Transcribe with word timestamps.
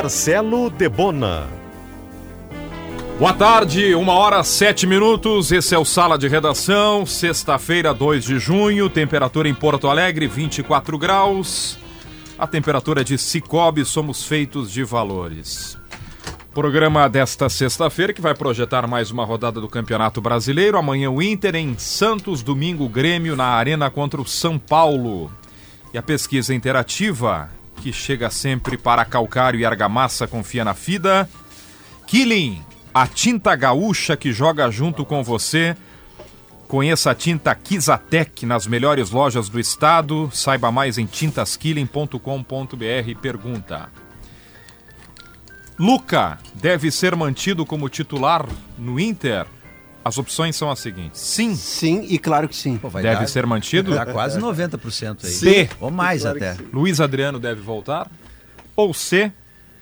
Marcelo 0.00 0.70
Debona. 0.70 1.48
Boa 3.18 3.32
tarde, 3.32 3.96
uma 3.96 4.12
hora 4.12 4.44
sete 4.44 4.86
minutos. 4.86 5.50
Esse 5.50 5.74
é 5.74 5.78
o 5.78 5.84
Sala 5.84 6.16
de 6.16 6.28
Redação, 6.28 7.04
sexta-feira, 7.04 7.92
2 7.92 8.22
de 8.22 8.38
junho. 8.38 8.88
Temperatura 8.88 9.48
em 9.48 9.54
Porto 9.54 9.88
Alegre, 9.88 10.28
24 10.28 10.96
graus. 10.96 11.76
A 12.38 12.46
temperatura 12.46 13.02
de 13.02 13.18
Cicobi, 13.18 13.84
somos 13.84 14.22
feitos 14.22 14.70
de 14.70 14.84
valores. 14.84 15.76
Programa 16.54 17.08
desta 17.08 17.48
sexta-feira 17.48 18.12
que 18.12 18.22
vai 18.22 18.36
projetar 18.36 18.86
mais 18.86 19.10
uma 19.10 19.24
rodada 19.24 19.60
do 19.60 19.66
Campeonato 19.66 20.20
Brasileiro. 20.20 20.78
Amanhã 20.78 21.10
o 21.10 21.20
Inter 21.20 21.56
em 21.56 21.76
Santos, 21.76 22.40
domingo 22.40 22.88
Grêmio 22.88 23.34
na 23.34 23.46
Arena 23.46 23.90
contra 23.90 24.20
o 24.20 24.28
São 24.28 24.60
Paulo. 24.60 25.28
E 25.92 25.98
a 25.98 26.02
pesquisa 26.02 26.54
interativa 26.54 27.50
que 27.80 27.92
chega 27.92 28.30
sempre 28.30 28.76
para 28.76 29.04
calcário 29.04 29.60
e 29.60 29.64
argamassa, 29.64 30.26
confia 30.26 30.64
na 30.64 30.74
FIDA. 30.74 31.28
Killing, 32.06 32.62
a 32.92 33.06
tinta 33.06 33.54
gaúcha 33.54 34.16
que 34.16 34.32
joga 34.32 34.70
junto 34.70 35.04
com 35.04 35.22
você. 35.22 35.76
Conheça 36.66 37.10
a 37.10 37.14
tinta 37.14 37.54
Kizatec 37.54 38.44
nas 38.44 38.66
melhores 38.66 39.10
lojas 39.10 39.48
do 39.48 39.58
estado. 39.58 40.28
Saiba 40.32 40.70
mais 40.70 40.98
em 40.98 41.06
tintaskilling.com.br. 41.06 43.20
Pergunta. 43.22 43.88
Luca 45.78 46.38
deve 46.54 46.90
ser 46.90 47.14
mantido 47.14 47.64
como 47.64 47.88
titular 47.88 48.46
no 48.76 48.98
Inter? 48.98 49.46
As 50.08 50.16
opções 50.16 50.56
são 50.56 50.70
as 50.70 50.78
seguintes: 50.78 51.20
sim. 51.20 51.54
Sim, 51.54 52.06
e 52.08 52.18
claro 52.18 52.48
que 52.48 52.56
sim. 52.56 52.78
Pô, 52.78 52.88
deve 52.88 53.02
dar, 53.02 53.26
ser 53.28 53.44
mantido? 53.44 53.94
Dá 53.94 54.06
quase 54.06 54.40
90% 54.40 55.18
aí. 55.22 55.30
C. 55.30 55.70
Ou 55.78 55.90
mais 55.90 56.22
claro 56.22 56.38
até. 56.38 56.56
Luiz 56.72 56.98
Adriano 56.98 57.38
deve 57.38 57.60
voltar? 57.60 58.10
Ou 58.74 58.94
C. 58.94 59.30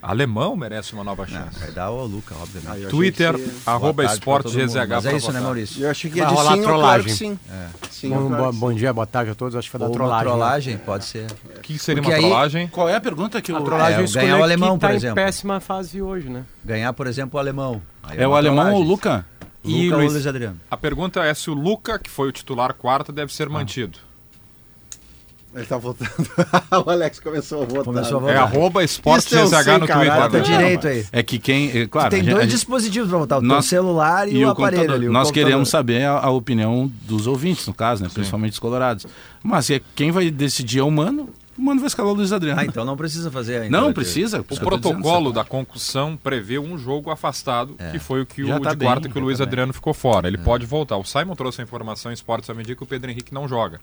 Alemão 0.02 0.56
merece 0.56 0.92
uma 0.92 1.02
nova 1.02 1.26
chance. 1.26 1.54
Não, 1.54 1.60
vai 1.60 1.70
dar 1.70 1.90
o 1.90 2.04
Luca, 2.04 2.34
obviamente. 2.40 2.86
Ah, 2.86 2.88
Twitter, 2.88 3.34
arroba 3.64 4.04
esporte 4.04 4.50
GZH. 4.50 4.88
Mas 4.88 5.06
é 5.06 5.16
isso, 5.16 5.32
né, 5.32 5.40
Maurício? 5.40 5.82
Eu 5.82 5.90
achei 5.90 6.10
que 6.10 6.18
ia 6.18 6.24
vai 6.24 6.34
rolar 6.34 6.54
sim, 6.54 6.62
trollagem. 6.62 7.04
Claro 7.04 7.18
sim. 7.18 7.38
É. 7.50 7.88
sim 7.90 8.10
bom, 8.10 8.28
bom, 8.28 8.52
bom, 8.52 8.72
dia, 8.72 8.92
boa 8.92 9.06
tarde 9.06 9.30
a 9.30 9.34
todos. 9.34 9.56
Acho 9.56 9.70
que 9.70 9.78
vai 9.78 9.88
dar 9.88 9.92
trollagem. 9.92 10.26
Uma 10.26 10.36
trollagem, 10.36 10.74
né? 10.74 10.80
pode 10.84 11.04
ser. 11.04 11.26
O 11.56 11.60
que 11.60 11.78
seria 11.78 12.02
Porque 12.02 12.14
uma 12.14 12.20
trollagem? 12.20 12.62
Aí, 12.62 12.68
qual 12.68 12.88
é 12.88 12.94
a 12.94 13.00
pergunta 13.00 13.40
que 13.40 13.52
o... 13.52 13.56
A 13.56 13.62
trollagem 13.62 14.04
é, 14.04 14.06
ganhar 14.06 14.38
o 14.38 14.42
alemão, 14.42 14.78
tá 14.78 14.88
por 14.88 14.94
exemplo. 14.94 15.20
em 15.20 15.24
péssima 15.24 15.60
fase 15.60 16.02
hoje, 16.02 16.28
né? 16.28 16.44
Ganhar, 16.64 16.92
por 16.92 17.06
exemplo, 17.06 17.36
o 17.36 17.40
alemão. 17.40 17.82
Aí 18.02 18.18
é, 18.18 18.22
é 18.22 18.28
o 18.28 18.34
alemão 18.34 18.74
ou 18.74 18.82
o 18.82 18.84
Luca? 18.84 19.24
E 19.66 19.84
Luca 19.84 19.96
Luiz, 19.96 20.12
Luiz 20.12 20.26
Adriano. 20.26 20.60
A 20.70 20.76
pergunta 20.76 21.24
é 21.24 21.34
se 21.34 21.50
o 21.50 21.54
Luca, 21.54 21.98
que 21.98 22.10
foi 22.10 22.28
o 22.28 22.32
titular 22.32 22.72
quarto, 22.74 23.12
deve 23.12 23.32
ser 23.32 23.48
ah. 23.48 23.50
mantido. 23.50 23.98
Ele 25.56 25.64
tá 25.64 25.78
voltando. 25.78 26.10
o 26.86 26.90
Alex 26.90 27.18
começou 27.18 27.62
a 27.62 27.64
votar. 27.64 27.84
Começou 27.84 28.18
a 28.18 28.20
votar. 28.20 28.36
É 28.36 28.38
arroba 28.38 28.84
esporte 28.84 29.34
no 29.34 29.48
Twitter. 29.48 30.14
Bota 30.14 30.40
direito 30.42 30.86
aí. 30.86 31.06
É 31.10 31.22
que 31.22 31.38
quem. 31.38 31.70
É, 31.70 31.86
claro, 31.86 32.10
tem 32.10 32.22
dois 32.22 32.42
gente, 32.42 32.50
dispositivos 32.50 33.08
para 33.08 33.18
votar: 33.18 33.38
o 33.38 33.42
nós, 33.42 33.64
celular 33.64 34.28
e, 34.28 34.36
e 34.36 34.44
o, 34.44 34.48
o 34.48 34.50
aparelho 34.50 34.92
ali. 34.92 35.08
O 35.08 35.12
nós 35.12 35.28
computador. 35.28 35.48
queremos 35.48 35.70
saber 35.70 36.04
a, 36.04 36.18
a, 36.18 36.30
opinião 36.30 36.92
dos 37.02 37.26
ouvintes, 37.26 37.66
no 37.66 37.72
caso, 37.72 38.02
né? 38.02 38.10
Principalmente 38.12 38.52
os 38.52 38.58
colorados. 38.58 39.06
Mas 39.42 39.70
é, 39.70 39.80
quem 39.94 40.10
vai 40.10 40.30
decidir 40.30 40.80
é 40.80 40.82
o 40.82 40.90
Mano. 40.90 41.30
O 41.56 41.62
Mano 41.62 41.80
vai 41.80 41.86
escalar 41.86 42.12
o 42.12 42.14
Luiz 42.14 42.32
Adriano. 42.32 42.60
Ah, 42.60 42.64
então 42.64 42.84
não 42.84 42.96
precisa 42.96 43.30
fazer 43.30 43.62
ainda. 43.62 43.80
Não 43.80 43.92
precisa. 43.92 44.40
O 44.40 44.44
protocolo 44.44 45.32
da 45.32 45.44
concussão 45.44 46.16
prevê 46.16 46.58
um 46.58 46.76
jogo 46.76 47.10
afastado, 47.10 47.74
é. 47.78 47.92
que 47.92 47.98
foi 47.98 48.20
o 48.20 48.26
que 48.26 48.44
o 48.44 48.60
tá 48.60 48.70
de 48.70 48.76
bem, 48.76 48.88
quarta 48.88 49.08
que 49.08 49.18
o 49.18 49.20
Luiz 49.22 49.38
tá 49.38 49.44
Adriano 49.44 49.72
ficou 49.72 49.94
fora. 49.94 50.28
Ele 50.28 50.36
é. 50.36 50.40
pode 50.40 50.66
voltar. 50.66 50.96
O 50.96 51.04
Simon 51.04 51.34
trouxe 51.34 51.60
a 51.60 51.64
informação 51.64 52.10
em 52.10 52.14
esportes 52.14 52.50
à 52.50 52.54
medida 52.54 52.76
que 52.76 52.82
o 52.82 52.86
Pedro 52.86 53.10
Henrique 53.10 53.32
não 53.32 53.48
joga. 53.48 53.80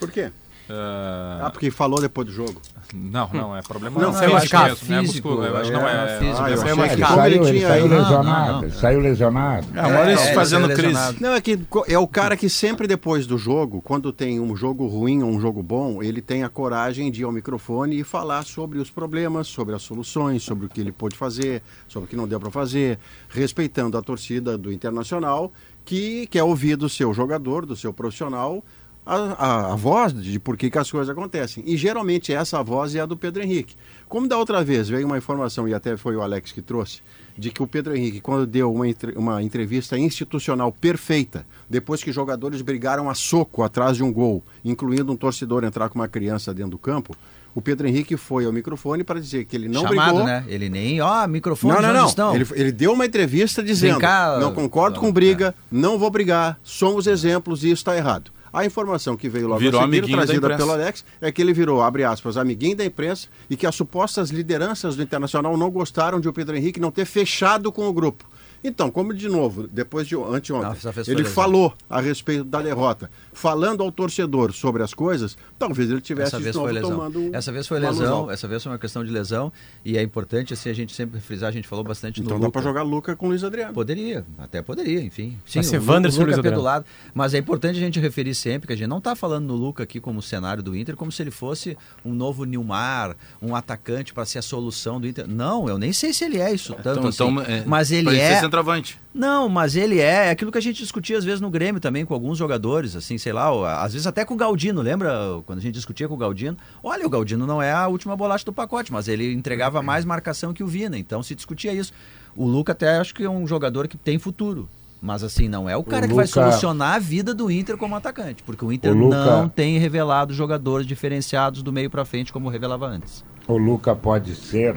Por 0.00 0.10
quê? 0.10 0.30
Uh... 0.68 1.44
Ah, 1.44 1.50
porque 1.50 1.70
falou 1.70 2.00
depois 2.00 2.26
do 2.26 2.32
jogo. 2.32 2.60
Não, 2.94 3.28
não, 3.32 3.56
é 3.56 3.62
problema 3.62 4.00
não, 4.00 4.12
não, 4.12 4.22
é 4.22 4.28
machucado, 4.28 4.76
físico, 4.76 4.92
é 4.92 5.02
musculo, 5.02 5.44
é, 5.44 5.60
acho 5.60 5.72
não 5.72 5.88
é, 5.88 6.18
físico, 6.18 6.42
ah, 6.42 6.50
é 6.50 6.74
machucado. 6.74 7.26
Ele, 7.26 7.48
ele 7.48 7.60
saiu 7.60 7.86
lesionado, 7.86 8.64
ele 8.64 8.72
saiu 8.72 9.00
lesionado. 9.00 9.66
É, 9.74 9.80
agora 9.80 10.12
é, 10.12 10.34
fazendo 10.34 10.68
crise. 10.74 11.16
Não, 11.20 11.34
é 11.34 11.40
que 11.40 11.58
é 11.86 11.98
o 11.98 12.06
cara 12.06 12.36
que 12.36 12.48
sempre 12.48 12.86
depois 12.86 13.26
do 13.26 13.36
jogo, 13.36 13.82
quando 13.82 14.12
tem 14.12 14.40
um 14.40 14.56
jogo 14.56 14.86
ruim 14.86 15.22
ou 15.22 15.30
um 15.30 15.40
jogo 15.40 15.62
bom, 15.62 16.02
ele 16.02 16.22
tem 16.22 16.44
a 16.44 16.48
coragem 16.48 17.10
de 17.10 17.22
ir 17.22 17.24
ao 17.24 17.32
microfone 17.32 18.00
e 18.00 18.04
falar 18.04 18.42
sobre 18.44 18.78
os 18.78 18.90
problemas, 18.90 19.48
sobre 19.48 19.74
as 19.74 19.82
soluções, 19.82 20.42
sobre 20.42 20.66
o 20.66 20.68
que 20.68 20.80
ele 20.80 20.92
pôde 20.92 21.16
fazer, 21.16 21.62
sobre 21.86 22.06
o 22.06 22.10
que 22.10 22.16
não 22.16 22.26
deu 22.26 22.40
para 22.40 22.50
fazer, 22.50 22.98
respeitando 23.28 23.98
a 23.98 24.02
torcida 24.02 24.56
do 24.56 24.72
Internacional, 24.72 25.52
que 25.84 26.26
quer 26.26 26.42
ouvir 26.42 26.76
do 26.76 26.88
seu 26.88 27.14
jogador, 27.14 27.64
do 27.64 27.74
seu 27.74 27.92
profissional, 27.92 28.62
a, 29.08 29.16
a, 29.16 29.72
a, 29.72 29.76
voz 29.76 30.12
de 30.12 30.38
por 30.38 30.54
que, 30.54 30.70
que 30.70 30.78
as 30.78 30.90
coisas 30.90 31.08
acontecem. 31.08 31.64
E 31.66 31.78
geralmente 31.78 32.30
essa 32.30 32.62
voz 32.62 32.94
é 32.94 33.00
a 33.00 33.06
do 33.06 33.16
Pedro 33.16 33.42
Henrique. 33.42 33.74
Como 34.06 34.28
da 34.28 34.36
outra 34.36 34.62
vez 34.62 34.88
veio 34.88 35.06
uma 35.06 35.16
informação, 35.16 35.66
e 35.66 35.72
até 35.72 35.96
foi 35.96 36.14
o 36.14 36.20
Alex 36.20 36.52
que 36.52 36.60
trouxe, 36.60 37.00
de 37.36 37.50
que 37.50 37.62
o 37.62 37.66
Pedro 37.66 37.96
Henrique, 37.96 38.20
quando 38.20 38.46
deu 38.46 38.70
uma, 38.70 38.84
uma 39.16 39.42
entrevista 39.42 39.98
institucional 39.98 40.70
perfeita, 40.70 41.46
depois 41.70 42.04
que 42.04 42.12
jogadores 42.12 42.60
brigaram 42.60 43.08
a 43.08 43.14
soco 43.14 43.62
atrás 43.62 43.96
de 43.96 44.02
um 44.02 44.12
gol, 44.12 44.44
incluindo 44.62 45.10
um 45.10 45.16
torcedor 45.16 45.64
entrar 45.64 45.88
com 45.88 45.98
uma 45.98 46.08
criança 46.08 46.52
dentro 46.52 46.72
do 46.72 46.78
campo, 46.78 47.16
o 47.54 47.62
Pedro 47.62 47.88
Henrique 47.88 48.16
foi 48.16 48.44
ao 48.44 48.52
microfone 48.52 49.02
para 49.02 49.18
dizer 49.18 49.46
que 49.46 49.56
ele 49.56 49.68
não 49.68 49.82
Chamado, 49.82 50.10
brigou. 50.10 50.24
né? 50.26 50.44
Ele 50.48 50.68
nem, 50.68 51.00
ó, 51.00 51.26
microfone, 51.26 51.80
não, 51.80 51.92
não, 51.92 52.14
não. 52.14 52.34
Ele, 52.34 52.46
ele, 52.52 52.72
deu 52.72 52.92
uma 52.92 53.06
entrevista 53.06 53.62
dizendo: 53.62 53.98
cá, 53.98 54.38
não 54.38 54.52
concordo 54.52 54.96
não, 54.96 55.06
com 55.06 55.12
briga, 55.12 55.48
é. 55.48 55.54
não 55.72 55.98
vou 55.98 56.10
brigar, 56.10 56.58
somos 56.62 57.06
exemplos 57.06 57.64
e 57.64 57.68
isso 57.68 57.80
está 57.80 57.96
errado. 57.96 58.30
A 58.52 58.64
informação 58.64 59.16
que 59.16 59.28
veio 59.28 59.48
logo 59.48 59.60
virou 59.60 59.80
a 59.80 59.84
seguir, 59.84 60.10
trazida 60.10 60.56
pelo 60.56 60.72
Alex, 60.72 61.04
é 61.20 61.30
que 61.30 61.42
ele 61.42 61.52
virou, 61.52 61.82
abre 61.82 62.04
aspas, 62.04 62.36
amiguinho 62.36 62.76
da 62.76 62.84
imprensa 62.84 63.28
e 63.48 63.56
que 63.56 63.66
as 63.66 63.74
supostas 63.74 64.30
lideranças 64.30 64.96
do 64.96 65.02
Internacional 65.02 65.56
não 65.56 65.70
gostaram 65.70 66.20
de 66.20 66.28
o 66.28 66.32
Pedro 66.32 66.56
Henrique 66.56 66.80
não 66.80 66.90
ter 66.90 67.04
fechado 67.04 67.70
com 67.70 67.86
o 67.86 67.92
grupo. 67.92 68.24
Então, 68.62 68.90
como 68.90 69.14
de 69.14 69.28
novo, 69.28 69.68
depois 69.68 70.06
de 70.08 70.16
anteontem, 70.16 70.80
ele 71.06 71.24
falou 71.24 71.72
a 71.88 72.00
respeito 72.00 72.42
da 72.42 72.60
derrota, 72.60 73.08
falando 73.38 73.84
ao 73.84 73.92
torcedor 73.92 74.52
sobre 74.52 74.82
as 74.82 74.92
coisas, 74.92 75.38
talvez 75.56 75.88
ele 75.88 76.00
tivesse 76.00 76.34
essa 76.34 76.40
vez 76.40 76.56
foi 76.56 76.72
lesão. 76.72 76.90
tomando 76.90 77.30
Essa 77.32 77.52
vez 77.52 77.68
foi 77.68 77.78
lesão, 77.78 78.28
essa 78.28 78.48
vez 78.48 78.62
foi 78.64 78.72
uma 78.72 78.78
questão 78.78 79.04
de 79.04 79.12
lesão 79.12 79.52
e 79.84 79.96
é 79.96 80.02
importante 80.02 80.52
assim 80.52 80.68
a 80.68 80.72
gente 80.72 80.92
sempre 80.92 81.20
frisar, 81.20 81.48
a 81.48 81.52
gente 81.52 81.68
falou 81.68 81.84
bastante 81.84 82.20
então 82.20 82.40
dá 82.40 82.50
para 82.50 82.62
jogar 82.62 82.82
Luca 82.82 83.14
com 83.14 83.26
o 83.26 83.28
Luiz 83.28 83.44
Adriano. 83.44 83.72
Poderia, 83.72 84.26
até 84.38 84.60
poderia, 84.60 85.00
enfim. 85.00 85.38
Sim, 85.46 85.62
ser 85.62 85.78
Wanderson 85.78 86.24
Luca 86.24 86.42
Luiz 86.42 86.62
lado, 86.62 86.84
mas 87.14 87.32
é 87.32 87.38
importante 87.38 87.76
a 87.76 87.80
gente 87.80 88.00
referir 88.00 88.34
sempre 88.34 88.66
que 88.66 88.72
a 88.72 88.76
gente 88.76 88.88
não 88.88 88.98
está 88.98 89.14
falando 89.14 89.46
no 89.46 89.54
Luca 89.54 89.84
aqui 89.84 90.00
como 90.00 90.20
cenário 90.20 90.60
do 90.60 90.76
Inter, 90.76 90.96
como 90.96 91.12
se 91.12 91.22
ele 91.22 91.30
fosse 91.30 91.78
um 92.04 92.12
novo 92.12 92.44
Nilmar, 92.44 93.16
um 93.40 93.54
atacante 93.54 94.12
para 94.12 94.24
ser 94.24 94.40
a 94.40 94.42
solução 94.42 95.00
do 95.00 95.06
Inter. 95.06 95.28
Não, 95.28 95.68
eu 95.68 95.78
nem 95.78 95.92
sei 95.92 96.12
se 96.12 96.24
ele 96.24 96.38
é 96.38 96.52
isso 96.52 96.74
tanto 96.74 96.98
então, 96.98 97.08
assim, 97.08 97.40
então, 97.40 97.40
é, 97.42 97.62
mas 97.64 97.92
ele 97.92 98.18
é 98.18 98.40
centroavante. 98.40 98.98
Não, 99.14 99.48
mas 99.48 99.76
ele 99.76 100.00
é, 100.00 100.26
é 100.26 100.30
aquilo 100.30 100.52
que 100.52 100.58
a 100.58 100.62
gente 100.62 100.78
discutia 100.82 101.18
às 101.18 101.24
vezes 101.24 101.40
no 101.40 101.50
Grêmio 101.50 101.80
também 101.80 102.04
com 102.04 102.14
alguns 102.14 102.38
jogadores, 102.38 102.96
assim, 102.96 103.16
sei 103.28 103.32
lá, 103.34 103.82
às 103.82 103.92
vezes 103.92 104.06
até 104.06 104.24
com 104.24 104.32
o 104.32 104.36
Galdino, 104.38 104.80
lembra 104.80 105.12
quando 105.44 105.58
a 105.58 105.62
gente 105.62 105.74
discutia 105.74 106.08
com 106.08 106.14
o 106.14 106.16
Galdino? 106.16 106.56
Olha, 106.82 107.06
o 107.06 107.10
Galdino 107.10 107.46
não 107.46 107.60
é 107.60 107.70
a 107.70 107.86
última 107.86 108.16
bolacha 108.16 108.42
do 108.42 108.54
pacote, 108.54 108.90
mas 108.90 109.06
ele 109.06 109.34
entregava 109.34 109.82
mais 109.82 110.02
marcação 110.02 110.54
que 110.54 110.64
o 110.64 110.66
Vina, 110.66 110.96
então 110.96 111.22
se 111.22 111.34
discutia 111.34 111.74
isso. 111.74 111.92
O 112.34 112.46
Luca 112.46 112.72
até 112.72 112.96
acho 112.96 113.14
que 113.14 113.22
é 113.22 113.28
um 113.28 113.46
jogador 113.46 113.86
que 113.86 113.98
tem 113.98 114.18
futuro. 114.18 114.66
Mas 115.00 115.22
assim, 115.22 115.46
não 115.46 115.68
é 115.68 115.76
o 115.76 115.84
cara 115.84 116.06
o 116.06 116.08
que 116.08 116.14
Luca... 116.14 116.24
vai 116.24 116.26
solucionar 116.26 116.94
a 116.94 116.98
vida 116.98 117.34
do 117.34 117.50
Inter 117.50 117.76
como 117.76 117.94
atacante, 117.94 118.42
porque 118.42 118.64
o 118.64 118.72
Inter 118.72 118.92
o 118.92 118.98
Luca... 118.98 119.24
não 119.24 119.46
tem 119.46 119.78
revelado 119.78 120.32
jogadores 120.32 120.86
diferenciados 120.86 121.62
do 121.62 121.70
meio 121.70 121.90
para 121.90 122.06
frente 122.06 122.32
como 122.32 122.48
revelava 122.48 122.86
antes. 122.86 123.22
O 123.46 123.58
Luca 123.58 123.94
pode 123.94 124.34
ser 124.34 124.74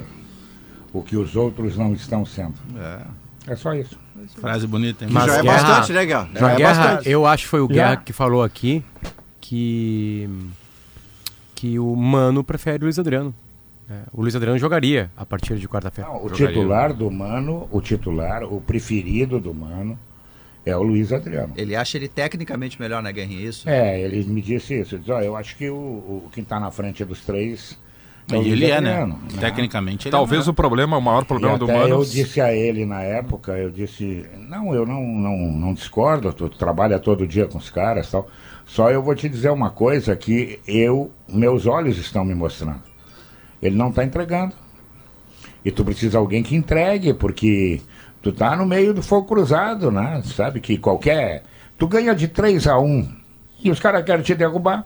o 0.92 1.02
que 1.02 1.16
os 1.16 1.36
outros 1.36 1.78
não 1.78 1.94
estão 1.94 2.26
sendo. 2.26 2.54
É, 2.76 3.52
é 3.52 3.56
só 3.56 3.72
isso. 3.72 3.98
Frase 4.28 4.66
bonita, 4.66 5.04
hein? 5.04 5.10
Mas 5.12 5.26
já 5.26 5.38
é 5.38 5.42
Guerra, 5.42 5.62
bastante, 5.62 5.92
né, 5.92 6.06
Guerra? 6.06 6.28
Já 6.34 6.50
é 6.50 6.56
Guerra, 6.56 6.84
bastante. 6.86 7.10
eu 7.10 7.26
acho 7.26 7.44
que 7.44 7.48
foi 7.48 7.60
o 7.60 7.68
Guerra 7.68 7.96
que 7.96 8.12
falou 8.12 8.42
aqui 8.42 8.84
que 9.40 10.28
que 11.54 11.78
o 11.78 11.94
Mano 11.94 12.42
prefere 12.42 12.82
o 12.82 12.86
Luiz 12.86 12.98
Adriano. 12.98 13.34
É, 13.88 14.00
o 14.12 14.22
Luiz 14.22 14.34
Adriano 14.34 14.58
jogaria 14.58 15.10
a 15.16 15.24
partir 15.24 15.56
de 15.56 15.68
quarta-feira. 15.68 16.10
O 16.10 16.28
jogaria. 16.28 16.48
titular 16.48 16.92
do 16.94 17.10
Mano, 17.10 17.68
o 17.70 17.80
titular, 17.80 18.42
o 18.44 18.60
preferido 18.60 19.38
do 19.38 19.52
Mano 19.52 19.98
é 20.64 20.76
o 20.76 20.82
Luiz 20.82 21.12
Adriano. 21.12 21.52
Ele 21.56 21.76
acha 21.76 21.98
ele 21.98 22.08
tecnicamente 22.08 22.80
melhor 22.80 23.02
na 23.02 23.10
Guerra, 23.10 23.32
isso? 23.32 23.68
É, 23.68 24.00
ele 24.00 24.24
me 24.24 24.40
disse 24.40 24.80
isso. 24.80 24.94
Ele 24.94 25.00
disse, 25.00 25.12
oh, 25.12 25.20
eu 25.20 25.36
acho 25.36 25.56
que 25.56 25.68
o, 25.68 25.74
o 25.74 26.30
quem 26.32 26.42
está 26.42 26.58
na 26.58 26.70
frente 26.70 27.04
dos 27.04 27.20
três 27.20 27.78
É 28.30 28.36
E 28.36 28.50
ele 28.50 28.70
é, 28.70 28.80
né? 28.80 29.04
Né? 29.04 29.16
Tecnicamente 29.40 30.08
ele 30.08 30.12
Talvez 30.12 30.46
é. 30.46 30.50
o 30.50 30.54
problema, 30.54 30.96
o 30.96 31.02
maior 31.02 31.22
E 31.22 31.26
problema 31.26 31.58
do 31.58 31.64
até 31.64 31.74
Mano. 31.76 31.88
eu 31.88 32.04
disse 32.04 32.40
a 32.40 32.54
ele 32.54 32.84
na 32.86 33.02
época, 33.02 33.52
eu 33.52 33.70
disse, 33.70 34.24
não, 34.48 34.74
eu 34.74 34.86
não, 34.86 35.02
não, 35.02 35.36
não 35.36 35.74
discordo, 35.74 36.32
tu 36.32 36.48
trabalha 36.48 36.98
todo 36.98 37.26
dia 37.26 37.46
com 37.46 37.58
os 37.58 37.68
caras 37.70 38.10
tal. 38.10 38.28
Só 38.64 38.90
eu 38.90 39.02
vou 39.02 39.14
te 39.14 39.28
dizer 39.28 39.50
uma 39.50 39.70
coisa 39.70 40.14
que 40.16 40.60
eu, 40.66 41.10
meus 41.28 41.66
olhos 41.66 41.98
estão 41.98 42.24
me 42.24 42.34
mostrando. 42.34 42.82
Ele 43.60 43.76
não 43.76 43.90
está 43.90 44.04
entregando. 44.04 44.54
E 45.64 45.70
tu 45.70 45.84
precisa 45.84 46.10
de 46.10 46.16
alguém 46.16 46.42
que 46.42 46.56
entregue, 46.56 47.14
porque 47.14 47.80
tu 48.20 48.32
tá 48.32 48.56
no 48.56 48.66
meio 48.66 48.94
do 48.94 49.02
fogo 49.02 49.26
cruzado, 49.28 49.90
né? 49.90 50.22
Sabe 50.24 50.60
que 50.60 50.78
qualquer. 50.78 51.42
Tu 51.78 51.86
ganha 51.86 52.14
de 52.14 52.28
3 52.28 52.66
a 52.66 52.78
1 52.78 53.08
e 53.62 53.70
os 53.70 53.78
caras 53.78 54.04
querem 54.04 54.22
te 54.22 54.34
derrubar. 54.34 54.84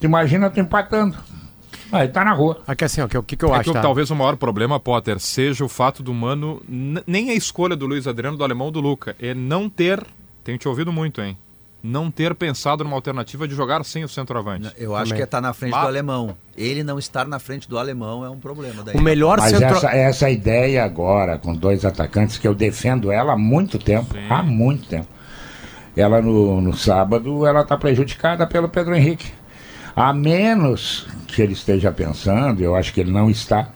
Tu 0.00 0.06
imagina 0.06 0.50
tu 0.50 0.58
empatando. 0.60 1.16
Aí 1.92 2.08
tá 2.08 2.24
na 2.24 2.32
rua. 2.32 2.62
Aqui 2.66 2.84
assim, 2.84 3.00
ó, 3.00 3.06
que- 3.08 3.16
o 3.18 3.22
que, 3.22 3.36
que 3.36 3.44
eu 3.44 3.54
É 3.54 3.58
acho, 3.58 3.70
que 3.70 3.72
tá? 3.76 3.80
talvez 3.80 4.10
o 4.10 4.16
maior 4.16 4.36
problema, 4.36 4.78
Potter, 4.80 5.18
seja 5.20 5.64
o 5.64 5.68
fato 5.68 6.02
do 6.02 6.12
Mano. 6.12 6.60
Nem 7.06 7.30
a 7.30 7.34
escolha 7.34 7.76
do 7.76 7.86
Luiz 7.86 8.06
Adriano, 8.06 8.36
do 8.36 8.44
alemão 8.44 8.70
do 8.72 8.80
Luca. 8.80 9.14
É 9.20 9.32
não 9.34 9.68
ter. 9.68 10.04
Tenho 10.42 10.58
te 10.58 10.68
ouvido 10.68 10.92
muito, 10.92 11.20
hein? 11.22 11.36
Não 11.82 12.10
ter 12.10 12.34
pensado 12.34 12.82
numa 12.82 12.96
alternativa 12.96 13.46
de 13.46 13.54
jogar 13.54 13.84
sem 13.84 14.02
o 14.02 14.08
centroavante. 14.08 14.72
Eu 14.76 14.96
acho 14.96 15.04
Também. 15.04 15.16
que 15.18 15.22
é 15.22 15.24
estar 15.24 15.40
na 15.40 15.52
frente 15.52 15.74
Ah. 15.74 15.82
do 15.82 15.86
alemão. 15.86 16.36
Ele 16.56 16.82
não 16.82 16.98
estar 16.98 17.28
na 17.28 17.38
frente 17.38 17.68
do 17.68 17.78
alemão 17.78 18.24
é 18.24 18.30
um 18.30 18.40
problema. 18.40 18.82
Daí. 18.82 18.96
O 18.96 19.00
melhor 19.00 19.38
Mas 19.38 19.50
centro... 19.50 19.76
essa, 19.76 19.90
essa 19.90 20.30
ideia 20.30 20.84
agora, 20.84 21.38
com 21.38 21.54
dois 21.54 21.84
atacantes, 21.84 22.38
que 22.38 22.48
eu 22.48 22.54
defendo 22.54 23.12
ela 23.12 23.34
há 23.34 23.36
muito 23.36 23.78
tempo. 23.78 24.12
Há 24.28 24.42
muito 24.42 24.88
tempo. 24.88 25.06
Ela 25.96 26.20
no, 26.20 26.60
no 26.60 26.76
sábado, 26.76 27.46
ela 27.46 27.60
está 27.60 27.76
prejudicada 27.76 28.46
pelo 28.46 28.68
Pedro 28.68 28.94
Henrique. 28.96 29.32
A 29.96 30.12
menos 30.12 31.06
que 31.26 31.40
ele 31.40 31.54
esteja 31.54 31.90
pensando, 31.90 32.60
eu 32.60 32.76
acho 32.76 32.92
que 32.92 33.00
ele 33.00 33.10
não 33.10 33.30
está, 33.30 33.70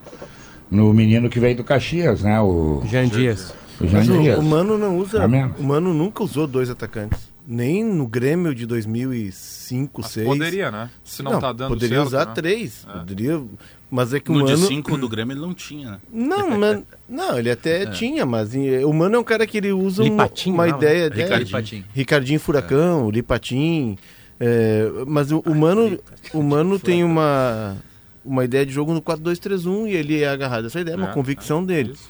no 0.71 0.93
menino 0.93 1.31
que 1.31 1.41
veio 1.41 1.57
do 1.57 1.65
Caxias, 1.65 2.23
né? 2.23 2.39
O, 2.41 2.83
Jean 2.85 3.09
Dias. 3.09 3.55
o 3.81 3.87
Jean 3.87 4.01
o, 4.03 4.23
Dias. 4.23 4.39
o 4.39 4.43
Mano 4.43 4.77
não 4.77 4.99
usa. 4.99 5.19
Tá 5.21 5.27
o 5.59 5.63
Mano 5.65 5.95
nunca 5.95 6.23
usou 6.23 6.47
dois 6.47 6.69
atacantes. 6.69 7.31
Nem 7.47 7.83
no 7.83 8.07
Grêmio 8.07 8.55
de 8.55 8.67
2005, 8.67 10.03
Mas 10.03 10.15
2006. 10.15 10.27
poderia, 10.27 10.71
né? 10.71 10.91
Se 11.03 11.23
não, 11.23 11.41
tá 11.41 11.53
dando 11.53 11.71
Poderia 11.71 11.97
certo. 11.97 12.09
usar 12.09 12.27
né? 12.27 12.33
três. 12.35 12.85
Poderia. 12.93 13.43
Mas 13.91 14.15
é 14.15 14.21
que 14.21 14.31
o 14.31 14.35
No 14.35 14.45
de 14.45 14.53
Mano. 14.53 14.67
5 14.67 14.99
do 14.99 15.09
Grêmio 15.09 15.33
ele 15.33 15.41
não 15.41 15.55
tinha, 15.55 15.93
né? 15.93 15.99
Não, 16.13 16.51
mas, 16.61 16.83
não, 17.09 17.39
ele 17.39 17.51
até 17.51 17.87
tinha, 17.87 18.25
mas 18.27 18.51
o 18.55 18.93
Mano 18.93 19.17
é 19.17 19.19
um 19.19 19.25
cara 19.25 19.47
que 19.47 19.57
ele 19.57 19.73
usa 19.73 20.05
uma, 20.05 20.31
uma 20.47 20.67
não, 20.67 20.77
ideia. 20.77 21.09
né? 21.09 21.23
é, 21.23 21.37
Ricardinho. 21.39 21.85
Ricardinho 21.95 22.39
Furacão, 22.39 23.11
Lipatim. 23.11 23.97
É, 24.41 24.89
mas 25.07 25.31
o, 25.31 25.41
o 25.41 25.55
Mano, 25.55 25.99
o 26.33 26.43
Mano 26.43 26.79
tem 26.79 27.05
uma, 27.05 27.77
uma 28.25 28.45
ideia 28.45 28.65
de 28.65 28.73
jogo 28.73 28.93
no 28.95 29.03
4-2-3-1 29.03 29.89
e 29.89 29.93
ele 29.95 30.23
é 30.23 30.29
agarrado 30.29 30.65
a 30.65 30.67
essa 30.69 30.81
ideia, 30.81 30.95
é 30.95 30.97
uma 30.99 31.11
É, 31.11 31.15
convicção 31.15 31.65
dele. 31.65 31.93
Isso. 31.93 32.09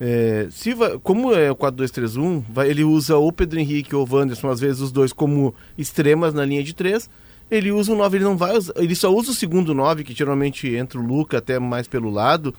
É, 0.00 0.48
se 0.50 0.74
vai- 0.74 0.98
como 0.98 1.32
é 1.32 1.50
o 1.50 1.56
4-2-3-1, 1.56 2.42
vai- 2.50 2.68
ele 2.68 2.84
usa 2.84 3.16
ou 3.16 3.28
o 3.28 3.32
Pedro 3.32 3.58
Henrique 3.58 3.94
ou 3.94 4.06
o 4.06 4.14
Wanderson, 4.14 4.48
às 4.50 4.60
vezes 4.60 4.80
os 4.80 4.92
dois 4.92 5.12
como 5.12 5.54
extremas 5.78 6.34
na 6.34 6.44
linha 6.44 6.62
de 6.62 6.74
três. 6.74 7.08
Ele 7.50 7.70
usa 7.70 7.92
o 7.92 7.96
9, 7.96 8.16
ele 8.16 8.24
não 8.24 8.36
vai 8.36 8.56
usar, 8.56 8.72
ele 8.76 8.94
só 8.94 9.14
usa 9.14 9.30
o 9.30 9.34
segundo 9.34 9.74
9, 9.74 10.04
que 10.04 10.14
geralmente 10.14 10.66
entra 10.74 10.98
o 10.98 11.02
Luca 11.06 11.38
até 11.38 11.58
mais 11.58 11.86
pelo 11.86 12.08
lado, 12.10 12.54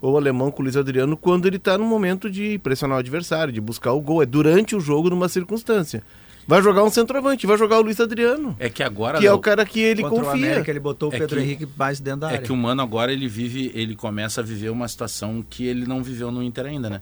ou 0.00 0.14
o 0.14 0.16
alemão 0.16 0.50
com 0.52 0.60
o 0.60 0.64
Luiz 0.64 0.76
Adriano, 0.76 1.16
quando 1.16 1.46
ele 1.46 1.56
está 1.56 1.76
no 1.76 1.84
momento 1.84 2.30
de 2.30 2.58
pressionar 2.60 2.96
o 2.96 3.00
adversário, 3.00 3.52
de 3.52 3.60
buscar 3.60 3.92
o 3.92 4.00
gol. 4.00 4.22
É 4.22 4.26
durante 4.26 4.76
o 4.76 4.80
jogo, 4.80 5.10
numa 5.10 5.28
circunstância. 5.28 6.02
Vai 6.46 6.62
jogar 6.62 6.84
um 6.84 6.90
centroavante, 6.90 7.44
vai 7.46 7.58
jogar 7.58 7.78
o 7.78 7.82
Luiz 7.82 7.98
Adriano, 7.98 8.54
É 8.60 8.68
que 8.68 8.82
agora. 8.82 9.18
que 9.18 9.26
é 9.26 9.28
Léo, 9.30 9.36
o 9.36 9.40
cara 9.40 9.66
que 9.66 9.80
ele 9.80 10.02
Contra 10.02 10.16
o 10.22 10.24
confia. 10.30 10.46
América, 10.46 10.70
ele 10.70 10.78
botou 10.80 11.10
o 11.10 11.14
É 11.14 11.18
Pedro 11.18 11.36
que- 11.38 11.42
Henrique 11.42 11.68
mais 11.76 11.98
dentro 11.98 12.20
da 12.20 12.30
É 12.30 12.34
área. 12.34 12.42
que 12.46 12.52
o 12.52 12.56
Mano 12.56 12.80
agora 12.82 13.12
ele 13.12 13.26
vive, 13.26 13.72
ele 13.74 13.96
começa 13.96 14.40
a 14.40 14.44
viver 14.44 14.70
uma 14.70 14.86
situação 14.86 15.44
que 15.48 15.66
ele 15.66 15.86
não 15.86 16.02
viveu 16.04 16.30
no 16.30 16.40
Inter 16.42 16.66
ainda, 16.66 16.88
né? 16.88 17.00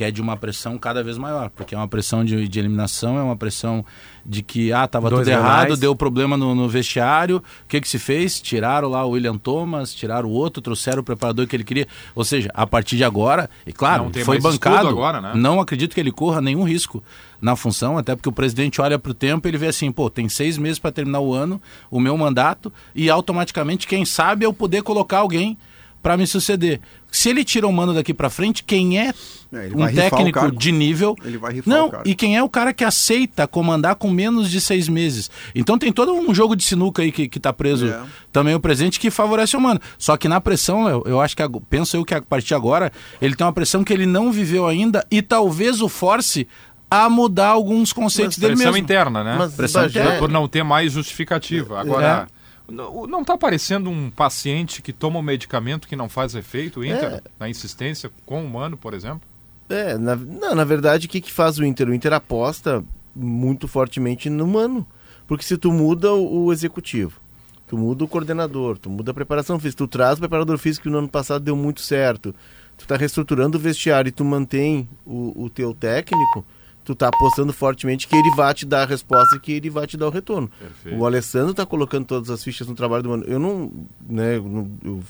Que 0.00 0.04
é 0.04 0.10
de 0.10 0.22
uma 0.22 0.34
pressão 0.34 0.78
cada 0.78 1.04
vez 1.04 1.18
maior, 1.18 1.50
porque 1.50 1.74
é 1.74 1.78
uma 1.78 1.86
pressão 1.86 2.24
de, 2.24 2.48
de 2.48 2.58
eliminação, 2.58 3.18
é 3.18 3.22
uma 3.22 3.36
pressão 3.36 3.84
de 4.24 4.40
que, 4.42 4.72
ah, 4.72 4.88
tava 4.88 5.10
Dois 5.10 5.26
tudo 5.26 5.30
errado, 5.30 5.58
granais. 5.58 5.78
deu 5.78 5.94
problema 5.94 6.38
no, 6.38 6.54
no 6.54 6.66
vestiário, 6.70 7.36
o 7.36 7.68
que 7.68 7.78
que 7.82 7.86
se 7.86 7.98
fez? 7.98 8.40
Tiraram 8.40 8.88
lá 8.88 9.04
o 9.04 9.10
William 9.10 9.36
Thomas, 9.36 9.92
tiraram 9.92 10.26
o 10.26 10.32
outro, 10.32 10.62
trouxeram 10.62 11.02
o 11.02 11.04
preparador 11.04 11.46
que 11.46 11.54
ele 11.54 11.64
queria. 11.64 11.86
Ou 12.14 12.24
seja, 12.24 12.50
a 12.54 12.66
partir 12.66 12.96
de 12.96 13.04
agora, 13.04 13.50
e 13.66 13.74
claro, 13.74 14.10
foi 14.24 14.40
bancado, 14.40 14.88
agora, 14.88 15.20
né? 15.20 15.32
não 15.34 15.60
acredito 15.60 15.92
que 15.92 16.00
ele 16.00 16.10
corra 16.10 16.40
nenhum 16.40 16.62
risco 16.62 17.04
na 17.38 17.54
função, 17.54 17.98
até 17.98 18.16
porque 18.16 18.30
o 18.30 18.32
presidente 18.32 18.80
olha 18.80 18.98
para 18.98 19.10
o 19.10 19.14
tempo 19.14 19.46
e 19.46 19.50
ele 19.50 19.58
vê 19.58 19.66
assim, 19.66 19.92
pô, 19.92 20.08
tem 20.08 20.30
seis 20.30 20.56
meses 20.56 20.78
para 20.78 20.92
terminar 20.92 21.20
o 21.20 21.34
ano, 21.34 21.60
o 21.90 22.00
meu 22.00 22.16
mandato, 22.16 22.72
e 22.94 23.10
automaticamente, 23.10 23.86
quem 23.86 24.06
sabe, 24.06 24.46
eu 24.46 24.52
poder 24.54 24.82
colocar 24.82 25.18
alguém 25.18 25.58
para 26.02 26.16
me 26.16 26.26
suceder. 26.26 26.80
Se 27.12 27.28
ele 27.28 27.44
tira 27.44 27.66
o 27.66 27.72
mano 27.72 27.92
daqui 27.92 28.14
para 28.14 28.30
frente, 28.30 28.62
quem 28.64 28.98
é, 28.98 29.12
É, 29.52 29.66
ele 29.66 29.74
um 29.74 29.78
vai 29.78 29.90
rifar 29.90 30.06
o 30.06 30.10
técnico 30.10 30.40
cargo. 30.40 30.56
de 30.58 30.72
nível? 30.72 31.16
Ele 31.24 31.36
vai 31.38 31.52
rifar 31.54 31.74
Não, 31.74 31.88
o 31.88 31.90
cargo. 31.90 32.08
e 32.08 32.14
quem 32.14 32.36
é 32.36 32.42
o 32.42 32.48
cara 32.48 32.72
que 32.72 32.84
aceita 32.84 33.46
comandar 33.48 33.96
com 33.96 34.08
menos 34.10 34.48
de 34.50 34.60
seis 34.60 34.88
meses? 34.88 35.30
Então 35.54 35.76
tem 35.76 35.92
todo 35.92 36.12
um 36.12 36.32
jogo 36.34 36.54
de 36.56 36.62
sinuca 36.64 37.02
aí 37.02 37.10
que, 37.12 37.28
que 37.28 37.40
tá 37.40 37.52
preso 37.52 37.88
É. 37.88 38.00
também 38.32 38.54
o 38.54 38.60
presente 38.60 38.98
que 39.00 39.10
favorece 39.10 39.56
o 39.56 39.60
mano. 39.60 39.80
Só 39.98 40.16
que 40.16 40.28
na 40.28 40.40
pressão, 40.40 40.88
eu, 40.88 41.02
eu 41.06 41.20
acho 41.20 41.36
que 41.36 41.42
penso 41.68 41.96
eu 41.96 42.04
que 42.04 42.14
a 42.14 42.22
partir 42.22 42.48
de 42.48 42.54
agora 42.54 42.92
ele 43.20 43.34
tem 43.34 43.44
uma 43.46 43.52
pressão 43.52 43.82
que 43.84 43.92
ele 43.92 44.06
não 44.06 44.30
viveu 44.32 44.66
ainda 44.66 45.04
e 45.10 45.20
talvez 45.20 45.82
o 45.82 45.88
force 45.88 46.46
a 46.90 47.08
mudar 47.08 47.48
alguns 47.48 47.92
conceitos 47.92 48.36
dele 48.38 48.54
Pressão 48.54 48.72
mesmo. 48.72 48.82
interna, 48.84 49.22
né? 49.22 49.36
Mas 49.38 49.54
Pressão 49.54 49.86
interna. 49.86 50.18
Por 50.18 50.28
não 50.28 50.48
ter 50.48 50.62
mais 50.64 50.92
justificativa. 50.92 51.80
Agora, 51.80 52.20
não, 52.20 52.26
não 52.70 53.24
tá 53.24 53.36
parecendo 53.36 53.90
um 53.90 54.10
paciente 54.10 54.82
que 54.82 54.92
toma 54.92 55.18
um 55.18 55.22
medicamento 55.22 55.88
que 55.88 55.96
não 55.96 56.08
faz 56.08 56.34
efeito, 56.34 56.80
o 56.80 56.84
Inter, 56.84 57.14
É. 57.14 57.22
na 57.38 57.48
insistência 57.48 58.10
com 58.24 58.42
o 58.42 58.46
humano, 58.46 58.76
por 58.76 58.94
exemplo? 58.94 59.22
É, 59.68 59.96
na, 59.96 60.16
não, 60.16 60.54
na 60.54 60.64
verdade, 60.64 61.06
o 61.06 61.08
que, 61.10 61.20
que 61.20 61.32
faz 61.32 61.58
o 61.58 61.64
Inter? 61.64 61.88
O 61.88 61.94
Inter 61.94 62.12
aposta 62.12 62.84
muito 63.14 63.68
fortemente 63.68 64.28
no 64.28 64.46
mano. 64.46 64.86
Porque 65.26 65.44
se 65.44 65.56
tu 65.56 65.70
muda 65.70 66.12
o, 66.12 66.46
o 66.46 66.52
executivo, 66.52 67.20
tu 67.68 67.78
muda 67.78 68.02
o 68.02 68.08
coordenador, 68.08 68.76
tu 68.78 68.90
muda 68.90 69.12
a 69.12 69.14
preparação 69.14 69.60
física, 69.60 69.78
tu 69.78 69.86
traz 69.86 70.18
o 70.18 70.20
preparador 70.20 70.58
físico 70.58 70.84
que 70.84 70.90
no 70.90 70.98
ano 70.98 71.08
passado 71.08 71.44
deu 71.44 71.54
muito 71.54 71.80
certo, 71.80 72.34
tu 72.76 72.84
tá 72.84 72.96
reestruturando 72.96 73.56
o 73.56 73.60
vestiário 73.60 74.08
e 74.08 74.12
tu 74.12 74.24
mantém 74.24 74.88
o, 75.06 75.44
o 75.44 75.48
teu 75.48 75.72
técnico, 75.72 76.44
tu 76.90 76.94
tá 76.94 77.08
apostando 77.08 77.52
fortemente 77.52 78.08
que 78.08 78.16
ele 78.16 78.30
vai 78.34 78.52
te 78.52 78.66
dar 78.66 78.82
a 78.82 78.86
resposta 78.86 79.36
e 79.36 79.40
que 79.40 79.52
ele 79.52 79.70
vai 79.70 79.86
te 79.86 79.96
dar 79.96 80.08
o 80.08 80.10
retorno. 80.10 80.50
Perfeito. 80.58 80.98
O 80.98 81.06
Alessandro 81.06 81.54
tá 81.54 81.64
colocando 81.64 82.04
todas 82.04 82.30
as 82.30 82.42
fichas 82.42 82.66
no 82.66 82.74
trabalho 82.74 83.02
do 83.02 83.08
mano. 83.10 83.24
Eu 83.26 83.38
não, 83.38 83.70
né, 84.08 84.36
eu 84.36 85.00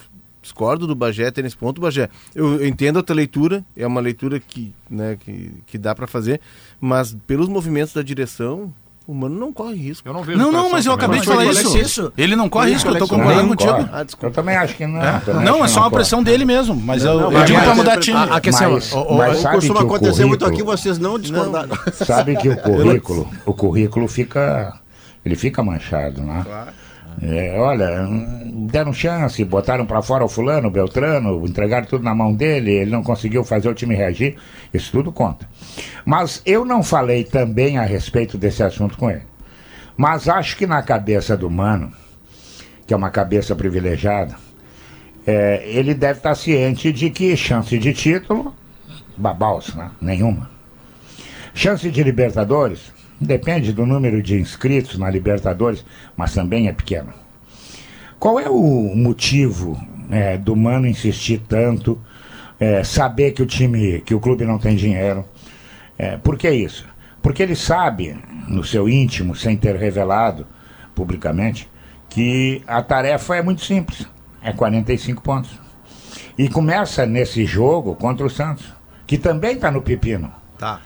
discordo 0.43 0.87
do 0.87 0.95
Bagé 0.95 1.29
até 1.29 1.43
nesse 1.43 1.57
ponto, 1.57 1.81
Bagé. 1.81 2.09
Eu, 2.35 2.61
eu 2.61 2.67
entendo 2.67 2.99
a 2.99 3.03
tua 3.03 3.17
leitura, 3.17 3.65
é 3.75 3.87
uma 3.87 4.01
leitura 4.01 4.39
que, 4.39 4.75
né, 4.89 5.17
que, 5.17 5.53
que 5.67 5.79
dá 5.79 5.95
para 5.95 6.07
fazer, 6.07 6.41
mas 6.81 7.17
pelos 7.27 7.49
movimentos 7.49 7.95
da 7.95 8.03
direção, 8.03 8.73
o 9.11 9.15
mano 9.15 9.39
não 9.39 9.53
corre 9.53 9.75
risco. 9.75 10.09
Eu 10.09 10.13
não 10.13 10.23
vejo 10.23 10.39
Não, 10.39 10.53
não, 10.53 10.71
mas 10.71 10.87
eu 10.87 10.97
também. 10.97 11.19
acabei 11.19 11.21
de 11.21 11.27
falar 11.27 11.45
isso. 11.63 11.77
isso. 11.79 12.13
Ele 12.17 12.37
não 12.37 12.49
corre 12.49 12.71
risco, 12.73 12.89
eu 12.89 12.97
tô 12.99 13.09
concordando 13.09 13.43
Não, 13.43 13.49
contigo. 13.49 13.89
Ah. 13.93 14.05
Eu 14.23 14.31
também 14.31 14.57
acho 14.57 14.77
que 14.77 14.87
não. 14.87 15.01
também 15.21 15.45
Não, 15.45 15.65
é 15.65 15.69
só 15.69 15.81
uma 15.81 15.91
corre. 15.91 15.97
pressão 15.97 16.23
dele 16.23 16.45
mesmo, 16.45 16.75
mas 16.77 17.05
eu, 17.05 17.19
eu 17.21 17.31
mas- 17.31 17.47
digo 17.47 17.59
mas- 17.59 17.67
pra 17.67 17.75
mudar 17.75 17.97
time. 17.99 18.17
A, 18.17 18.37
a 18.37 18.41
questão, 18.41 18.73
Mas- 18.73 18.93
ó, 18.93 19.15
mas 19.17 19.39
O 19.39 19.43
sabe 19.43 19.55
costuma 19.57 19.79
que 19.81 19.85
o 19.85 19.87
acontecer 19.89 20.25
muito 20.25 20.45
aqui, 20.47 20.63
vocês 20.63 20.99
não 20.99 21.19
discordaram. 21.19 21.77
Sabe 21.93 22.37
que 22.37 22.49
o 22.49 22.57
currículo, 22.63 23.29
o 23.45 23.53
currículo 23.53 24.07
fica, 24.07 24.75
ele 25.25 25.35
fica 25.35 25.63
manchado, 25.63 26.23
né? 26.23 26.45
É, 27.23 27.59
olha, 27.59 28.07
deram 28.71 28.93
chance, 28.93 29.45
botaram 29.45 29.85
pra 29.85 30.01
fora 30.01 30.25
o 30.25 30.29
fulano, 30.29 30.69
o 30.69 30.71
Beltrano, 30.71 31.47
entregaram 31.47 31.87
tudo 31.87 32.05
na 32.05 32.15
mão 32.15 32.35
dele, 32.35 32.71
ele 32.71 32.91
não 32.91 33.03
conseguiu 33.03 33.45
fazer 33.45 33.69
o 33.69 33.75
time 33.75 33.95
reagir, 33.95 34.37
isso 34.73 34.93
tudo 34.93 35.13
conta. 35.13 35.49
Mas 36.05 36.41
eu 36.47 36.65
não 36.65 36.83
falei 36.83 37.25
também 37.25 37.79
a 37.79 37.83
respeito 37.83 38.39
desse 38.39 38.63
assunto 38.63 38.97
com 38.97 39.11
ele. 39.11 39.23
Mas 39.97 40.29
acho 40.29 40.57
que 40.57 40.67
na 40.67 40.83
cabeça 40.83 41.37
do 41.37 41.51
Mano, 41.51 41.93
que 42.87 42.95
é 42.95 42.97
uma 42.97 43.11
cabeça 43.11 43.55
privilegiada, 43.55 44.35
é, 45.27 45.63
ele 45.67 45.93
deve 45.93 46.21
estar 46.21 46.35
ciente 46.35 46.91
de 46.93 47.11
que 47.11 47.37
chance 47.37 47.79
de 47.79 47.93
título, 47.93 48.55
babaus, 49.17 49.75
né? 49.75 49.91
Nenhuma. 50.01 50.51
Chance 51.53 51.91
de 51.91 52.03
Libertadores, 52.03 52.93
depende 53.21 53.73
do 53.73 53.85
número 53.85 54.23
de 54.23 54.41
inscritos 54.41 54.99
na 54.99 55.11
Libertadores, 55.11 55.85
mas 56.17 56.33
também 56.33 56.69
é 56.69 56.73
pequena. 56.73 57.15
Qual 58.19 58.41
é 58.41 58.49
o 58.49 58.95
motivo 58.95 59.81
é, 60.11 60.37
do 60.37 60.57
Mano 60.57 60.87
insistir 60.87 61.43
tanto, 61.49 62.01
é, 62.59 62.83
saber 62.83 63.33
que 63.33 63.43
o 63.43 63.47
time, 63.47 64.01
que 64.01 64.15
o 64.15 64.21
clube 64.21 64.45
não 64.45 64.59
tem 64.59 64.77
dinheiro? 64.77 65.25
É, 65.99 66.17
por 66.17 66.37
que 66.39 66.51
isso? 66.51 66.87
Porque 67.23 67.43
ele 67.43 67.55
sabe, 67.55 68.17
no 68.49 68.65
seu 68.65 68.89
íntimo, 68.89 69.35
sem 69.35 69.57
ter 69.57 69.77
revelado 69.77 70.47
publicamente, 70.95 71.69
que 72.09 72.63
a 72.67 72.83
tarefa 72.83 73.37
é 73.37 73.43
muito 73.43 73.65
simples: 73.65 74.07
é 74.43 74.53
45 74.53 75.23
pontos. 75.23 75.51
E 76.37 76.49
começa 76.49 77.05
nesse 77.05 77.45
jogo 77.45 77.95
contra 77.95 78.27
o 78.27 78.31
Santos, 78.31 78.67
que 79.07 79.19
também 79.19 79.55
está 79.55 79.71
no 79.71 79.83
pepino. 79.83 80.33
Tá. 80.59 80.81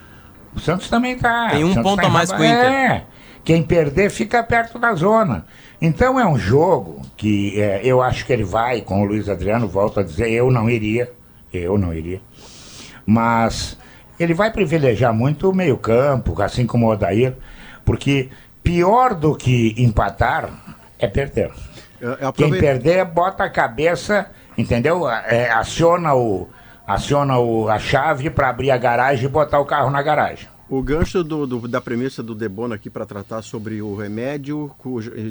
O 0.55 0.61
Santos 0.61 0.89
também 0.89 1.17
tá. 1.17 1.51
Tem 1.51 1.65
um 1.65 1.75
ponto 1.83 2.01
tá 2.01 2.07
a 2.07 2.11
mais 2.11 2.31
que 2.31 2.41
o 2.41 2.45
Inter. 2.45 2.73
É. 2.73 3.05
Quem 3.45 3.63
perder 3.63 4.11
fica 4.11 4.43
perto 4.43 4.79
da 4.79 4.95
zona. 4.95 5.45
Então 5.81 6.19
é 6.19 6.27
um 6.27 6.39
jogo 6.39 7.03
que 7.17 7.61
é, 7.61 7.81
eu 7.85 8.01
acho 8.01 8.25
que 8.25 8.33
ele 8.33 8.45
vai 8.45 8.81
com 8.81 9.03
o 9.03 9.05
Luiz 9.05 9.29
Adriano, 9.29 9.69
volto 9.69 10.01
a 10.01 10.03
dizer, 10.03 10.31
eu 10.31 10.51
não 10.51 10.71
iria. 10.71 11.13
Eu 11.53 11.77
não 11.77 11.93
iria. 11.93 12.21
Mas 13.05 13.77
ele 14.19 14.35
vai 14.35 14.51
privilegiar 14.51 15.13
muito 15.13 15.51
o 15.51 15.55
meio-campo, 15.55 16.41
assim 16.41 16.67
como 16.67 16.87
o 16.87 16.91
Odair, 16.91 17.35
porque 17.85 18.31
pior 18.63 19.15
do 19.15 19.37
que 19.37 19.75
empatar 19.77 20.49
é 20.99 21.07
perder. 21.07 21.51
É, 22.01 22.27
é 22.27 22.33
Quem 22.33 22.51
perder, 22.51 23.05
bota 23.05 23.45
a 23.45 23.51
cabeça, 23.51 24.31
entendeu? 24.57 25.09
É, 25.09 25.51
aciona 25.51 26.15
o, 26.15 26.49
aciona 26.87 27.39
o, 27.39 27.69
a 27.69 27.79
chave 27.79 28.31
para 28.31 28.49
abrir 28.51 28.71
a 28.71 28.77
garagem 28.79 29.25
e 29.25 29.29
botar 29.29 29.59
o 29.61 29.65
carro 29.65 29.91
na 29.91 30.03
garagem. 30.03 30.49
O 30.67 30.83
gancho 30.83 31.23
do- 31.23 31.47
do- 31.47 31.69
da 31.69 31.79
premissa 31.79 32.23
do 32.23 32.35
Debona 32.35 32.75
aqui 32.77 32.89
para 32.89 33.05
tratar 33.05 33.43
sobre 33.43 33.83
o 33.83 33.95
remédio 33.95 34.71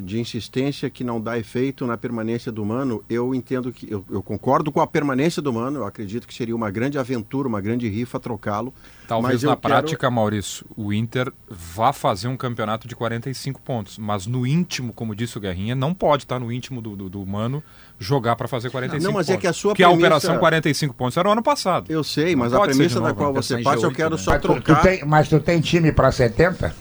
de 0.04 0.20
insistência 0.20 0.92
que 0.92 1.04
não 1.04 1.20
dá 1.20 1.40
efeito 1.40 1.88
na 1.88 1.98
permanência 1.98 2.52
do 2.52 2.62
humano, 2.62 3.04
eu 3.10 3.34
entendo 3.34 3.72
que. 3.72 3.92
Eu, 3.92 4.06
eu 4.12 4.22
concordo 4.22 4.72
com 4.72 4.80
a 4.80 4.86
permanência 4.86 5.42
do 5.42 5.50
humano, 5.50 5.80
eu 5.80 5.86
acredito 5.86 6.28
que 6.28 6.36
seria 6.36 6.56
uma 6.56 6.70
grande 6.70 7.00
aventura, 7.00 7.48
uma 7.48 7.60
grande 7.60 7.90
rifa 7.90 8.20
trocá-lo. 8.20 8.72
Talvez 9.08 9.36
mas 9.36 9.44
na 9.44 9.50
quero- 9.50 9.62
prática, 9.62 10.10
Maurício, 10.10 10.66
o 10.78 10.94
Inter 10.94 11.32
vá 11.50 11.92
fazer 11.94 12.28
um 12.28 12.38
campeonato 12.38 12.88
de 12.88 12.96
45 12.96 13.62
pontos. 13.62 13.98
Mas 13.98 14.26
no 14.26 14.48
íntimo, 14.48 14.94
como 14.94 15.16
disse 15.16 15.38
o 15.38 15.42
Guerrinha, 15.42 15.76
não 15.76 15.94
pode 15.94 16.24
estar 16.24 16.40
no 16.40 16.52
íntimo 16.52 16.82
do, 16.82 16.96
do, 16.96 17.10
do 17.10 17.22
humano 17.22 17.62
jogar 18.00 18.36
para 18.36 18.48
fazer 18.48 18.70
45 18.70 19.04
Não, 19.12 19.18
mas 19.18 19.30
é 19.30 19.34
pontos. 19.34 19.42
que 19.42 19.48
a 19.48 19.54
sua 19.54 19.72
Porque 19.72 19.84
a 19.84 19.88
premissa- 19.88 20.08
operação 20.08 20.38
45 20.40 20.94
pontos 20.94 21.18
era 21.18 21.28
o 21.28 21.32
ano 21.32 21.44
passado. 21.44 21.92
Eu 21.92 22.04
sei, 22.04 22.34
Não 22.36 22.44
mas 22.44 22.54
a 22.54 22.58
pode 22.58 22.74
ser 22.74 22.78
premissa 22.78 23.02
da 23.02 23.14
qual 23.14 23.34
você 23.34 23.62
parte, 23.62 23.84
eu 23.84 23.92
G8, 23.92 23.96
quero 23.96 24.16
né? 24.16 24.18
só 24.22 24.32
Mas 24.32 24.42
tu, 24.42 24.48
tu 24.48 24.62
trocar. 24.62 24.82
tem, 24.82 25.06
mas 25.06 25.30
tu 25.30 25.40
tem 25.40 25.60
time 25.62 25.92
para 25.92 26.12
70? 26.12 26.76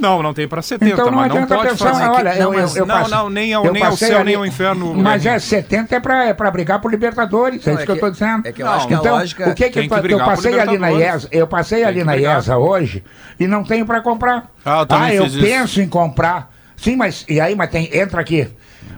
Não, 0.00 0.22
não 0.22 0.32
tem 0.34 0.46
para 0.48 0.62
70, 0.62 0.92
Então 0.92 1.06
não 1.06 1.14
mas 1.18 1.28
não 1.28 1.36
adianta 1.42 1.54
pode 1.56 1.68
pensar, 1.70 1.92
fazer. 1.92 2.08
olha, 2.08 2.30
que... 2.32 2.38
eu, 2.38 2.52
não, 2.52 2.58
eu, 2.58 2.68
eu 2.76 2.86
não, 2.86 2.94
passe- 2.98 3.10
não, 3.10 3.30
nem 3.30 3.52
ao, 3.54 3.72
nem 3.72 3.82
ao 3.82 3.96
céu, 3.96 4.16
ali- 4.16 4.24
nem 4.26 4.34
ao 4.36 4.46
inferno. 4.46 4.94
Mas 4.94 5.26
é 5.26 5.38
70 5.38 5.96
é 5.96 6.00
pra, 6.00 6.24
é 6.26 6.34
pra 6.34 6.50
brigar 6.50 6.80
por 6.80 6.90
Libertadores, 6.90 7.66
é 7.66 7.70
Não, 7.70 7.74
isso 7.74 7.82
é 7.82 7.86
que, 7.86 7.90
eu 7.92 7.94
que- 7.96 8.00
tô 8.00 8.10
dizendo. 8.10 8.46
é 8.46 8.52
que 8.52 8.62
eu 8.62 8.68
acho 8.70 8.86
que 8.88 8.94
a 8.94 8.96
então, 8.98 9.16
lógica- 9.16 9.48
o 9.50 9.54
que 9.54 9.64
que, 9.70 9.80
Tem 9.80 9.88
que 9.88 9.94
eu- 9.94 10.18
eu 10.18 10.24
passei 10.24 10.58
ali 10.60 10.78
na. 10.78 10.90
IESA, 10.90 11.28
eu 11.32 11.46
passei 11.46 11.84
ali 11.84 11.98
que 12.00 12.04
na. 12.04 12.16
IESA 12.16 12.56
hoje 12.58 13.02
e 13.38 13.46
não 13.46 13.64
tenho 13.64 13.84
pra 13.86 14.00
comprar. 14.00 14.50
Ah, 14.64 14.80
eu 14.80 14.86
também 14.86 15.14
eu 15.14 15.24
fiz 15.24 15.34
isso. 15.34 15.42
penso 15.44 15.80
em 15.80 15.88
comprar. 15.88 16.50
Sim, 16.76 16.96
mas 16.96 17.24
e 17.28 17.40
aí, 17.40 17.56
mas 17.56 17.70
tem, 17.70 17.90
entra 17.92 18.20
aqui. 18.20 18.48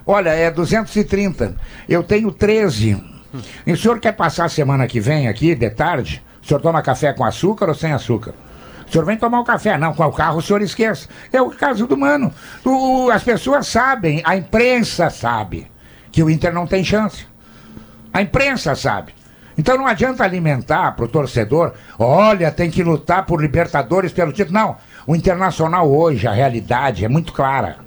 Olha, 0.05 0.29
é 0.29 0.49
230. 0.51 1.55
Eu 1.89 2.03
tenho 2.03 2.31
13. 2.31 3.03
E 3.65 3.71
o 3.71 3.77
senhor 3.77 3.99
quer 3.99 4.11
passar 4.11 4.45
a 4.45 4.49
semana 4.49 4.85
que 4.87 4.99
vem 4.99 5.27
aqui, 5.27 5.55
de 5.55 5.69
tarde? 5.69 6.21
O 6.43 6.45
senhor 6.47 6.59
toma 6.59 6.81
café 6.81 7.13
com 7.13 7.23
açúcar 7.23 7.69
ou 7.69 7.73
sem 7.75 7.91
açúcar? 7.93 8.33
O 8.91 8.93
senhor 8.93 9.05
vem 9.05 9.15
tomar 9.17 9.39
um 9.39 9.43
café. 9.45 9.77
Não, 9.77 9.93
com 9.93 10.03
o 10.05 10.11
carro 10.11 10.39
o 10.39 10.41
senhor 10.41 10.61
esqueça. 10.61 11.07
É 11.31 11.41
o 11.41 11.49
caso 11.49 11.87
do 11.87 11.95
mano. 11.95 12.29
O- 12.65 13.09
as 13.09 13.23
pessoas 13.23 13.65
sabem, 13.67 14.21
a 14.25 14.35
imprensa 14.35 15.09
sabe 15.09 15.71
que 16.11 16.21
o 16.21 16.29
Inter 16.29 16.53
não 16.53 16.67
tem 16.67 16.83
chance. 16.83 17.25
A 18.13 18.21
imprensa 18.21 18.75
sabe. 18.75 19.13
Então 19.57 19.77
não 19.77 19.87
adianta 19.87 20.25
alimentar 20.25 20.91
para 20.91 21.05
o 21.05 21.07
torcedor, 21.07 21.71
olha, 21.97 22.51
tem 22.51 22.69
que 22.69 22.83
lutar 22.83 23.25
por 23.25 23.39
Libertadores 23.41 24.11
pelo 24.11 24.33
título. 24.33 24.59
Não. 24.59 24.75
O 25.07 25.15
Internacional 25.15 25.89
hoje, 25.89 26.27
a 26.27 26.33
realidade 26.33 27.05
é 27.05 27.07
muito 27.07 27.31
clara. 27.31 27.77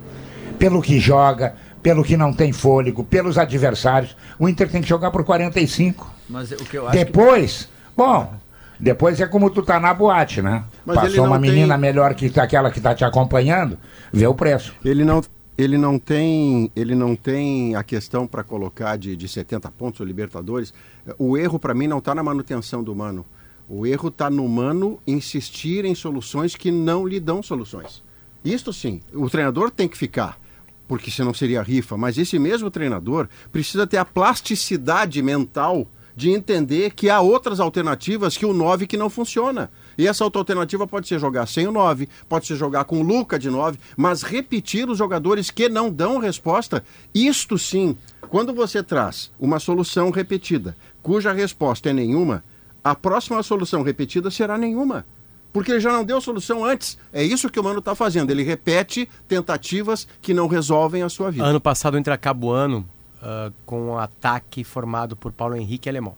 Pelo 0.59 0.81
que 0.81 0.99
joga, 0.99 1.55
pelo 1.83 2.03
que 2.03 2.17
não 2.17 2.33
tem 2.33 2.51
fôlego, 2.51 3.05
pelos 3.05 3.37
adversários, 3.37 4.17
o 4.39 4.49
Inter 4.49 4.71
tem 4.71 4.81
que 4.81 4.89
jogar 4.89 5.11
por 5.11 5.23
45. 5.23 6.11
Mas 6.31 6.51
o 6.51 6.57
que 6.57 6.79
eu 6.79 6.89
acho 6.89 6.97
que... 6.97 7.05
Depois, 7.05 7.69
bom, 7.95 8.33
depois 8.81 9.21
é 9.21 9.27
como 9.27 9.51
tu 9.51 9.63
tá 9.63 9.79
na 9.79 9.93
boate, 9.93 10.41
né? 10.41 10.65
Mas 10.85 10.97
Passou 10.97 11.25
uma 11.27 11.41
tem- 11.41 11.51
menina 11.51 11.79
melhor 11.79 12.15
que 12.15 12.39
aquela 12.39 12.71
que 12.71 12.81
tá 12.81 12.95
te 12.95 13.05
acompanhando, 13.05 13.79
vê 14.13 14.27
o 14.27 14.35
preço. 14.35 14.75
Ele 14.85 15.05
não, 15.05 15.23
ele 15.57 15.79
não 15.79 15.99
tem, 15.99 16.71
ele 16.77 16.95
não 16.95 17.17
tem 17.17 17.75
a 17.75 17.83
questão 17.83 18.27
para 18.27 18.43
colocar 18.45 18.97
de, 18.97 19.17
de 19.17 19.27
70 19.29 19.71
pontos 19.73 20.01
o 20.01 20.05
Libertadores. 20.05 20.75
O 21.19 21.37
erro 21.39 21.59
para 21.59 21.73
mim 21.75 21.87
não 21.87 21.99
está 21.99 22.15
na 22.15 22.23
manutenção 22.23 22.83
do 22.83 22.95
Mano. 22.95 23.25
O 23.69 23.87
erro 23.87 24.09
está 24.09 24.29
no 24.29 24.47
Mano 24.47 24.99
insistir 25.07 25.85
em 25.87 25.95
soluções 25.95 26.55
que 26.55 26.71
não 26.71 27.07
lhe 27.07 27.19
dão 27.19 27.43
soluções. 27.43 28.03
Isto 28.45 28.73
sim, 28.75 29.01
o 29.15 29.31
treinador 29.31 29.71
tem 29.71 29.89
que 29.89 29.97
ficar, 29.97 30.39
porque 30.87 31.11
senão 31.11 31.33
seria 31.33 31.63
rifa, 31.63 31.97
mas 31.97 32.19
esse 32.19 32.39
mesmo 32.39 32.71
treinador 32.71 33.27
precisa 33.51 33.87
ter 33.87 33.97
a 33.97 34.05
plasticidade 34.05 35.23
mental 35.23 35.87
de 36.17 36.31
entender 36.31 36.91
que 36.95 37.11
há 37.11 37.21
outras 37.21 37.61
alternativas 37.61 38.37
que 38.37 38.47
o 38.47 38.53
9 38.53 38.87
que 38.87 38.97
não 38.97 39.11
funciona. 39.11 39.71
E 39.99 40.07
essa 40.07 40.25
outra 40.25 40.41
alternativa 40.41 40.87
pode 40.87 41.09
ser 41.09 41.19
jogar 41.19 41.47
sem 41.47 41.67
o 41.67 41.73
9, 41.73 42.09
pode 42.29 42.47
ser 42.47 42.57
jogar 42.57 42.85
com 42.85 43.01
o 43.01 43.03
Luca 43.03 43.39
de 43.39 43.51
9, 43.51 43.79
mas 43.97 44.23
repetir 44.23 44.89
os 44.89 44.99
jogadores 44.99 45.51
que 45.51 45.69
não 45.69 45.91
dão 45.91 46.19
resposta, 46.19 46.85
isto 47.15 47.59
sim, 47.59 47.97
quando 48.29 48.53
você 48.53 48.83
traz 48.83 49.31
uma 49.39 49.59
solução 49.59 50.11
repetida, 50.11 50.77
cuja 51.03 51.33
resposta 51.33 51.91
é 51.91 51.93
nenhuma, 51.93 52.45
a 52.83 52.95
próxima 52.95 53.43
solução 53.43 53.83
repetida 53.83 54.31
será 54.31 54.59
nenhuma. 54.59 55.05
Porque 55.53 55.71
ele 55.71 55.81
já 55.81 55.93
não 55.93 56.05
deu 56.05 56.21
solução 56.21 56.65
antes. 56.65 56.99
É 57.13 57.23
isso 57.23 57.49
que 57.49 57.61
o 57.61 57.63
Mano 57.63 57.79
está 57.79 57.95
fazendo. 57.95 58.29
Ele 58.33 58.43
repete 58.43 59.09
tentativas 59.29 60.05
que 60.21 60.35
não 60.35 60.49
resolvem 60.49 61.05
a 61.05 61.09
sua 61.09 61.31
vida. 61.31 61.47
Ano 61.47 61.61
passado 61.61 61.95
o 61.95 61.99
Inter 61.99 62.13
acaba 62.13 62.45
o 62.45 62.51
ano 62.51 62.85
ah, 63.25 63.51
com 63.65 63.81
um 63.93 63.99
ataque 63.99 64.63
formado 64.63 65.17
por 65.17 65.33
Paulo 65.33 65.57
Henrique 65.57 65.89
Alemão. 65.89 66.15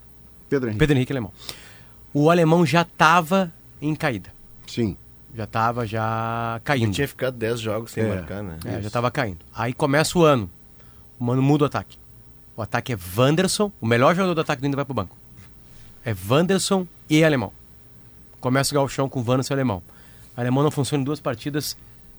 Pedro 0.48 0.68
Henrique. 0.68 0.78
Pedro 0.78 0.96
Henrique 0.96 1.12
Alemão. 1.12 1.32
O 2.12 2.30
Alemão 2.30 2.64
já 2.66 2.82
estava 2.82 3.52
em 3.80 3.94
caída. 3.94 4.32
Sim. 4.66 4.96
Já 5.34 5.44
estava 5.44 5.86
já 5.86 6.54
Ele 6.56 6.60
caindo. 6.64 6.92
tinha 6.94 7.06
ficado 7.06 7.36
10 7.36 7.60
jogos 7.60 7.90
sem 7.92 8.04
É. 8.04 8.08
marcar, 8.08 8.42
né? 8.42 8.58
É, 8.64 8.80
já 8.80 8.86
estava 8.88 9.10
caindo. 9.10 9.38
Aí 9.54 9.72
começa 9.72 10.18
o 10.18 10.24
ano. 10.24 10.50
O 11.20 11.24
Mano 11.24 11.42
muda 11.42 11.64
o 11.64 11.66
ataque. 11.66 11.98
O 12.56 12.62
ataque 12.62 12.92
é 12.92 12.98
Wanderson. 13.16 13.70
O 13.80 13.86
melhor 13.86 14.14
jogador 14.14 14.34
do 14.34 14.40
ataque 14.40 14.62
do 14.62 14.66
Inter 14.66 14.76
vai 14.76 14.84
pro 14.84 14.94
banco. 14.94 15.16
É 16.04 16.14
Wanderson 16.28 16.86
e 17.08 17.22
Alemão. 17.22 17.52
Começa 18.40 18.72
o 18.72 18.76
gauchão 18.76 19.08
com 19.08 19.20
Wanderson 19.20 19.52
e 19.52 19.56
Alemão. 19.56 19.82
O 20.36 20.40
Alemão 20.40 20.62
não 20.64 20.70
funciona 20.70 21.02
em 21.02 21.04
duas 21.04 21.20
partidas. 21.20 21.76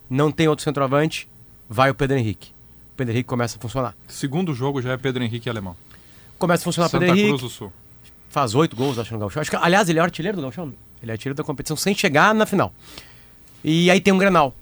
Não 0.10 0.32
tem 0.32 0.48
outro 0.48 0.64
centroavante. 0.64 1.28
Vai 1.70 1.90
o 1.90 1.96
Pedro 1.96 2.18
Henrique. 2.18 2.52
Pedro 2.98 3.14
Henrique 3.14 3.30
começa 3.30 3.58
a 3.58 3.62
funcionar. 3.62 3.96
Segundo 4.08 4.54
jogo 4.56 4.82
já 4.82 4.92
é 4.92 4.98
Pedro 4.98 5.24
Henrique 5.24 5.48
Alemão. 5.48 5.76
Começa 6.40 6.64
a 6.64 6.66
funcionar 6.66 6.90
Santa 6.90 7.06
Pedro 7.06 7.16
Cruz 7.16 7.30
Henrique. 7.30 7.44
do 7.44 7.50
Sul. 7.50 7.72
Faz 8.30 8.56
oito 8.56 8.76
gols, 8.76 8.98
acho, 8.98 9.14
no 9.14 9.20
Gauchão. 9.20 9.40
Acho 9.40 9.52
que, 9.52 9.56
aliás, 9.56 9.88
ele 9.88 10.00
é 10.00 10.02
artilheiro 10.02 10.36
do 10.36 10.42
Gauchão. 10.42 10.74
Ele 11.02 11.12
é 11.12 11.14
artilheiro 11.14 11.36
da 11.36 11.44
competição 11.44 11.78
sem 11.78 11.94
chegar 11.94 12.34
na 12.34 12.46
final. 12.46 12.74
E 13.64 13.90
aí 13.92 14.02
tem 14.02 14.14
um 14.14 14.18
Grenal 14.18 14.54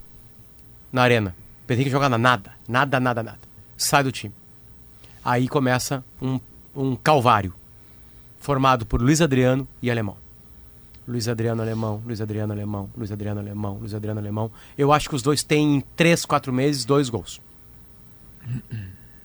na 0.92 1.02
arena. 1.02 1.34
Pedro 1.66 1.80
Henrique 1.80 1.90
joga 1.90 2.08
na 2.08 2.18
nada. 2.18 2.52
Nada, 2.68 3.00
nada, 3.00 3.22
nada. 3.22 3.40
Sai 3.76 4.04
do 4.04 4.12
time. 4.12 4.34
Aí 5.24 5.48
começa 5.48 6.04
um, 6.20 6.38
um 6.74 6.94
calvário. 6.94 7.54
Formado 8.38 8.84
por 8.86 9.00
Luiz 9.00 9.20
Adriano 9.20 9.66
e 9.82 9.90
Alemão. 9.90 10.16
Luiz 11.08 11.26
Adriano 11.28 11.62
Alemão, 11.62 12.02
Luiz 12.04 12.20
Adriano 12.20 12.52
Alemão, 12.52 12.90
Luiz 12.96 13.12
Adriano 13.12 13.40
Alemão, 13.40 13.78
Luiz 13.78 13.94
Adriano 13.94 14.20
Alemão. 14.20 14.50
Eu 14.76 14.92
acho 14.92 15.08
que 15.08 15.14
os 15.14 15.22
dois 15.22 15.42
têm 15.42 15.76
em 15.76 15.80
três, 15.94 16.24
quatro 16.24 16.52
meses 16.52 16.84
dois 16.84 17.08
gols. 17.08 17.40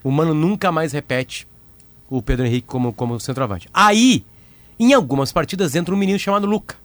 O 0.02 0.10
Mano 0.10 0.34
nunca 0.34 0.72
mais 0.72 0.92
repete 0.92 1.46
o 2.08 2.20
Pedro 2.20 2.44
Henrique 2.46 2.66
como, 2.66 2.92
como 2.92 3.18
centroavante. 3.20 3.68
Aí, 3.72 4.24
em 4.78 4.92
algumas 4.92 5.32
partidas, 5.32 5.74
entra 5.74 5.94
um 5.94 5.98
menino 5.98 6.18
chamado 6.18 6.46
Luca. 6.46 6.76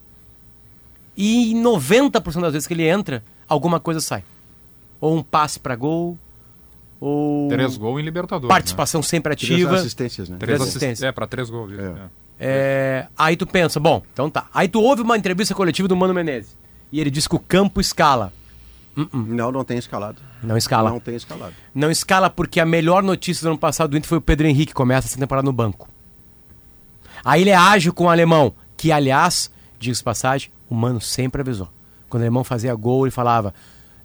E 1.16 1.52
em 1.52 1.62
90% 1.64 2.42
das 2.42 2.54
vezes 2.54 2.68
que 2.68 2.74
ele 2.74 2.88
entra, 2.88 3.24
alguma 3.48 3.80
coisa 3.80 4.00
sai. 4.00 4.24
Ou 5.02 5.18
um 5.18 5.24
passe 5.24 5.60
para 5.60 5.76
gol, 5.76 6.18
ou 7.00 7.48
Três 7.50 7.78
gols 7.78 8.00
em 8.00 8.04
Libertadores. 8.04 8.48
participação 8.48 9.02
sempre 9.02 9.36
Três 9.36 9.52
ativa. 9.52 9.76
assistências, 9.76 10.30
né? 10.30 10.34
Né? 10.34 10.40
Três 10.40 10.58
Três 10.58 10.70
assistências. 10.70 11.04
É, 11.04 11.12
para 11.12 11.28
três 11.28 11.50
gols. 11.50 11.72
É. 11.74 11.84
é. 11.84 12.28
É, 12.40 13.08
aí 13.18 13.36
tu 13.36 13.48
pensa, 13.48 13.80
bom, 13.80 14.04
então 14.14 14.30
tá. 14.30 14.48
Aí 14.54 14.68
tu 14.68 14.80
ouve 14.82 15.02
uma 15.02 15.18
entrevista 15.18 15.56
coletiva 15.56 15.88
do 15.88 15.96
Mano 15.96 16.14
Menezes. 16.14 16.56
E 16.92 17.00
ele 17.00 17.10
diz 17.10 17.28
que 17.28 17.36
o 17.36 17.40
campo 17.40 17.82
escala. 17.82 18.32
Não, 19.14 19.52
não 19.52 19.64
tem 19.64 19.78
escalado. 19.78 20.22
Não 20.42 20.58
escala. 20.58 20.90
Não 20.90 21.00
tem 21.00 21.16
escalado. 21.16 21.54
Não 21.74 21.92
escala 21.92 22.30
porque 22.30 22.60
a 22.60 22.66
melhor 22.66 23.02
notícia 23.04 23.44
do 23.44 23.50
ano 23.50 23.58
passado 23.58 23.92
do 23.92 23.98
Inter 23.98 24.08
foi 24.08 24.18
o 24.18 24.22
Pedro 24.22 24.48
Henrique, 24.48 24.68
que 24.68 24.74
começa 24.74 25.08
essa 25.08 25.18
temporada 25.18 25.46
no 25.46 25.54
banco. 25.54 25.90
Aí 27.24 27.42
ele 27.42 27.50
é 27.50 27.56
ágil 27.56 27.94
com 27.94 28.06
o 28.06 28.10
alemão, 28.10 28.54
que 28.76 28.92
aliás, 28.92 29.52
diga-se 29.80 30.04
passagem, 30.04 30.52
o 30.70 30.76
Mano 30.76 31.02
sempre 31.02 31.42
avisou. 31.42 31.70
Quando 32.10 32.22
o 32.22 32.26
alemão 32.26 32.44
fazia 32.44 32.74
gol, 32.76 33.06
ele 33.06 33.12
falava: 33.12 33.54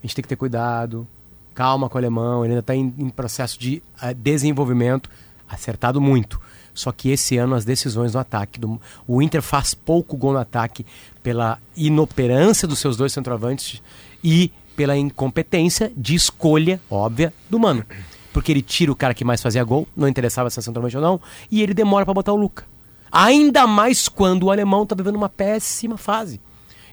a 0.03 0.07
gente 0.07 0.15
tem 0.15 0.23
que 0.23 0.29
ter 0.29 0.37
cuidado, 0.37 1.07
calma 1.55 1.89
com 1.89 1.97
o 1.97 1.99
alemão, 1.99 2.45
ele 2.45 2.55
ainda 2.55 2.61
está 2.61 2.75
em, 2.75 2.93
em 2.99 3.09
processo 3.09 3.59
de 3.59 3.83
eh, 4.01 4.15
desenvolvimento, 4.15 5.11
acertado 5.49 6.01
muito. 6.01 6.41
Só 6.75 6.91
que 6.91 7.11
esse 7.11 7.37
ano 7.37 7.55
as 7.55 7.65
decisões 7.65 8.15
no 8.15 8.21
ataque, 8.21 8.59
do, 8.59 8.81
o 9.07 9.21
Inter 9.21 9.43
faz 9.43 9.75
pouco 9.75 10.17
gol 10.17 10.33
no 10.33 10.39
ataque 10.39 10.87
pela 11.23 11.59
inoperância 11.77 12.67
dos 12.67 12.79
seus 12.79 12.97
dois 12.97 13.13
centroavantes 13.13 13.83
e 14.25 14.51
pela 14.77 14.97
incompetência 14.97 15.93
de 15.97 16.15
escolha 16.15 16.81
óbvia 16.91 17.33
do 17.49 17.59
Mano. 17.59 17.85
Porque 18.33 18.51
ele 18.51 18.63
tira 18.63 18.91
o 18.91 18.97
cara 18.97 19.15
que 19.15 19.25
mais 19.25 19.43
fazia 19.43 19.63
gol, 19.63 19.87
não 19.97 20.09
interessava 20.09 20.49
se 20.49 20.59
é 20.59 20.63
centroavante 20.63 20.97
ou 20.97 21.03
não, 21.03 21.21
e 21.51 21.63
ele 21.63 21.75
demora 21.75 22.05
para 22.05 22.15
botar 22.15 22.33
o 22.33 22.37
Luca. 22.37 22.65
Ainda 23.11 23.67
mais 23.67 24.09
quando 24.09 24.45
o 24.45 24.51
alemão 24.51 24.85
está 24.85 24.95
vivendo 24.95 25.17
uma 25.17 25.29
péssima 25.29 25.99
fase. 25.99 26.41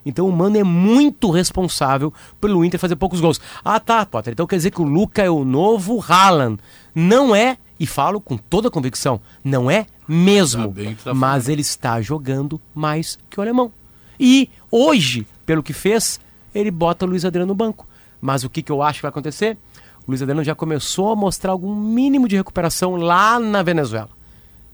Então 0.06 0.28
o 0.28 0.32
Mano 0.32 0.58
é 0.58 0.64
muito 0.64 1.30
responsável 1.30 2.14
pelo 2.40 2.64
Inter 2.64 2.80
fazer 2.80 2.96
poucos 2.96 3.22
gols. 3.22 3.40
Ah, 3.64 3.80
tá, 3.80 4.06
Potter. 4.06 4.34
Então 4.34 4.48
quer 4.48 4.58
dizer 4.58 4.72
que 4.72 4.82
o 4.82 4.86
Luca 4.86 5.22
é 5.22 5.30
o 5.30 5.46
novo 5.46 6.04
Haaland. 6.06 6.60
Não 6.94 7.36
é, 7.36 7.58
e 7.80 7.86
falo 7.88 8.20
com 8.20 8.36
toda 8.36 8.70
convicção, 8.70 9.22
não 9.44 9.72
é 9.72 9.86
mesmo. 10.08 10.74
Tá 10.74 10.96
tá 11.06 11.14
mas 11.14 11.48
ele 11.48 11.62
está 11.62 12.02
jogando 12.02 12.60
mais 12.76 13.18
que 13.30 13.40
o 13.40 13.42
alemão. 13.42 13.72
E 14.20 14.50
hoje, 14.70 15.26
pelo 15.46 15.64
que 15.64 15.72
fez, 15.72 16.20
ele 16.54 16.72
bota 16.72 17.06
o 17.06 17.10
Luiz 17.10 17.26
Adriano 17.26 17.50
no 17.50 17.56
banco. 17.56 17.88
Mas 18.22 18.44
o 18.44 18.50
que, 18.50 18.62
que 18.62 18.72
eu 18.72 18.82
acho 18.82 19.00
que 19.00 19.04
vai 19.04 19.10
acontecer? 19.10 19.58
O 20.06 20.12
Luiz 20.12 20.22
Adriano 20.22 20.44
já 20.44 20.56
começou 20.56 21.12
a 21.12 21.16
mostrar 21.16 21.52
algum 21.52 21.76
mínimo 21.76 22.28
de 22.28 22.36
recuperação 22.36 22.96
lá 22.96 23.40
na 23.40 23.64
Venezuela. 23.64 24.10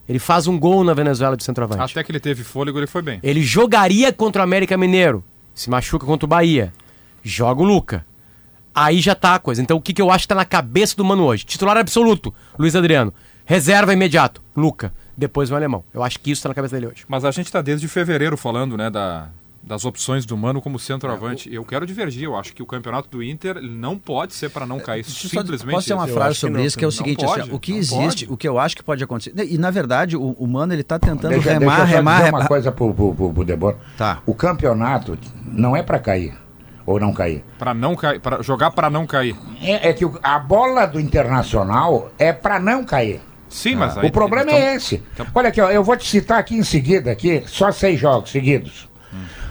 Ele 0.08 0.20
faz 0.20 0.48
um 0.48 0.58
gol 0.60 0.84
na 0.84 0.94
Venezuela 0.94 1.36
de 1.36 1.44
centroavante. 1.44 1.82
Até 1.82 2.04
que 2.04 2.12
ele 2.12 2.20
teve 2.20 2.44
fôlego, 2.44 2.78
ele 2.78 2.88
foi 2.88 3.02
bem. 3.02 3.20
Ele 3.24 3.42
jogaria 3.42 4.14
contra 4.14 4.42
o 4.42 4.44
América 4.44 4.78
Mineiro. 4.78 5.24
Se 5.54 5.70
machuca 5.70 6.06
contra 6.06 6.26
o 6.26 6.30
Bahia. 6.30 6.72
Joga 7.24 7.62
o 7.62 7.66
Luca. 7.66 8.06
Aí 8.74 9.00
já 9.00 9.16
tá 9.16 9.36
a 9.36 9.40
coisa. 9.40 9.62
Então 9.62 9.78
o 9.78 9.82
que, 9.82 9.94
que 9.94 10.02
eu 10.02 10.12
acho 10.12 10.26
que 10.26 10.28
tá 10.28 10.36
na 10.36 10.46
cabeça 10.46 10.96
do 10.96 11.06
Mano 11.06 11.24
hoje? 11.24 11.46
Titular 11.46 11.78
absoluto, 11.78 12.34
Luiz 12.60 12.76
Adriano. 12.76 13.14
Reserva 13.46 13.94
imediato, 13.94 14.42
Luca. 14.56 14.94
Depois 15.18 15.50
o 15.50 15.56
alemão. 15.56 15.84
Eu 15.94 16.04
acho 16.04 16.20
que 16.20 16.30
isso 16.30 16.44
tá 16.44 16.50
na 16.50 16.56
cabeça 16.56 16.76
dele 16.76 16.88
hoje. 16.88 17.06
Mas 17.08 17.24
a 17.24 17.32
gente 17.32 17.52
tá 17.52 17.62
desde 17.62 17.88
fevereiro 17.88 18.36
falando, 18.36 18.76
né, 18.76 18.90
da, 18.90 19.30
das 19.66 19.84
opções 19.84 20.26
do 20.26 20.38
Mano 20.38 20.62
como 20.62 20.78
centroavante. 20.78 21.52
Eu 21.52 21.66
quero 21.66 21.86
divergir, 21.88 22.24
eu 22.26 22.36
acho 22.36 22.54
que 22.54 22.62
o 22.62 22.66
campeonato 22.68 23.10
do 23.10 23.24
Inter 23.24 23.60
não 23.62 23.98
pode 23.98 24.36
ser 24.36 24.50
para 24.50 24.66
não 24.66 24.80
cair. 24.80 25.00
Eu 25.00 25.10
só- 25.10 25.28
Simplesmente. 25.28 25.72
Posso 25.74 25.88
ter 25.88 25.94
uma 25.96 26.08
frase 26.08 26.36
sobre 26.36 26.60
não, 26.60 26.66
isso, 26.66 26.78
que 26.78 26.86
é 26.86 26.88
o 26.88 26.92
seguinte, 26.92 27.26
pode, 27.26 27.42
assim, 27.42 27.52
o 27.52 27.60
que 27.60 27.74
existe, 27.74 28.26
pode. 28.26 28.34
o 28.34 28.38
que 28.38 28.48
eu 28.48 28.60
acho 28.60 28.76
que 28.76 28.84
pode 28.84 29.04
acontecer. 29.04 29.34
E 29.38 29.58
na 29.58 29.72
verdade, 29.72 30.16
o, 30.16 30.32
o 30.34 30.48
Mano 30.48 30.72
ele 30.74 30.84
tá 30.84 31.00
tentando 31.00 31.30
Deixa, 31.34 31.54
remar, 31.58 31.78
deixa 31.78 31.82
eu 31.94 31.98
remar, 31.98 32.12
dizer 32.18 32.26
remar. 32.26 32.40
uma 32.42 32.48
coisa 32.48 32.72
pro, 32.72 32.94
pro, 32.94 33.16
pro, 33.16 33.34
pro 33.34 33.44
Debora. 33.44 33.78
Tá. 33.98 34.22
O 34.26 34.36
campeonato 34.36 35.18
não 35.46 35.76
é 35.76 35.82
para 35.82 35.98
cair 35.98 36.36
ou 36.86 37.00
não 37.00 37.12
cair. 37.12 37.44
Para 37.58 37.74
não 37.74 37.96
cair, 37.96 38.20
para 38.20 38.44
jogar 38.44 38.70
para 38.70 38.90
não 38.92 39.08
cair. 39.08 39.36
É, 39.60 39.90
é 39.90 39.94
que 39.94 40.06
o- 40.06 40.20
a 40.22 40.38
bola 40.38 40.86
do 40.86 41.00
Internacional 41.00 42.12
é 42.20 42.32
para 42.32 42.60
não 42.60 42.84
cair. 42.84 43.20
Sim, 43.50 43.76
mas 43.76 43.98
aí 43.98 44.08
o 44.08 44.12
problema 44.12 44.52
então- 44.52 44.58
é 44.58 44.76
esse. 44.76 45.02
Olha 45.34 45.50
aqui, 45.50 45.62
ó, 45.62 45.72
eu 45.72 45.84
vou 45.84 45.96
te 45.98 46.06
citar 46.08 46.38
aqui 46.40 46.56
em 46.56 46.64
seguida, 46.64 47.12
aqui, 47.12 47.44
só 47.48 47.72
seis 47.72 48.00
jogos 48.00 48.30
seguidos. 48.30 48.88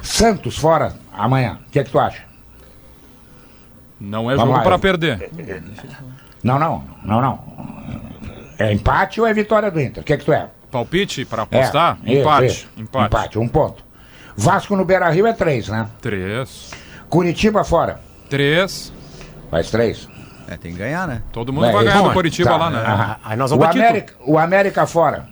Santos 0.03 0.57
fora 0.59 0.95
amanhã. 1.13 1.59
O 1.67 1.71
que, 1.71 1.79
é 1.79 1.85
que 1.85 1.91
tu 1.91 1.99
acha? 1.99 2.23
Não 4.01 4.31
é 4.31 4.37
Vamos 4.37 4.53
jogo 4.55 4.65
para 4.65 4.75
eu- 4.75 4.79
perder. 4.79 5.31
Não, 6.43 6.59
não, 6.59 6.85
não, 7.05 7.21
não. 7.21 7.55
É 8.59 8.73
empate 8.73 9.21
ou 9.21 9.27
é 9.27 9.33
vitória 9.33 9.71
do 9.71 9.81
Inter? 9.81 10.03
O 10.03 10.07
que, 10.07 10.13
é 10.13 10.17
que 10.17 10.25
tu 10.25 10.33
é? 10.33 10.49
Palpite 10.71 11.25
para 11.25 11.43
apostar? 11.43 11.99
É, 12.05 12.13
isso, 12.13 12.21
empate. 12.21 12.47
isso. 12.47 12.69
empate. 12.77 13.07
Empate, 13.07 13.39
um 13.39 13.49
ponto. 13.49 13.85
Vasco 14.37 14.75
no 14.77 14.85
Beira 14.85 15.09
Rio 15.11 15.27
é 15.27 15.33
três, 15.33 15.69
né? 15.69 15.89
Três. 16.01 16.71
Curitiba 17.09 17.63
fora. 17.65 18.01
Três. 18.29 18.93
Faz 19.51 19.71
três. 19.71 20.09
É, 20.49 20.57
tem 20.57 20.73
que 20.73 20.79
ganhar, 20.79 21.07
né? 21.07 21.23
Todo 21.33 21.53
mundo 21.53 21.67
É, 21.67 21.73
vai 21.73 21.85
ganhar 21.85 22.03
bom, 22.03 22.09
do 22.09 22.15
Coritiba 22.15 22.51
tá, 22.51 22.57
lá, 22.57 22.71
né? 22.71 23.17
Aí 23.25 23.37
nós 23.37 23.51
O 23.53 23.57
vamos 23.57 23.73
título. 23.73 23.89
América, 23.89 24.15
o 24.27 24.39
América 24.39 24.87
fora. 24.87 25.27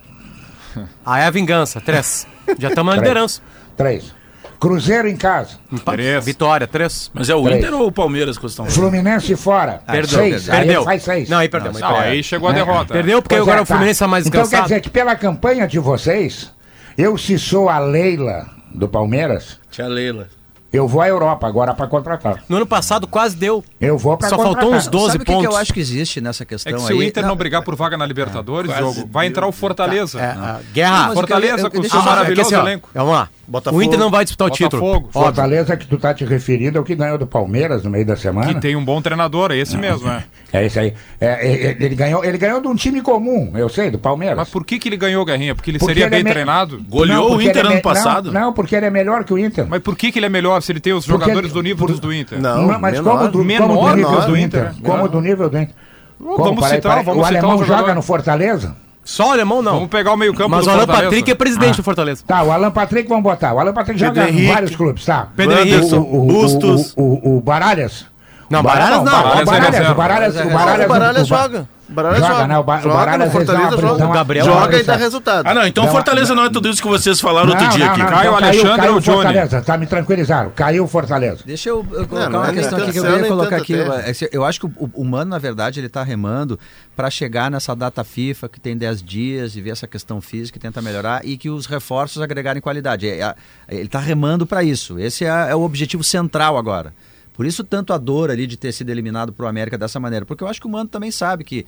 Aí 1.05 1.21
é 1.23 1.25
a 1.25 1.29
vingança, 1.29 1.79
três. 1.81 2.25
Já 2.57 2.69
estamos 2.69 2.95
na 2.95 2.99
Três. 3.01 3.09
liderança. 3.13 3.41
Três. 3.77 4.15
Cruzeiro 4.63 5.09
em 5.09 5.17
casa. 5.17 5.57
Três. 5.83 6.23
Vitória, 6.23 6.65
três. 6.65 7.11
Mas 7.13 7.29
é 7.29 7.35
o 7.35 7.43
Três. 7.43 7.59
Inter 7.59 7.73
ou 7.73 7.87
o 7.87 7.91
Palmeiras 7.91 8.37
que 8.37 8.45
estão 8.45 8.63
falando? 8.65 8.79
Fluminense 8.79 9.35
fora. 9.35 9.81
Perdeu, 9.85 10.19
seis. 10.19 10.49
Aí 10.49 10.57
perdeu. 10.59 10.75
ele 10.79 10.85
faz 10.85 11.03
seis. 11.03 11.29
Não, 11.29 11.37
aí 11.39 11.49
perdeu. 11.49 11.73
Não, 11.73 11.95
aí 11.97 12.23
chegou 12.23 12.47
a 12.47 12.51
É. 12.53 12.55
derrota. 12.55 12.93
Perdeu 12.93 13.21
porque 13.21 13.35
Pois 13.35 13.45
agora 13.45 13.59
é, 13.59 13.63
o 13.63 13.65
Fluminense 13.65 13.99
tá 13.99 14.07
mais 14.07 14.25
Então 14.25 14.39
quer 14.39 14.43
descansado. 14.43 14.69
dizer 14.69 14.79
que 14.79 14.89
pela 14.89 15.15
campanha 15.17 15.67
de 15.67 15.79
vocês, 15.79 16.49
eu 16.97 17.17
se 17.17 17.37
sou 17.37 17.67
a 17.67 17.77
Leila 17.77 18.45
do 18.73 18.87
Palmeiras, 18.87 19.59
Tia 19.69 19.85
Leila. 19.87 20.29
eu 20.71 20.87
vou 20.87 21.01
à 21.01 21.07
Europa 21.09 21.45
agora 21.45 21.73
para 21.73 21.85
contratar. 21.87 22.43
No 22.47 22.55
ano 22.55 22.65
passado 22.65 23.05
quase 23.05 23.35
deu. 23.35 23.63
Eu 23.81 23.97
vou 23.97 24.15
para 24.17 24.29
Só 24.29 24.37
contratar. 24.37 24.61
faltou 24.63 24.77
uns 24.79 24.87
12 24.87 25.05
Sabe 25.11 25.17
o 25.17 25.25
que, 25.25 25.31
que 25.31 25.37
pontos. 25.39 25.53
eu 25.53 25.57
acho 25.61 25.73
que 25.73 25.79
existe 25.81 26.21
nessa 26.21 26.45
questão 26.45 26.71
É 26.71 26.75
que 26.75 26.81
se 26.81 26.91
aí? 26.93 26.97
o 26.97 27.03
Inter 27.03 27.21
não, 27.23 27.29
Não, 27.31 27.35
brigar 27.35 27.61
por 27.63 27.75
vaga 27.75 27.97
na 27.97 28.05
Libertadores, 28.05 28.71
Quase 28.71 28.81
jogo, 28.81 29.09
vai 29.11 29.27
entrar 29.27 29.45
o 29.45 29.51
Fortaleza. 29.51 30.19
É, 30.21 30.23
a 30.31 30.59
guerra. 30.73 31.05
Mas 31.07 31.13
Fortaleza 31.15 31.57
eu- 31.57 31.65
eu- 31.65 31.71
com 31.71 31.79
o 31.79 31.89
seu 31.89 32.01
maravilhoso 32.01 32.41
é 32.41 32.43
que 32.49 32.55
assim, 32.55 32.55
ó, 32.55 32.67
elenco. 32.67 32.89
Vamos 32.93 33.13
lá. 33.13 33.29
Botafogo. 33.45 33.81
O 33.81 33.83
Inter 33.83 33.99
não 33.99 34.09
vai 34.09 34.23
disputar 34.23 34.47
o 34.47 34.51
título. 34.51 34.81
Botafogo. 34.81 35.07
Óbvio. 35.13 35.21
Fortaleza 35.23 35.75
que 35.75 35.85
tu 35.85 35.97
tá 35.97 36.13
te 36.13 36.23
referindo 36.23 36.77
é 36.77 36.81
o 36.81 36.83
que 36.83 36.95
ganhou 36.95 37.17
do 37.17 37.27
Palmeiras 37.27 37.83
no 37.83 37.89
meio 37.89 38.05
da 38.05 38.15
semana. 38.15 38.53
Que 38.53 38.61
tem 38.61 38.75
um 38.75 38.83
bom 38.85 39.01
treinador, 39.01 39.51
é 39.51 39.57
esse 39.57 39.75
mesmo, 39.77 40.09
é. 40.09 40.23
É 40.53 40.65
esse 40.65 40.79
aí. 40.79 40.93
É, 41.19 41.25
é, 41.25 41.65
é, 41.71 41.77
ele, 41.79 41.93
ganhou, 41.95 42.23
ele 42.23 42.37
ganhou 42.37 42.61
de 42.61 42.67
um 42.69 42.75
time 42.75 43.01
comum, 43.01 43.51
eu 43.55 43.67
sei, 43.67 43.91
do 43.91 43.99
Palmeiras. 43.99 44.37
Mas 44.37 44.49
por 44.49 44.63
que, 44.65 44.79
que 44.79 44.87
ele 44.87 44.95
ganhou, 44.97 45.25
Garrinha? 45.25 45.53
Porque 45.55 45.71
ele 45.71 45.79
Porque 45.79 45.93
seria 45.93 46.05
ele 46.05 46.15
é 46.15 46.17
bem 46.19 46.23
me- 46.23 46.29
treinado? 46.31 46.79
Goleou 46.87 47.25
o 47.25 47.29
porque 47.31 47.49
Inter 47.49 47.65
ano 47.65 47.75
me- 47.75 47.81
passado? 47.81 48.31
Não, 48.31 48.41
não, 48.41 48.53
porque 48.53 48.75
ele 48.75 48.85
é 48.85 48.89
melhor 48.89 49.23
que 49.25 49.33
o 49.33 49.37
Inter. 49.37 49.65
Mas 49.67 49.81
por 49.81 49.95
que, 49.97 50.11
que 50.11 50.19
ele 50.19 50.27
é 50.27 50.29
melhor 50.29 50.61
se 50.61 50.71
ele 50.71 50.79
tem 50.79 50.93
os 50.93 51.05
Porque 51.05 51.19
jogadores 51.25 51.47
ele- 51.49 51.53
do 51.53 51.61
nível 51.63 51.77
por- 51.79 51.89
dos 51.91 51.99
do 51.99 52.13
Inter? 52.13 52.39
Não, 52.41 52.67
Não, 52.67 52.79
mas 52.79 52.93
menor. 52.93 53.17
como 53.17 53.31
do, 53.31 53.43
menor, 53.43 53.67
como 53.67 53.81
do 53.89 53.95
nível 53.95 54.09
menor 54.11 54.25
do 54.27 54.37
Inter? 54.37 54.71
Como 54.81 55.05
É. 55.05 55.09
do 55.09 55.21
nível 55.21 55.49
do 55.49 55.57
Inter? 55.57 55.75
Como, 56.17 56.37
vamos 56.37 56.65
citar, 56.69 56.81
peraí, 56.81 57.03
vamos 57.03 57.23
o 57.23 57.27
citar 57.27 57.39
alemão 57.43 57.55
o 57.57 57.59
joga 57.65 57.77
jogador. 57.79 57.95
no 57.95 58.01
Fortaleza? 58.01 58.75
Só 59.03 59.29
o 59.29 59.31
alemão 59.31 59.61
não. 59.61 59.73
Vamos 59.73 59.89
pegar 59.89 60.13
o 60.13 60.17
meio-campo 60.17 60.49
Mas 60.49 60.61
do 60.63 60.67
o 60.67 60.71
Alan 60.71 60.79
Fortaleza. 60.85 61.09
Patrick 61.09 61.31
é 61.31 61.35
presidente 61.35 61.75
do 61.77 61.83
Fortaleza. 61.83 62.23
Tá, 62.25 62.41
o 62.43 62.51
Alan 62.51 62.71
Patrick 62.71 63.07
vamos 63.09 63.23
botar. 63.23 63.53
O 63.53 63.59
Alan 63.59 63.73
Patrick 63.73 63.99
Pedro 63.99 64.15
joga 64.21 64.29
em 64.31 64.47
vários 64.47 64.75
clubes, 64.75 65.05
tá? 65.05 65.27
Pedro 65.35 65.59
Henrique. 65.59 65.93
o, 65.93 65.99
o, 65.99 66.25
Bustos. 66.25 66.93
O, 66.95 67.01
o, 67.01 67.37
o 67.37 67.41
Baralhas. 67.41 68.05
Não, 68.49 68.59
O 68.59 68.63
Bar- 68.63 68.73
Baralhas 68.75 69.03
não. 69.03 69.11
O 69.11 69.45
Baralhas 69.45 69.79
é 69.79 69.93
Baralhas, 69.93 70.35
Baralhas, 70.53 70.87
Baralhas 70.87 71.27
joga. 71.27 71.67
O 72.01 72.15
Joga, 72.15 72.27
joga. 72.27 72.47
né? 72.47 72.57
O 72.57 72.63
Ba- 72.63 72.77
o 72.79 72.81
joga 72.81 73.17
no 73.17 73.31
Fortaleza, 73.31 73.69
joga. 73.77 73.97
dão 73.97 74.07
uma- 74.07 74.15
Gabriel 74.15 74.45
joga 74.45 74.59
joga 74.61 74.77
e 74.79 74.83
dá 74.83 74.95
resultado. 74.95 75.47
Ah, 75.47 75.53
não, 75.53 75.67
então 75.67 75.87
Fortaleza 75.87 76.29
não. 76.29 76.41
não 76.43 76.49
é 76.49 76.51
tudo 76.51 76.69
isso 76.69 76.81
que 76.81 76.87
vocês 76.87 77.19
falaram 77.21 77.49
outro 77.49 77.63
Não, 77.65 77.71
dia 77.71 77.85
não, 77.85 77.91
aqui. 77.91 78.01
não, 78.01 78.09
Caio 78.09 78.21
então 78.21 78.35
Alexandre 78.35 78.77
caiu 78.77 78.91
ou 78.91 78.97
o 78.97 79.01
Johnny? 79.01 79.15
Fortaleza, 79.23 79.61
tá 79.61 79.77
me 79.77 79.85
tranquilizaram. 79.85 80.51
Caiu 80.55 80.83
o 80.83 80.87
Fortaleza. 80.87 81.39
Deixa 81.45 81.69
eu, 81.69 81.85
eu 81.91 82.07
colocar 82.07 82.29
não 82.29 82.39
uma 82.39 82.49
é 82.49 82.53
questão 82.53 82.79
aqui 82.79 82.91
que 82.91 82.97
eu 82.99 83.03
queria 83.03 83.27
colocar 83.27 83.55
aqui. 83.57 83.73
terra. 83.75 84.03
É 84.05 84.13
Eu 84.31 84.43
acho 84.45 84.59
que 84.59 84.65
o, 84.65 84.91
o 84.93 85.03
Mano, 85.03 85.31
na 85.31 85.37
verdade, 85.39 85.79
ele 85.79 85.87
está 85.87 86.03
remando 86.03 86.59
para 86.95 87.09
chegar 87.09 87.49
nessa 87.51 87.75
data 87.75 88.03
FIFA 88.03 88.49
que 88.49 88.59
tem 88.59 88.75
10 88.77 89.01
dias 89.03 89.55
e 89.55 89.61
ver 89.61 89.71
essa 89.71 89.87
questão 89.87 90.21
física 90.21 90.57
e 90.57 90.61
tentar 90.61 90.81
melhorar 90.81 91.25
e 91.25 91.37
que 91.37 91.49
os 91.49 91.65
reforços 91.65 92.21
agregarem 92.21 92.61
qualidade. 92.61 93.07
É- 93.07 93.19
é- 93.21 93.35
ele 93.69 93.83
está 93.85 93.99
remando 93.99 94.45
para 94.45 94.63
isso. 94.63 94.99
Esse 94.99 95.25
é, 95.25 95.47
é 95.51 95.55
o 95.55 95.61
objetivo 95.61 96.03
central 96.03 96.57
agora. 96.57 96.93
Por 97.33 97.45
isso 97.45 97.63
tanto 97.63 97.93
a 97.93 97.97
dor 97.97 98.29
ali 98.29 98.45
de 98.45 98.55
ter 98.55 98.71
sido 98.71 98.89
eliminado 98.89 99.33
para 99.33 99.45
o 99.45 99.49
América 99.49 99.77
dessa 99.77 99.99
maneira. 99.99 100.25
Porque 100.25 100.43
eu 100.43 100.47
acho 100.47 100.61
que 100.61 100.67
o 100.67 100.69
Mano 100.69 100.87
também 100.87 101.11
sabe 101.11 101.43
que 101.43 101.65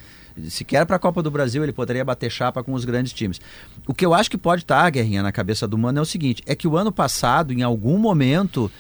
se 0.48 0.64
quer 0.64 0.86
para 0.86 0.96
a 0.96 1.00
Copa 1.00 1.24
do 1.24 1.32
Brasil 1.32 1.64
ele 1.64 1.74
poderia 1.74 2.06
bater 2.06 2.30
chapa 2.30 2.64
com 2.64 2.74
os 2.74 2.86
grandes 2.86 3.14
times. 3.14 3.42
O 3.88 3.94
que 3.94 4.06
eu 4.06 4.14
acho 4.14 4.30
que 4.30 4.38
pode 4.38 4.62
estar, 4.62 4.90
Guerrinha, 4.90 5.24
na 5.24 5.32
cabeça 5.32 5.68
do 5.68 5.78
Mano 5.78 6.00
é 6.00 6.02
o 6.02 6.06
seguinte, 6.06 6.44
é 6.46 6.56
que 6.56 6.68
o 6.68 6.78
ano 6.78 6.92
passado, 6.92 7.52
em 7.52 7.64
algum 7.64 7.98
momento, 7.98 8.72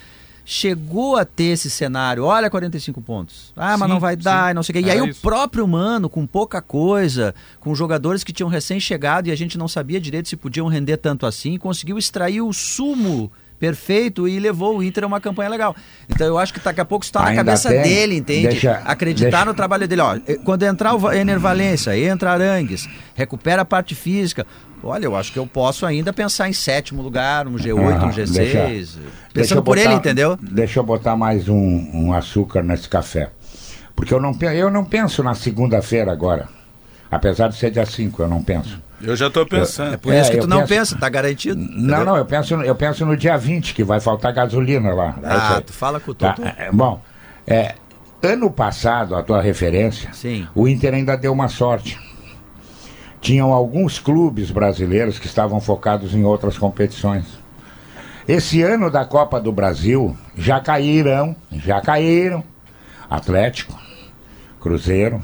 chegou 0.45 1.17
a 1.17 1.25
ter 1.25 1.45
esse 1.45 1.69
cenário, 1.71 2.23
olha 2.23 2.49
45 2.51 3.01
pontos. 3.01 3.51
Ah, 3.55 3.75
mas 3.77 3.87
Sim, 3.87 3.93
não 3.93 3.99
vai 3.99 4.15
dar, 4.15 4.45
sim. 4.45 4.51
e 4.51 4.53
não 4.53 4.61
sei 4.63 4.73
o 4.73 4.75
quê. 4.75 4.79
E 4.85 4.89
Era 4.91 5.01
aí 5.01 5.09
isso. 5.09 5.19
o 5.19 5.21
próprio 5.23 5.67
Mano, 5.67 6.07
com 6.07 6.27
pouca 6.27 6.61
coisa, 6.61 7.33
com 7.59 7.73
jogadores 7.73 8.23
que 8.23 8.31
tinham 8.31 8.47
recém-chegado 8.47 9.27
e 9.27 9.31
a 9.31 9.35
gente 9.35 9.57
não 9.57 9.67
sabia 9.67 9.99
direito 9.99 10.29
se 10.29 10.35
podiam 10.37 10.67
render 10.67 10.97
tanto 10.97 11.25
assim, 11.25 11.57
conseguiu 11.57 11.97
extrair 11.97 12.41
o 12.41 12.53
sumo 12.53 13.31
perfeito 13.65 14.27
e 14.27 14.39
levou 14.39 14.77
o 14.77 14.83
Inter 14.83 15.03
a 15.03 15.07
uma 15.07 15.19
campanha 15.19 15.49
legal. 15.49 15.75
Então 16.09 16.25
eu 16.27 16.37
acho 16.37 16.53
que 16.53 16.59
daqui 16.59 16.81
a 16.81 16.85
pouco 16.85 17.03
está 17.05 17.21
na 17.23 17.35
cabeça 17.35 17.69
tem. 17.69 17.81
dele, 17.81 18.15
entende? 18.17 18.47
Deixa- 18.49 18.81
Acreditar 18.85 19.29
deixa- 19.29 19.45
no 19.45 19.53
trabalho 19.53 19.87
dele. 19.87 20.01
Ó, 20.01 20.15
eh, 20.27 20.37
quando 20.43 20.63
entrar 20.63 20.93
o 20.95 21.11
Ener 21.11 21.39
Valência, 21.39 21.97
entra 21.97 22.31
Arangues, 22.31 22.87
recupera 23.15 23.61
a 23.63 23.65
parte 23.65 23.95
física. 23.95 24.45
Olha, 24.83 25.05
eu 25.05 25.15
acho 25.15 25.31
que 25.33 25.39
eu 25.39 25.47
posso 25.47 25.83
ainda 25.85 26.13
pensar 26.13 26.47
em 26.47 26.53
sétimo 26.53 27.01
lugar, 27.01 27.47
um 27.47 27.55
G8, 27.57 28.03
Ah, 28.03 28.05
um 28.05 28.11
G6. 28.11 28.29
deixa- 28.31 28.59
pensando 28.67 29.01
Deixa 29.33 29.61
por 29.61 29.77
ele, 29.79 29.93
entendeu? 29.95 30.37
Deixa 30.39 30.79
eu 30.79 30.83
botar 30.83 31.15
mais 31.15 31.49
um, 31.49 31.55
um 31.93 32.13
açúcar 32.13 32.61
nesse 32.61 32.87
café. 32.87 33.31
Porque 33.95 34.13
eu 34.13 34.21
não, 34.21 34.37
eu 34.53 34.69
não 34.69 34.83
penso 34.85 35.23
na 35.23 35.33
segunda-feira 35.33 36.11
agora. 36.11 36.47
Apesar 37.09 37.47
de 37.49 37.55
ser 37.55 37.71
dia 37.71 37.85
5, 37.85 38.21
eu 38.23 38.27
não 38.27 38.43
penso. 38.43 38.81
Eu 39.01 39.15
já 39.15 39.29
tô 39.29 39.45
pensando. 39.45 39.93
É 39.93 39.97
por 39.97 40.13
É, 40.13 40.21
isso 40.21 40.31
que 40.31 40.37
eu 40.37 40.41
tu 40.41 40.47
não 40.47 40.59
penso- 40.65 40.69
pensa, 40.93 40.97
tá 40.97 41.09
garantido. 41.09 41.55
Não, 41.59 42.03
não, 42.03 42.17
eu 42.17 42.25
penso, 42.25 42.53
eu 42.55 42.75
penso 42.75 43.05
no 43.05 43.15
dia 43.15 43.37
20, 43.37 43.73
que 43.73 43.83
vai 43.83 43.99
faltar 43.99 44.33
gasolina 44.33 44.93
lá. 44.93 45.15
Ah, 45.23 45.61
tu 45.65 45.71
fala 45.73 45.99
com 45.99 46.11
o 46.11 46.15
Tá, 46.15 46.35
é, 46.57 46.71
bom, 46.71 47.01
é, 47.45 47.75
ano 48.23 48.49
passado, 48.49 49.15
a 49.15 49.21
tua 49.21 49.41
referência, 49.41 50.09
Sim. 50.13 50.47
o 50.55 50.67
Inter 50.67 50.93
ainda 50.93 51.15
deu 51.15 51.31
uma 51.31 51.47
sorte. 51.47 51.99
Tinham 53.21 53.51
alguns 53.53 53.99
clubes 53.99 54.49
brasileiros 54.51 55.19
que 55.19 55.25
estavam 55.27 55.59
focados 55.59 56.13
em 56.13 56.23
outras 56.23 56.57
competições. 56.57 57.25
Esse 58.27 58.61
ano 58.63 58.89
da 58.89 59.05
Copa 59.05 59.39
do 59.39 59.51
Brasil 59.51 60.15
já 60.35 60.59
caíram, 60.59 61.35
já 61.51 61.79
caíram. 61.81 62.43
Atlético, 63.09 63.77
Cruzeiro. 64.59 65.21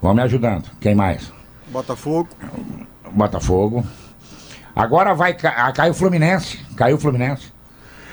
Vão 0.00 0.14
me 0.14 0.22
ajudando. 0.22 0.70
Quem 0.80 0.94
mais? 0.94 1.32
Botafogo. 1.68 2.28
Botafogo. 3.12 3.84
Agora 4.74 5.14
vai 5.14 5.34
ca 5.34 5.54
ah, 5.56 5.72
caiu 5.72 5.92
o 5.92 5.94
Fluminense. 5.94 6.58
Caiu 6.76 6.96
o 6.96 7.00
Fluminense. 7.00 7.52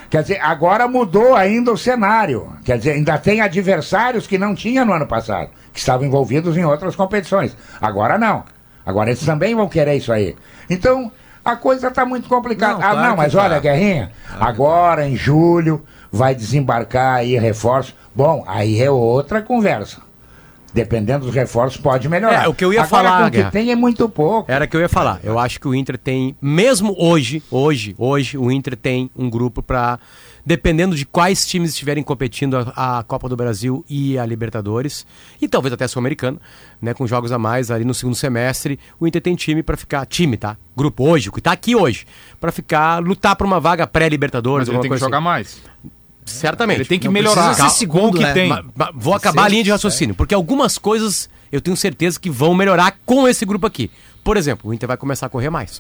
Quer 0.09 0.21
dizer, 0.21 0.39
agora 0.41 0.87
mudou 0.87 1.35
ainda 1.35 1.71
o 1.71 1.77
cenário. 1.77 2.55
Quer 2.63 2.77
dizer, 2.77 2.91
ainda 2.91 3.17
tem 3.17 3.41
adversários 3.41 4.27
que 4.27 4.37
não 4.37 4.53
tinha 4.53 4.85
no 4.85 4.93
ano 4.93 5.07
passado, 5.07 5.49
que 5.73 5.79
estavam 5.79 6.05
envolvidos 6.05 6.55
em 6.55 6.63
outras 6.63 6.95
competições. 6.95 7.57
Agora 7.81 8.17
não. 8.17 8.43
Agora 8.85 9.09
eles 9.09 9.25
também 9.25 9.55
vão 9.55 9.67
querer 9.67 9.95
isso 9.95 10.13
aí. 10.13 10.35
Então, 10.69 11.11
a 11.43 11.55
coisa 11.55 11.87
está 11.87 12.05
muito 12.05 12.29
complicada. 12.29 12.73
Não, 12.73 12.79
ah, 12.79 12.91
claro 12.91 13.01
não, 13.01 13.11
que 13.11 13.17
mas 13.17 13.33
tá. 13.33 13.43
olha, 13.43 13.59
Guerrinha, 13.59 14.11
agora 14.39 15.07
em 15.07 15.15
julho 15.15 15.83
vai 16.11 16.35
desembarcar 16.35 17.15
aí 17.15 17.37
reforço. 17.37 17.95
Bom, 18.15 18.43
aí 18.47 18.81
é 18.81 18.91
outra 18.91 19.41
conversa. 19.41 20.01
Dependendo 20.73 21.25
dos 21.25 21.35
reforços, 21.35 21.79
pode 21.79 22.09
melhorar. 22.09 22.45
É, 22.45 22.47
o 22.47 22.53
que 22.53 22.65
eu 22.65 22.73
ia 22.73 22.81
Agora, 22.81 22.89
falar, 23.03 23.21
com 23.21 23.27
o 23.27 23.31
que 23.31 23.37
Guerra. 23.37 23.51
tem 23.51 23.71
é 23.71 23.75
muito 23.75 24.09
pouco. 24.09 24.51
Era 24.51 24.65
que 24.65 24.75
eu 24.75 24.81
ia 24.81 24.89
falar. 24.89 25.19
Eu 25.23 25.37
acho 25.37 25.59
que 25.59 25.67
o 25.67 25.75
Inter 25.75 25.97
tem, 25.99 26.35
mesmo 26.41 26.95
hoje, 26.97 27.43
hoje, 27.51 27.93
hoje, 27.97 28.37
o 28.37 28.51
Inter 28.51 28.75
tem 28.75 29.09
um 29.15 29.29
grupo 29.29 29.61
pra. 29.61 29.99
Dependendo 30.45 30.93
de 30.93 31.05
quais 31.05 31.45
times 31.45 31.69
estiverem 31.69 32.03
competindo 32.03 32.57
a, 32.75 32.99
a 32.99 33.03
Copa 33.03 33.29
do 33.29 33.35
Brasil 33.37 33.85
e 33.89 34.17
a 34.19 34.25
Libertadores, 34.25 35.05
e 35.41 35.47
talvez 35.47 35.71
até 35.71 35.85
a 35.85 35.87
Sul-Americana, 35.87 36.37
né, 36.81 36.93
com 36.93 37.07
jogos 37.07 37.31
a 37.31 37.39
mais 37.39 37.71
ali 37.71 37.85
no 37.85 37.93
segundo 37.93 38.15
semestre, 38.15 38.77
o 38.99 39.07
Inter 39.07 39.21
tem 39.21 39.35
time 39.35 39.63
pra 39.63 39.77
ficar. 39.77 40.05
Time, 40.05 40.35
tá? 40.35 40.57
Grupo 40.75 41.07
hoje, 41.07 41.29
o 41.29 41.31
que 41.31 41.39
tá 41.39 41.53
aqui 41.53 41.75
hoje, 41.77 42.05
Pra 42.41 42.51
ficar. 42.51 42.99
lutar 43.01 43.37
por 43.37 43.45
uma 43.47 43.59
vaga 43.59 43.87
pré-Libertadores, 43.87 44.67
Mas 44.67 44.73
ele 44.73 44.81
tem 44.81 44.89
que 44.89 44.89
coisa 44.89 45.05
jogar 45.05 45.19
assim. 45.19 45.23
mais. 45.23 45.61
Certamente. 46.25 46.77
Ele 46.79 46.85
tem 46.85 46.99
que 46.99 47.05
Não 47.05 47.11
melhorar 47.13 47.55
com 47.55 47.63
o 47.65 47.69
segundo, 47.69 48.17
que 48.17 48.23
né? 48.23 48.33
tem. 48.33 48.49
Ma- 48.49 48.63
ma- 48.75 48.91
vou 48.93 49.13
acabar 49.13 49.43
a 49.45 49.47
linha 49.47 49.63
de 49.63 49.71
raciocínio, 49.71 50.15
porque 50.15 50.33
algumas 50.33 50.77
coisas 50.77 51.29
eu 51.51 51.61
tenho 51.61 51.75
certeza 51.77 52.19
que 52.19 52.29
vão 52.29 52.53
melhorar 52.55 52.95
com 53.05 53.27
esse 53.27 53.45
grupo 53.45 53.65
aqui. 53.67 53.89
Por 54.23 54.37
exemplo, 54.37 54.69
o 54.71 54.73
Inter 54.73 54.87
vai 54.87 54.97
começar 54.97 55.25
a 55.25 55.29
correr 55.29 55.49
mais. 55.49 55.79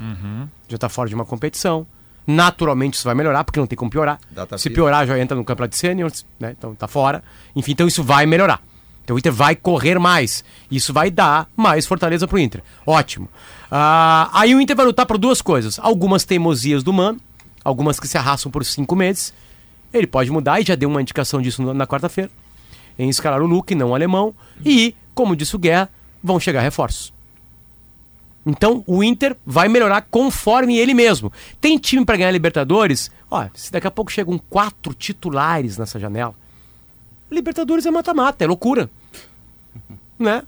Já 0.67 0.75
está 0.75 0.89
fora 0.89 1.07
de 1.09 1.15
uma 1.15 1.25
competição. 1.25 1.85
Naturalmente 2.25 2.93
isso 2.95 3.03
vai 3.03 3.15
melhorar, 3.15 3.43
porque 3.43 3.59
não 3.59 3.67
tem 3.67 3.77
como 3.77 3.91
piorar. 3.91 4.17
Data 4.31 4.57
Se 4.57 4.69
piorar, 4.69 5.05
já 5.05 5.19
entra 5.19 5.35
no 5.35 5.43
campeonato 5.43 5.71
de 5.73 5.77
seniors, 5.77 6.25
né? 6.39 6.55
Então 6.57 6.73
tá 6.73 6.87
fora. 6.87 7.23
Enfim, 7.55 7.71
então 7.73 7.87
isso 7.87 8.01
vai 8.03 8.25
melhorar. 8.25 8.61
Então 9.03 9.15
o 9.15 9.19
Inter 9.19 9.33
vai 9.33 9.55
correr 9.55 9.99
mais. 9.99 10.43
Isso 10.71 10.93
vai 10.93 11.11
dar 11.11 11.47
mais 11.57 11.85
fortaleza 11.85 12.25
pro 12.27 12.39
Inter. 12.39 12.63
Ótimo. 12.85 13.27
Ah, 13.69 14.29
aí 14.33 14.55
o 14.55 14.61
Inter 14.61 14.75
vai 14.75 14.85
lutar 14.85 15.05
por 15.05 15.17
duas 15.17 15.41
coisas. 15.41 15.77
Algumas 15.79 16.23
teimosias 16.23 16.83
do 16.83 16.93
Mano, 16.93 17.19
algumas 17.63 17.99
que 17.99 18.07
se 18.07 18.17
arrastam 18.17 18.49
por 18.51 18.63
cinco 18.63 18.95
meses. 18.95 19.33
Ele 19.93 20.07
pode 20.07 20.31
mudar 20.31 20.59
e 20.59 20.65
já 20.65 20.75
deu 20.75 20.89
uma 20.89 21.01
indicação 21.01 21.41
disso 21.41 21.61
na- 21.73 21.85
quarta-feira 21.87 22.31
em 22.97 23.09
escalar 23.09 23.41
o 23.41 23.45
Luke, 23.45 23.73
não 23.75 23.89
o 23.91 23.95
alemão. 23.95 24.33
E, 24.65 24.95
como 25.15 25.35
disse 25.35 25.55
o 25.55 25.59
Guerra, 25.59 25.89
vão 26.23 26.39
chegar 26.39 26.61
reforços. 26.61 27.11
Então, 28.45 28.83
o 28.85 29.03
Inter 29.03 29.35
vai 29.45 29.67
melhorar 29.69 30.01
conforme 30.11 30.77
ele 30.77 30.93
mesmo. 30.93 31.31
Tem 31.61 31.77
time 31.77 32.03
para 32.05 32.17
ganhar 32.17 32.31
Libertadores? 32.31 33.09
Ó, 33.31 33.47
se 33.53 33.71
daqui 33.71 33.87
a 33.87 33.91
pouco 33.91 34.11
chegam 34.11 34.37
quatro 34.49 34.93
titulares 34.93 35.77
nessa 35.77 35.99
janela, 35.99 36.35
Libertadores 37.31 37.85
é 37.85 37.91
mata-mata, 37.91 38.43
é 38.43 38.47
loucura. 38.47 38.89
Né? 40.19 40.43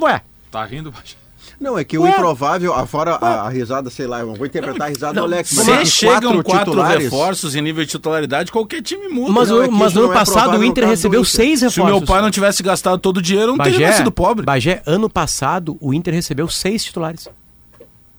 Ué, 0.00 0.22
Tá 0.50 0.64
rindo, 0.64 0.90
Bajé? 0.92 1.16
Não, 1.60 1.78
é 1.78 1.84
que 1.84 1.96
o 1.96 2.02
Ué. 2.02 2.10
improvável, 2.10 2.74
ah, 2.74 2.86
fora 2.86 3.14
a, 3.14 3.42
a 3.42 3.48
risada, 3.48 3.88
sei 3.90 4.06
lá, 4.06 4.20
eu 4.20 4.34
vou 4.34 4.46
interpretar 4.46 4.88
a 4.88 4.90
risada 4.90 5.14
do 5.20 5.24
Alex. 5.24 5.52
mas 5.54 5.64
Se 5.64 5.70
é 5.72 5.78
que 5.78 5.86
chegam 5.86 6.42
quatro, 6.42 6.58
titulares- 6.72 7.04
reforços 7.04 7.54
em 7.54 7.62
nível 7.62 7.84
de 7.84 7.90
titularidade, 7.90 8.50
qualquer 8.52 8.82
time 8.82 9.08
muda. 9.08 9.32
mas, 9.32 9.48
não, 9.48 9.58
o- 9.58 9.62
é 9.62 9.68
mas 9.68 9.94
no 9.94 10.00
ano 10.00 10.08
não 10.08 10.14
é 10.14 10.18
passado 10.18 10.58
o 10.58 10.64
Inter 10.64 10.86
recebeu 10.86 11.20
Inter. 11.20 11.30
seis 11.32 11.58
Se 11.60 11.64
o 11.64 11.68
reforços. 11.68 11.98
meu 12.00 12.02
pai 12.06 12.22
não 12.22 12.30
tivesse 12.30 12.62
gastado 12.62 12.98
todo 12.98 13.18
o 13.18 13.22
dinheiro, 13.22 13.52
eu 13.52 13.56
não 13.56 13.64
teria 13.64 13.88
nascido 13.88 14.10
pobre. 14.12 14.44
Bagé, 14.44 14.82
ano 14.86 15.08
passado 15.08 15.76
o 15.80 15.94
Inter 15.94 16.12
recebeu 16.14 16.48
seis 16.48 16.84
titulares. 16.84 17.28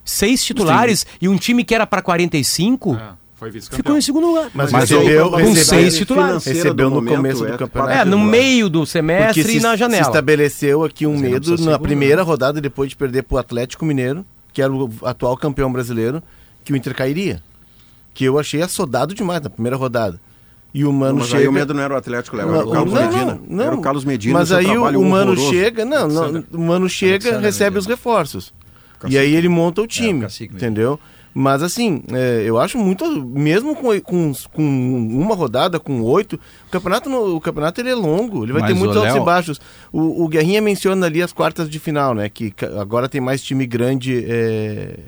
Seis 0.04 0.44
titulares 0.44 1.06
e 1.20 1.28
um 1.28 1.36
time 1.36 1.64
que 1.64 1.74
era 1.74 1.88
para 1.88 2.02
45 2.02 2.94
Ah, 3.00 3.16
foi 3.36 3.52
vice-campeão. 3.52 3.84
ficou 3.84 3.98
em 3.98 4.02
segundo 4.02 4.28
lugar. 4.28 4.50
Mas, 4.54 4.72
Mas 4.72 4.90
recebeu, 4.90 5.30
com 5.30 5.36
recebeu- 5.38 5.64
seis 5.66 5.98
titulares. 5.98 6.46
Recebeu 6.46 6.74
do 6.74 6.84
no 6.84 6.96
momento 6.96 7.16
começo 7.18 7.46
do 7.46 7.54
é 7.54 7.58
campeonato. 7.58 7.92
É, 7.94 8.06
no 8.06 8.18
meio 8.20 8.70
do 8.70 8.86
semestre 8.86 9.44
Porque 9.44 9.58
e 9.58 9.62
na 9.62 9.72
se, 9.74 9.78
janela. 9.78 10.04
se 10.04 10.10
estabeleceu 10.10 10.84
aqui 10.84 11.06
um 11.06 11.12
Mas 11.14 11.22
não 11.22 11.30
medo 11.32 11.52
na 11.52 11.58
segurar. 11.58 11.80
primeira 11.80 12.24
rodada, 12.24 12.62
depois 12.62 12.90
de 12.90 12.96
perder 12.96 13.24
pro 13.24 13.38
Atlético 13.38 13.86
Mineiro, 13.86 14.26
que 14.54 14.62
era 14.62 14.72
o 14.72 14.90
atual 15.04 15.36
campeão 15.38 15.72
brasileiro, 15.72 16.24
que 16.64 16.72
o 16.72 16.76
Inter 16.76 16.96
cairia. 16.96 17.42
Que 18.14 18.24
eu 18.24 18.40
achei 18.40 18.62
assodado 18.62 19.14
demais 19.14 19.42
na 19.42 19.50
primeira 19.50 19.76
rodada. 19.76 20.20
E 20.74 20.84
o 20.86 20.92
Mano 20.92 21.20
Mas 21.20 21.28
chega... 21.28 21.42
aí 21.44 21.48
o 21.48 21.52
medo 21.54 21.74
não 21.74 21.82
era 21.84 21.94
o 21.94 21.98
Atlético, 21.98 22.36
Léo, 22.36 22.50
era 22.54 22.66
o 22.66 22.72
Carlos 22.72 22.94
não, 22.94 23.02
Medina. 23.02 23.40
não, 23.48 23.64
Era 23.66 23.76
o 23.76 23.82
Carlos 23.82 24.04
Medina. 24.06 24.40
Mas 24.40 24.52
aí 24.52 24.78
o, 24.78 24.82
o 24.84 25.06
Mano 25.10 25.32
horroroso. 25.32 25.50
chega, 25.50 25.86
não, 25.86 26.08
não, 26.08 26.44
o 26.52 26.60
Mano 26.60 26.90
chega, 26.90 27.40
recebe 27.40 27.78
os 27.78 27.86
reforços. 27.86 28.54
E 29.08 29.18
aí 29.18 29.36
ele 29.36 29.48
monta 29.48 29.82
o 29.82 29.88
time, 29.88 30.22
cacique 30.22 30.54
Medina. 30.54 30.72
entendeu? 30.72 31.00
Mas 31.38 31.62
assim, 31.62 32.02
é, 32.14 32.44
eu 32.46 32.58
acho 32.58 32.78
muito, 32.78 33.06
mesmo 33.26 33.76
com, 33.76 33.88
com, 34.02 34.32
com 34.54 34.64
uma 34.64 35.36
rodada, 35.36 35.78
com 35.82 36.02
oito, 36.02 36.40
o 36.68 36.72
campeonato, 36.72 37.10
no- 37.10 37.36
o 37.36 37.42
campeonato 37.42 37.82
ele 37.82 37.90
é 37.90 37.94
longo, 37.96 38.46
ele 38.46 38.54
vai 38.54 38.62
Mas, 38.62 38.72
ter 38.72 38.80
muitos 38.80 38.96
altos 38.96 39.14
Léo- 39.16 39.22
e 39.22 39.26
baixos. 39.26 39.60
O, 39.92 40.24
o 40.24 40.28
Guerrinha 40.30 40.62
menciona 40.62 41.06
ali 41.06 41.22
as 41.22 41.34
quartas 41.34 41.70
de 41.70 41.78
final, 41.78 42.14
né? 42.16 42.30
Que 42.30 42.54
agora 42.80 43.10
tem 43.10 43.20
mais 43.20 43.44
time 43.44 43.66
grande 43.68 44.24
é, 44.26 45.00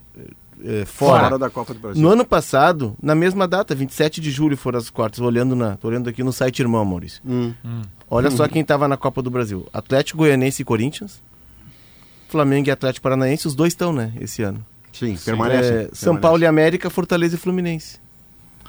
é, 0.66 0.84
fora. 0.86 1.24
Fora 1.24 1.40
da 1.40 1.50
Copa 1.50 1.74
do 1.74 1.80
Brasil. 1.80 2.02
No 2.04 2.10
ano 2.10 2.26
passado, 2.26 2.94
na 3.02 3.16
mesma 3.16 3.48
data, 3.48 3.74
27 3.74 4.20
de 4.20 4.30
julho 4.30 4.58
foram 4.58 4.80
as 4.80 4.90
quartas, 4.90 5.22
olhando 5.22 5.56
na, 5.56 5.78
tô 5.78 5.88
olhando 5.88 6.10
aqui 6.10 6.24
no 6.24 6.34
site 6.34 6.60
Irmão, 6.60 6.84
Maurício. 6.84 7.22
Hum. 7.26 7.54
Olha 8.10 8.30
só 8.32 8.46
quem 8.50 8.64
estava 8.64 8.86
na 8.86 8.98
Copa 8.98 9.22
do 9.22 9.30
Brasil. 9.30 9.66
Atlético 9.72 10.18
Goianense 10.18 10.62
e 10.62 10.66
Corinthians. 10.66 11.22
Flamengo 12.28 12.68
e 12.68 12.72
Atlético 12.72 13.04
Paranaense, 13.04 13.48
os 13.48 13.56
dois 13.56 13.72
estão, 13.72 13.94
né, 13.94 14.12
esse 14.20 14.44
ano. 14.44 14.60
Sim, 15.00 15.18
permanece. 15.24 15.74
É, 15.74 15.90
São 15.94 16.16
Paulo 16.18 16.42
e 16.44 16.46
América, 16.46 16.90
Fortaleza 16.90 17.36
e 17.36 17.38
Fluminense. 17.38 18.00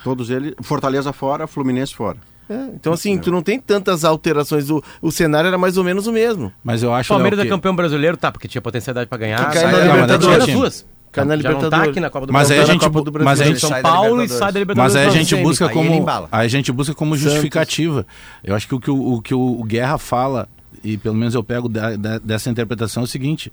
Todos 0.04 0.30
eles. 0.30 0.54
Fortaleza 0.62 1.12
fora, 1.12 1.46
Fluminense 1.46 1.94
fora. 1.94 2.18
É, 2.50 2.54
então, 2.74 2.92
assim, 2.94 3.18
tu 3.18 3.30
não 3.30 3.42
tem 3.42 3.60
tantas 3.60 4.04
alterações. 4.04 4.70
O, 4.70 4.82
o 5.02 5.10
cenário 5.12 5.48
era 5.48 5.58
mais 5.58 5.76
ou 5.76 5.84
menos 5.84 6.06
o 6.06 6.12
mesmo. 6.12 6.50
Mas 6.64 6.82
eu 6.82 6.94
acho 6.94 7.08
Palmeiras 7.10 7.38
Léo, 7.38 7.46
é 7.46 7.50
campeão 7.50 7.76
brasileiro, 7.76 8.16
tá, 8.16 8.32
porque 8.32 8.48
tinha 8.48 8.62
potencialidade 8.62 9.06
pra 9.08 9.18
ganhar. 9.18 9.38
Que 9.48 9.54
cai 9.54 9.62
sai 9.64 9.72
na 9.72 9.92
Libertadores. 9.94 10.46
Duas. 10.54 10.86
Cai 11.12 11.24
na 11.24 11.36
Já 11.36 11.36
não 11.36 11.42
tá 11.42 11.48
Libertadores. 11.56 11.90
aqui 11.90 12.00
na 12.00 12.10
Copa 12.10 12.26
do 12.26 12.32
Mas 12.32 12.48
Brasil. 12.48 12.56
aí 12.56 12.62
a 12.62 12.66
tá 12.66 12.72
gente, 12.72 12.82
Copa 12.84 13.02
do 13.04 13.10
bu- 13.10 13.18
mas 13.24 13.40
a 13.40 13.44
Brasil. 13.44 13.44
gente, 13.54 13.60
São 13.60 13.82
Paulo 13.82 14.22
e 14.22 14.28
sai 14.28 14.52
da 14.52 14.60
Libertadores. 14.60 14.94
Mas 14.94 14.96
aí 15.02 15.08
a 15.08 15.10
gente 15.10 15.36
busca 15.42 15.66
Aí 15.66 15.74
como 15.74 16.06
aí 16.32 16.46
a 16.46 16.48
gente 16.48 16.72
busca 16.72 16.94
como 16.94 17.16
justificativa. 17.16 18.06
Eu 18.42 18.54
acho 18.54 18.66
que 18.68 18.74
o 18.74 18.80
que 18.80 18.90
o, 18.90 19.14
o 19.14 19.22
que 19.22 19.34
o 19.34 19.62
Guerra 19.64 19.98
fala 19.98 20.48
e 20.82 20.96
pelo 20.96 21.16
menos 21.16 21.34
eu 21.34 21.42
pego 21.44 21.68
da- 21.68 21.96
da- 21.96 22.18
dessa 22.18 22.48
interpretação 22.48 23.02
é 23.02 23.04
o 23.04 23.06
seguinte: 23.06 23.52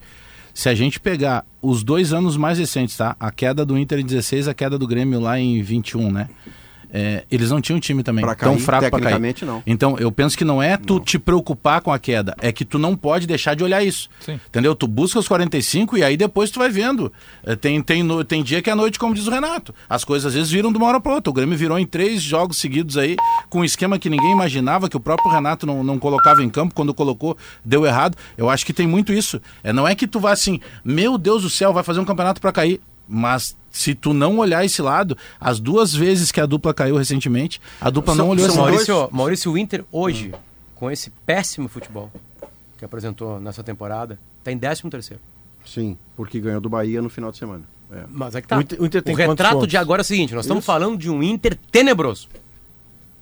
se 0.56 0.70
a 0.70 0.74
gente 0.74 1.02
pegar 1.02 1.46
os 1.62 1.84
dois 1.84 2.14
anos 2.14 2.38
mais 2.38 2.58
recentes, 2.58 2.96
tá? 2.96 3.14
A 3.20 3.30
queda 3.30 3.66
do 3.66 3.78
Inter 3.78 4.00
em 4.00 4.06
16, 4.06 4.48
a 4.48 4.54
queda 4.54 4.80
do 4.80 4.88
Grêmio 4.88 5.20
lá 5.20 5.38
em 5.38 5.62
21, 5.62 6.10
né? 6.10 6.30
É, 6.98 7.26
eles 7.30 7.52
não 7.52 7.60
tinham 7.60 7.78
time 7.78 8.02
também 8.04 8.24
Pra 8.24 8.36
tão 8.36 8.54
cair, 8.54 8.64
fraco 8.64 8.82
para 8.84 8.90
cair. 8.92 9.02
tecnicamente, 9.02 9.44
não. 9.44 9.62
Então, 9.68 9.98
eu 10.00 10.10
penso 10.14 10.38
que 10.38 10.46
não 10.46 10.64
é 10.64 10.78
tu 10.78 10.98
te 10.98 11.20
preocupar 11.20 11.82
com 11.82 11.92
a 11.92 12.00
queda, 12.00 12.34
é 12.40 12.54
que 12.54 12.64
tu 12.64 12.80
não 12.80 12.96
pode 12.96 13.28
deixar 13.28 13.54
de 13.54 13.66
olhar 13.66 13.84
isso. 13.84 14.10
Sim. 14.22 14.40
Entendeu? 14.48 14.74
Tu 14.74 14.88
busca 14.88 15.20
os 15.20 15.28
45 15.28 15.98
e 15.98 16.04
aí 16.04 16.16
depois 16.16 16.50
tu 16.50 16.60
vai 16.60 16.70
vendo. 16.70 17.12
É, 17.44 17.54
Tem, 17.54 17.82
tem, 17.82 18.02
no- 18.02 18.24
tem 18.24 18.42
dia 18.42 18.62
que 18.62 18.70
é 18.70 18.76
noite, 18.76 18.98
como 18.98 19.14
diz 19.14 19.28
o 19.28 19.30
Renato. 19.32 19.76
As 19.90 20.06
coisas 20.06 20.28
às 20.28 20.34
vezes 20.36 20.50
viram 20.50 20.72
de 20.72 20.78
uma 20.78 20.88
hora 20.88 21.02
para 21.02 21.12
outra. 21.14 21.30
O 21.30 21.34
Grêmio 21.34 21.58
virou 21.58 21.78
em 21.78 21.86
três 21.86 22.22
jogos 22.22 22.58
seguidos 22.58 22.98
aí, 22.98 23.18
com 23.50 23.60
um 23.60 23.64
esquema 23.66 24.00
que 24.00 24.10
ninguém 24.10 24.32
imaginava, 24.32 24.88
que 24.88 24.96
o 24.96 25.00
próprio 25.02 25.30
Renato 25.30 25.66
não, 25.68 25.84
não 25.84 26.00
colocava 26.00 26.42
em 26.42 26.50
campo. 26.50 26.74
Quando 26.74 26.94
colocou, 26.94 27.36
deu 27.66 27.86
errado. 27.86 28.16
Eu 28.38 28.50
acho 28.50 28.66
que 28.66 28.72
tem 28.72 28.88
muito 28.88 29.12
isso. 29.12 29.42
É, 29.62 29.74
não 29.74 29.86
é 29.86 29.96
que 29.96 30.08
tu 30.08 30.18
vá 30.20 30.32
assim, 30.32 30.62
meu 30.84 31.18
Deus 31.18 31.42
do 31.44 31.50
céu, 31.50 31.74
vai 31.74 31.84
fazer 31.84 32.00
um 32.00 32.06
campeonato 32.06 32.40
para 32.40 32.54
cair. 32.54 32.80
Mas 33.08 33.56
se 33.76 33.94
tu 33.94 34.14
não 34.14 34.38
olhar 34.38 34.64
esse 34.64 34.82
lado, 34.82 35.18
as 35.40 35.60
duas 35.60 35.94
vezes 35.94 36.32
que 36.32 36.40
a 36.40 36.46
dupla 36.46 36.74
caiu 36.74 36.96
recentemente, 36.96 37.60
a 37.82 37.90
dupla 37.90 38.16
São- 38.16 38.26
não 38.26 38.32
olhou 38.32 38.48
esse 38.48 38.58
lado. 38.58 38.70
Maurício, 38.72 39.10
Maurício 39.12 39.52
o 39.52 39.58
Inter 39.58 39.84
hoje, 39.92 40.34
com 40.74 40.90
esse 40.90 41.10
péssimo 41.26 41.68
futebol 41.68 42.10
que 42.78 42.86
apresentou 42.86 43.40
nessa 43.40 43.64
temporada, 43.64 44.18
tá 44.44 44.52
em 44.52 44.58
13 44.58 44.90
terceiro. 44.90 45.22
Sim, 45.66 45.98
porque 46.16 46.40
ganhou 46.40 46.62
do 46.62 46.70
Bahia 46.70 47.02
no 47.02 47.10
final 47.10 47.32
de 47.32 47.38
semana. 47.38 47.64
É. 47.92 48.04
Mas 48.10 48.34
é 48.36 48.42
que 48.42 48.48
tá. 48.48 48.58
O 48.58 48.62
Inter- 48.62 48.82
o 48.82 48.86
Inter 48.86 49.02
tem 49.04 49.14
quantos 49.16 49.30
retrato 49.30 49.54
pontos? 49.56 49.68
de 49.68 49.78
agora 49.78 50.02
é 50.02 50.04
o 50.04 50.06
seguinte, 50.06 50.34
nós 50.34 50.46
estamos 50.46 50.66
falando 50.66 50.98
de 50.98 51.10
um 51.10 51.22
Inter 51.22 51.58
tenebroso. 51.72 52.28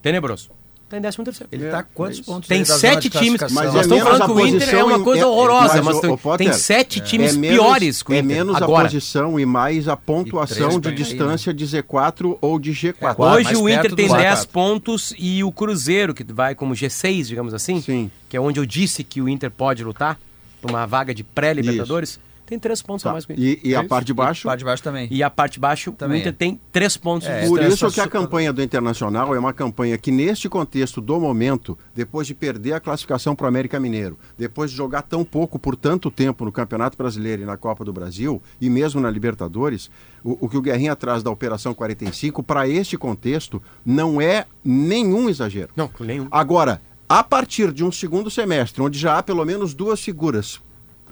Tenebroso. 0.01 0.49
Tá 0.93 0.97
em 0.97 1.01
13 1.01 1.23
terceiro. 1.23 1.49
Ele 1.51 1.69
tá 1.71 1.81
quantos 1.83 2.19
pontos? 2.21 2.47
Tem 2.47 2.63
sete 2.63 3.09
de 3.09 3.17
times. 3.17 3.41
Mas 3.41 3.51
Nós 3.51 3.75
é 3.75 3.81
estamos 3.81 3.89
menos 4.03 4.03
falando 4.19 4.25
que 4.25 4.31
o 4.41 4.47
Inter 4.47 4.75
é 4.75 4.83
uma 4.83 4.99
coisa 4.99 5.23
é- 5.23 5.25
horrorosa, 5.25 5.81
mas, 5.81 5.99
tem, 5.99 6.09
ô, 6.11 6.17
Potter, 6.17 6.47
tem 6.47 6.53
sete 6.55 6.99
times 6.99 7.33
é 7.33 7.37
menos, 7.37 7.57
piores 7.57 8.03
que 8.03 8.11
o 8.11 8.13
É 8.13 8.19
Inter. 8.19 8.37
menos 8.37 8.55
agora. 8.61 8.87
a 8.87 8.91
posição 8.91 9.39
e 9.39 9.45
mais 9.45 9.87
a 9.87 9.97
pontuação 9.97 10.79
de 10.79 10.91
distância 10.91 11.51
de 11.51 11.65
Z4 11.65 12.37
ou 12.39 12.59
de 12.59 12.71
G4. 12.71 13.15
quatro. 13.15 13.23
Hoje 13.23 13.55
o 13.55 13.67
Inter 13.67 13.95
tem 13.95 14.07
quatro. 14.07 14.23
10 14.23 14.45
pontos 14.45 15.13
e 15.17 15.43
o 15.43 15.51
Cruzeiro, 15.51 16.13
que 16.13 16.23
vai 16.23 16.53
como 16.53 16.75
G6, 16.75 17.25
digamos 17.27 17.53
assim, 17.55 17.81
Sim. 17.81 18.11
que 18.29 18.37
é 18.37 18.39
onde 18.39 18.59
eu 18.59 18.65
disse 18.65 19.03
que 19.03 19.19
o 19.19 19.27
Inter 19.27 19.49
pode 19.49 19.83
lutar 19.83 20.19
por 20.61 20.69
uma 20.69 20.85
vaga 20.85 21.13
de 21.13 21.23
pré-Libertadores, 21.23 22.19
tem 22.53 22.59
3 22.59 22.81
pontos 22.81 23.05
a 23.05 23.09
Tá. 23.09 23.13
mais 23.13 23.25
que 23.25 23.33
o 23.33 23.35
Inter. 23.35 23.59
E, 23.63 23.69
e 23.69 23.73
É 23.73 23.77
a 23.77 23.79
isso. 23.81 23.89
parte 23.89 24.05
de 24.05 24.13
baixo? 24.13 24.43
Parte 24.47 24.59
de 24.59 24.65
baixo 24.65 24.83
também. 24.83 25.07
E 25.11 25.23
a 25.23 25.29
parte 25.29 25.53
de 25.53 25.59
baixo, 25.59 25.91
Também 25.93 26.17
o 26.17 26.21
Inter 26.21 26.31
é. 26.31 26.35
tem 26.35 26.59
3 26.71 26.97
pontos. 26.97 27.27
É, 27.27 27.41
de 27.41 27.47
Por 27.47 27.61
isso 27.61 27.91
que 27.91 27.99
a 27.99 28.07
campanha 28.07 28.53
do 28.53 28.61
Internacional 28.61 29.33
é 29.35 29.39
uma 29.39 29.53
campanha 29.53 29.97
que, 29.97 30.11
neste 30.11 30.47
contexto 30.47 31.01
do 31.01 31.19
momento, 31.19 31.77
depois 31.95 32.27
de 32.27 32.33
perder 32.33 32.73
a 32.73 32.79
classificação 32.79 33.35
para 33.35 33.45
o 33.45 33.47
América 33.47 33.79
Mineiro, 33.79 34.17
depois 34.37 34.71
de 34.71 34.77
jogar 34.77 35.01
tão 35.01 35.23
pouco 35.23 35.57
por 35.57 35.75
tanto 35.75 36.11
tempo 36.11 36.45
no 36.45 36.51
Campeonato 36.51 36.97
Brasileiro 36.97 37.41
e 37.41 37.45
na 37.45 37.57
Copa 37.57 37.83
do 37.83 37.91
Brasil, 37.93 38.41
e 38.61 38.69
mesmo 38.69 39.01
na 39.01 39.09
Libertadores, 39.09 39.89
o, 40.23 40.45
o 40.45 40.49
que 40.49 40.57
o 40.57 40.61
Guerrinha 40.61 40.95
traz 40.95 41.23
da 41.23 41.31
Operação 41.31 41.73
45, 41.73 42.43
para 42.43 42.67
este 42.67 42.97
contexto, 42.97 43.61
não 43.85 44.21
é 44.21 44.45
nenhum 44.63 45.29
exagero. 45.29 45.69
Não, 45.75 45.89
nenhum. 45.99 46.27
Agora, 46.31 46.81
a 47.07 47.23
partir 47.23 47.71
de 47.71 47.83
um 47.83 47.91
segundo 47.91 48.29
semestre, 48.29 48.81
onde 48.81 48.97
já 48.97 49.17
há 49.17 49.23
pelo 49.23 49.43
menos 49.45 49.73
duas 49.73 49.99
figuras 50.01 50.61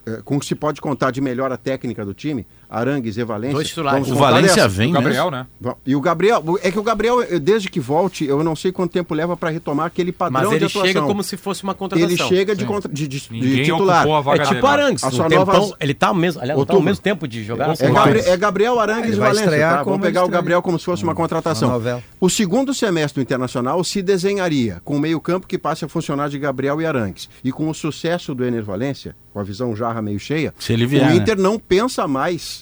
eh, 0.05 0.21
com 0.23 0.39
que 0.39 0.45
se 0.45 0.55
pode 0.55 0.81
contar 0.81 1.11
de 1.11 1.21
melhora 1.21 1.57
técnica 1.57 2.05
do 2.05 2.13
time, 2.13 2.45
Arangues 2.71 3.17
e 3.17 3.23
Valência. 3.25 3.53
Dois 3.55 3.67
titulares. 3.67 4.09
O 4.09 4.15
Valência 4.15 4.55
dessa? 4.55 4.67
vem, 4.69 4.91
O 4.91 4.93
Gabriel, 4.93 5.29
né? 5.29 5.45
Va- 5.59 5.75
E 5.85 5.93
o 5.93 5.99
Gabriel, 5.99 6.41
é 6.63 6.71
que 6.71 6.79
o 6.79 6.83
Gabriel, 6.83 7.17
desde 7.41 7.69
que 7.69 7.81
volte, 7.81 8.23
eu 8.25 8.41
não 8.43 8.55
sei 8.55 8.71
quanto 8.71 8.91
tempo 8.93 9.13
leva 9.13 9.35
para 9.35 9.49
retomar 9.49 9.87
aquele 9.87 10.13
padrão 10.13 10.39
Mas 10.41 10.49
de 10.49 10.55
ele 10.55 10.65
atuação. 10.65 10.87
chega 10.87 11.01
como 11.01 11.21
se 11.21 11.35
fosse 11.35 11.63
uma 11.63 11.73
contratação. 11.73 12.09
Ele 12.09 12.17
chega 12.17 12.55
de, 12.55 12.63
contra, 12.65 12.89
de, 12.89 13.07
de, 13.09 13.19
de 13.19 13.63
titular. 13.65 14.07
a 14.07 14.09
É 14.09 14.21
vaga 14.21 14.43
tipo 14.43 14.53
dele. 14.55 14.67
Arangues. 14.67 15.03
A 15.03 15.11
sua 15.11 15.27
tempão, 15.27 15.45
nova- 15.59 15.75
Ele 15.81 15.93
tá 15.93 16.07
ao 16.07 16.15
mesmo, 16.15 16.41
aliás, 16.41 16.65
tá 16.65 16.73
ao 16.73 16.81
mesmo 16.81 17.03
tempo 17.03 17.27
de 17.27 17.43
jogar. 17.43 17.67
É, 17.67 17.71
assim, 17.71 17.91
Gabri- 17.93 18.19
é 18.21 18.37
Gabriel 18.37 18.79
Arangues 18.79 19.15
e 19.15 19.19
Valência, 19.19 19.59
tá? 19.59 19.83
Vamos 19.83 19.99
pegar 20.01 20.23
o. 20.23 20.29
Gabriel 20.29 20.61
como 20.61 20.79
se 20.79 20.85
fosse 20.85 21.03
uma 21.03 21.13
contratação. 21.13 21.81
O 22.21 22.29
segundo 22.29 22.73
semestre 22.73 23.21
do 23.21 23.25
Internacional 23.25 23.83
se 23.83 24.01
desenharia 24.01 24.81
com 24.85 24.95
o 24.95 24.99
meio-campo 24.99 25.45
que 25.45 25.57
passe 25.57 25.83
a 25.83 25.89
funcionar 25.89 26.29
de 26.29 26.39
Gabriel 26.39 26.79
e 26.81 26.85
Arangues. 26.85 27.27
E 27.43 27.51
com 27.51 27.69
o 27.69 27.73
sucesso 27.73 28.33
do 28.33 28.45
Ener 28.45 28.63
Valência, 28.63 29.13
com 29.33 29.39
a 29.39 29.43
visão 29.43 29.75
jarra 29.75 30.01
meio 30.01 30.19
cheia, 30.19 30.53
Se 30.59 30.71
ele 30.73 30.85
vier, 30.85 31.03
o 31.03 31.09
né? 31.09 31.15
Inter 31.15 31.37
não 31.37 31.57
pensa 31.59 32.07
mais 32.07 32.60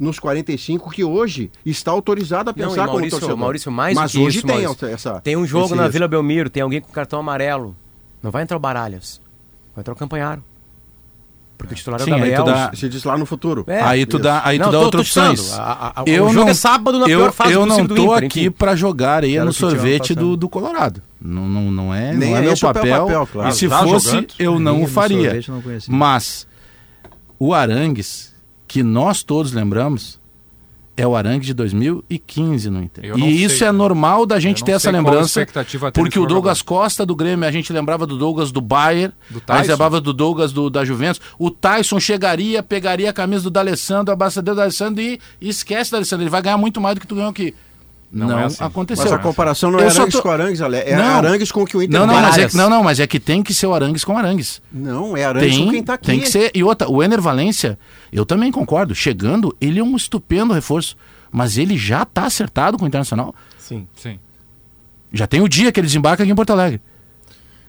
nos 0.00 0.18
45 0.18 0.90
que 0.90 1.04
hoje 1.04 1.50
está 1.64 1.90
autorizado 1.92 2.48
a 2.50 2.52
Não, 2.56 2.68
pensar 2.68 2.82
como 2.86 2.94
Maurício, 2.94 3.10
torcedor. 3.20 3.36
Maurício, 3.36 3.70
mais 3.70 3.94
Mas 3.94 4.10
do 4.12 4.18
que 4.18 4.24
hoje 4.24 4.38
isso, 4.38 4.46
tem 4.46 4.62
Maurício. 4.62 4.88
essa 4.88 5.20
Tem 5.20 5.36
um 5.36 5.46
jogo 5.46 5.66
esse 5.66 5.74
na 5.74 5.82
risco. 5.82 5.92
Vila 5.92 6.08
Belmiro, 6.08 6.48
tem 6.50 6.62
alguém 6.62 6.80
com 6.80 6.90
cartão 6.90 7.20
amarelo. 7.20 7.76
Não 8.22 8.30
vai 8.30 8.42
entrar 8.42 8.56
o 8.56 8.60
Baralhas. 8.60 9.20
Vai 9.76 9.82
entrar 9.82 9.92
o 9.92 9.96
Campanharo. 9.96 10.42
Porque 11.58 11.74
o 11.74 11.76
titular 11.76 12.00
Sim, 12.00 12.12
é 12.12 12.14
o 12.14 12.16
aí 12.16 12.30
Gabriel. 12.30 12.44
dá- 12.44 12.72
Se 12.74 12.88
diz 12.88 13.04
lá 13.04 13.18
no 13.18 13.26
futuro. 13.26 13.64
É. 13.66 13.82
aí 13.82 14.06
tu 14.06 14.18
dá, 14.18 14.40
aí 14.42 14.58
tu 14.58 14.62
Não, 14.64 14.72
dá 14.72 14.78
tô- 14.78 14.84
outras 14.86 15.02
opções. 15.06 15.52
A- 15.52 15.92
a- 15.96 16.02
o 16.04 16.32
jogo 16.32 16.48
é 16.48 16.54
sábado 16.54 16.98
na 16.98 17.06
eu, 17.06 17.18
pior 17.18 17.32
fase 17.32 17.52
eu 17.52 17.66
não 17.66 17.86
tô 17.86 18.14
Inter, 18.16 18.24
aqui 18.24 18.48
pra 18.48 18.74
jogar 18.74 19.22
Era 19.24 19.44
no 19.44 19.52
sorvete 19.52 20.14
do, 20.14 20.38
do 20.38 20.48
Colorado. 20.48 21.02
Não, 21.20 21.46
não, 21.46 21.70
não 21.70 21.94
é, 21.94 22.14
Nem 22.14 22.30
não 22.30 22.36
é 22.38 22.40
é 22.40 22.42
meu 22.44 22.56
papel. 22.58 23.04
papel, 23.06 23.26
claro. 23.30 23.50
E 23.50 23.52
se 23.52 23.68
Tá 23.68 23.82
fosse, 23.82 24.06
jogando? 24.08 24.28
eu 24.38 24.58
não 24.58 24.72
Areia 24.72 24.86
o 24.86 24.88
faria. 24.88 25.22
sorvete 25.24 25.48
eu 25.50 25.54
não. 25.54 25.62
Mas 25.98 26.46
o 27.38 27.52
Arangues, 27.52 28.29
que 28.70 28.84
nós 28.84 29.24
todos 29.24 29.52
lembramos, 29.52 30.20
é 30.96 31.04
o 31.04 31.16
Arangues 31.16 31.46
de 31.46 31.54
2015 31.54 32.70
no 32.70 32.80
Inter. 32.80 33.18
E 33.18 33.42
isso 33.42 33.58
sei. 33.58 33.66
é 33.66 33.72
normal 33.72 34.24
da 34.24 34.38
gente 34.38 34.62
ter 34.62 34.72
essa 34.72 34.92
lembrança. 34.92 35.44
Porque 35.92 36.20
o 36.20 36.24
Douglas. 36.24 36.62
Costa 36.62 37.04
do 37.04 37.16
Grêmio, 37.16 37.48
a 37.48 37.50
gente 37.50 37.72
lembrava 37.72 38.06
do 38.06 38.16
Douglas 38.16 38.52
do 38.52 38.60
Bayern, 38.60 39.12
Do 39.28 39.42
a 39.48 39.56
gente 39.56 39.70
lembrava 39.70 40.00
do 40.00 40.12
Douglas 40.12 40.52
do, 40.52 40.70
da 40.70 40.84
Juventus. 40.84 41.20
O 41.36 41.50
Tyson 41.50 41.98
chegaria, 41.98 42.62
pegaria 42.62 43.10
a 43.10 43.12
camisa 43.12 43.42
do 43.42 43.50
D'Alessandro, 43.50 44.12
abaixador 44.12 44.54
do 44.54 44.58
D'Alessandro 44.58 45.02
e, 45.02 45.18
e 45.40 45.48
esquece 45.48 45.90
do 45.90 45.94
D'Alessandro. 45.94 46.22
Ele 46.22 46.30
vai 46.30 46.42
ganhar 46.42 46.56
muito 46.56 46.80
mais 46.80 46.94
do 46.94 47.00
que 47.00 47.08
tu 47.08 47.16
ganhou 47.16 47.30
aqui. 47.30 47.52
Não 48.12 48.26
Não, 48.26 48.38
é 48.40 48.44
assim. 48.46 48.64
aconteceu. 48.64 49.04
Mas 49.04 49.12
a 49.12 49.18
comparação 49.18 49.70
não 49.70 49.78
Eu 49.78 49.86
é 49.86 49.90
só 49.90 49.98
Arangues 50.00 50.14
tô- 50.16 50.22
com 50.22 50.30
Arangues, 50.30 50.60
Ale- 50.60 50.78
é 50.78 50.96
Não. 50.96 51.04
Arangues 51.18 51.52
com 51.52 51.62
o 51.62 51.64
que 51.66 51.76
o 51.76 51.82
Inter 51.82 51.98
Não, 52.00 52.06
não, 52.08 52.14
tem. 52.14 52.22
mas 52.22 52.38
é, 52.38 52.56
não, 52.56 52.68
não, 52.68 52.82
mas 52.82 52.98
é 52.98 53.06
que 53.06 53.20
tem 53.20 53.40
que 53.40 53.54
ser 53.54 53.66
o 53.68 53.74
Arangues 53.74 54.02
com 54.04 54.18
Arangues. 54.18 54.60
Não, 54.72 55.16
é 55.16 55.24
Arangues 55.24 55.56
com 55.56 55.62
Tem, 55.64 55.70
quem 55.70 55.82
tá 55.84 55.94
aqui. 55.94 56.06
tem 56.06 56.20
que 56.20 56.28
ser. 56.28 56.50
E 56.52 56.64
outra, 56.64 56.90
o 56.90 57.02
Ener 57.02 57.20
Valência, 57.20 57.78
eu 58.12 58.26
também 58.26 58.50
concordo. 58.50 58.94
Chegando, 58.96 59.56
ele 59.60 59.78
é 59.78 59.82
um 59.84 59.94
estupendo 59.96 60.52
reforço. 60.52 60.96
Mas 61.32 61.56
ele 61.56 61.78
já 61.78 62.04
tá 62.04 62.24
acertado 62.24 62.76
com 62.76 62.84
o 62.84 62.88
Internacional. 62.88 63.32
Sim. 63.56 63.86
Sim. 63.94 64.18
Já 65.12 65.28
tem 65.28 65.40
o 65.40 65.48
dia 65.48 65.70
que 65.70 65.78
ele 65.78 65.86
desembarca 65.86 66.24
aqui 66.24 66.32
em 66.32 66.34
Porto 66.34 66.50
Alegre. 66.50 66.80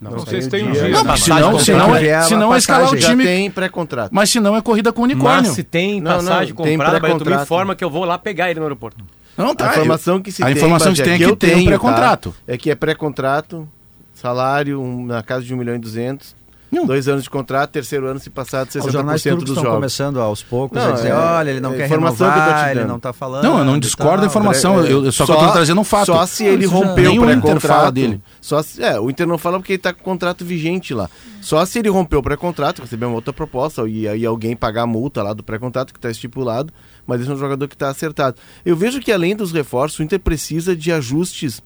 Não 0.01 0.25
sei 0.25 0.41
se 0.41 0.49
tem 0.49 0.67
um 0.67 0.71
dia-. 0.71 0.89
Não, 0.89 1.03
mas- 1.03 1.19
se 1.19 1.29
não, 1.29 1.59
se 1.59 1.71
não, 1.71 1.95
é, 1.95 2.21
se 2.23 2.35
não 2.35 2.55
é 2.55 2.57
escalar 2.57 2.91
o 2.91 2.97
time. 2.97 3.23
tem 3.23 3.51
pré-contrato. 3.51 4.09
Mas 4.11 4.31
se 4.31 4.39
não 4.39 4.55
é 4.55 4.61
corrida 4.63 4.91
com 4.91 5.03
unicórnio. 5.03 5.43
Mas 5.43 5.51
se 5.55 5.63
tem 5.63 6.01
Não, 6.01 6.09
passagem 6.15 6.55
não, 6.55 6.63
tem 6.63 6.73
comprada, 6.75 6.99
Barreto, 6.99 7.13
me 7.19 7.23
pré-contrato. 7.23 7.43
informa 7.43 7.75
que 7.75 7.83
eu 7.83 7.89
vou 7.91 8.03
lá 8.03 8.17
pegar 8.17 8.49
ele 8.49 8.59
no 8.59 8.65
aeroporto. 8.65 9.03
Não, 9.37 9.55
tá. 9.55 9.69
a 9.69 9.73
informação 9.73 10.21
que 10.21 10.31
se 10.31 10.41
a 10.43 10.45
tem, 10.47 10.55
informação 10.55 10.93
que 10.93 11.01
tem 11.03 11.13
é 11.13 11.17
que 11.17 11.23
eu 11.23 11.35
tem 11.35 11.51
um 11.51 11.53
tenho, 11.55 11.67
pré-contrato. 11.67 12.29
tá? 12.31 12.53
É 12.53 12.57
que 12.57 12.69
é 12.69 12.75
pré-contrato, 12.75 13.67
salário 14.13 14.79
um- 14.81 15.05
na 15.05 15.23
casa 15.23 15.43
de 15.45 15.53
1 15.53 15.57
milhão 15.57 15.75
e 15.75 15.79
200, 15.79 16.35
Não. 16.71 16.85
dois 16.85 17.07
anos 17.07 17.23
de 17.23 17.29
contrato, 17.29 17.71
terceiro 17.71 18.05
ano 18.07 18.19
se 18.19 18.29
passar 18.29 18.65
de 18.65 18.77
Os 18.77 18.91
jornais 18.93 19.21
60% 19.21 19.29
turcos 19.31 19.43
dos 19.45 19.49
estão 19.51 19.63
jogos. 19.63 19.77
começando 19.77 20.21
aos 20.21 20.43
poucos 20.43 20.77
Não, 20.77 20.89
a 20.89 20.91
dizer, 20.91 21.09
é- 21.09 21.13
olha, 21.13 21.49
ele 21.49 21.59
não 21.59 21.73
é 21.73 21.77
quer 21.77 21.85
informação 21.85 22.31
que 22.31 22.37
eu 22.37 22.43
tô 22.43 22.47
te 22.49 22.53
renovar, 22.53 22.71
ele 22.77 22.85
não 22.85 22.99
tá 22.99 23.11
falando. 23.13 23.43
Não, 23.43 23.57
eu 23.59 23.65
não 23.65 23.79
discordo 23.79 24.21
da 24.21 24.27
informação. 24.27 24.83
É, 24.83 24.91
eu, 24.91 25.03
eu 25.03 25.11
só, 25.11 25.25
que 25.25 25.31
eu 25.31 25.37
tô 25.37 25.51
trazendo 25.51 25.81
um 25.81 25.83
fato. 25.83 26.05
Só 26.07 26.25
se 26.25 26.45
ele 26.45 26.65
rompeu 26.65 27.13
o 27.13 27.21
pré-contrato. 27.21 27.91
dele. 27.93 28.21
Só 28.39 28.61
se, 28.61 28.81
é, 28.83 28.99
o 28.99 29.09
Inter 29.09 29.27
não 29.27 29.37
fala 29.37 29.59
porque 29.59 29.73
ele 29.73 29.79
tá 29.79 29.91
com 29.93 30.01
o 30.01 30.03
contrato 30.03 30.45
vigente 30.45 30.93
lá. 30.93 31.09
Só 31.41 31.65
se 31.65 31.79
ele 31.79 31.89
rompeu 31.89 32.19
o 32.19 32.23
pré-contrato, 32.23 32.81
receber 32.81 33.05
uma 33.05 33.15
outra 33.15 33.33
proposta 33.33 33.87
e 33.87 34.07
aí 34.07 34.25
alguém 34.25 34.55
pagar 34.55 34.83
a 34.83 34.87
multa 34.87 35.21
lá 35.23 35.33
do 35.33 35.41
pré-contrato 35.43 35.91
que 35.91 35.97
está 35.99 36.09
estipulado, 36.11 36.71
mas 37.11 37.21
esse 37.21 37.29
é 37.29 37.33
um 37.33 37.37
jogador 37.37 37.67
que 37.67 37.75
está 37.75 37.89
acertado. 37.89 38.37
Eu 38.65 38.75
vejo 38.75 38.99
que 38.99 39.11
além 39.11 39.35
dos 39.35 39.51
reforços, 39.51 39.99
o 39.99 40.03
Inter 40.03 40.19
precisa 40.19 40.75
de 40.75 40.91
ajustes 40.91 41.61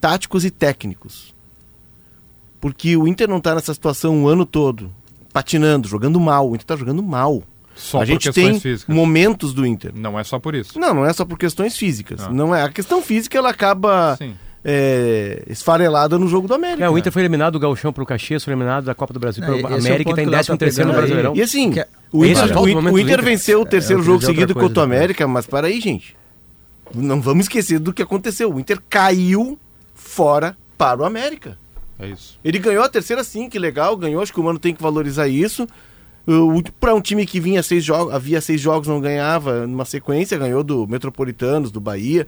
táticos 0.00 0.44
e 0.44 0.50
técnicos. 0.50 1.34
Porque 2.60 2.96
o 2.96 3.06
Inter 3.06 3.28
não 3.28 3.38
está 3.38 3.54
nessa 3.54 3.74
situação 3.74 4.24
o 4.24 4.28
ano 4.28 4.46
todo, 4.46 4.92
patinando, 5.32 5.86
jogando 5.86 6.18
mal. 6.18 6.48
O 6.48 6.54
Inter 6.54 6.64
está 6.64 6.76
jogando 6.76 7.02
mal. 7.02 7.42
Só 7.74 7.98
a 7.98 8.00
por 8.00 8.06
gente 8.06 8.22
questões 8.24 8.46
tem 8.52 8.60
físicas. 8.60 8.94
momentos 8.94 9.54
do 9.54 9.66
Inter. 9.66 9.92
Não 9.94 10.18
é 10.18 10.24
só 10.24 10.38
por 10.38 10.54
isso. 10.54 10.78
Não, 10.78 10.94
não 10.94 11.06
é 11.06 11.12
só 11.12 11.24
por 11.24 11.38
questões 11.38 11.76
físicas. 11.76 12.20
Ah. 12.22 12.30
Não 12.30 12.54
é. 12.54 12.62
A 12.62 12.68
questão 12.70 13.02
física 13.02 13.36
ela 13.38 13.50
acaba 13.50 14.16
Sim. 14.16 14.34
É, 14.64 15.42
esfarelada 15.48 16.18
no 16.18 16.28
jogo 16.28 16.46
do 16.46 16.54
América. 16.54 16.84
É, 16.84 16.90
o 16.90 16.98
Inter 16.98 17.12
foi 17.12 17.22
eliminado 17.22 17.54
do 17.54 17.60
Gauchão 17.60 17.92
pro 17.92 18.04
Caxias, 18.04 18.44
foi 18.44 18.52
eliminado 18.52 18.84
da 18.84 18.94
Copa 18.94 19.12
do 19.14 19.20
Brasil 19.20 19.42
É, 19.42 19.46
pelo 19.46 19.58
esse 19.58 19.66
é 19.66 19.70
o 19.70 19.78
América 19.78 20.02
e 20.02 20.04
ponto 20.04 20.16
tá 20.16 20.22
em 20.22 20.24
que 20.24 20.28
o 20.28 20.32
Léo 20.32 20.44
13 20.44 20.58
terceiro 20.58 20.88
no. 20.90 20.96
Brasileirão. 20.96 21.36
E 21.36 21.42
assim, 21.42 21.70
Que 21.70 21.80
é- 21.80 21.88
o 22.12 22.24
Inter, 22.24 22.58
o 22.58 22.60
o, 22.60 22.92
o 22.92 22.98
Inter 22.98 23.22
venceu 23.22 23.60
o 23.62 23.66
terceiro 23.66 24.02
jogo 24.02 24.20
seguido 24.24 24.52
contra 24.54 24.66
o 24.66 24.68
depois. 24.68 24.84
América, 24.84 25.26
mas 25.28 25.46
para 25.46 25.66
aí, 25.68 25.80
gente. 25.80 26.16
Não 26.94 27.20
vamos 27.20 27.44
esquecer 27.44 27.78
do 27.78 27.92
que 27.92 28.02
aconteceu. 28.02 28.52
O 28.52 28.58
Inter 28.58 28.80
caiu 28.90 29.58
fora 29.94 30.56
para 30.76 31.00
o 31.00 31.04
América. 31.04 31.56
É 31.98 32.08
isso. 32.08 32.38
Ele 32.42 32.58
ganhou 32.58 32.82
a 32.82 32.88
terceira 32.88 33.22
sim, 33.22 33.48
que 33.48 33.58
legal, 33.58 33.96
ganhou, 33.96 34.22
acho 34.22 34.32
que 34.32 34.40
o 34.40 34.42
Mano 34.42 34.58
tem 34.58 34.74
que 34.74 34.82
valorizar 34.82 35.28
isso. 35.28 35.68
Para 36.80 36.94
um 36.94 37.00
time 37.00 37.26
que 37.26 37.40
vinha 37.40 37.62
seis 37.62 37.84
jogos, 37.84 38.12
havia 38.14 38.40
seis 38.40 38.60
jogos, 38.60 38.86
não 38.88 39.00
ganhava 39.00 39.66
numa 39.66 39.84
sequência, 39.84 40.38
ganhou 40.38 40.62
do 40.62 40.86
Metropolitanos, 40.86 41.70
do 41.70 41.80
Bahia. 41.80 42.26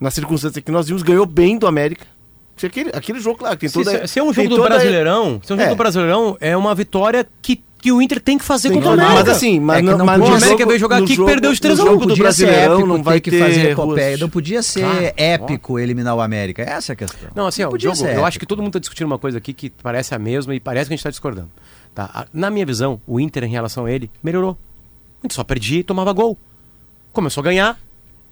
Na 0.00 0.10
circunstância 0.10 0.60
que 0.62 0.70
nós 0.70 0.86
vimos, 0.88 1.02
ganhou 1.02 1.26
bem 1.26 1.58
do 1.58 1.66
América. 1.66 2.06
Aquele, 2.62 2.90
aquele 2.92 3.20
jogo, 3.20 3.38
claro, 3.38 3.56
tem 3.56 3.68
Se, 3.68 3.74
toda 3.74 4.00
se- 4.06 4.08
se 4.14 4.18
é 4.18 4.22
um 4.22 4.32
jogo 4.32 4.48
do 4.48 4.56
toda- 4.56 4.68
Brasileirão, 4.70 5.40
se 5.44 5.52
é 5.52 5.54
um 5.54 5.58
jogo 5.58 5.62
É. 5.62 5.74
do 5.74 5.76
Brasileirão, 5.76 6.36
é 6.40 6.56
uma 6.56 6.74
vitória 6.74 7.24
que, 7.40 7.62
que 7.80 7.92
o 7.92 8.02
Inter 8.02 8.20
tem 8.20 8.36
que 8.36 8.44
fazer 8.44 8.68
Tem 8.70 8.78
contra 8.78 8.90
o 8.90 8.94
que- 8.96 9.00
América. 9.00 9.24
Mas 9.28 9.36
assim, 9.36 9.60
mas 9.60 9.76
É 9.76 9.80
que 9.80 9.86
não, 9.86 9.98
não 9.98 10.04
mas 10.06 10.20
O 10.20 10.24
América 10.24 10.48
jogo- 10.48 10.66
veio 10.66 10.78
jogar 10.80 10.96
aqui 10.96 11.12
e 11.12 11.14
jogo- 11.16 11.28
perdeu 11.30 11.52
de 11.52 11.56
no 11.56 11.60
3 11.62 11.78
a 11.78 11.82
1. 11.84 11.86
jogo 11.86 12.06
do 12.06 12.16
Brasileirão 12.16 12.72
épico 12.74 12.88
não 12.88 13.00
vai 13.02 13.20
ter 13.20 13.30
ter 13.30 13.36
que 13.36 13.42
fazer 13.44 13.70
epopeia, 13.70 14.16
não 14.18 14.28
podia 14.28 14.60
ser 14.60 14.80
Claro, 14.80 15.12
épico 15.16 15.78
eliminar 15.78 16.16
o 16.16 16.20
América. 16.20 16.62
Essa 16.62 16.90
é 16.90 16.94
a 16.94 16.96
questão. 16.96 17.30
Não, 17.32 17.46
assim, 17.46 17.62
ó, 17.62 17.68
o 17.68 17.70
podia 17.70 17.90
jogo, 17.90 17.96
ser 17.96 18.04
eu 18.06 18.10
épico. 18.10 18.24
acho 18.26 18.38
que 18.40 18.46
todo 18.46 18.58
mundo 18.58 18.68
está 18.70 18.80
discutindo 18.80 19.06
uma 19.06 19.18
coisa 19.20 19.38
aqui 19.38 19.52
que 19.52 19.70
parece 19.70 20.12
a 20.16 20.18
mesma 20.18 20.52
e 20.52 20.58
parece 20.58 20.86
que 20.88 20.94
a 20.94 20.96
gente 20.96 21.00
está 21.00 21.10
discordando. 21.10 21.50
Tá? 21.94 22.26
Na 22.32 22.50
minha 22.50 22.66
visão, 22.66 23.00
o 23.06 23.20
Inter, 23.20 23.44
em 23.44 23.50
relação 23.50 23.84
a 23.86 23.92
ele, 23.92 24.10
melhorou. 24.20 24.58
O 25.22 25.26
Inter 25.26 25.36
só 25.36 25.44
perdia 25.44 25.78
e 25.78 25.84
tomava 25.84 26.12
gol. 26.12 26.36
Começou 27.12 27.40
a 27.40 27.44
ganhar 27.44 27.78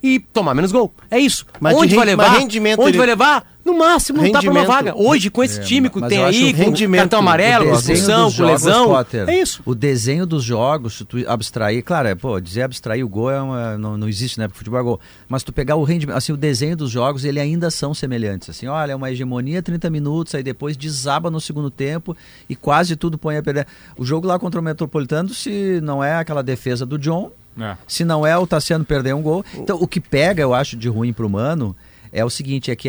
e 0.02 0.20
tomar 0.20 0.54
menos 0.54 0.70
gol. 0.72 0.92
É 1.10 1.18
isso. 1.18 1.46
Mas 1.60 1.74
de 1.76 1.82
Onde 1.82 1.94
vai 1.96 2.06
levar? 2.06 2.38
rendimento 2.38 2.80
Onde 2.80 2.90
ele- 2.90 2.98
vai 2.98 3.06
levar? 3.06 3.56
No 3.64 3.76
máximo, 3.76 4.22
não 4.22 4.30
tá 4.30 4.40
pra 4.40 4.50
uma 4.52 4.64
vaga. 4.64 4.94
Hoje, 4.96 5.28
com 5.28 5.42
esse 5.42 5.60
time 5.60 5.90
que 5.90 6.00
tem 6.08 6.22
aí, 6.22 6.52
rendimento, 6.52 7.00
cartão 7.00 7.18
amarelo, 7.18 7.74
expulsão, 7.74 8.26
dos 8.26 8.36
com 8.36 8.44
jogos, 8.44 8.62
lesão. 8.62 8.86
Potter, 8.86 9.28
É 9.28 9.40
isso. 9.40 9.60
O 9.66 9.74
desenho 9.74 10.24
dos 10.24 10.44
jogos, 10.44 10.98
se 10.98 11.04
tu 11.04 11.16
abstrair, 11.28 11.82
claro, 11.82 12.06
é, 12.06 12.14
pô, 12.14 12.38
dizer 12.40 12.62
abstrair 12.62 13.04
o 13.04 13.08
gol 13.08 13.28
é 13.28 13.42
uma- 13.42 13.76
não, 13.76 13.98
não 13.98 14.08
existe, 14.08 14.38
né? 14.38 14.46
Porque 14.46 14.58
futebol 14.58 14.78
é 14.78 14.82
gol. 14.84 15.00
Mas 15.28 15.42
tu 15.42 15.52
pegar 15.52 15.74
o 15.74 15.82
rendimento, 15.82 16.16
assim, 16.16 16.30
o 16.32 16.36
desenho 16.36 16.76
dos 16.76 16.92
jogos, 16.92 17.24
ele 17.24 17.40
ainda 17.40 17.68
são 17.68 17.92
semelhantes. 17.92 18.48
Assim, 18.50 18.68
olha, 18.68 18.92
é 18.92 18.94
uma 18.94 19.10
hegemonia 19.10 19.60
30 19.60 19.90
minutos, 19.90 20.32
aí 20.36 20.44
depois 20.44 20.76
desaba 20.76 21.28
no 21.28 21.40
segundo 21.40 21.68
tempo 21.68 22.16
e 22.48 22.54
quase 22.54 22.94
tudo 22.94 23.18
põe 23.18 23.36
a 23.36 23.42
perder. 23.42 23.66
O 23.98 24.04
jogo 24.04 24.28
lá 24.28 24.38
contra 24.38 24.60
o 24.60 24.62
Metropolitano, 24.62 25.30
se 25.30 25.80
não 25.82 26.04
é 26.04 26.14
aquela 26.14 26.40
defesa 26.44 26.86
do 26.86 26.96
John, 27.00 27.32
É. 27.58 27.76
se 27.88 28.04
não 28.04 28.26
é 28.26 28.36
o 28.36 28.46
Tassiano 28.46 28.84
perder 28.84 29.14
um 29.14 29.22
gol. 29.22 29.44
Então, 29.54 29.78
o 29.80 29.86
que 29.86 30.00
pega, 30.00 30.42
eu 30.42 30.52
acho, 30.54 30.76
de 30.76 30.88
ruim 30.88 31.12
pro 31.12 31.28
Mano 31.28 31.74
é 32.12 32.24
o 32.24 32.30
seguinte, 32.30 32.70
é 32.70 32.76
que 32.76 32.88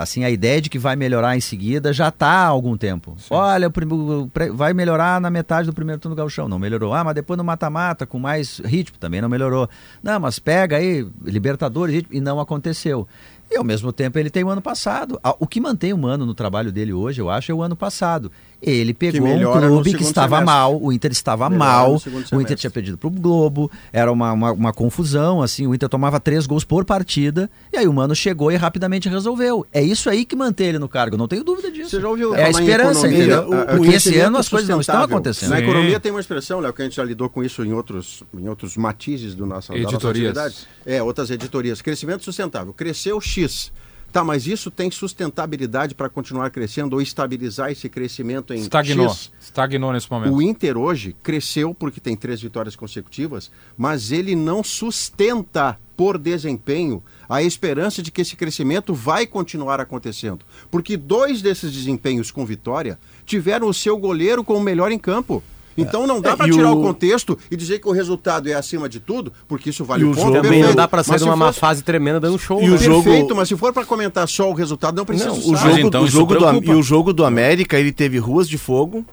assim, 0.00 0.24
a 0.24 0.30
ideia 0.30 0.60
de 0.60 0.68
que 0.68 0.78
vai 0.78 0.96
melhorar 0.96 1.36
em 1.36 1.40
seguida 1.40 1.92
já 1.92 2.08
está 2.08 2.26
há 2.28 2.46
algum 2.46 2.76
tempo. 2.76 3.16
Olha, 3.30 3.68
o 3.68 3.70
prim- 3.70 3.86
o 3.86 4.28
pre- 4.32 4.50
vai 4.50 4.72
melhorar 4.72 5.20
na 5.20 5.30
metade 5.30 5.66
do 5.66 5.72
primeiro 5.72 6.00
turno 6.00 6.14
do 6.16 6.18
gauchão. 6.18 6.48
Não 6.48 6.58
melhorou. 6.58 6.92
Ah, 6.92 7.04
mas 7.04 7.14
depois 7.14 7.36
no 7.38 7.44
mata-mata, 7.44 8.04
com 8.06 8.18
mais 8.18 8.58
ritmo, 8.64 8.96
também 8.98 9.20
não 9.20 9.28
melhorou. 9.28 9.68
Não, 10.02 10.18
mas 10.18 10.38
pega 10.40 10.76
aí, 10.78 11.06
Libertadores, 11.22 12.04
e 12.10 12.20
não 12.20 12.40
aconteceu. 12.40 13.06
E 13.50 13.56
ao 13.56 13.62
mesmo 13.62 13.92
tempo 13.92 14.18
ele 14.18 14.30
tem 14.30 14.42
o 14.42 14.48
ano 14.48 14.62
passado. 14.62 15.20
O 15.38 15.46
que 15.46 15.60
mantém 15.60 15.92
o 15.92 15.98
Mano 15.98 16.24
no 16.26 16.34
trabalho 16.34 16.72
dele 16.72 16.92
hoje, 16.92 17.20
eu 17.20 17.28
acho, 17.30 17.52
é 17.52 17.54
o 17.54 17.62
ano 17.62 17.76
passado. 17.76 18.32
Ele 18.66 18.94
pegou 18.94 19.28
um 19.28 19.42
clube 19.68 19.94
que 19.94 20.02
estava 20.02 20.36
semestre. 20.36 20.44
mal, 20.46 20.80
o 20.82 20.92
Inter 20.92 21.12
estava 21.12 21.50
Melhora 21.50 21.70
mal, 21.70 22.02
o 22.32 22.40
Inter 22.40 22.56
tinha 22.56 22.70
perdido 22.70 22.96
pro 22.96 23.10
Globo, 23.10 23.70
era 23.92 24.10
uma, 24.10 24.32
uma, 24.32 24.52
uma 24.52 24.72
confusão, 24.72 25.42
assim, 25.42 25.66
o 25.66 25.74
Inter 25.74 25.88
tomava 25.88 26.18
três 26.18 26.46
gols 26.46 26.64
por 26.64 26.84
partida, 26.84 27.50
e 27.72 27.76
aí 27.76 27.86
o 27.86 27.92
Mano 27.92 28.14
chegou 28.14 28.50
e 28.50 28.56
rapidamente 28.56 29.08
resolveu. 29.08 29.66
É 29.72 29.82
isso 29.82 30.08
aí 30.08 30.24
que 30.24 30.34
mantém 30.34 30.68
ele 30.68 30.78
no 30.78 30.88
cargo, 30.88 31.16
não 31.16 31.28
tenho 31.28 31.44
dúvida 31.44 31.70
disso. 31.70 31.90
Você 31.90 32.00
já 32.00 32.08
ouviu 32.08 32.34
é 32.34 32.44
a 32.44 32.50
esperança, 32.50 33.06
economia, 33.06 33.18
entendeu? 33.36 33.60
a- 33.60 33.64
Porque 33.66 33.88
esse 33.88 34.08
crescimento 34.08 34.26
ano 34.26 34.38
as 34.38 34.48
coisas 34.48 34.68
não 34.68 34.80
estão 34.80 35.02
acontecendo. 35.02 35.50
Na 35.50 35.56
Sim. 35.58 35.62
economia 35.64 36.00
tem 36.00 36.10
uma 36.10 36.20
expressão, 36.20 36.60
Léo, 36.60 36.72
que 36.72 36.82
a 36.82 36.84
gente 36.86 36.96
já 36.96 37.04
lidou 37.04 37.28
com 37.28 37.44
isso 37.44 37.62
em 37.64 37.72
outros, 37.72 38.22
em 38.36 38.48
outros 38.48 38.76
matizes 38.76 39.34
do 39.34 39.44
nosso, 39.46 39.72
da 39.72 39.78
nossa 39.78 39.94
Editorias. 39.94 40.36
atividade. 40.38 40.66
É, 40.86 41.02
outras 41.02 41.30
editorias. 41.30 41.82
Crescimento 41.82 42.24
sustentável. 42.24 42.72
Cresceu 42.72 43.20
X. 43.20 43.70
Tá, 44.14 44.22
mas 44.22 44.46
isso 44.46 44.70
tem 44.70 44.92
sustentabilidade 44.92 45.92
para 45.92 46.08
continuar 46.08 46.48
crescendo 46.50 46.94
ou 46.94 47.02
estabilizar 47.02 47.72
esse 47.72 47.88
crescimento 47.88 48.54
em 48.54 48.60
Estagnou. 48.60 49.08
X? 49.08 49.32
Estagnou 49.40 49.92
nesse 49.92 50.08
momento. 50.08 50.32
O 50.32 50.40
Inter 50.40 50.78
hoje 50.78 51.16
cresceu 51.20 51.74
porque 51.74 51.98
tem 51.98 52.14
três 52.14 52.40
vitórias 52.40 52.76
consecutivas, 52.76 53.50
mas 53.76 54.12
ele 54.12 54.36
não 54.36 54.62
sustenta 54.62 55.76
por 55.96 56.16
desempenho 56.16 57.02
a 57.28 57.42
esperança 57.42 58.00
de 58.00 58.12
que 58.12 58.20
esse 58.20 58.36
crescimento 58.36 58.94
vai 58.94 59.26
continuar 59.26 59.80
acontecendo. 59.80 60.44
Porque 60.70 60.96
dois 60.96 61.42
desses 61.42 61.72
desempenhos 61.72 62.30
com 62.30 62.46
vitória 62.46 63.00
tiveram 63.26 63.66
o 63.66 63.74
seu 63.74 63.98
goleiro 63.98 64.44
como 64.44 64.60
melhor 64.60 64.92
em 64.92 64.98
campo. 64.98 65.42
Então 65.76 66.06
não 66.06 66.20
dá 66.20 66.30
É, 66.30 66.36
para 66.36 66.50
tirar 66.50 66.72
o- 66.72 66.78
o 66.78 66.82
contexto 66.82 67.36
e 67.50 67.56
dizer 67.56 67.80
que 67.80 67.88
o 67.88 67.92
resultado 67.92 68.48
é 68.48 68.54
acima 68.54 68.88
de 68.88 69.00
tudo, 69.00 69.32
porque 69.48 69.70
isso 69.70 69.84
vale 69.84 70.02
E 70.02 70.04
o 70.06 70.10
o 70.12 70.14
ponto. 70.14 70.26
jogo- 70.28 70.42
Também 70.42 70.62
não 70.62 70.74
dá 70.74 70.86
pra 70.86 71.02
sair 71.02 71.18
de 71.18 71.24
uma 71.24 71.34
má 71.36 71.46
fosse- 71.46 71.58
fase 71.60 71.82
tremenda 71.82 72.20
dando 72.20 72.38
show. 72.38 72.62
E 72.62 72.68
o 72.68 72.72
né? 72.72 72.78
jogo- 72.78 73.02
Perfeito, 73.02 73.34
mas 73.34 73.48
se 73.48 73.56
for 73.56 73.72
para 73.72 73.84
comentar 73.84 74.28
só 74.28 74.48
o 74.50 74.54
resultado, 74.54 74.96
não 74.96 75.04
precisa 75.04 75.30
Não, 75.30 75.36
o 75.38 75.56
jogo, 75.56 75.78
então 75.78 76.02
o 76.02 76.06
jogo 76.06 76.34
do, 76.36 76.64
e 76.64 76.74
o 76.74 76.82
jogo 76.82 77.12
do 77.12 77.24
América, 77.24 77.78
ele 77.78 77.90
teve 77.92 78.18
ruas 78.18 78.48
de 78.48 78.56
fogo, 78.58 79.04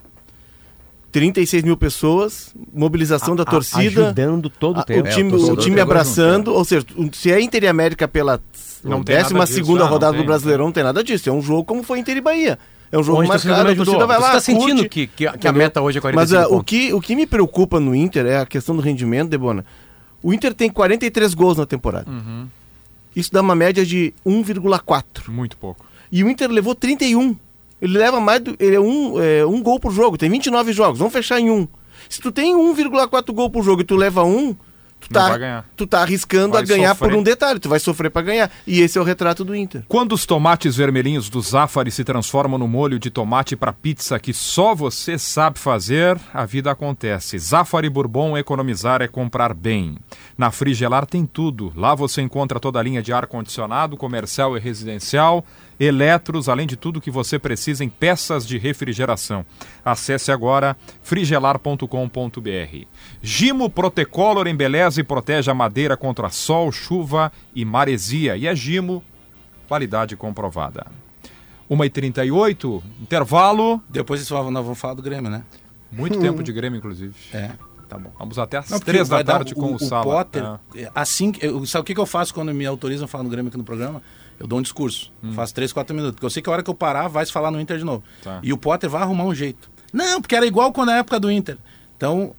36 1.10 1.62
mil 1.62 1.76
pessoas, 1.76 2.54
mobilização 2.72 3.36
da 3.36 3.42
A- 3.42 3.46
torcida, 3.46 4.04
Ajudando 4.06 4.48
todo 4.48 4.80
o 4.80 4.82
tempo. 4.84 5.06
o 5.06 5.10
time, 5.12 5.30
É, 5.32 5.34
o 5.36 5.52
o 5.52 5.56
time 5.56 5.78
abraçando, 5.80 6.54
ou 6.54 6.64
seja, 6.64 6.86
o- 6.96 7.10
se 7.14 7.30
é 7.30 7.38
Inter 7.40 7.64
e 7.64 7.68
América 7.68 8.08
pela 8.08 8.40
Não 8.82 9.02
tem 9.04 9.14
nada 9.16 9.24
décima 9.24 9.44
disso, 9.44 9.54
segunda 9.54 9.82
ah, 9.82 9.84
não 9.84 9.92
rodada 9.92 10.12
tem. 10.14 10.22
do 10.22 10.26
Brasileirão, 10.26 10.64
não 10.66 10.72
tem 10.72 10.82
nada 10.82 11.04
disso. 11.04 11.28
É 11.28 11.32
um 11.32 11.42
jogo 11.42 11.64
como 11.64 11.82
foi 11.82 11.98
Inter 11.98 12.16
e 12.16 12.20
Bahia. 12.22 12.58
É 12.92 12.98
um 12.98 13.02
jogo 13.02 13.26
torcida 13.26 13.54
marcado, 13.54 13.74
não 13.74 13.82
a 13.82 13.86
torcida 13.86 14.06
vai 14.06 14.20
lá, 14.20 14.26
Você 14.26 14.32
tá 14.32 14.40
sentindo 14.40 14.82
curte. 14.82 14.88
que, 14.90 15.06
que, 15.06 15.38
que 15.38 15.48
a 15.48 15.52
meta 15.52 15.80
hoje 15.80 15.96
é 15.96 16.00
45 16.00 16.14
Mas 16.14 16.44
ah, 16.44 16.54
o, 16.54 16.62
que, 16.62 16.92
o 16.92 17.00
que 17.00 17.16
me 17.16 17.26
preocupa 17.26 17.80
no 17.80 17.94
Inter 17.94 18.26
é 18.26 18.36
a 18.36 18.46
questão 18.46 18.76
do 18.76 18.82
rendimento, 18.82 19.30
Debona. 19.30 19.64
O 20.22 20.32
Inter 20.32 20.52
tem 20.52 20.70
43 20.70 21.32
gols 21.32 21.56
na 21.56 21.64
temporada. 21.64 22.10
Uhum. 22.10 22.46
Isso 23.16 23.32
dá 23.32 23.40
uma 23.40 23.54
média 23.54 23.84
de 23.84 24.12
1,4. 24.26 25.28
Muito 25.28 25.56
pouco. 25.56 25.86
E 26.10 26.22
o 26.22 26.28
Inter 26.28 26.50
levou 26.50 26.74
31. 26.74 27.34
Ele 27.80 27.98
leva 27.98 28.20
mais 28.20 28.40
do. 28.40 28.54
Ele 28.60 28.76
é 28.76 28.80
um, 28.80 29.20
é, 29.20 29.44
um 29.44 29.62
gol 29.62 29.80
por 29.80 29.90
jogo. 29.90 30.18
Tem 30.18 30.30
29 30.30 30.72
jogos. 30.72 30.98
Vamos 30.98 31.12
fechar 31.12 31.40
em 31.40 31.50
um. 31.50 31.66
Se 32.08 32.20
tu 32.20 32.30
tem 32.30 32.54
1,4 32.54 33.32
gol 33.32 33.50
por 33.50 33.64
jogo 33.64 33.80
e 33.80 33.84
tu 33.84 33.96
leva 33.96 34.22
um, 34.22 34.54
tu 35.08 35.14
Não 35.14 35.20
tá, 35.28 35.38
ganhar. 35.38 35.64
tu 35.76 35.86
tá 35.86 36.02
arriscando 36.02 36.52
Vai 36.52 36.62
a 36.62 36.64
ganhar 36.66 36.90
sofrer. 36.94 37.10
por 37.10 37.18
um 37.18 37.22
detalhe. 37.22 37.60
Tu 37.60 37.68
vai 37.68 37.78
sofrer 37.80 38.10
pra 38.10 38.22
ganhar. 38.22 38.50
E 38.66 38.80
esse 38.80 38.98
é 38.98 39.00
o 39.00 39.04
retrato 39.04 39.44
do 39.44 39.54
Inter. 39.54 39.82
Quando 39.88 40.12
os 40.12 40.26
tomates 40.26 40.76
vermelhinhos 40.76 41.28
do 41.28 41.40
Zafari 41.40 41.90
se 41.90 42.04
transformam 42.04 42.58
no 42.58 42.68
molho 42.68 42.98
de 42.98 43.10
tomate 43.10 43.56
para 43.56 43.72
pizza 43.72 44.18
que 44.18 44.32
só 44.32 44.74
você 44.74 45.18
sabe 45.18 45.58
fazer, 45.58 46.18
a 46.32 46.44
vida 46.44 46.70
acontece. 46.70 47.38
Zafari 47.38 47.88
Bourbon 47.88 48.36
economizar 48.36 49.02
é 49.02 49.08
comprar 49.08 49.54
bem. 49.54 49.96
Na 50.36 50.50
Frigelar 50.50 51.06
tem 51.06 51.24
tudo. 51.26 51.72
Lá 51.76 51.94
você 51.94 52.20
encontra 52.22 52.58
toda 52.60 52.78
a 52.78 52.82
linha 52.82 53.02
de 53.02 53.12
ar-condicionado, 53.12 53.96
comercial 53.96 54.56
e 54.56 54.60
residencial, 54.60 55.44
eletros, 55.82 56.48
além 56.48 56.66
de 56.66 56.76
tudo 56.76 57.00
que 57.00 57.10
você 57.10 57.38
precisa 57.38 57.84
em 57.84 57.88
peças 57.88 58.46
de 58.46 58.56
refrigeração. 58.58 59.44
Acesse 59.84 60.30
agora 60.30 60.76
frigelar.com.br. 61.02 62.86
Gimo 63.20 63.68
Protecolor 63.68 64.46
embeleza 64.46 65.00
e 65.00 65.04
protege 65.04 65.50
a 65.50 65.54
madeira 65.54 65.96
contra 65.96 66.30
sol, 66.30 66.70
chuva 66.70 67.32
e 67.54 67.64
maresia. 67.64 68.36
E 68.36 68.46
é 68.46 68.54
Gimo 68.54 69.02
qualidade 69.66 70.16
comprovada. 70.16 70.86
1h38, 71.70 72.82
intervalo. 73.00 73.80
Depois 73.88 74.28
nós 74.30 74.52
vamos 74.64 74.78
falar 74.78 74.94
do 74.94 75.02
Grêmio, 75.02 75.30
né? 75.30 75.42
Muito 75.90 76.18
tempo 76.20 76.42
de 76.42 76.52
Grêmio, 76.52 76.78
inclusive. 76.78 77.14
É, 77.32 77.50
tá 77.88 77.98
bom. 77.98 78.12
Vamos 78.18 78.38
até 78.38 78.58
às 78.58 78.70
Não, 78.70 78.78
3 78.78 79.08
da 79.08 79.24
tarde 79.24 79.54
com 79.54 79.74
o, 79.74 79.78
Sala. 79.78 80.04
Potter, 80.04 80.42
É. 80.74 80.82
é, 80.82 80.90
assim, 80.94 81.32
eu, 81.40 81.64
sabe 81.66 81.82
o 81.82 81.84
que, 81.84 81.94
que 81.94 82.00
eu 82.00 82.06
faço 82.06 82.32
quando 82.34 82.52
me 82.54 82.66
autorizam 82.66 83.06
a 83.06 83.08
falar 83.08 83.24
no 83.24 83.30
Grêmio 83.30 83.48
aqui 83.48 83.58
no 83.58 83.64
programa? 83.64 84.02
Eu 84.42 84.48
dou 84.48 84.58
um 84.58 84.62
discurso. 84.62 85.12
Hum. 85.22 85.32
Faço 85.34 85.54
3, 85.54 85.72
4 85.72 85.94
minutos. 85.94 86.16
Porque 86.16 86.26
eu 86.26 86.30
sei 86.30 86.42
que 86.42 86.48
a 86.50 86.52
hora 86.52 86.62
que 86.64 86.68
eu 86.68 86.74
parar, 86.74 87.06
vai 87.06 87.24
se 87.24 87.30
falar 87.30 87.52
no 87.52 87.60
Inter 87.60 87.78
de 87.78 87.84
novo. 87.84 88.02
Tá. 88.22 88.40
E 88.42 88.52
o 88.52 88.56
Potter 88.58 88.90
vai 88.90 89.00
arrumar 89.02 89.24
um 89.24 89.34
jeito. 89.34 89.70
Não, 89.92 90.20
porque 90.20 90.34
era 90.34 90.44
igual 90.44 90.72
quando 90.72 90.88
na 90.88 90.96
época 90.98 91.20
do 91.20 91.30
Inter. 91.30 91.56
Então, 91.96 92.32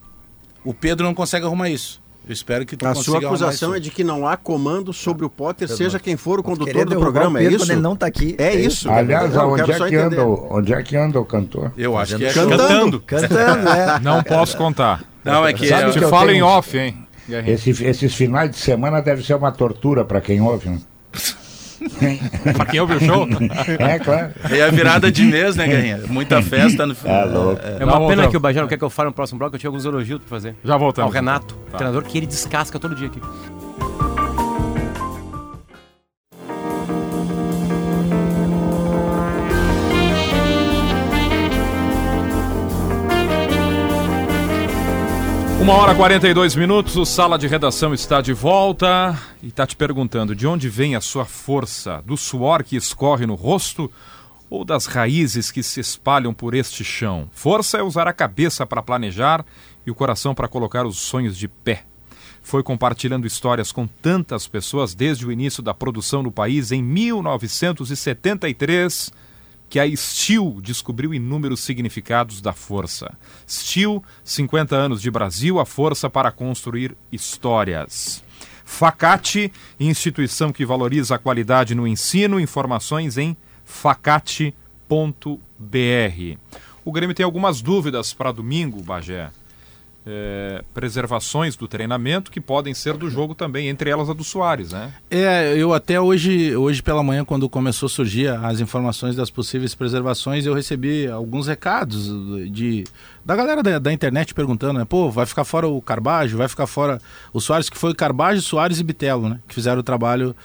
o 0.65 0.73
Pedro 0.73 1.05
não 1.05 1.13
consegue 1.13 1.45
arrumar 1.45 1.69
isso. 1.69 2.01
Eu 2.27 2.33
espero 2.33 2.65
que 2.65 2.75
tu 2.77 2.85
A 2.85 2.89
consiga 2.89 3.03
sua 3.05 3.15
arrumar 3.17 3.27
acusação 3.29 3.69
isso. 3.69 3.77
é 3.77 3.79
de 3.81 3.91
que 3.91 4.03
não 4.03 4.27
há 4.27 4.35
comando 4.37 4.91
sobre 4.93 5.25
o 5.25 5.29
Potter, 5.29 5.67
seja 5.69 5.99
quem 5.99 6.15
for 6.17 6.39
o 6.39 6.43
condutor 6.43 6.85
do 6.85 6.97
programa, 6.97 7.35
o 7.35 7.37
é 7.37 7.41
Pedro 7.41 7.55
isso? 7.57 7.65
Quando 7.65 7.71
ele 7.71 7.81
não 7.81 7.95
tá 7.95 8.05
aqui. 8.05 8.35
É 8.37 8.53
isso. 8.55 8.89
Aliás, 8.89 9.33
Eu 9.33 9.41
onde 9.49 9.61
quero 9.63 9.71
é, 9.73 9.77
só 9.77 9.87
que 9.89 9.95
entender. 9.95 10.19
anda, 10.19 10.25
o- 10.27 10.47
onde 10.57 10.73
é 10.73 10.83
que 10.83 10.95
anda 10.95 11.19
o 11.19 11.25
cantor? 11.25 11.71
Eu 11.77 11.97
acho 11.97 12.17
que 12.17 12.25
é 12.25 12.29
show. 12.33 12.49
Cantando. 12.49 12.99
Cantando, 13.01 13.69
é. 13.69 13.99
Não 14.03 14.23
posso 14.23 14.55
contar. 14.57 15.03
Não, 15.23 15.45
é 15.45 15.51
que 15.53 15.67
Sabe 15.67 15.83
é- 15.83 15.85
que 15.87 15.97
Te 15.99 16.03
eu 16.03 16.09
falo 16.09 16.27
tenho- 16.27 16.37
em 16.39 16.41
off, 16.43 16.77
hein? 16.77 17.07
Esse- 17.45 17.85
esses 17.85 18.13
finais 18.13 18.49
de 18.51 18.57
semana 18.57 19.01
deve 19.01 19.21
ser 19.23 19.33
uma 19.35 19.51
tortura 19.51 20.03
para 20.05 20.19
quem 20.21 20.41
ouve. 20.41 20.69
né? 20.69 20.79
Pra 22.56 22.65
quem 22.65 22.80
ouve 22.80 22.96
o 22.96 23.00
show? 23.00 23.28
É, 23.80 24.00
claro. 24.00 24.32
é 24.50 24.62
a 24.62 24.69
virada 24.69 25.12
de 25.12 25.24
mês, 25.24 25.56
né, 25.56 25.67
Guerrinha? 25.67 26.02
Muita 26.08 26.41
festa 26.41 26.86
no 26.86 26.96
É 27.06 27.24
louco. 27.26 27.62
É 27.63 27.86
Não, 27.86 27.88
uma 27.98 28.08
pena 28.08 28.28
que 28.28 28.38
o 28.38 28.39
não 28.39 28.67
quer 28.67 28.78
que 28.78 28.84
eu 28.84 28.89
fale 28.89 29.10
no 29.10 29.13
próximo 29.13 29.39
bloco, 29.39 29.56
eu 29.56 29.60
tinha 29.60 29.69
alguns 29.69 29.86
elogios 29.86 30.19
pra 30.19 30.30
fazer. 30.30 30.56
Já 30.63 30.78
voltamos. 30.78 31.08
Ao 31.08 31.13
Renato, 31.13 31.56
Tá. 31.72 31.78
treinador 31.78 32.04
que 32.04 32.17
ele 32.17 32.28
descasca 32.28 32.78
todo 32.80 32.96
dia 32.96 33.08
aqui. 33.08 33.19
Uma 45.63 45.76
hora 45.76 45.93
e 45.93 45.95
42 45.95 46.58
minutos, 46.58 46.97
o 46.97 47.06
Sala 47.06 47.39
de 47.39 47.47
Redação 47.47 47.93
está 47.93 48.19
de 48.19 48.34
volta 48.34 49.17
e 49.41 49.47
está 49.47 49.65
te 49.65 49.78
perguntando 49.78 50.36
de 50.36 50.45
onde 50.45 50.67
vem 50.67 50.93
a 50.93 50.99
sua 50.99 51.23
força? 51.23 52.04
Do 52.06 52.17
suor 52.17 52.65
que 52.65 52.76
escorre 52.76 53.26
no 53.26 53.36
rosto 53.36 53.89
ou 54.49 54.65
das 54.65 54.88
raízes 54.88 55.52
que 55.52 55.63
se 55.63 55.80
espalham 55.80 56.34
por 56.34 56.54
este 56.54 56.84
chão? 56.84 57.30
Força 57.32 57.78
é 57.78 57.82
usar 57.82 58.10
a 58.10 58.13
cabeça 58.13 58.65
para 58.65 58.84
planejar 58.84 59.45
e 59.88 59.91
o 59.91 59.95
coração 59.95 60.36
para 60.36 60.49
colocar 60.49 60.86
os 60.86 60.97
sonhos 60.97 61.38
de 61.38 61.47
pé. 61.47 61.86
Foi 62.41 62.62
compartilhando 62.62 63.26
histórias 63.26 63.71
com 63.71 63.88
tantas 63.88 64.49
pessoas 64.49 64.93
desde 64.93 65.26
o 65.26 65.32
início 65.32 65.63
da 65.63 65.73
produção 65.73 66.21
no 66.21 66.30
país 66.30 66.73
em 66.73 66.84
1973 66.84 69.13
que 69.73 69.79
a 69.79 69.97
Steel 69.97 70.59
descobriu 70.62 71.15
inúmeros 71.15 71.62
significados 71.62 72.41
da 72.41 72.53
força. 72.53 73.17
Steel, 73.49 74.03
50 74.23 74.75
anos 74.75 75.01
de 75.01 75.09
Brasil, 75.09 75.59
a 75.59 75.65
força 75.65 76.07
para 76.07 76.31
construir 76.31 76.95
histórias. 77.12 78.23
Facate, 78.63 79.51
instituição 79.79 80.53
que 80.53 80.63
valoriza 80.63 81.15
a 81.15 81.17
qualidade 81.17 81.73
no 81.73 81.88
ensino, 81.88 82.39
informações 82.39 83.17
em 83.17 83.36
facate.br. 83.65 84.53
O 86.86 86.91
Grêmio 86.91 87.15
tem 87.15 87.23
algumas 87.23 87.59
dúvidas 87.59 88.13
para 88.13 88.31
domingo, 88.31 88.79
Bagé. 88.83 89.31
É, 90.05 90.61
preservações 90.73 91.55
do 91.55 91.65
treinamento 91.65 92.29
que 92.29 92.41
podem 92.41 92.73
ser 92.73 92.97
do 92.97 93.09
jogo 93.09 93.33
também, 93.33 93.69
entre 93.69 93.89
elas 93.89 94.09
a 94.09 94.13
do 94.13 94.23
Soares, 94.23 94.73
né? 94.73 94.93
É, 95.09 95.55
eu 95.55 95.73
até 95.73 95.99
hoje, 95.99 96.53
hoje 96.57 96.83
pela 96.83 97.01
manhã, 97.01 97.23
quando 97.23 97.47
começou 97.47 97.87
a 97.87 97.89
surgir 97.89 98.27
as 98.27 98.59
informações 98.59 99.15
das 99.15 99.29
possíveis 99.29 99.73
preservações, 99.73 100.45
eu 100.45 100.53
recebi 100.53 101.07
alguns 101.07 101.47
recados 101.47 102.07
de 102.51 102.83
da 103.23 103.33
galera 103.33 103.63
da, 103.63 103.79
da 103.79 103.93
internet 103.93 104.33
perguntando, 104.33 104.79
né? 104.79 104.85
Pô, 104.85 105.09
vai 105.09 105.25
ficar 105.25 105.45
fora 105.45 105.67
o 105.69 105.81
Carbajo, 105.81 106.37
vai 106.37 106.49
ficar 106.49 106.67
fora 106.67 106.99
o 107.31 107.39
Soares, 107.39 107.69
que 107.69 107.77
foi 107.77 107.91
o 107.91 107.95
Carbajo, 107.95 108.41
Soares 108.41 108.79
e 108.79 108.83
Bitelo, 108.83 109.29
né? 109.29 109.39
Que 109.47 109.55
fizeram 109.55 109.79
o 109.79 109.83
trabalho 109.83 110.35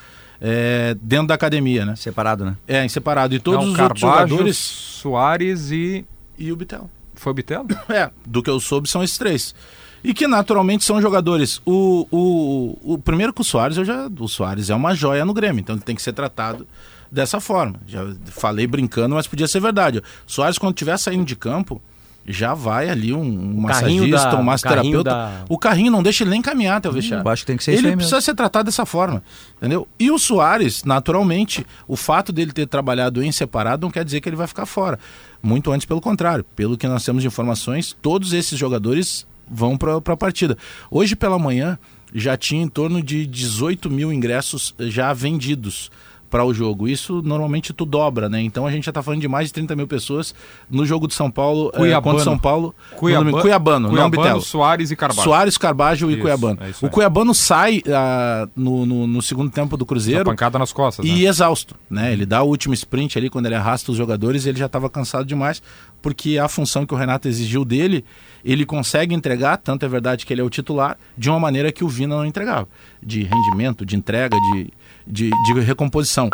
é, 0.41 0.97
dentro 1.03 1.27
da 1.27 1.35
academia, 1.35 1.85
né? 1.85 1.97
Separado, 1.97 2.45
né? 2.45 2.57
É, 2.67 2.85
em 2.85 2.89
separado. 2.89 3.35
E 3.35 3.41
todos 3.41 3.65
Não, 3.65 3.73
os 3.73 3.77
Carbajo, 3.77 4.07
outros 4.07 4.29
jogadores... 4.29 4.57
Soares 4.57 5.71
e. 5.73 6.05
E 6.39 6.53
o 6.53 6.57
Bitelo. 6.57 6.89
Foi 7.19 7.33
o 7.33 7.35
Bitelo? 7.35 7.67
É, 7.89 8.11
do 8.27 8.43
que 8.43 8.51
eu 8.51 8.61
soube 8.61 8.89
são 8.89 9.03
esses 9.03 9.19
três. 9.19 9.55
E 10.03 10.15
que 10.15 10.27
naturalmente 10.27 10.85
são 10.85 11.03
jogadores. 11.03 11.61
O, 11.67 12.07
o, 12.11 12.95
o 12.95 12.99
primeiro 12.99 13.33
que 13.33 13.41
o 13.41 13.45
Soares, 13.45 13.77
eu 13.77 13.85
já. 13.85 14.09
O 14.19 14.29
Soares 14.29 14.71
é 14.71 14.75
uma 14.75 14.95
joia 14.95 15.25
no 15.25 15.35
Grêmio, 15.35 15.61
então 15.61 15.75
ele 15.75 15.83
tem 15.83 15.97
que 15.97 16.03
ser 16.03 16.13
tratado 16.13 16.67
dessa 17.11 17.41
forma. 17.41 17.81
Já 17.87 18.05
falei 18.27 18.67
brincando, 18.67 19.15
mas 19.15 19.27
podia 19.27 19.49
ser 19.49 19.61
verdade. 19.61 20.03
Soares, 20.27 20.59
quando 20.59 20.75
estiver 20.75 20.97
saindo 20.99 21.25
de 21.25 21.35
campo, 21.35 21.83
já 22.31 22.53
vai 22.53 22.91
ali 22.91 23.13
um, 23.13 23.21
um 23.23 23.61
massagista, 23.63 24.07
da- 24.07 24.19
um 24.19 24.19
o 24.19 24.31
carrinho 24.31 24.45
massoterapeuta. 24.45 25.11
da- 25.11 25.45
O 25.49 25.59
carrinho 25.59 25.91
não 25.91 26.03
deixa 26.03 26.23
ele 26.25 26.31
nem 26.31 26.43
caminhar 26.43 26.77
até 26.77 26.89
o 26.89 26.93
vestiário. 26.93 27.27
eu 27.27 27.33
acho 27.33 27.43
que 27.43 27.47
tem 27.47 27.57
que 27.57 27.65
ser 27.65 27.73
isso 27.73 27.81
Ele 27.81 27.89
aí 27.89 27.97
precisa 27.97 28.21
ser 28.21 28.35
tratado 28.35 28.67
dessa 28.67 28.85
forma, 28.85 29.23
entendeu? 29.57 29.89
E 29.99 30.11
o 30.11 30.19
Soares, 30.19 30.85
naturalmente, 30.85 31.67
o 31.87 31.97
fato 31.97 32.31
dele 32.33 32.53
ter 32.53 32.67
trabalhado 32.67 33.23
em 33.23 33.33
separado 33.33 33.87
não 33.87 33.91
quer 33.91 34.05
dizer 34.05 34.21
que 34.21 34.29
ele 34.29 34.37
vai 34.37 34.47
ficar 34.47 34.67
fora. 34.67 34.99
Muito 35.43 35.73
antes, 35.73 35.87
pelo 35.87 36.01
contrário. 36.01 36.45
Pelo 36.55 36.77
que 36.77 36.87
nós 36.87 37.05
temos 37.05 37.23
de 37.23 37.29
informações, 37.29 37.97
todos 38.03 38.33
esses 38.33 38.59
jogadores 38.59 39.27
vão 39.51 39.77
para 39.79 39.97
a 39.97 40.17
partida. 40.17 40.57
Hoje 40.91 41.17
pela 41.17 41.39
manhã 41.39 41.79
já 42.15 42.37
tinha 42.37 42.63
em 42.63 42.69
torno 42.69 43.03
de 43.03 43.27
18 43.27 43.89
mil 43.91 44.13
ingressos 44.13 44.75
já 44.79 45.13
vendidos 45.13 45.91
para 46.31 46.45
o 46.45 46.53
jogo. 46.53 46.89
Isso 46.89 47.23
normalmente 47.23 47.73
tu 47.73 47.85
dobra, 47.85 48.29
né? 48.29 48.41
Então 48.43 48.67
a 48.67 48.71
gente 48.71 48.85
já 48.85 48.93
tá 48.93 49.03
falando 49.03 49.21
de 49.21 49.29
mais 49.29 49.49
de 49.49 49.53
30 49.55 49.75
mil 49.77 49.87
pessoas 49.87 50.35
no 50.71 50.85
jogo 50.85 51.07
de 51.09 51.15
São 51.15 51.31
Paulo 51.31 51.71
eh, 51.75 51.79
Cuiabano. 51.79 52.03
contra 52.03 52.25
São 52.25 52.39
Paulo. 52.39 52.75
Cuiaba- 52.97 53.25
no 53.25 53.31
domingo. 53.31 53.43
Cuiabano, 53.43 53.81
não 53.81 53.91
Cuiabano, 53.91 54.23
Bitelo. 54.23 54.41
Soares 54.43 54.91
e 54.91 54.97
Carvalho. 54.97 55.23
Soares, 55.25 55.59
Carbajo 55.59 56.11
e 56.11 56.15
Isso, 56.15 56.23
Cuiabano. 56.23 56.59
é 56.63 56.87
o. 56.87 56.91
Cuiabano 56.91 57.35
sai 57.35 57.83
ah, 57.89 58.49
no, 58.55 58.85
no, 58.85 59.07
no 59.07 59.23
segundo 59.23 59.51
tempo 59.51 59.77
do 59.77 59.87
Cruzeiro 59.87 60.25
pancada 60.25 60.59
nas 60.59 60.73
costas, 60.73 61.05
e 61.05 61.23
né? 61.23 61.29
exausto, 61.29 61.75
né? 61.89 62.13
Ele 62.13 62.27
dá 62.27 62.43
o 62.43 62.47
último 62.49 62.75
sprint 62.75 63.19
ali 63.19 63.31
quando 63.31 63.47
ele 63.47 63.55
arrasta 63.55 63.91
os 63.91 63.97
jogadores, 63.97 64.47
ele 64.47 64.59
já 64.59 64.67
estava 64.67 64.89
cansado 64.91 65.25
demais, 65.25 65.63
porque 66.03 66.39
a 66.39 66.49
função 66.49 66.87
que 66.87 66.95
o 66.95 66.97
Renato 66.97 67.29
exigiu 67.29 67.65
dele, 67.65 68.05
ele 68.45 68.65
consegue 68.65 69.15
entregar, 69.15 69.57
tanto 69.57 69.85
é 69.85 69.89
verdade 69.89 70.25
que 70.25 70.33
ele 70.33 70.41
é 70.41 70.45
o 70.45 70.51
titular, 70.51 70.97
de 71.17 71.29
uma 71.29 71.41
maneira 71.41 71.73
que 71.73 71.85
o 71.85 71.89
Vina 71.89 72.17
não 72.17 72.25
entregava, 72.25 72.69
de 73.03 73.23
rendimento, 73.23 73.85
de 73.85 73.97
entrega, 73.97 74.37
de, 74.53 74.71
de, 75.09 75.31
de 75.31 75.61
recomposição. 75.61 76.29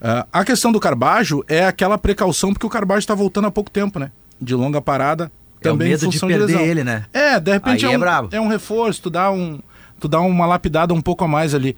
Ah, 0.00 0.26
a 0.32 0.44
questão 0.44 0.72
do 0.72 0.80
Carbajo 0.80 1.44
é 1.48 1.64
aquela 1.64 1.98
precaução, 1.98 2.52
porque 2.52 2.66
o 2.66 2.70
Carbajo 2.70 2.98
está 3.00 3.14
voltando 3.14 3.46
há 3.46 3.50
pouco 3.50 3.70
tempo, 3.70 3.98
né? 3.98 4.10
De 4.40 4.54
longa 4.54 4.80
parada, 4.80 5.24
É 5.24 5.68
o 5.68 5.72
também 5.72 5.88
em 5.88 5.90
medo 5.92 6.08
de 6.08 6.20
perder 6.20 6.46
lesão. 6.46 6.60
ele, 6.60 6.84
né? 6.84 7.06
É, 7.12 7.40
de 7.40 7.52
repente 7.52 7.84
é, 7.86 7.92
é 7.92 7.96
um, 7.96 8.00
brabo. 8.00 8.28
é 8.32 8.40
um 8.40 8.48
reforço, 8.48 9.02
tu 9.02 9.10
dá, 9.10 9.30
um, 9.30 9.58
tu 9.98 10.08
dá 10.08 10.20
uma 10.20 10.46
lapidada 10.46 10.92
um 10.92 11.00
pouco 11.00 11.24
a 11.24 11.28
mais 11.28 11.54
ali. 11.54 11.76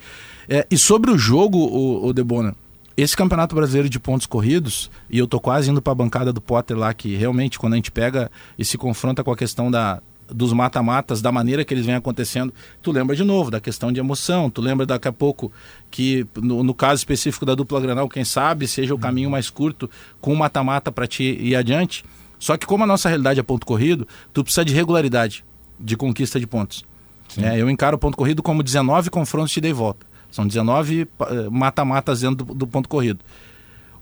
É, 0.48 0.66
e 0.70 0.76
sobre 0.76 1.10
o 1.10 1.18
jogo, 1.18 1.58
o, 1.58 2.06
o 2.06 2.12
Debona, 2.12 2.54
esse 2.96 3.16
campeonato 3.16 3.54
brasileiro 3.54 3.88
de 3.88 4.00
pontos 4.00 4.26
corridos, 4.26 4.90
e 5.08 5.18
eu 5.18 5.28
tô 5.28 5.38
quase 5.38 5.70
indo 5.70 5.80
para 5.80 5.92
a 5.92 5.94
bancada 5.94 6.32
do 6.32 6.40
Potter 6.40 6.76
lá, 6.76 6.92
que 6.92 7.14
realmente 7.14 7.58
quando 7.58 7.74
a 7.74 7.76
gente 7.76 7.92
pega 7.92 8.30
e 8.58 8.64
se 8.64 8.76
confronta 8.76 9.22
com 9.22 9.30
a 9.30 9.36
questão 9.36 9.70
da, 9.70 10.02
dos 10.28 10.52
mata-matas, 10.52 11.22
da 11.22 11.30
maneira 11.30 11.64
que 11.64 11.72
eles 11.72 11.86
vêm 11.86 11.94
acontecendo, 11.94 12.52
tu 12.82 12.90
lembra 12.90 13.14
de 13.14 13.22
novo 13.24 13.50
da 13.50 13.60
questão 13.60 13.92
de 13.92 14.00
emoção, 14.00 14.50
tu 14.50 14.60
lembra 14.60 14.84
daqui 14.84 15.06
a 15.06 15.12
pouco 15.12 15.52
que, 15.90 16.26
no, 16.36 16.62
no 16.62 16.74
caso 16.74 17.00
específico 17.00 17.44
da 17.46 17.54
dupla 17.54 17.80
Granal, 17.80 18.08
quem 18.08 18.24
sabe 18.24 18.66
seja 18.68 18.94
o 18.94 18.98
caminho 18.98 19.30
mais 19.30 19.48
curto 19.50 19.88
com 20.20 20.32
o 20.32 20.36
mata-mata 20.36 20.92
para 20.92 21.06
te 21.06 21.22
ir 21.22 21.56
adiante. 21.56 22.04
Só 22.38 22.56
que 22.56 22.66
como 22.66 22.84
a 22.84 22.86
nossa 22.86 23.08
realidade 23.08 23.40
é 23.40 23.42
ponto 23.42 23.66
corrido, 23.66 24.06
tu 24.32 24.44
precisa 24.44 24.64
de 24.64 24.72
regularidade 24.72 25.44
de 25.80 25.96
conquista 25.96 26.38
de 26.38 26.46
pontos. 26.46 26.84
É, 27.38 27.60
eu 27.60 27.68
encaro 27.70 27.96
o 27.96 27.98
ponto 27.98 28.16
corrido 28.16 28.42
como 28.42 28.62
19 28.62 29.10
confrontos 29.10 29.52
de 29.52 29.58
ida 29.58 29.68
e 29.68 29.72
volta. 29.72 30.06
São 30.30 30.46
19 30.46 31.04
pa- 31.06 31.28
eh, 31.30 31.48
mata-matas 31.50 32.20
dentro 32.20 32.44
do, 32.44 32.54
do 32.54 32.66
ponto 32.66 32.88
corrido. 32.88 33.20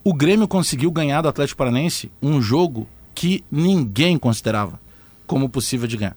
O 0.05 0.13
Grêmio 0.13 0.47
conseguiu 0.49 0.91
ganhar 0.91 1.23
do 1.23 1.29
Atlético 1.29 1.59
Paranense 1.59 2.11
um 2.23 2.41
jogo 2.43 2.87
que 3.15 3.45
ninguém 3.51 4.19
considerava 4.19 4.79
como 5.27 5.49
possível 5.49 5.87
de 5.89 5.97
ganhar. 5.97 6.17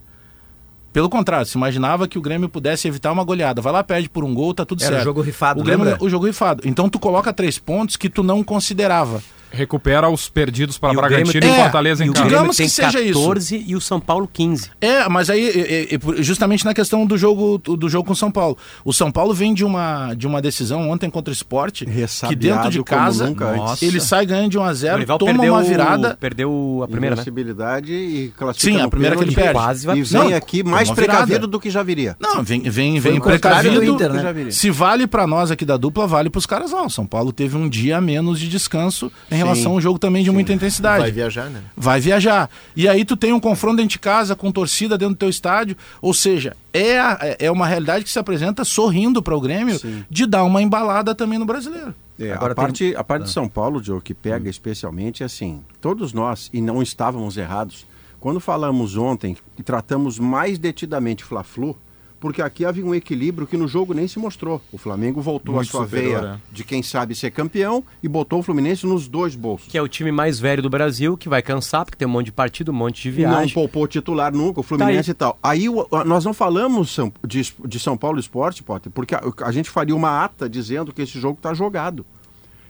Pelo 0.92 1.10
contrário, 1.10 1.46
se 1.46 1.58
imaginava 1.58 2.08
que 2.08 2.18
o 2.18 2.22
Grêmio 2.22 2.50
pudesse 2.50 2.88
evitar 2.88 3.12
uma 3.12 3.24
goleada. 3.24 3.62
Vai 3.62 3.72
lá, 3.72 3.84
perde 3.84 4.10
por 4.10 4.24
um 4.24 4.34
gol, 4.34 4.54
tá 4.54 4.66
tudo 4.66 4.82
Era 4.82 4.90
certo. 4.92 5.02
o 5.02 5.06
jogo 5.06 5.22
rifado, 5.22 5.62
o 5.62 5.64
Grêmio, 5.64 5.86
lembra? 5.86 6.04
O 6.04 6.10
jogo 6.10 6.26
rifado. 6.26 6.64
Então 6.66 6.90
tu 6.90 7.00
coloca 7.00 7.32
três 7.32 7.60
pontos 7.60 7.96
que 7.96 8.10
tu 8.10 8.24
não 8.24 8.44
considerava. 8.44 9.22
Recupera 9.52 10.10
os 10.10 10.30
perdidos 10.30 10.78
para 10.78 10.93
E 10.93 10.97
o 10.97 11.00
Bragantino 11.00 11.45
e 11.45 11.56
Fortaleza 11.56 12.06
E 12.06 12.08
em 12.08 12.12
casa. 12.12 12.26
Digamos 12.28 12.58
que 12.58 12.70
seja 12.70 13.02
isso. 13.02 13.20
14 13.20 13.64
e 13.68 13.76
o 13.76 13.82
São 13.82 14.00
Paulo 14.00 14.30
15. 14.32 14.70
É, 14.80 15.08
mas 15.10 15.30
aí 15.30 15.47
é, 15.47 15.93
é, 15.93 15.95
é, 15.95 16.00
justamente 16.24 16.64
na 16.66 16.74
questão 16.74 17.06
do 17.06 17.18
jogo 17.18 17.58
do 17.58 17.89
jogo 17.89 18.06
com 18.08 18.14
o 18.14 18.16
São 18.16 18.32
Paulo. 18.32 18.58
O 18.86 18.93
São 18.93 19.12
Paulo 19.12 19.34
vem 19.34 19.54
de 19.54 19.66
uma, 19.66 20.14
de 20.14 20.28
uma 20.28 20.41
decisão 20.41 20.89
ontem 20.89 21.10
contra 21.10 21.32
o 21.32 21.34
Sport, 21.34 21.84
que 22.28 22.36
dentro 22.36 22.70
de 22.70 22.84
casa 22.84 23.34
ele 23.82 24.00
sai 24.00 24.26
ganhando 24.26 24.50
de 24.52 24.58
1 24.58 24.64
a 24.64 24.70
O 24.70 24.74
0, 24.74 24.97
rival 25.00 25.18
toma 25.18 25.32
perdeu, 25.34 25.54
uma 25.54 25.64
virada. 25.64 26.18
perdeu 26.20 26.82
a 26.84 26.88
primeira, 26.88 27.16
né? 27.16 27.22
Invencibilidade 27.22 27.93
e 27.93 28.34
classifica 28.38 28.78
Sim, 28.78 28.82
a 28.84 28.88
primeira 28.89 29.16
que 29.16 29.24
ele 29.24 29.36
perde. 29.36 29.54
Quase 29.54 29.86
vai- 29.86 29.97
E 29.97 30.04
vem 30.04 30.22
Não, 30.30 30.36
aqui 30.36 30.64
mais 30.64 30.88
tomou 30.89 31.02
virada. 31.02 31.18
precavido 31.24 31.47
do 31.47 31.60
que 31.60 31.70
já 31.70 31.82
viria. 31.84 32.16
Não, 32.20 32.43
vem 32.43 32.62
vem 32.62 33.00
vem 33.00 33.20
precavido. 33.20 33.76
do 33.80 33.84
Inter, 33.84 34.14
né? 34.14 34.22
Já 34.22 34.32
viria. 34.32 34.52
Se 34.52 34.70
vale 34.70 35.08
pra 35.08 35.26
nós 35.26 35.50
aqui 35.52 35.66
da 35.66 35.78
dupla, 35.78 36.06
vale 36.06 36.30
pros 36.30 36.45
caras 36.45 36.72
lá. 36.72 36.86
O 36.86 36.89
São 36.89 37.06
Paulo 37.06 37.32
teve 37.34 37.58
um 37.58 37.68
dia 37.68 37.97
a 37.97 38.02
menos 38.02 38.39
de 38.39 38.47
descanso 38.47 39.12
em 39.32 39.39
relação 39.40 39.72
a 39.72 39.76
um 39.76 39.82
jogo 39.82 39.98
também 40.00 40.24
de 40.24 40.32
muita 40.32 40.54
intensidade. 40.54 41.00
Vai 41.02 41.12
viajar, 41.12 41.50
né? 41.50 41.62
vai 41.76 42.00
viajar. 42.00 42.50
E 42.76 42.88
aí 42.88 43.04
tu 43.04 43.18
tem 43.18 43.34
um 43.34 43.40
confronto 43.40 43.78
dentro 43.78 43.90
de 43.92 44.00
casa 44.00 44.36
com 44.36 44.52
torcida 44.52 44.98
dentro 44.98 45.16
do 45.16 45.18
teu 45.18 45.30
estádio, 45.30 45.76
ou 46.02 46.14
seja, 46.14 46.56
é, 46.74 47.00
a- 47.00 47.36
é 47.40 47.50
uma 47.52 47.66
realidade 47.68 48.04
que 48.04 48.10
se 48.12 48.20
apresenta 48.20 48.64
sorrindo 48.64 49.22
para 49.24 49.36
o 49.36 49.42
Grêmio 49.42 49.80
Sim. 49.80 50.04
de 50.10 50.26
dar 50.26 50.44
uma 50.44 50.62
embalada 50.62 51.14
também 51.16 51.40
no 51.40 51.46
brasileiro. 51.46 51.94
É, 52.20 52.32
Agora 52.34 52.52
a, 52.52 52.56
tem- 52.56 52.64
parte, 52.66 52.96
a 52.96 53.04
parte 53.04 53.24
de 53.24 53.30
São 53.32 53.48
Paulo, 53.48 53.82
Joe, 53.84 54.02
que 54.02 54.14
pega 54.14 54.50
especialmente 54.50 55.24
é 55.24 55.26
assim, 55.26 55.62
todos 55.82 56.12
nós, 56.14 56.50
e 56.54 56.62
não 56.62 56.82
estávamos 56.82 57.38
errados, 57.38 57.86
quando 58.20 58.40
falamos 58.42 58.98
ontem 58.98 59.38
e 59.58 59.64
tratamos 59.64 60.20
mais 60.20 60.60
detidamente 60.60 61.24
Fla-Flu, 61.24 61.78
porque 62.20 62.41
aqui 62.41 62.65
havia 62.65 62.86
um 62.86 62.93
equilíbrio 62.93 63.47
que 63.47 63.55
no 63.55 63.67
jogo 63.67 63.93
nem 63.93 64.07
se 64.07 64.20
mostrou. 64.20 64.61
O 64.72 64.78
Flamengo 64.78 65.22
voltou 65.22 65.55
Muito 65.55 65.67
a 65.67 65.72
sua 65.72 65.86
superior, 65.86 66.22
veia 66.22 66.34
é. 66.34 66.38
de 66.53 66.63
quem 66.63 66.84
sabe 66.84 67.15
ser 67.15 67.32
campeão 67.32 67.84
e 68.03 68.07
botou 68.07 68.39
o 68.39 68.43
Fluminense 68.43 68.86
nos 68.86 69.07
dois 69.07 69.36
bolsos. 69.36 69.67
Que 69.72 69.78
é 69.78 69.82
o 69.82 69.88
time 69.88 70.11
mais 70.11 70.39
velho 70.39 70.61
do 70.61 70.70
Brasil, 70.70 71.15
que 71.15 71.30
vai 71.30 71.41
cansar, 71.41 71.86
porque 71.86 71.97
tem 71.97 72.07
um 72.07 72.11
monte 72.11 72.26
de 72.26 72.32
partido, 72.32 72.72
um 72.72 72.76
monte 72.76 73.01
de 73.11 73.22
E 73.22 73.24
não 73.24 73.32
viagem. 73.32 73.53
poupou 73.53 73.88
titular 73.88 74.34
nunca, 74.34 74.59
o 74.59 74.63
Fluminense 74.63 75.05
Tá 75.05 75.11
e 75.11 75.13
tal. 75.13 75.39
Aí 75.41 75.70
o- 75.70 75.88
a- 75.91 76.03
nós 76.03 76.26
não 76.26 76.34
falamos 76.34 76.97
de, 77.26 77.53
de 77.65 77.80
São 77.80 77.95
Paulo 77.97 78.20
Esporte, 78.20 78.61
Potter, 78.63 78.91
porque 78.91 79.15
a, 79.15 79.22
a 79.43 79.51
gente 79.51 79.70
faria 79.70 79.95
uma 79.95 80.24
ata 80.24 80.49
dizendo 80.49 80.91
que 80.93 81.01
esse 81.01 81.20
jogo 81.20 81.38
está 81.39 81.53
jogado. 81.53 82.05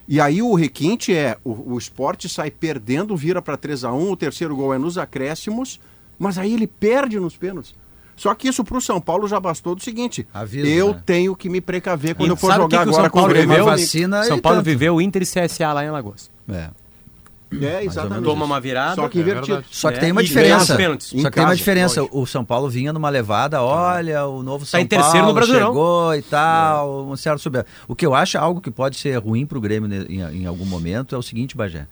E 0.07 0.19
aí 0.19 0.41
o 0.41 0.55
requinte 0.55 1.13
é, 1.13 1.37
o, 1.43 1.73
o 1.73 1.77
esporte 1.77 2.27
sai 2.27 2.49
perdendo, 2.49 3.15
vira 3.15 3.41
para 3.41 3.55
3 3.55 3.83
a 3.83 3.93
1 3.93 4.11
o 4.11 4.17
terceiro 4.17 4.55
gol 4.55 4.73
é 4.73 4.77
nos 4.79 4.97
acréscimos, 4.97 5.79
mas 6.17 6.37
aí 6.37 6.53
ele 6.53 6.65
perde 6.67 7.19
nos 7.19 7.37
pênaltis. 7.37 7.73
Só 8.19 8.35
que 8.35 8.49
isso 8.49 8.63
para 8.65 8.77
o 8.77 8.81
São 8.81 8.99
Paulo 8.99 9.27
já 9.27 9.39
bastou 9.39 9.73
do 9.75 9.81
seguinte: 9.81 10.27
Aviso, 10.33 10.67
eu 10.67 10.93
né? 10.93 11.01
tenho 11.05 11.35
que 11.35 11.47
me 11.49 11.61
precaver 11.61 12.15
quando 12.15 12.27
E 12.27 12.31
eu 12.33 12.35
for 12.35 12.47
o 12.51 12.53
que 12.53 12.57
jogar 12.57 12.83
que 12.83 12.89
o 12.89 12.89
agora 12.89 13.03
São 13.03 13.09
com 13.09 13.17
o 13.19 13.21
Paulo 13.21 13.33
Grêmio. 13.33 13.63
vacina 13.65 14.23
São 14.25 14.37
Paulo 14.39 14.57
tanto. 14.57 14.65
viveu 14.65 14.99
Inter 15.01 15.21
e 15.21 15.25
CSA 15.25 15.71
lá 15.71 15.85
em 15.85 15.87
Alagoas. 15.87 16.29
É. 16.51 16.69
É, 17.61 17.83
exatamente. 17.83 18.25
Toma 18.25 18.45
uma 18.45 18.59
virada. 18.61 18.95
Só 18.95 19.09
que 19.09 19.17
É 19.17 19.21
invertido. 19.21 19.47
verdade. 19.47 19.67
Só 19.71 19.89
que 19.89 19.97
É, 19.97 19.99
tem 20.01 20.11
uma 20.11 20.21
diferença. 20.21 20.77
Só 20.99 21.29
que 21.29 21.31
tem 21.31 21.43
uma 21.43 21.55
diferença. 21.55 22.03
O 22.11 22.25
São 22.27 22.45
Paulo 22.45 22.69
vinha 22.69 22.93
numa 22.93 23.09
levada, 23.09 23.63
olha, 23.63 24.25
o 24.27 24.43
novo 24.43 24.65
São 24.67 24.79
em 24.79 24.85
terceiro 24.85 25.17
no 25.19 25.23
Paulo 25.23 25.33
Brasileirão. 25.33 25.67
chegou 25.69 26.15
e 26.15 26.21
tal, 26.21 27.07
um 27.07 27.15
certo 27.15 27.39
subir. 27.39 27.65
O 27.87 27.95
que 27.95 28.05
eu 28.05 28.13
acho 28.13 28.37
algo 28.37 28.61
que 28.61 28.69
pode 28.69 28.97
ser 28.97 29.17
ruim 29.17 29.47
para 29.47 29.57
o 29.57 29.61
Grêmio 29.61 29.89
em, 30.07 30.41
em 30.41 30.45
algum 30.45 30.65
momento 30.65 31.15
é 31.15 31.17
o 31.17 31.23
seguinte, 31.23 31.57
Bagé. 31.57 31.87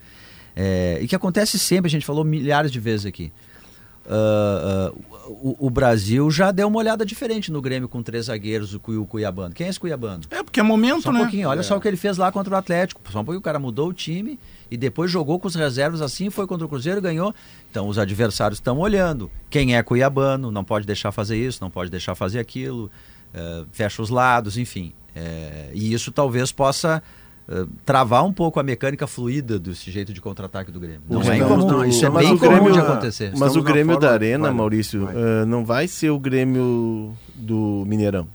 É, 0.55 0.99
e 1.01 1.07
que 1.07 1.15
acontece 1.15 1.57
sempre, 1.57 1.87
a 1.87 1.91
gente 1.91 2.05
falou 2.05 2.23
milhares 2.23 2.71
de 2.71 2.79
vezes 2.79 3.05
aqui. 3.07 3.31
Ah, 4.09 4.91
o, 5.27 5.67
o 5.67 5.69
Brasil 5.69 6.29
já 6.31 6.51
deu 6.51 6.67
uma 6.67 6.79
olhada 6.79 7.05
diferente 7.05 7.51
no 7.51 7.61
Grêmio 7.61 7.89
com 7.89 8.01
três 8.01 8.25
zagueiros, 8.27 8.73
o, 8.73 8.79
Cui- 8.79 8.95
o 8.97 9.05
Cuiabano. 9.05 9.53
Quem 9.53 9.67
é 9.67 9.69
esse 9.69 9.79
Cuiabano? 9.79 10.21
É 10.31 10.41
porque 10.41 10.59
é 10.59 10.63
momento, 10.63 11.01
Só 11.03 11.09
um 11.09 11.13
né? 11.13 11.19
pouquinho, 11.19 11.49
olha 11.49 11.61
só 11.63 11.75
o 11.77 11.81
que 11.81 11.87
ele 11.87 11.97
fez 11.97 12.17
lá 12.17 12.31
contra 12.31 12.53
o 12.53 12.57
Atlético. 12.57 13.01
Só 13.11 13.19
um 13.19 13.25
pouquinho, 13.25 13.39
o 13.39 13.43
cara 13.43 13.59
mudou 13.59 13.89
o 13.89 13.93
time 13.93 14.39
e 14.71 14.77
depois 14.77 15.11
jogou 15.11 15.39
com 15.39 15.47
os 15.47 15.55
reservas 15.55 16.01
assim, 16.01 16.29
foi 16.29 16.47
contra 16.47 16.65
o 16.65 16.69
Cruzeiro 16.69 16.99
e 16.99 17.01
ganhou. 17.01 17.33
Então 17.69 17.87
os 17.89 17.97
adversários 17.99 18.57
estão 18.59 18.77
olhando. 18.79 19.29
Quem 19.49 19.75
é 19.75 19.83
Cuiabano, 19.83 20.49
não 20.51 20.63
pode 20.63 20.87
deixar 20.87 21.11
fazer 21.11 21.37
isso, 21.37 21.59
não 21.61 21.69
pode 21.69 21.91
deixar 21.91 22.15
fazer 22.15 22.39
aquilo, 22.39 22.89
eh, 23.33 23.65
fecha 23.71 24.01
os 24.01 24.09
lados, 24.09 24.57
enfim. 24.57 24.93
Eh, 25.15 25.71
e 25.73 25.93
isso 25.93 26.11
talvez 26.11 26.51
possa 26.51 27.03
eh, 27.49 27.65
travar 27.85 28.23
um 28.25 28.33
pouco 28.33 28.59
a 28.59 28.63
mecânica 28.63 29.07
fluida 29.07 29.57
desse 29.57 29.89
jeito 29.91 30.11
de 30.13 30.19
contra-ataque 30.21 30.71
do 30.71 30.79
Grêmio. 30.79 31.01
Não 31.09 31.21
é 31.21 31.37
incomum, 31.37 31.65
na- 31.79 31.87
isso 31.87 32.05
é 32.05 32.09
mas 32.09 32.25
bem 32.25 32.35
o 32.35 32.39
comum 32.39 32.51
Grêmio- 32.51 32.71
de 32.73 32.79
acontecer. 32.79 33.25
Mas 33.31 33.33
Estamos 33.35 33.55
o 33.57 33.61
Grêmio 33.63 33.93
forma- 33.93 34.07
da 34.07 34.13
Arena, 34.13 34.47
vai, 34.47 34.53
Maurício, 34.53 35.05
vai. 35.05 35.15
ah, 35.15 35.45
não 35.45 35.63
vai 35.65 35.87
ser 35.87 36.09
o 36.09 36.19
Grêmio 36.19 37.13
do 37.35 37.83
Mineirão. 37.87 38.27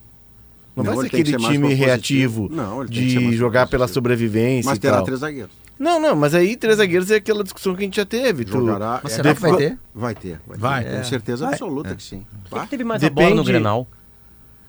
Não, 0.75 0.83
Não, 0.85 0.95
vai 0.95 1.03
ser 1.03 1.07
aquele 1.21 1.31
ser 1.33 1.39
time 1.53 1.75
reativo 1.75 2.49
Não, 2.51 2.85
de 2.87 3.37
jogar 3.37 3.67
pela 3.67 3.87
sobrevivência 3.87 4.71
Mas 4.71 4.79
e 4.79 4.81
terá 4.81 4.97
tal. 4.97 5.05
três 5.05 5.21
zagueiros. 5.21 5.53
Não, 5.79 6.01
não, 6.01 6.15
mas 6.17 6.35
aí 6.35 6.57
três 6.57 6.77
zagueiros 6.79 7.11
é 7.11 7.17
aquela 7.17 7.43
discussão 7.43 7.75
que 7.75 7.81
a 7.83 7.85
gente 7.85 7.97
já 7.97 8.07
teve. 8.07 8.45
Tu... 8.47 8.53
Jogará. 8.53 9.01
Mas 9.03 9.13
é, 9.13 9.17
será 9.17 9.35
que 9.35 9.41
vai 9.43 9.57
ter? 9.57 9.79
Vai 9.95 10.15
ter. 10.15 10.41
Vai, 10.47 10.59
Vai. 10.59 10.85
ter, 10.85 10.91
É. 10.91 10.97
Com 10.99 11.05
certeza 11.05 11.45
Vai. 11.45 11.53
absoluta 11.55 11.95
que 11.95 12.03
sim. 12.03 12.23
Quem 12.45 12.51
Vai. 12.51 12.65
que 12.65 12.71
teve 12.71 12.85
mais 12.85 13.03
a 13.05 13.11
bola 13.11 13.29
no 13.31 13.35
Depende- 13.37 13.53
Grenal? 13.53 13.87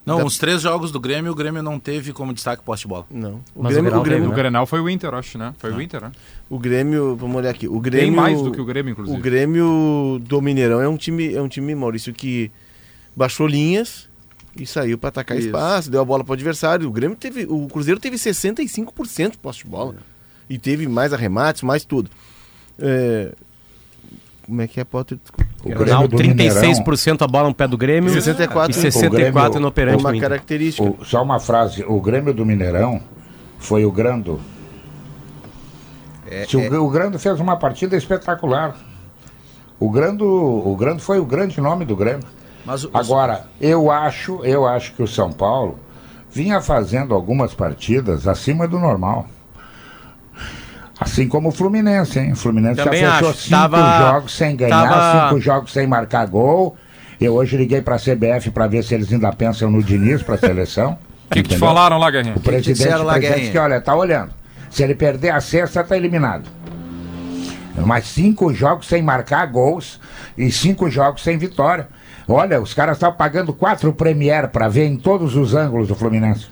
Não, 0.05 0.25
os 0.25 0.37
três 0.37 0.61
jogos 0.61 0.91
do 0.91 0.99
Grêmio, 0.99 1.31
o 1.31 1.35
Grêmio 1.35 1.63
não 1.63 1.79
teve 1.79 2.11
como 2.11 2.33
destaque 2.33 2.61
posse 2.63 2.81
de 2.81 2.89
bola. 2.89 3.05
Não. 3.09 3.41
O 3.55 3.63
Mas 3.63 3.73
Grêmio, 3.73 3.89
o 3.89 3.91
Grenal 3.91 3.99
o, 3.99 4.03
Grêmio, 4.03 4.29
O? 4.29 4.33
Grenal 4.33 4.65
foi 4.65 4.81
o 4.81 4.89
Inter, 4.89 5.13
acho, 5.13 5.37
né? 5.37 5.53
Foi 5.57 5.71
o 5.71 5.81
Inter, 5.81 6.01
né? 6.01 6.11
o 6.49 6.59
Grêmio, 6.59 7.15
vamos 7.15 7.37
olhar 7.37 7.51
aqui. 7.51 7.67
O 7.67 7.73
Tem 7.73 7.81
Grêmio, 7.81 8.15
mais 8.15 8.41
do 8.41 8.51
que 8.51 8.59
o 8.59 8.65
Grêmio, 8.65 8.91
inclusive. 8.91 9.17
O 9.17 9.21
Grêmio 9.21 10.21
do 10.21 10.41
Mineirão 10.41 10.81
é 10.81 10.87
um 10.87 10.97
time, 10.97 11.33
é 11.33 11.41
um 11.41 11.47
time 11.47 11.73
Maurício 11.73 12.13
que 12.13 12.51
baixou 13.15 13.47
linhas 13.47 14.09
e 14.57 14.65
saiu 14.65 14.97
para 14.97 15.09
atacar 15.09 15.37
Isso. 15.37 15.47
espaço, 15.47 15.89
deu 15.89 16.01
a 16.01 16.05
bola 16.05 16.23
para 16.23 16.31
o 16.31 16.33
adversário. 16.33 16.87
O 16.87 16.91
Grêmio 16.91 17.15
teve, 17.15 17.45
o 17.49 17.67
Cruzeiro 17.67 17.99
teve 17.99 18.17
65% 18.17 19.31
de 19.31 19.37
posse 19.37 19.59
de 19.59 19.65
bola 19.65 19.95
e 20.49 20.57
teve 20.57 20.87
mais 20.87 21.13
arremates, 21.13 21.61
mais 21.63 21.85
tudo. 21.85 22.09
É, 22.77 23.33
como 24.45 24.61
é 24.61 24.67
que 24.67 24.79
é, 24.79 24.83
Potter? 24.83 25.17
O 25.63 25.69
Grenal, 25.69 26.07
Grêmio 26.07 26.07
do 26.09 26.17
Mineirão, 26.17 26.61
36% 26.61 27.21
a 27.23 27.27
bola 27.27 27.47
no 27.49 27.55
pé 27.55 27.67
do 27.67 27.77
Grêmio 27.77 28.11
64. 28.11 28.71
e 28.71 28.73
64 28.73 29.17
Grêmio- 29.17 29.59
no 29.61 29.67
operante 29.67 30.03
uma 30.03 30.19
característica. 30.19 30.87
o- 30.87 31.05
só 31.05 31.23
uma 31.23 31.39
frase, 31.39 31.83
o 31.87 32.01
Grêmio 32.01 32.33
do 32.33 32.45
Mineirão 32.45 32.99
foi 33.59 33.85
o 33.85 33.91
Grando. 33.91 34.39
É, 36.29 36.45
Se 36.45 36.57
o, 36.57 36.61
é- 36.61 36.79
o 36.79 36.89
Grando 36.89 37.17
fez 37.19 37.39
uma 37.39 37.55
partida 37.57 37.95
espetacular. 37.95 38.75
O 39.79 39.89
Grando, 39.89 40.25
o 40.25 40.75
Grando 40.75 41.01
foi 41.01 41.19
o 41.19 41.25
grande 41.25 41.59
nome 41.59 41.83
do 41.85 41.95
Grêmio. 41.95 42.25
mas 42.65 42.83
o- 42.85 42.89
Agora, 42.93 43.45
eu 43.59 43.91
acho, 43.91 44.39
eu 44.43 44.65
acho 44.65 44.93
que 44.93 45.03
o 45.03 45.07
São 45.07 45.31
Paulo 45.31 45.77
vinha 46.31 46.61
fazendo 46.61 47.13
algumas 47.13 47.53
partidas 47.53 48.27
acima 48.27 48.67
do 48.67 48.79
normal. 48.79 49.27
Assim 50.99 51.27
como 51.27 51.49
o 51.49 51.51
Fluminense, 51.51 52.19
hein? 52.19 52.33
O 52.33 52.35
Fluminense 52.35 52.75
Também 52.83 53.01
já 53.01 53.13
fechou 53.13 53.29
acho. 53.29 53.39
cinco 53.39 53.55
Tava- 53.55 53.99
jogos 54.11 54.35
sem 54.37 54.55
ganhar, 54.55 54.87
tava- 54.89 55.29
cinco 55.29 55.41
jogos 55.41 55.73
sem 55.73 55.87
marcar 55.87 56.25
gol. 56.27 56.77
Eu 57.19 57.33
hoje 57.35 57.57
liguei 57.57 57.81
pra 57.81 57.97
CBF 57.97 58.51
pra 58.51 58.67
ver 58.67 58.83
se 58.83 58.93
eles 58.93 59.11
ainda 59.11 59.31
pensam 59.31 59.69
no 59.71 59.81
Diniz 59.83 60.21
pra 60.23 60.37
seleção. 60.37 60.97
O 61.23 61.33
que, 61.33 61.41
que 61.41 61.49
te 61.49 61.57
falaram 61.57 61.97
lá, 61.97 62.11
Guerrinha? 62.11 62.35
O 62.35 62.39
presidente, 62.39 62.77
disseram 62.77 63.07
o 63.07 63.11
presidente 63.11 63.49
que, 63.49 63.57
olha, 63.57 63.81
tá 63.81 63.95
olhando. 63.95 64.29
Se 64.69 64.83
ele 64.83 64.93
perder 64.93 65.31
a 65.31 65.41
sexta, 65.41 65.83
tá 65.83 65.97
eliminado. 65.97 66.43
Mas 67.85 68.05
cinco 68.05 68.53
jogos 68.53 68.87
sem 68.87 69.01
marcar 69.01 69.47
gols 69.47 69.99
e 70.37 70.51
cinco 70.51 70.91
jogos 70.91 71.23
sem 71.23 71.35
vitória. 71.37 71.87
Olha, 72.27 72.61
os 72.61 72.73
caras 72.73 72.97
estavam 72.97 73.17
pagando 73.17 73.51
quatro 73.51 73.91
Premier 73.93 74.47
pra 74.49 74.67
ver 74.69 74.85
em 74.85 74.95
todos 74.95 75.35
os 75.35 75.55
ângulos 75.55 75.87
do 75.87 75.95
Fluminense. 75.95 76.47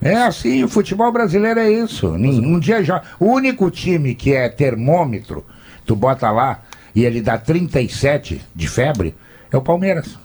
É 0.00 0.16
assim, 0.16 0.62
o 0.62 0.68
futebol 0.68 1.10
brasileiro 1.10 1.60
é 1.60 1.70
isso. 1.70 2.08
Um 2.08 2.58
dia 2.58 2.82
já. 2.82 3.02
O 3.18 3.26
único 3.26 3.70
time 3.70 4.14
que 4.14 4.32
é 4.32 4.48
termômetro, 4.48 5.44
tu 5.86 5.96
bota 5.96 6.30
lá 6.30 6.62
e 6.94 7.04
ele 7.04 7.20
dá 7.20 7.38
37 7.38 8.40
de 8.54 8.68
febre, 8.68 9.14
é 9.50 9.56
o 9.56 9.62
Palmeiras. 9.62 10.18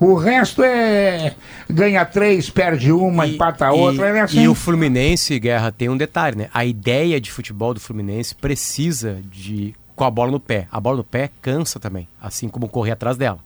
O 0.00 0.14
resto 0.14 0.62
é. 0.62 1.34
ganha 1.68 2.04
três, 2.04 2.48
perde 2.48 2.92
uma, 2.92 3.26
empata 3.26 3.70
outra. 3.72 4.06
é 4.06 4.20
assim. 4.20 4.42
e 4.42 4.48
o 4.48 4.54
Fluminense, 4.54 5.38
Guerra, 5.40 5.72
tem 5.72 5.88
um 5.88 5.96
detalhe, 5.96 6.36
né? 6.36 6.48
A 6.54 6.64
ideia 6.64 7.20
de 7.20 7.32
futebol 7.32 7.74
do 7.74 7.80
Fluminense 7.80 8.34
precisa 8.34 9.18
de 9.24 9.74
com 9.96 10.04
a 10.04 10.10
bola 10.10 10.30
no 10.30 10.38
pé. 10.38 10.68
A 10.70 10.78
bola 10.78 10.98
no 10.98 11.04
pé 11.04 11.28
cansa 11.42 11.80
também, 11.80 12.08
assim 12.22 12.48
como 12.48 12.68
correr 12.68 12.92
atrás 12.92 13.16
dela. 13.16 13.40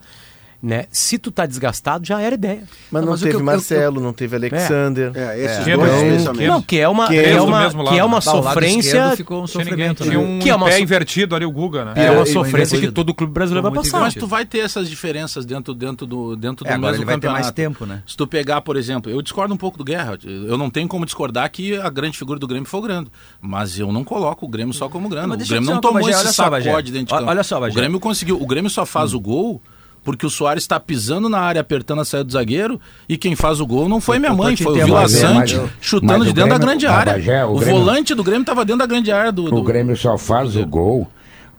Né? 0.63 0.85
Se 0.93 1.19
tu 1.19 1.33
tá 1.33 1.45
desgastado, 1.45 2.07
já 2.07 2.21
era 2.21 2.37
ideia. 2.37 2.63
Mas 2.89 3.01
Não, 3.03 3.07
não, 3.07 3.13
mas 3.15 3.21
teve 3.21 3.35
eu- 3.35 3.43
Marcelo, 3.43 4.01
não 4.01 4.13
teve 4.13 4.37
Alexander. 4.37 5.11
É, 5.13 5.37
esses 5.45 5.67
É. 5.67 5.77
dois 5.77 5.91
Então, 5.91 6.07
especialmente. 6.07 6.47
Não, 6.47 6.63
que 6.63 6.79
é 6.79 6.89
uma, 6.89 7.09
Que 7.09 7.17
é 7.17 7.31
é 7.33 7.41
uma, 7.43 7.69
que 7.69 7.99
é 7.99 8.05
uma 8.05 8.19
o 8.21 8.25
lado 8.25 8.45
sofrência. 8.45 9.17
ficou 9.17 9.43
um 9.43 9.47
sofrimento, 9.49 10.05
tinha 10.05 10.17
né? 10.19 10.25
um 10.25 10.39
Que 10.39 10.51
é 10.51 10.55
uma 10.55 10.67
pé 10.67 10.77
so- 10.77 10.83
invertido 10.83 11.35
ali, 11.35 11.45
o 11.45 11.51
Guga, 11.51 11.87
né? 11.87 11.95
É 11.97 12.13
uma 12.13 12.23
É, 12.23 12.27
sofrência 12.27 12.79
que 12.79 12.93
todo 12.93 13.13
clube 13.13 13.33
brasileiro 13.33 13.69
vai 13.69 13.83
passar. 13.83 13.99
Mas 14.03 14.15
tu 14.15 14.29
vai 14.29 14.47
ter 14.47 14.59
essas 14.59 14.89
diferenças 14.89 15.45
dentro, 15.45 15.75
dentro 15.75 16.07
do, 16.07 16.37
dentro 16.37 16.65
do 16.65 16.69
É, 16.71 16.79
mesmo 16.79 16.87
ele 16.91 16.97
vai 16.99 17.07
ter 17.07 17.21
campeonato. 17.23 17.43
mais 17.43 17.53
tempo, 17.53 17.85
né? 17.85 18.01
Se 18.07 18.17
tu 18.17 18.25
pegar, 18.25 18.61
por 18.61 18.77
exemplo, 18.77 19.11
eu 19.11 19.21
discordo 19.21 19.53
um 19.53 19.57
pouco 19.57 19.77
do 19.77 19.83
Guerra. 19.83 20.17
Eu 20.25 20.57
não 20.57 20.71
tenho 20.71 20.87
como 20.87 21.05
discordar 21.05 21.51
que 21.51 21.77
a 21.77 21.91
grande 21.91 22.17
figura 22.17 22.39
do 22.39 22.47
Grêmio 22.47 22.69
foi 22.69 22.79
o 22.79 22.83
Grande. 22.85 23.11
Mas 23.41 23.81
eu 23.81 23.91
não 23.91 24.05
coloco 24.05 24.47
o 24.47 24.49
Grêmio 24.49 24.73
só 24.73 24.89
como 24.89 25.09
Grande. 25.09 25.27
Mas 25.27 25.39
O 25.41 25.43
eu 25.43 25.49
Grêmio 25.49 25.67
não 25.67 25.75
uma 25.75 25.81
tomou 25.81 26.09
esse 26.09 26.33
sacode 26.33 26.93
dentro 26.93 27.07
de 27.07 27.13
campo. 27.15 27.29
olha 27.29 27.43
só. 27.43 27.59
O 27.67 27.73
Grêmio 27.73 27.99
conseguiu. 27.99 28.41
O 28.41 28.47
Grêmio 28.47 28.71
só 28.71 28.87
faz 28.87 29.13
o 29.13 29.19
gol 29.19 29.61
porque 30.05 30.27
o 30.27 30.31
Soares 30.31 30.65
está 30.65 30.79
pisando 30.81 31.29
na 31.29 31.39
área, 31.39 31.61
apertando 31.61 32.01
a 32.01 32.05
saída 32.05 32.25
do 32.25 32.33
zagueiro, 32.33 32.81
e 33.09 33.17
quem 33.17 33.37
faz 33.37 33.61
o 33.61 33.67
gol 33.67 33.89
não 33.89 34.01
foi 34.01 34.19
minha 34.19 34.33
eu 34.33 34.37
mãe, 34.37 34.57
foi 34.57 34.81
o 34.81 34.85
Vila 34.85 35.09
Sante 35.09 35.61
chutando 35.81 36.25
de 36.25 36.31
o 36.31 36.35
dentro 36.35 36.51
da 36.51 36.57
Grêmio- 36.59 36.67
grande 36.67 36.87
ah, 36.87 36.93
área. 36.95 37.13
Bagé, 37.15 37.45
o 37.45 37.53
o 37.53 37.59
Grêmio- 37.59 37.79
volante 37.81 38.15
do 38.15 38.25
Grêmio 38.25 38.43
estava 38.43 38.65
dentro 38.65 38.81
da 38.81 38.87
grande 38.87 39.13
área 39.13 39.31
do. 39.31 39.45
O 39.45 39.51
do- 39.51 39.63
Grêmio 39.63 39.97
só 39.97 40.19
faz 40.19 40.57
o 40.57 40.67
gol 40.67 41.09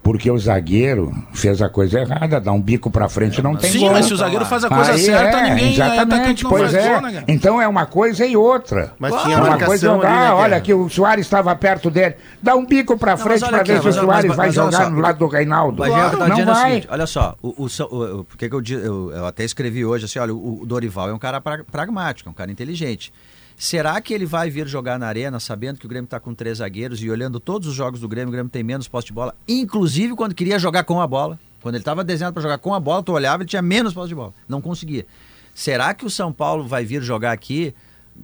porque 0.03 0.29
o 0.29 0.37
zagueiro 0.37 1.13
fez 1.33 1.61
a 1.61 1.69
coisa 1.69 2.01
errada, 2.01 2.39
dá 2.41 2.51
um 2.51 2.61
bico 2.61 2.91
pra 2.91 3.07
frente 3.07 3.41
não 3.41 3.55
tem 3.55 3.71
Sim, 3.71 3.79
gol. 3.79 3.91
mas 3.93 4.05
se 4.05 4.13
o 4.13 4.17
zagueiro 4.17 4.45
faz 4.45 4.63
a 4.65 4.69
coisa 4.69 4.91
Aí 4.91 4.99
certa, 4.99 5.37
é, 5.39 5.49
ninguém 5.49 5.73
exatamente, 5.73 6.01
atacante 6.13 6.43
não 6.43 6.49
pois 6.51 6.73
é. 6.73 6.89
gol, 6.91 7.01
né? 7.01 7.23
Então 7.27 7.61
é 7.61 7.67
uma 7.67 7.85
coisa 7.85 8.25
e 8.25 8.35
outra. 8.35 8.93
Mas 8.99 9.13
é 9.13 9.17
tinha 9.19 9.37
uma 9.41 9.57
coisa, 9.57 9.91
ali, 9.93 10.01
né, 10.01 10.07
ah, 10.27 10.35
olha 10.35 10.59
que 10.59 10.73
o 10.73 10.89
Soares 10.89 11.25
estava 11.25 11.55
perto 11.55 11.89
dele, 11.89 12.15
dá 12.41 12.53
um 12.55 12.65
bico 12.65 12.97
pra 12.97 13.11
Não, 13.15 13.17
mas 13.17 13.23
frente 13.23 13.43
olha 13.43 13.51
pra 13.51 13.61
aqui, 13.61 13.71
ver 13.71 13.81
se 13.81 13.81
o 13.81 13.85
mas- 13.85 13.95
Soares 13.95 14.25
mas- 14.27 14.37
vai 14.37 14.45
mas 14.47 14.55
jogar 14.55 14.83
só, 14.83 14.89
no 14.89 14.99
lado 14.99 15.17
do 15.19 15.27
Reinaldo. 15.27 15.77
Bagé, 15.77 15.91
o 15.91 15.95
que 15.95 16.15
eu 16.15 16.19
tava 16.19 16.27
não 16.27 16.35
dizendo 16.35 16.49
é 16.49 16.51
o 16.51 16.55
vai. 16.55 16.69
seguinte, 16.71 16.87
olha 16.91 17.07
só, 17.07 17.35
o, 17.41 17.47
o, 17.47 17.67
o, 17.67 18.19
o- 18.19 18.23
por 18.25 18.37
que 18.37 18.49
que 18.49 18.55
eu, 18.55 18.61
eu, 18.77 19.11
eu 19.15 19.25
até 19.25 19.43
escrevi 19.45 19.85
hoje 19.85 20.05
assim, 20.05 20.19
olha, 20.19 20.33
o, 20.33 20.61
o 20.63 20.65
Dorival 20.65 21.09
é 21.09 21.13
um 21.13 21.19
cara 21.19 21.39
pra- 21.39 21.63
pragmático, 21.63 22.27
é 22.27 22.31
um 22.31 22.35
cara 22.35 22.51
inteligente. 22.51 23.13
Será 23.57 23.99
que 24.01 24.13
ele 24.13 24.25
vai 24.25 24.49
vir 24.49 24.67
jogar 24.67 24.97
na 24.99 25.07
arena 25.07 25.39
sabendo 25.39 25.79
que 25.79 25.85
o 25.85 25.89
Grêmio 25.89 26.05
está 26.05 26.19
com 26.19 26.33
três 26.33 26.57
zagueiros 26.57 27.01
e 27.01 27.09
olhando 27.09 27.39
todos 27.39 27.67
os 27.67 27.73
jogos 27.73 27.99
do 27.99 28.07
Grêmio, 28.07 28.29
o 28.29 28.31
Grêmio 28.31 28.49
tem 28.49 28.63
menos 28.63 28.87
posse 28.87 29.07
de 29.07 29.13
bola, 29.13 29.33
inclusive 29.47 30.15
quando 30.15 30.33
queria 30.35 30.59
jogar 30.59 30.83
com 30.83 30.99
a 30.99 31.07
bola? 31.07 31.39
Quando 31.61 31.75
ele 31.75 31.81
estava 31.81 32.03
desenhado 32.03 32.33
para 32.33 32.43
jogar 32.43 32.57
com 32.57 32.73
a 32.73 32.79
bola, 32.79 33.01
tu 33.03 33.13
olhava 33.13 33.43
ele 33.43 33.49
tinha 33.49 33.61
menos 33.61 33.93
posse 33.93 34.09
de 34.09 34.15
bola, 34.15 34.33
não 34.49 34.59
conseguia. 34.59 35.05
Será 35.53 35.93
que 35.93 36.05
o 36.05 36.09
São 36.09 36.31
Paulo 36.33 36.65
vai 36.67 36.83
vir 36.83 37.01
jogar 37.01 37.31
aqui? 37.31 37.73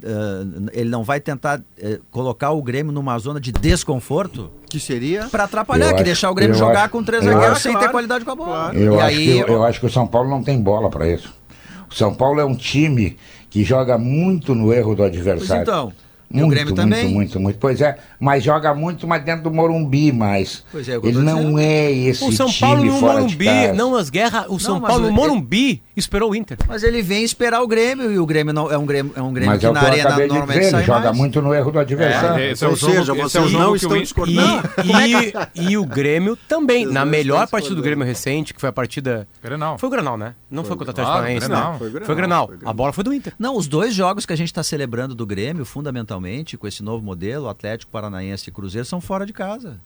eh, 0.03 0.69
ele 0.73 0.87
não 0.89 1.03
vai 1.03 1.19
tentar 1.19 1.61
eh, 1.77 1.99
colocar 2.11 2.51
o 2.51 2.61
Grêmio 2.61 2.91
numa 2.91 3.17
zona 3.17 3.39
de 3.39 3.51
desconforto 3.51 4.51
Que 4.69 4.79
seria. 4.79 5.25
para 5.29 5.45
atrapalhar, 5.45 5.85
Eu 5.85 5.89
que 5.89 5.95
acho- 5.95 6.03
deixar 6.03 6.29
o 6.29 6.35
Grêmio 6.35 6.55
jogar 6.55 6.81
acho- 6.83 6.91
com 6.91 7.03
três 7.03 7.23
zagueiros 7.23 7.53
acho- 7.53 7.61
sem 7.61 7.71
ter 7.71 7.77
claro, 7.79 7.91
qualidade 7.93 8.23
com 8.23 8.29
a 8.29 8.35
bola. 8.35 8.51
claro. 8.51 8.77
Eu, 8.77 8.93
e 8.93 8.97
acho 8.99 9.05
aí, 9.07 9.25
que, 9.25 9.39
eu, 9.39 9.47
eu 9.47 9.63
acho 9.63 9.79
que 9.79 9.85
o 9.87 9.89
São 9.89 10.05
Paulo 10.05 10.29
não 10.29 10.43
tem 10.43 10.61
bola 10.61 10.91
pra 10.91 11.07
isso. 11.09 11.33
O 11.89 11.95
São 11.95 12.13
Paulo 12.13 12.39
é 12.39 12.45
um 12.45 12.53
time 12.55 13.17
que 13.49 13.63
joga 13.63 13.97
muito 13.97 14.53
no 14.55 14.71
erro 14.73 14.91
do 14.91 14.97
Pois 14.97 15.09
adversário. 15.09 15.61
então. 15.63 15.93
E 16.31 16.35
Muito, 16.35 16.45
o 16.45 16.49
Grêmio 16.51 16.75
também. 16.75 17.05
Muito, 17.05 17.15
muito, 17.15 17.39
muito. 17.39 17.57
Pois 17.59 17.81
é, 17.81 17.97
mas 18.19 18.43
joga 18.43 18.71
muito, 18.75 19.07
mas 19.07 19.23
dentro 19.25 19.45
do 19.45 19.51
Morumbi, 19.51 20.11
mas 20.11 20.63
Pois 20.71 20.87
é, 20.87 20.93
ele 20.97 21.13
não 21.17 21.37
dizendo. 21.39 21.59
é 21.59 21.91
esse 21.91 22.23
O 22.23 22.31
São 22.31 22.45
time 22.45 22.59
Paulo 22.59 22.83
no 22.85 22.91
fora 22.99 23.13
de 23.15 23.21
Morumbi, 23.23 23.45
casa. 23.45 23.73
não 23.73 23.95
as 23.95 24.09
guerras, 24.11 24.45
o 24.47 24.59
São 24.59 24.79
mas 24.79 24.89
Paulo 24.91 25.05
no 25.07 25.09
o- 25.09 25.13
Morumbi 25.15 25.81
esperou 25.99 26.31
o 26.31 26.35
Inter. 26.35 26.57
Mas 26.67 26.83
ele 26.83 27.01
vem 27.01 27.23
esperar 27.23 27.61
o 27.61 27.67
Grêmio 27.67 28.11
e 28.11 28.17
o 28.19 28.25
Grêmio 28.25 28.53
não, 28.53 28.71
é 28.71 28.77
um 28.77 28.85
Grêmio, 28.85 29.11
é 29.15 29.21
um 29.21 29.31
Grêmio 29.33 29.51
Mas 29.51 29.59
que 29.59 29.65
é 29.65 29.71
na 29.71 29.81
arena 29.81 30.09
normalmente 30.17 30.57
dizer, 30.59 30.71
sai 30.71 30.79
ele 30.81 30.87
joga 30.87 30.99
mais. 31.05 31.17
muito 31.17 31.41
no 31.41 31.53
erro 31.53 31.71
do 31.71 31.79
adversário. 31.79 32.43
esse 32.45 32.63
é 32.63 32.67
o 32.67 32.71
Ou 32.71 32.75
jogo, 32.75 32.93
seja, 32.93 33.11
esse 33.11 33.11
é 33.11 33.13
o 33.13 33.29
vocês 33.43 33.49
jogo 33.51 33.63
não 33.63 33.75
estão 33.75 33.95
In- 33.95 33.99
E, 33.99 34.03
discordando. 34.03 34.69
e, 35.55 35.69
e 35.71 35.77
o 35.77 35.85
Grêmio 35.85 36.35
também, 36.47 36.83
Vocês 36.83 36.93
na 36.93 37.05
melhor 37.05 37.47
partida 37.47 37.75
do 37.75 37.81
discordando. 37.81 37.83
Grêmio 37.83 38.05
recente, 38.05 38.53
que 38.53 38.59
foi 38.59 38.69
a 38.69 38.73
partida. 38.73 39.27
Grenal. 39.43 39.77
Foi 39.77 39.87
o 39.87 39.91
Granal, 39.91 40.17
né? 40.17 40.33
Não 40.49 40.63
foi, 40.63 40.75
contra 40.75 40.89
o 40.89 40.91
Atlético 40.91 41.13
Paranaense, 41.15 41.49
né? 41.49 41.55
Foi 41.55 41.57
Grenal, 41.57 41.77
Foi 41.77 41.87
o 42.01 42.05
foi 42.05 42.15
Grenal. 42.15 42.51
A 42.65 42.73
bola 42.73 42.93
foi 42.93 43.03
do 43.03 43.13
Inter. 43.13 43.33
Não, 43.37 43.55
os 43.55 43.67
dois 43.67 43.93
jogos 43.93 44.25
que 44.25 44.33
a 44.33 44.35
gente 44.35 44.47
está 44.47 44.63
celebrando 44.63 45.13
do 45.13 45.25
Grêmio, 45.25 45.65
fundamentalmente, 45.65 46.57
com 46.57 46.67
esse 46.67 46.81
novo 46.83 47.03
modelo, 47.03 47.47
Atlético 47.49 47.91
Paranaense 47.91 48.49
e 48.49 48.51
Cruzeiro, 48.51 48.85
são 48.85 49.01
fora 49.01 49.25
de 49.25 49.33
casa. 49.33 49.79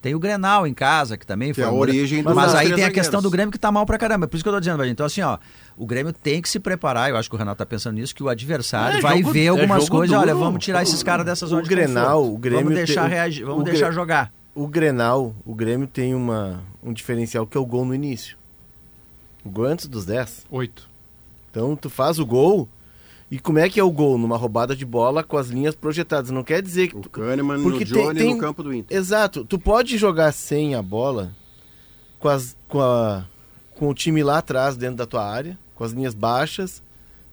Tem 0.00 0.14
o 0.14 0.18
Grenal 0.20 0.64
em 0.64 0.72
casa, 0.72 1.16
que 1.18 1.26
também 1.26 1.52
foi 1.52 1.64
é 1.64 1.66
a 1.66 1.72
origem 1.72 2.22
dos 2.22 2.32
Mas 2.34 2.54
aí 2.54 2.72
tem 2.72 2.84
a 2.84 2.90
questão 2.90 3.20
do 3.20 3.28
Grêmio 3.28 3.50
que 3.50 3.58
tá 3.58 3.72
mal 3.72 3.84
pra 3.84 3.98
caramba. 3.98 4.28
Por 4.28 4.36
isso 4.36 4.44
que 4.44 4.48
eu 4.48 4.52
tô 4.52 4.60
dizendo, 4.60 4.78
Bagé. 4.78 4.90
Então, 4.92 5.04
assim, 5.04 5.22
ó, 5.22 5.38
o 5.76 5.84
Grêmio 5.84 6.12
tem 6.12 6.40
que 6.40 6.48
se 6.48 6.60
preparar, 6.60 7.10
eu 7.10 7.16
acho 7.16 7.28
que 7.28 7.34
o 7.34 7.38
Renato 7.38 7.58
tá 7.58 7.66
pensando 7.66 7.94
nisso, 7.96 8.14
que 8.14 8.22
o 8.22 8.28
adversário 8.28 8.98
É, 8.98 9.00
vai 9.00 9.18
jogo- 9.18 9.32
ver 9.32 9.44
é 9.44 9.48
algumas 9.48 9.82
jogo 9.84 9.96
coisas. 9.96 10.16
Olha, 10.16 10.32
duro. 10.32 10.44
vamos 10.44 10.64
tirar 10.64 10.82
esses 10.84 11.02
caras 11.02 11.26
dessa 11.26 11.46
zona 11.46 11.60
o 11.60 11.64
de 11.64 11.68
Grenal, 11.68 12.18
conforto. 12.20 12.34
o 12.34 12.38
Grêmio 12.38 12.64
Vamos 12.64 12.76
deixar, 12.78 13.00
tem- 13.02 13.10
reagir, 13.10 13.44
vamos 13.44 13.60
o 13.60 13.64
deixar 13.64 13.86
Gre- 13.86 13.94
jogar. 13.94 14.32
O 14.54 14.66
Grenal, 14.68 15.34
o 15.44 15.54
Grêmio 15.54 15.86
tem 15.88 16.14
uma, 16.14 16.62
um 16.82 16.92
diferencial 16.92 17.44
que 17.46 17.56
é 17.56 17.60
o 17.60 17.66
gol 17.66 17.84
no 17.84 17.94
início. 17.94 18.36
O 19.44 19.50
gol 19.50 19.66
é 19.68 19.72
antes 19.72 19.86
dos 19.88 20.04
10. 20.04 20.46
Oito. 20.50 20.88
Então 21.50 21.74
tu 21.74 21.90
faz 21.90 22.18
o 22.20 22.26
gol. 22.26 22.68
E 23.30 23.38
como 23.38 23.58
é 23.58 23.68
que 23.68 23.78
é 23.78 23.84
o 23.84 23.90
gol? 23.90 24.16
Numa 24.16 24.36
roubada 24.36 24.74
de 24.74 24.86
bola 24.86 25.22
com 25.22 25.36
as 25.36 25.48
linhas 25.48 25.74
projetadas. 25.74 26.30
Não 26.30 26.42
quer 26.42 26.62
dizer 26.62 26.88
que. 26.88 26.96
O. 26.96 27.00
Kahneman 27.02 27.62
Porque 27.62 27.84
no 27.84 27.90
Johnny 27.90 28.18
tem- 28.20 28.34
no 28.34 28.38
campo 28.40 28.62
do 28.62 28.72
Inter. 28.72 28.96
Exato. 28.96 29.44
Tu 29.44 29.58
pode 29.58 29.98
jogar 29.98 30.32
sem 30.32 30.74
a 30.74 30.80
bola 30.82 31.32
com, 32.18 32.28
as, 32.28 32.56
com, 32.66 32.80
a, 32.80 33.24
com 33.74 33.88
o 33.88 33.94
time 33.94 34.22
lá 34.22 34.38
atrás, 34.38 34.76
dentro 34.76 34.96
da 34.96 35.06
tua 35.06 35.24
área, 35.24 35.58
com 35.74 35.84
as 35.84 35.92
linhas 35.92 36.14
baixas, 36.14 36.82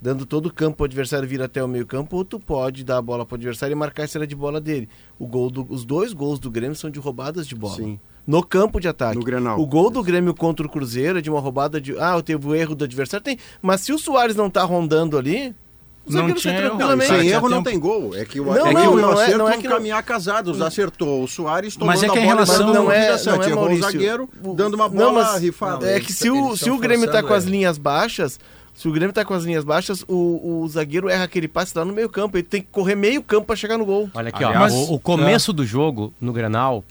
dando 0.01 0.25
todo 0.25 0.47
o 0.47 0.53
campo 0.53 0.83
o 0.83 0.85
adversário 0.85 1.27
vir 1.27 1.41
até 1.41 1.63
o 1.63 1.67
meio 1.67 1.85
campo, 1.85 2.17
ou 2.17 2.25
tu 2.25 2.39
pode 2.41 2.83
dar 2.83 2.97
a 2.97 3.01
bola 3.01 3.25
pro 3.25 3.35
adversário 3.35 3.71
e 3.73 3.75
marcar 3.75 4.03
a 4.03 4.07
saída 4.07 4.27
de 4.27 4.35
bola 4.35 4.59
dele. 4.59 4.89
O 5.17 5.25
gol 5.25 5.49
do- 5.49 5.65
os 5.69 5.85
dois 5.85 6.11
gols 6.11 6.39
do 6.39 6.51
Grêmio 6.51 6.75
são 6.75 6.89
de 6.89 6.99
roubadas 6.99 7.47
de 7.47 7.55
bola. 7.55 7.75
Sim. 7.77 7.99
No 8.27 8.43
campo 8.43 8.81
de 8.81 8.87
ataque. 8.89 9.17
No 9.17 9.23
Grenal. 9.23 9.59
O 9.61 9.65
gol 9.65 9.89
do 9.89 10.03
Grêmio 10.03 10.33
contra 10.33 10.65
o 10.65 10.69
Cruzeiro 10.69 11.19
é 11.19 11.21
de 11.21 11.29
uma 11.29 11.39
roubada 11.39 11.79
de. 11.79 11.97
Ah, 11.97 12.21
teve 12.21 12.45
o 12.47 12.53
erro 12.53 12.75
do 12.75 12.83
adversário. 12.83 13.23
Tem. 13.23 13.37
Mas 13.61 13.81
se 13.81 13.93
o 13.93 13.99
Soares 13.99 14.35
não 14.35 14.49
tá 14.49 14.63
rondando 14.63 15.15
ali, 15.17 15.49
o 15.49 15.64
Não 16.07 16.31
tinha 16.33 16.53
erro. 16.59 16.77
Sem 17.01 17.27
erro 17.29 17.49
não 17.49 17.63
tem 17.63 17.79
gol. 17.79 18.15
É 18.15 18.25
que 18.25 18.39
o, 18.39 18.45
Não, 18.45 18.53
é 18.67 18.69
que 18.69 18.73
não, 18.73 18.93
o 18.93 18.99
não 19.01 19.09
é- 19.09 19.23
acerto 19.23 19.37
não 19.39 19.49
é 19.49 19.57
que 19.57 19.67
não- 19.67 19.75
caminhar 19.77 20.03
casados. 20.03 20.61
Acertou 20.61 21.23
o 21.23 21.27
Soares, 21.27 21.75
tomando 21.75 21.95
Mas 21.95 22.03
é 22.03 22.09
que 22.09 22.17
a 22.17 22.21
relação- 22.21 22.59
mandando 22.67 22.73
Não 22.83 22.91
é- 22.91 23.09
não 23.09 23.33
é. 23.41 23.45
Errou 23.47 23.51
o 23.51 23.55
Maurício. 23.55 23.83
zagueiro, 23.91 24.29
dando 24.55 24.75
uma 24.75 24.87
Não, 24.89 24.95
bola 24.95 25.23
mas- 25.33 25.41
rifada. 25.41 25.89
É 25.89 25.99
que 25.99 26.13
se 26.13 26.29
o, 26.29 26.55
se 26.55 26.69
o 26.69 26.77
Grêmio 26.77 27.05
tá 27.07 27.13
forçando 27.13 27.27
com 27.29 27.33
as 27.33 27.43
ele. 27.45 27.51
linhas 27.57 27.77
baixas, 27.77 28.39
se 28.73 28.87
o 28.87 28.91
Grêmio 28.91 29.13
tá 29.13 29.25
com 29.25 29.33
as 29.33 29.43
linhas 29.43 29.63
baixas, 29.63 30.03
o, 30.07 30.61
o 30.61 30.67
zagueiro 30.67 31.09
erra 31.09 31.23
aquele 31.23 31.47
passe 31.47 31.77
lá 31.77 31.83
no 31.85 31.93
meio 31.93 32.09
campo. 32.09 32.37
Ele 32.37 32.43
tem 32.43 32.61
que 32.61 32.67
correr 32.71 32.95
meio 32.95 33.23
campo 33.23 33.47
pra 33.47 33.55
chegar 33.55 33.77
no 33.77 33.85
gol. 33.85 34.09
Olha 34.13 34.29
aqui, 34.29 34.43
Aliás, 34.43 34.73
ó. 34.73 34.77
O, 34.77 34.93
o 34.95 34.99
começo 34.99 35.51
do 35.53 35.65
jogo 35.65 36.13
no 36.21 36.31
Granal, 36.33 36.83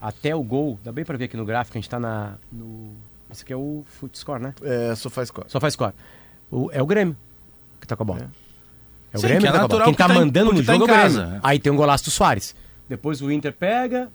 até 0.00 0.34
o 0.34 0.42
gol, 0.42 0.78
dá 0.84 0.92
bem 0.92 1.04
pra 1.04 1.16
ver 1.16 1.24
aqui 1.26 1.36
no 1.36 1.44
gráfico, 1.44 1.78
a 1.78 1.80
gente 1.80 1.88
tá 1.90 1.98
na. 2.00 2.34
No, 2.52 2.90
esse 3.32 3.42
aqui 3.42 3.52
é 3.52 3.56
o 3.56 3.84
Footscore, 3.98 4.42
né? 4.42 4.54
É, 4.62 4.94
só 4.96 5.08
faz 5.08 5.28
score. 5.28 5.46
Só 5.48 5.58
faz 5.60 5.74
score. 5.74 5.92
O, 6.50 6.68
é 6.72 6.82
o 6.82 6.86
Grêmio 6.86 7.16
que 7.80 7.86
tá 7.86 7.96
com 7.96 8.02
a 8.02 8.06
bola. 8.06 8.20
É, 8.20 8.49
o 9.16 9.20
Sim, 9.20 9.26
Grêmio 9.26 9.42
que 9.42 9.48
é 9.48 9.52
tá 9.52 9.58
natural 9.58 9.84
Quem 9.86 9.94
que 9.94 9.98
tá 9.98 10.08
tá 10.08 10.14
em- 10.14 10.18
mandando 10.18 10.52
no 10.52 10.64
tá 10.64 10.72
jogo 10.72 10.78
em 10.78 10.80
é 10.80 10.84
o 10.84 10.86
Grêmio. 10.86 11.02
casa. 11.20 11.40
Aí 11.42 11.58
tem 11.58 11.72
o 11.72 11.76
golaço 11.76 12.04
do 12.04 12.10
Soares. 12.10 12.54
Depois 12.88 13.20
o 13.22 13.30
Inter 13.30 13.52
pega, 13.52 14.08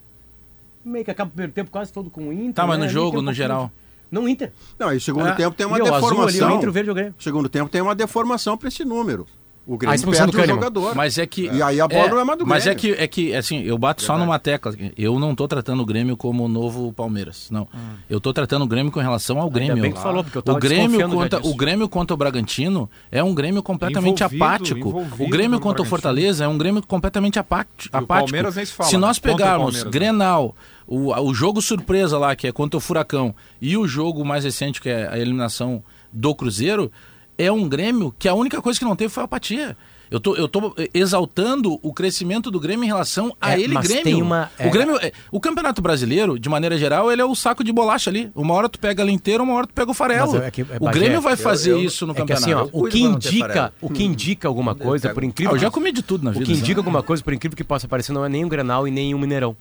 meio 0.83 1.03
que 1.05 1.11
acaba 1.11 1.27
o 1.29 1.31
primeiro 1.31 1.53
tempo 1.53 1.71
quase 1.71 1.91
todo 1.91 2.09
com 2.09 2.29
o 2.29 2.33
Inter. 2.33 2.53
Tá, 2.53 2.63
mas 2.67 2.77
né? 2.77 2.77
no 2.77 2.83
Ali 2.85 2.93
jogo, 2.93 3.19
um 3.19 3.21
no 3.21 3.33
geral. 3.33 3.71
Não, 4.11 4.29
Inter. 4.29 4.51
Não, 4.77 4.93
e 4.93 4.97
o 4.97 5.01
segundo 5.01 5.27
É. 5.27 5.33
tempo 5.33 5.55
tem 5.55 5.65
uma 5.65 5.77
E 5.77 5.81
o 5.81 5.85
azul 5.93 5.95
ali, 5.97 6.05
o 6.05 6.25
deformação. 6.25 6.57
Inter, 6.57 6.69
o 6.69 6.71
verde 6.71 6.91
o 6.91 6.93
Grêmio. 6.93 7.15
Segundo 7.19 7.49
tempo 7.49 7.69
tem 7.69 7.81
uma 7.81 7.95
deformação 7.95 8.57
para 8.57 8.67
esse 8.69 8.85
número. 8.85 9.25
O 9.68 9.78
Grêmio 9.78 9.95
expulsão 9.95 10.28
do 10.28 10.32
Kahneman. 10.34 10.55
jogador. 10.55 10.95
Mas 10.95 11.18
é 11.18 11.26
que. 11.26 11.47
E 11.47 11.61
aí 11.61 11.82
a 11.82 11.88
bola 11.88 12.07
não 12.07 12.20
é 12.20 12.24
mais 12.24 12.39
do 12.39 12.45
Mas 12.45 12.68
é 12.68 12.76
Grêmio. 12.76 12.97
que, 12.97 13.03
é 13.03 13.07
que, 13.07 13.36
assim, 13.36 13.63
eu 13.63 13.78
bato 13.78 14.03
só 14.03 14.18
numa 14.18 14.38
tecla. 14.38 14.76
Eu 14.95 15.20
não 15.20 15.34
tô 15.34 15.47
tratando 15.47 15.82
o 15.82 15.86
Grêmio 15.86 16.16
como 16.16 16.45
o 16.45 16.47
novo 16.47 16.93
Palmeiras. 16.93 17.47
Não. 17.49 17.68
Eu 18.09 18.20
tô 18.20 18.32
tratando 18.32 18.63
o 18.63 18.68
Grêmio 18.68 18.91
com 18.91 18.99
relação 18.99 19.39
ao 19.39 19.49
Grêmio. 19.49 19.82
bem 19.82 19.91
que 19.91 19.99
falou, 20.01 20.24
porque 20.24 20.38
eu 20.38 20.41
tava 20.43 20.57
o 20.57 20.61
Grêmio 20.61 21.09
contra 21.09 21.47
o 21.47 21.55
Grêmio 21.55 21.89
contra 21.89 22.13
o 22.13 22.18
Bragantino 22.18 22.89
é 23.11 23.24
um 23.24 23.34
Grêmio 23.34 23.63
completamente 23.63 24.24
Envolvido, 24.24 24.43
apático. 24.43 24.89
envolvido 24.89 25.24
O 25.24 25.30
Grêmio 25.30 25.59
contra 25.59 25.82
o. 25.82 25.86
Fortaleza 25.86 26.45
é 26.45 26.47
um 26.47 26.57
Grêmio 26.57 26.86
completamente 26.86 27.39
apático. 27.39 27.97
E 27.97 28.03
o. 28.03 28.05
Palmeiras 28.07 28.55
nem 28.55 28.66
se 28.66 28.72
fala, 28.72 28.89
Se 28.89 28.97
nós 28.97 29.20
né? 29.20 29.32
Pegarmos 29.32 29.84
né? 29.84 29.89
Grenal, 29.89 30.55
o, 30.88 31.11
o 31.11 31.34
jogo 31.34 31.61
surpresa 31.61 32.18
lá, 32.18 32.36
que 32.36 32.47
é 32.47 32.51
contra 32.51 32.78
o 32.78 32.82
Furacão, 32.82 33.34
e 33.61 33.76
o 33.78 33.88
jogo 33.88 34.24
mais 34.24 34.43
recente, 34.43 34.80
que 34.80 34.89
é 34.89 35.07
a 35.07 35.18
eliminação 35.18 35.84
do 36.11 36.34
Cruzeiro, 36.36 36.91
é 37.38 37.51
um 37.51 37.67
Grêmio 37.67 38.13
que 38.17 38.27
a 38.27 38.33
única 38.33 38.61
coisa 38.61 38.77
que 38.79 38.86
não 38.86 38.95
teve 38.95 39.13
foi 39.13 39.21
a 39.21 39.25
apatia. 39.25 39.75
Eu 40.11 40.19
tô, 40.19 40.36
eu 40.36 40.47
tô 40.47 40.75
exaltando 40.93 41.79
o 41.81 41.91
crescimento 41.91 42.51
do 42.51 42.59
Grêmio 42.59 42.83
em 42.83 42.88
relação 42.88 43.36
a 43.41 43.53
É, 43.55 43.59
ele, 43.61 43.73
mas 43.73 43.88
Grêmio. 43.88 44.03
tem 44.03 44.21
uma- 44.21 44.51
é- 44.57 44.67
O 44.67 44.69
Grêmio, 44.71 44.97
é, 44.97 45.11
o 45.31 45.39
Campeonato 45.39 45.81
Brasileiro, 45.81 46.38
de 46.38 46.47
maneira 46.47 46.77
geral, 46.77 47.11
ele 47.11 47.21
é 47.21 47.25
o 47.25 47.33
saco 47.33 47.63
de 47.63 47.71
bolacha 47.71 48.11
ali. 48.11 48.31
Uma 48.36 48.53
hora 48.53 48.69
tu 48.69 48.77
pega 48.79 49.01
ele 49.01 49.11
inteiro, 49.11 49.43
uma 49.43 49.53
hora 49.55 49.65
tu 49.65 49.73
pega 49.73 49.89
o 49.89 49.95
farelo. 49.95 50.38
É 50.38 50.51
que- 50.51 50.61
é, 50.61 50.65
o 50.79 50.89
Grêmio 50.91 51.21
vai 51.21 51.36
fazer 51.36 51.71
eu- 51.71 51.83
isso 51.83 52.05
no 52.05 52.13
É 52.13 52.23
que 52.23 52.33
assim, 52.33 52.53
ó, 52.53 52.65
campeonato. 52.65 52.77
o 52.86 52.88
que 52.89 53.01
indica, 53.01 53.73
o 53.81 53.89
que 53.89 54.03
indica 54.03 54.47
alguma 54.47 54.75
coisa, 54.75 55.09
por 55.11 55.23
incrível 55.23 55.53
Ah, 55.53 55.55
eu 55.55 55.59
já 55.59 55.67
que- 55.69 55.73
comi 55.73 55.91
de 55.91 56.03
tudo 56.03 56.23
na 56.23 56.29
o 56.29 56.33
vida. 56.33 56.45
que 56.45 56.51
né? 56.53 56.59
indica 56.59 56.79
alguma 56.79 57.01
coisa, 57.01 57.23
por 57.23 57.33
incrível 57.33 57.57
que 57.57 57.63
possa 57.63 57.88
parecer, 57.88 58.13
não 58.13 58.23
é 58.23 58.29
nem 58.29 58.45
um 58.45 58.49
Grenal 58.49 58.88
e 58.88 58.91
nem 58.91 59.13
um 59.15 59.19
Mineirão. 59.19 59.57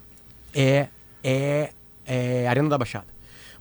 É 0.54 0.88
é 1.22 1.70
é 2.06 2.46
Arena 2.46 2.68
da 2.68 2.76
Baixada. 2.76 3.06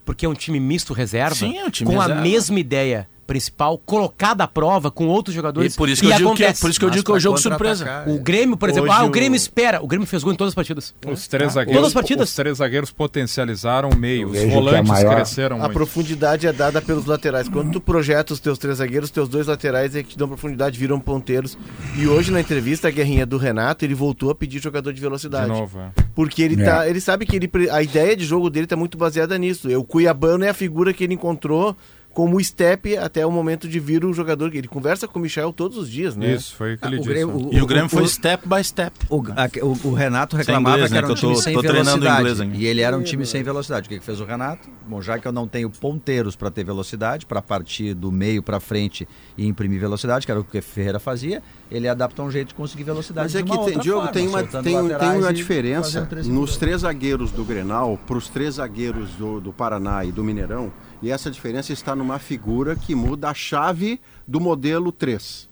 Porque 0.05 0.25
é 0.25 0.29
um 0.29 0.33
time 0.33 0.59
misto 0.59 0.93
reserva 0.93 1.33
Sim, 1.35 1.57
é 1.57 1.63
um 1.63 1.69
time 1.69 1.89
com 1.89 1.97
a 1.99 2.03
reserva. 2.03 2.21
mesma 2.21 2.59
ideia 2.59 3.07
principal 3.25 3.77
colocada 3.77 4.43
à 4.43 4.47
prova 4.47 4.91
com 4.91 5.07
outros 5.07 5.33
jogadores 5.35 5.73
E 5.73 5.77
por 5.77 5.89
isso 5.89 6.01
que 6.01 6.07
eu 6.09 6.15
digo 6.17 6.35
que, 6.35 6.43
é- 6.43 6.53
por 6.53 6.69
isso 6.69 6.79
que 6.79 6.85
eu 6.85 6.89
Mas 6.89 6.95
digo 6.97 7.05
que 7.05 7.11
é 7.11 7.15
o 7.15 7.19
jogo 7.19 7.37
surpresa. 7.37 8.03
O 8.07 8.19
Grêmio, 8.19 8.57
por 8.57 8.69
exemplo, 8.69 8.89
Hoje 8.89 8.99
ah, 8.99 9.03
o 9.03 9.07
o- 9.07 9.11
Grêmio 9.11 9.35
espera. 9.37 9.81
O 9.83 9.87
Grêmio 9.87 10.05
fez 10.07 10.23
gol 10.23 10.33
em 10.33 10.35
todas 10.35 10.51
as 10.51 10.55
partidas. 10.55 10.93
Os 11.07 11.27
três 11.27 11.43
Todas 11.43 11.47
as 11.47 11.53
zagueiros, 11.53 11.93
partidas. 11.93 12.29
os 12.29 12.35
três 12.35 12.57
zagueiros 12.57 12.91
potencializaram 12.91 13.89
o 13.89 13.95
meio. 13.95 14.29
Os 14.29 14.43
volantes 14.51 14.89
maior- 14.89 15.15
cresceram 15.15 15.55
A 15.57 15.59
muito. 15.61 15.73
profundidade 15.73 16.47
é 16.47 16.53
dada 16.53 16.81
pelos 16.81 17.05
laterais. 17.05 17.47
Quando 17.47 17.71
tu 17.71 17.81
projeta 17.81 18.33
os 18.33 18.39
teus 18.39 18.57
três 18.57 18.77
zagueiros, 18.77 19.09
teus 19.09 19.29
dois 19.29 19.47
laterais 19.47 19.95
é 19.95 20.03
que 20.03 20.09
te 20.09 20.17
dão 20.17 20.27
profundidade, 20.27 20.77
viram 20.77 20.99
ponteiros. 20.99 21.57
E 21.97 22.07
hoje 22.07 22.31
na 22.31 22.41
entrevista, 22.41 22.87
a 22.87 22.91
guerrinha 22.91 23.25
do 23.25 23.37
Renato, 23.37 23.85
ele 23.85 23.93
voltou 23.95 24.29
a 24.29 24.35
pedir 24.35 24.59
jogador 24.61 24.91
de 24.91 24.95
De 24.95 25.01
velocidade. 25.01 25.47
novo, 25.47 25.79
é. 25.79 25.89
Porque 26.15 26.41
ele, 26.41 26.61
É. 26.61 26.65
tá, 26.65 26.87
ele 26.89 26.99
sabe 27.01 27.25
que 27.25 27.35
ele, 27.35 27.49
a 27.71 27.81
ideia 27.81 28.15
de 28.15 28.25
jogo 28.25 28.49
dele 28.49 28.67
tá 28.67 28.75
muito 28.75 28.97
baseada 28.97 29.37
nisso. 29.37 29.67
O 29.77 29.83
Cuiabano 29.83 30.43
é 30.43 30.49
a 30.49 30.53
figura 30.53 30.93
que 30.93 31.03
ele 31.03 31.13
encontrou 31.13 31.75
como 32.13 32.41
step 32.43 32.95
até 32.97 33.25
o 33.25 33.31
momento 33.31 33.67
de 33.67 33.79
vir 33.79 34.05
o 34.05 34.13
jogador. 34.13 34.53
Ele 34.55 34.67
conversa 34.67 35.07
com 35.07 35.17
o 35.17 35.21
Michel 35.21 35.51
todos 35.51 35.77
os 35.77 35.89
dias, 35.89 36.15
né? 36.15 36.33
Isso, 36.33 36.55
foi 36.55 36.75
o 36.75 36.77
que 36.77 36.85
Ah, 36.85 36.87
ele 36.87 36.97
o 36.97 36.99
disse. 36.99 37.09
Grêmio- 37.13 37.35
né? 37.39 37.43
o- 37.51 37.53
E 37.57 37.61
o 37.61 37.65
Grêmio 37.65 37.87
o- 37.87 37.89
foi 37.89 38.03
o- 38.03 38.07
step 38.07 38.47
by 38.47 38.63
step. 38.63 38.95
O, 39.09 39.21
a- 39.35 39.65
o- 39.65 39.87
o 39.89 39.93
Renato 39.93 40.35
reclamava 40.35 40.75
inglês, 40.75 40.89
que 40.89 40.93
né, 40.93 40.97
era 40.99 41.07
um 41.07 41.09
que 41.09 41.17
eu 41.17 41.21
tô- 41.21 41.27
time 41.33 41.41
sem 41.43 41.53
tô 41.53 41.59
treinando 41.61 41.85
velocidade. 41.89 42.19
inglês 42.19 42.39
ainda. 42.41 42.55
E 42.57 42.65
ele 42.65 42.81
era 42.81 42.97
um 42.97 43.01
time 43.03 43.25
sem 43.25 43.41
velocidade. 43.43 43.87
O 43.87 43.89
que, 43.89 43.99
que 43.99 44.05
fez 44.05 44.19
o 44.21 44.25
Renato? 44.25 44.69
Bom, 44.87 45.01
já 45.01 45.17
que 45.17 45.27
eu 45.27 45.31
não 45.31 45.47
tenho 45.47 45.69
ponteiros 45.69 46.35
para 46.35 46.51
ter 46.51 46.63
velocidade, 46.63 47.25
para 47.25 47.41
partir 47.41 47.93
do 47.93 48.11
meio 48.11 48.43
para 48.43 48.59
frente 48.59 49.07
e 49.37 49.47
imprimir 49.47 49.79
velocidade, 49.79 50.25
que 50.25 50.31
era 50.31 50.39
o 50.39 50.43
que 50.43 50.59
o 50.59 50.61
Ferreira 50.61 50.99
fazia, 50.99 51.41
ele 51.71 51.87
adaptou 51.87 52.25
um 52.25 52.31
jeito 52.31 52.49
de 52.49 52.53
conseguir 52.53 52.83
velocidade. 52.83 53.25
Mas 53.25 53.35
é 53.35 53.39
de 53.39 53.43
que 53.45 53.49
uma 53.51 53.57
tem, 53.65 53.67
outra 53.73 53.81
Diogo, 53.81 53.99
forma, 54.01 54.13
tem 54.13 54.27
uma, 54.27 54.43
tem, 54.43 54.61
tem 54.99 55.17
uma 55.19 55.33
diferença 55.33 56.05
três 56.05 56.27
nos 56.27 56.57
três 56.57 56.81
zagueiros 56.81 57.31
do 57.31 57.43
Grenal 57.43 57.97
para 58.05 58.17
os 58.17 58.27
três 58.29 58.55
zagueiros 58.55 59.09
do, 59.11 59.39
do 59.41 59.51
Paraná 59.53 60.05
e 60.05 60.11
do 60.11 60.23
Mineirão. 60.23 60.71
E 61.03 61.11
essa 61.11 61.29
diferença 61.29 61.73
está 61.73 61.93
numa 61.93 62.17
figura 62.17 62.77
que 62.77 62.95
muda 62.95 63.29
a 63.29 63.33
chave 63.33 63.99
do 64.25 64.39
modelo 64.39 64.89
3. 64.89 65.49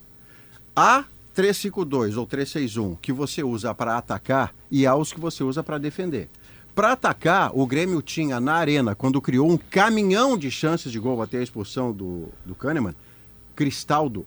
Há 0.73 1.03
352 1.33 2.15
ou 2.15 2.25
361 2.25 2.95
que 2.95 3.11
você 3.11 3.43
usa 3.43 3.75
para 3.75 3.97
atacar 3.97 4.55
e 4.71 4.87
há 4.87 4.95
os 4.95 5.11
que 5.11 5.19
você 5.19 5.43
usa 5.43 5.61
para 5.61 5.77
defender. 5.77 6.29
Para 6.73 6.93
atacar, 6.93 7.51
o 7.53 7.67
Grêmio 7.67 8.01
tinha 8.01 8.39
na 8.39 8.53
arena, 8.53 8.95
quando 8.95 9.21
criou 9.21 9.51
um 9.51 9.57
caminhão 9.57 10.37
de 10.37 10.49
chances 10.49 10.89
de 10.89 10.97
gol 10.97 11.21
até 11.21 11.39
a 11.39 11.43
expulsão 11.43 11.91
do, 11.91 12.29
do 12.45 12.55
Kahneman, 12.55 12.95
Cristaldo, 13.53 14.25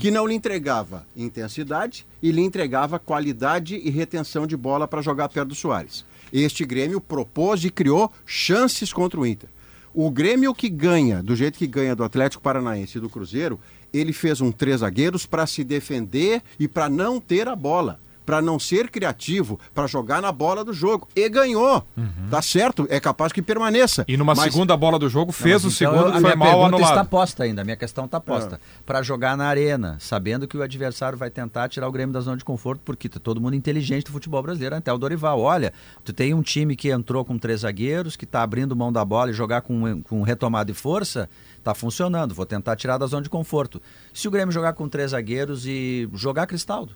que 0.00 0.10
não 0.10 0.26
lhe 0.26 0.34
entregava 0.34 1.06
intensidade 1.16 2.04
e 2.20 2.32
lhe 2.32 2.40
entregava 2.40 2.98
qualidade 2.98 3.76
e 3.76 3.90
retenção 3.90 4.44
de 4.44 4.56
bola 4.56 4.88
para 4.88 5.02
jogar 5.02 5.28
perto 5.28 5.50
do 5.50 5.54
Soares. 5.54 6.04
Este 6.32 6.64
Grêmio 6.64 7.00
propôs 7.00 7.64
e 7.64 7.70
criou 7.70 8.12
chances 8.26 8.92
contra 8.92 9.20
o 9.20 9.24
Inter. 9.24 9.53
O 9.96 10.10
Grêmio 10.10 10.52
que 10.52 10.68
ganha, 10.68 11.22
do 11.22 11.36
jeito 11.36 11.56
que 11.56 11.68
ganha 11.68 11.94
do 11.94 12.02
Atlético 12.02 12.42
Paranaense 12.42 12.98
e 12.98 13.00
do 13.00 13.08
Cruzeiro, 13.08 13.60
ele 13.92 14.12
fez 14.12 14.40
um 14.40 14.50
três 14.50 14.80
zagueiros 14.80 15.24
para 15.24 15.46
se 15.46 15.62
defender 15.62 16.42
e 16.58 16.66
para 16.66 16.88
não 16.88 17.20
ter 17.20 17.46
a 17.46 17.54
bola, 17.54 18.00
para 18.24 18.40
não 18.40 18.58
ser 18.58 18.90
criativo, 18.90 19.58
para 19.74 19.86
jogar 19.86 20.22
na 20.22 20.32
bola 20.32 20.64
do 20.64 20.72
jogo. 20.72 21.06
E 21.14 21.28
ganhou. 21.28 21.84
Tá 22.30 22.40
certo? 22.42 22.86
É 22.90 22.98
capaz 22.98 23.32
que 23.32 23.42
permaneça. 23.42 24.04
E 24.08 24.16
numa 24.16 24.34
Mas- 24.34 24.52
segunda 24.52 24.76
bola 24.76 24.98
do 24.98 25.08
jogo, 25.08 25.30
fez 25.32 25.62
Não, 25.62 25.68
o 25.68 25.72
mas 25.72 25.80
então, 25.80 25.92
segundo 25.92 26.08
a 26.08 26.12
que 26.16 26.20
foi 26.20 26.22
minha 26.22 26.36
mal 26.36 26.48
pergunta 26.48 26.66
anulado. 26.76 26.90
está 26.90 27.04
posta 27.04 27.44
ainda, 27.44 27.60
a 27.62 27.64
minha 27.64 27.76
questão 27.76 28.04
está 28.06 28.20
posta. 28.20 28.60
Para 28.86 29.02
jogar 29.02 29.36
na 29.36 29.46
arena, 29.46 29.96
sabendo 30.00 30.48
que 30.48 30.56
o 30.56 30.62
adversário 30.62 31.18
vai 31.18 31.30
tentar 31.30 31.68
tirar 31.68 31.88
o 31.88 31.92
Grêmio 31.92 32.12
da 32.12 32.20
zona 32.20 32.36
de 32.36 32.44
conforto, 32.44 32.80
porque 32.84 33.08
tá 33.08 33.20
todo 33.20 33.40
mundo 33.40 33.54
inteligente 33.54 34.04
do 34.06 34.12
futebol 34.12 34.42
brasileiro, 34.42 34.76
até 34.76 34.92
o 34.92 34.98
Dorival. 34.98 35.40
Olha, 35.40 35.72
tu 36.04 36.12
tem 36.12 36.32
um 36.34 36.42
time 36.42 36.74
que 36.76 36.90
entrou 36.90 37.24
com 37.24 37.38
três 37.38 37.60
zagueiros, 37.60 38.16
que 38.16 38.24
está 38.24 38.42
abrindo 38.42 38.74
mão 38.76 38.92
da 38.92 39.04
bola 39.04 39.30
e 39.30 39.34
jogar 39.34 39.60
com, 39.60 40.02
com 40.02 40.22
retomada 40.22 40.70
e 40.70 40.74
força, 40.74 41.28
está 41.58 41.74
funcionando. 41.74 42.34
Vou 42.34 42.46
tentar 42.46 42.76
tirar 42.76 42.98
da 42.98 43.06
zona 43.06 43.22
de 43.22 43.30
conforto. 43.30 43.80
Se 44.12 44.26
o 44.26 44.30
Grêmio 44.30 44.52
jogar 44.52 44.72
com 44.74 44.88
três 44.88 45.10
zagueiros 45.12 45.66
e 45.66 46.08
jogar 46.14 46.46
Cristaldo. 46.46 46.92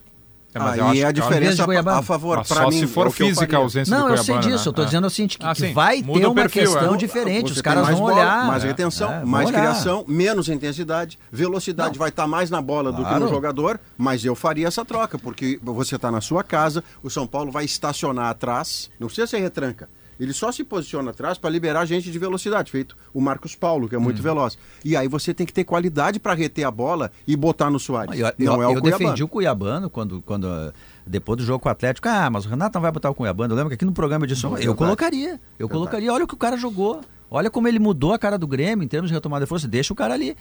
É, 0.54 0.58
mas 0.58 0.78
eu 0.78 0.84
Aí 0.86 0.90
acho 0.98 1.04
a 1.04 1.12
que- 1.12 1.20
diferença 1.20 1.64
Cuiabá. 1.64 1.98
a 1.98 2.02
favor, 2.02 2.36
para 2.36 2.44
só 2.62 2.68
mim. 2.70 2.78
se 2.80 2.86
for 2.86 3.06
é 3.06 3.10
o 3.10 3.12
que 3.12 3.22
eu 3.22 3.26
física 3.28 3.56
a 3.56 3.60
ausência 3.60 3.90
Não, 3.90 4.06
do 4.06 4.14
eu 4.14 4.16
Cuiabá, 4.16 4.24
sei 4.24 4.34
disso, 4.38 4.48
né? 4.48 4.66
eu 4.66 4.70
estou 4.70 4.82
É. 4.82 4.86
dizendo 4.86 5.06
o 5.06 5.10
seguinte, 5.10 5.38
que, 5.38 5.46
Ah, 5.46 5.54
que 5.54 5.66
vai 5.74 6.02
muda 6.02 6.20
ter 6.20 6.26
uma 6.26 6.34
perfil, 6.34 6.62
questão 6.72 6.94
é. 6.94 6.96
diferente, 6.96 7.48
Você 7.48 7.52
os 7.52 7.60
caras 7.60 7.86
vão 7.88 7.98
bola, 7.98 8.14
olhar. 8.14 8.46
Mais 8.46 8.62
retenção, 8.64 9.12
É, 9.12 9.24
mais 9.26 9.48
olhar. 9.48 9.60
criação, 9.60 10.04
menos 10.08 10.48
intensidade. 10.48 11.18
Velocidade 11.30 11.98
vai 11.98 12.08
estar 12.08 12.26
mais 12.26 12.48
na 12.50 12.62
bola 12.62 12.90
do 12.90 12.96
que 13.02 13.08
Claro. 13.08 13.24
no 13.24 13.28
jogador, 13.28 13.78
mas 13.96 14.24
eu 14.24 14.34
faria 14.34 14.66
essa 14.66 14.84
troca, 14.86 15.18
porque 15.18 15.60
você 15.62 15.96
está 15.96 16.10
na 16.10 16.22
sua 16.22 16.42
casa, 16.42 16.82
o 17.02 17.10
São 17.10 17.26
Paulo 17.26 17.52
vai 17.52 17.66
estacionar 17.66 18.30
atrás, 18.30 18.90
não 18.98 19.06
precisa 19.08 19.26
ser 19.26 19.38
retranca. 19.40 19.88
Ele 20.18 20.32
só 20.32 20.50
se 20.50 20.64
posiciona 20.64 21.10
atrás 21.10 21.38
para 21.38 21.48
liberar 21.50 21.84
gente 21.84 22.10
de 22.10 22.18
velocidade, 22.18 22.70
feito 22.70 22.96
o 23.14 23.20
Marcos 23.20 23.54
Paulo, 23.54 23.88
que 23.88 23.94
é 23.94 23.98
Hum. 23.98 24.02
muito 24.02 24.20
veloz. 24.22 24.58
E 24.84 24.96
aí 24.96 25.06
você 25.08 25.32
tem 25.32 25.46
que 25.46 25.52
ter 25.52 25.64
qualidade 25.64 26.18
para 26.18 26.34
reter 26.34 26.64
a 26.64 26.70
bola 26.70 27.10
e 27.26 27.36
botar 27.36 27.70
no 27.70 27.78
Soares. 27.78 28.18
Eu, 28.18 28.26
eu, 28.26 28.34
não 28.38 28.62
é 28.62 28.66
o 28.66 28.72
eu 28.74 28.80
Cuiabá. 28.80 28.98
defendi 28.98 29.22
o 29.24 29.28
Cuiabano 29.28 29.88
quando, 29.88 30.20
quando 30.22 30.46
eh, 30.48 30.72
depois 31.06 31.36
do 31.38 31.44
jogo 31.44 31.60
com 31.60 31.68
o 31.68 31.72
Atlético. 31.72 32.08
Ah, 32.08 32.28
mas 32.30 32.44
o 32.46 32.48
Renato 32.48 32.74
não 32.74 32.82
vai 32.82 32.90
botar 32.90 33.10
o 33.10 33.14
Cuiabano. 33.14 33.52
Eu 33.52 33.56
lembro 33.56 33.68
que 33.70 33.74
aqui 33.74 33.84
no 33.84 33.92
programa 33.92 34.24
eu 34.24 34.28
disse, 34.28 34.42
Não, 34.44 34.50
é 34.50 34.52
eu 34.54 34.56
verdade. 34.58 34.78
colocaria. 34.78 35.40
Eu 35.58 35.68
colocaria. 35.68 36.12
Olha 36.12 36.24
o 36.24 36.28
que 36.28 36.34
o 36.34 36.38
cara 36.38 36.56
jogou. 36.56 37.00
Olha 37.30 37.50
como 37.50 37.68
ele 37.68 37.78
mudou 37.78 38.14
a 38.14 38.18
cara 38.18 38.38
do 38.38 38.46
Grêmio 38.46 38.82
em 38.82 38.88
termos 38.88 39.10
de 39.10 39.14
retomada 39.14 39.44
de 39.44 39.48
força. 39.48 39.68
Deixa 39.68 39.92
o 39.92 39.96
cara 39.96 40.14
ali. 40.14 40.34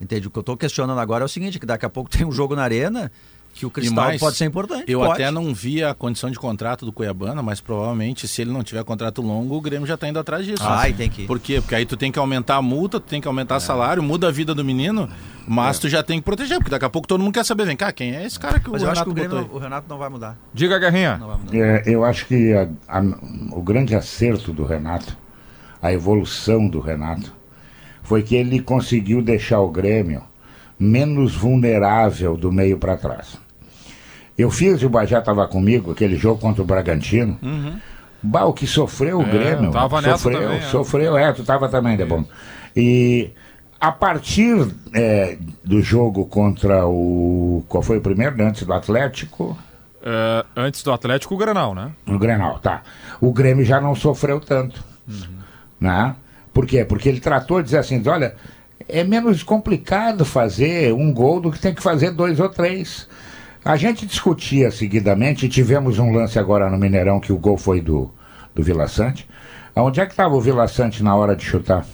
Entende? 0.00 0.26
O 0.26 0.30
que 0.30 0.38
eu 0.38 0.40
estou 0.40 0.56
questionando 0.56 0.98
agora 0.98 1.22
é 1.22 1.26
o 1.26 1.28
seguinte, 1.28 1.58
que 1.58 1.66
daqui 1.66 1.84
a 1.84 1.90
pouco 1.90 2.08
tem 2.10 2.26
um 2.26 2.32
jogo 2.32 2.56
na 2.56 2.62
arena 2.62 3.12
que 3.60 3.66
o 3.66 3.70
Cristal 3.70 4.04
mais, 4.06 4.20
pode 4.20 4.36
ser 4.36 4.46
importante. 4.46 4.84
Eu 4.88 5.00
pode. 5.00 5.12
até 5.22 5.30
não 5.30 5.52
vi 5.54 5.84
a 5.84 5.92
condição 5.94 6.30
de 6.30 6.38
contrato 6.38 6.84
do 6.86 6.92
Cuiabana, 6.92 7.42
mas 7.42 7.60
provavelmente 7.60 8.26
se 8.26 8.40
ele 8.42 8.50
não 8.50 8.62
tiver 8.64 8.82
contrato 8.84 9.20
longo, 9.22 9.54
o 9.56 9.60
Grêmio 9.60 9.86
já 9.86 9.94
está 9.94 10.08
indo 10.08 10.18
atrás 10.18 10.44
disso. 10.46 10.62
Ah, 10.66 10.88
e 10.88 10.92
tem 10.94 11.08
que 11.10 11.22
ir. 11.22 11.26
Por 11.26 11.38
quê? 11.38 11.60
Porque 11.60 11.74
aí 11.74 11.84
tu 11.84 11.96
tem 11.96 12.10
que 12.10 12.18
aumentar 12.18 12.56
a 12.56 12.62
multa, 12.62 12.98
tu 12.98 13.06
tem 13.08 13.20
que 13.20 13.28
aumentar 13.28 13.56
o 13.56 13.60
salário, 13.60 14.02
muda 14.02 14.28
a 14.28 14.30
vida 14.30 14.54
do 14.54 14.64
menino, 14.64 15.08
mas 15.46 15.78
tu 15.78 15.88
já 15.88 16.02
tem 16.02 16.18
que 16.18 16.24
proteger, 16.24 16.56
porque 16.58 16.70
daqui 16.70 16.84
a 16.84 16.90
pouco 16.90 17.06
todo 17.06 17.22
mundo 17.22 17.34
quer 17.34 17.44
saber, 17.44 17.66
vem 17.66 17.76
cá, 17.76 17.92
quem 17.92 18.16
é 18.16 18.24
esse 18.24 18.38
cara 18.40 18.58
que 18.58 18.70
Mas 18.70 18.82
o 18.82 18.86
eu 18.86 18.90
acho 18.90 19.00
Renato 19.04 19.14
que 19.14 19.26
o, 19.26 19.28
Grêmio, 19.28 19.50
o 19.54 19.58
Renato 19.58 19.86
não 19.88 19.98
vai 19.98 20.08
mudar. 20.08 20.38
Diga, 20.54 20.78
Guerrinha. 20.78 21.20
É, 21.52 21.82
eu 21.86 22.04
acho 22.04 22.26
que 22.26 22.52
a- 22.54 22.68
a- 22.88 23.02
o 23.52 23.62
grande 23.62 23.94
acerto 23.94 24.52
do 24.52 24.64
Renato, 24.64 25.16
a 25.82 25.92
evolução 25.92 26.66
do 26.68 26.80
Renato, 26.80 27.32
foi 28.02 28.22
que 28.22 28.34
ele 28.34 28.60
conseguiu 28.62 29.20
deixar 29.22 29.60
o 29.60 29.68
Grêmio 29.70 30.22
menos 30.78 31.34
vulnerável 31.34 32.36
do 32.36 32.50
meio 32.50 32.78
para 32.78 32.96
trás. 32.96 33.36
Eu 34.38 34.50
fiz, 34.50 34.82
o 34.82 34.88
Bajá 34.88 35.18
estava 35.18 35.46
comigo, 35.46 35.90
aquele 35.92 36.16
jogo 36.16 36.40
contra 36.40 36.62
o 36.62 36.64
Bragantino. 36.64 37.38
Bah, 38.22 38.44
o 38.44 38.52
que 38.52 38.66
sofreu 38.66 39.18
o 39.18 39.22
É, 39.22 39.30
Grêmio. 39.30 39.70
tava 39.70 40.00
sofreu, 40.02 40.40
também, 40.40 40.58
é. 40.58 40.60
sofreu, 40.62 41.16
é, 41.16 41.32
tu 41.32 41.40
estava 41.42 41.68
também, 41.68 41.96
de 41.96 42.04
bom. 42.04 42.24
E 42.76 43.30
a 43.80 43.90
partir 43.90 44.68
é, 44.94 45.38
do 45.64 45.80
jogo 45.80 46.26
contra 46.26 46.86
o. 46.86 47.64
Qual 47.68 47.82
foi 47.82 47.96
o 47.98 48.00
primeiro? 48.00 48.42
Antes 48.42 48.64
do 48.64 48.72
Atlético? 48.72 49.56
É, 50.02 50.44
antes 50.56 50.82
do 50.82 50.92
Atlético, 50.92 51.34
o 51.34 51.38
Granal, 51.38 51.74
né? 51.74 51.90
No 52.06 52.18
Grenal, 52.18 52.58
tá. 52.58 52.82
O 53.20 53.32
Grêmio 53.32 53.64
já 53.64 53.80
não 53.80 53.94
sofreu 53.94 54.40
tanto. 54.40 54.82
Né? 55.80 56.14
Por 56.52 56.66
quê? 56.66 56.84
Porque 56.84 57.08
ele 57.08 57.20
tratou 57.20 57.58
de 57.58 57.64
dizer 57.64 57.78
assim: 57.78 58.02
olha, 58.06 58.34
é 58.88 59.02
menos 59.02 59.42
complicado 59.42 60.24
fazer 60.24 60.92
um 60.92 61.12
gol 61.12 61.40
do 61.40 61.50
que 61.50 61.58
tem 61.58 61.74
que 61.74 61.82
fazer 61.82 62.10
dois 62.10 62.38
ou 62.38 62.48
três. 62.48 63.08
A 63.64 63.76
gente 63.76 64.06
discutia 64.06 64.70
seguidamente, 64.70 65.44
e 65.44 65.48
tivemos 65.48 65.98
um 65.98 66.12
lance 66.12 66.38
agora 66.38 66.70
no 66.70 66.78
Mineirão 66.78 67.20
que 67.20 67.32
o 67.32 67.38
gol 67.38 67.58
foi 67.58 67.80
do, 67.80 68.10
do 68.54 68.62
Vila 68.62 68.88
Sante. 68.88 69.28
Onde 69.76 70.00
é 70.00 70.06
que 70.06 70.12
estava 70.12 70.34
o 70.34 70.40
Vila 70.40 70.66
Sante 70.66 71.02
na 71.02 71.14
hora 71.14 71.36
de 71.36 71.44
chutar? 71.44 71.86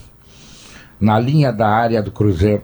Na 1.00 1.18
linha 1.18 1.52
da 1.52 1.68
área 1.68 2.02
do 2.02 2.12
Cruzeiro. 2.12 2.62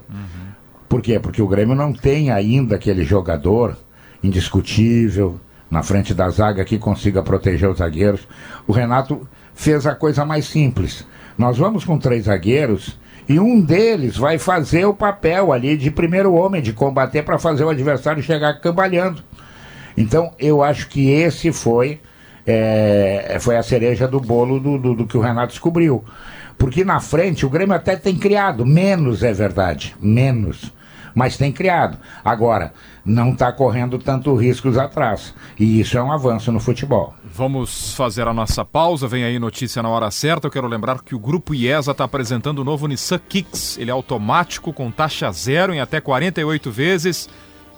Por 0.89 1.03
quê? 1.03 1.19
Porque 1.19 1.43
o 1.43 1.49
Grêmio 1.49 1.75
não 1.75 1.93
tem 1.93 2.31
ainda 2.31 2.77
aquele 2.77 3.05
jogador 3.05 3.77
indiscutível 4.23 5.41
na 5.71 5.83
frente 5.83 6.15
da 6.15 6.31
zaga 6.31 6.65
que 6.65 6.79
consiga 6.79 7.23
proteger 7.23 7.69
os 7.69 7.79
zagueiros. 7.79 8.27
O 8.67 8.73
Renato 8.73 9.27
fez 9.55 9.87
a 9.87 9.95
coisa 9.95 10.25
mais 10.25 10.47
simples. 10.47 11.05
Nós 11.37 11.59
vamos 11.59 11.85
com 11.85 11.99
três 11.99 12.27
zagueiros 12.27 12.99
e 13.33 13.41
um 13.41 13.63
deles 13.63 14.19
vai 14.19 14.39
fazer 14.39 14.85
o 14.85 14.93
papel 14.93 15.53
ali 15.53 15.75
de 15.75 15.91
primeiro 15.91 16.35
homem, 16.35 16.61
de 16.61 16.73
combater 16.73 17.23
para 17.23 17.39
fazer 17.39 17.65
o 17.65 17.71
adversário 17.71 18.23
chegar 18.23 18.61
cambalhando. 18.61 19.23
Então, 19.97 20.33
eu 20.39 20.63
acho 20.63 20.87
que 20.89 21.11
esse 21.11 21.51
foi, 21.51 21.99
é, 22.47 23.39
foi 23.41 23.57
a 23.57 23.63
cereja 23.63 24.07
do 24.07 24.21
bolo 24.21 24.61
do, 24.61 24.77
do, 24.77 24.95
do 24.95 25.07
que 25.07 25.17
o 25.17 25.21
Renato 25.21 25.49
descobriu. 25.49 26.05
Porque 26.59 26.85
na 26.85 27.01
frente 27.01 27.47
o 27.47 27.51
Grêmio 27.51 27.75
até 27.75 27.97
tem 27.97 28.17
criado, 28.17 28.67
menos 28.67 29.23
é 29.23 29.33
verdade, 29.33 29.97
menos. 29.99 30.71
Mas 31.15 31.39
tem 31.39 31.51
criado. 31.51 31.97
Agora, 32.23 32.73
não 33.05 33.33
está 33.33 33.53
correndo 33.53 33.99
tanto 33.99 34.35
riscos 34.35 34.79
atrás. 34.79 35.35
E 35.59 35.81
isso 35.81 35.99
é 35.99 36.03
um 36.03 36.13
avanço 36.13 36.53
no 36.53 36.61
futebol. 36.61 37.15
Vamos 37.25 37.95
fazer 37.95 38.27
a 38.29 38.35
nossa 38.35 38.65
pausa. 38.65 39.09
Vem 39.09 39.25
aí 39.25 39.39
notícia 39.39 39.83
na 39.83 39.89
hora 39.89 40.11
certa. 40.11 40.47
Eu 40.47 40.51
quero 40.51 40.69
lembrar 40.69 41.03
que 41.03 41.15
o 41.15 41.19
Grupo 41.19 41.55
IESA 41.55 41.93
está 41.93 42.05
apresentando 42.05 42.61
o 42.61 42.65
novo 42.65 42.87
Nissan 42.87 43.19
Kicks. 43.19 43.79
Ele 43.79 43.91
é 43.91 43.93
automático, 43.93 44.73
com 44.73 44.91
taxa 44.91 45.31
zero 45.33 45.75
em 45.75 45.81
até 45.81 46.01
48 46.01 46.71
vezes 46.71 47.29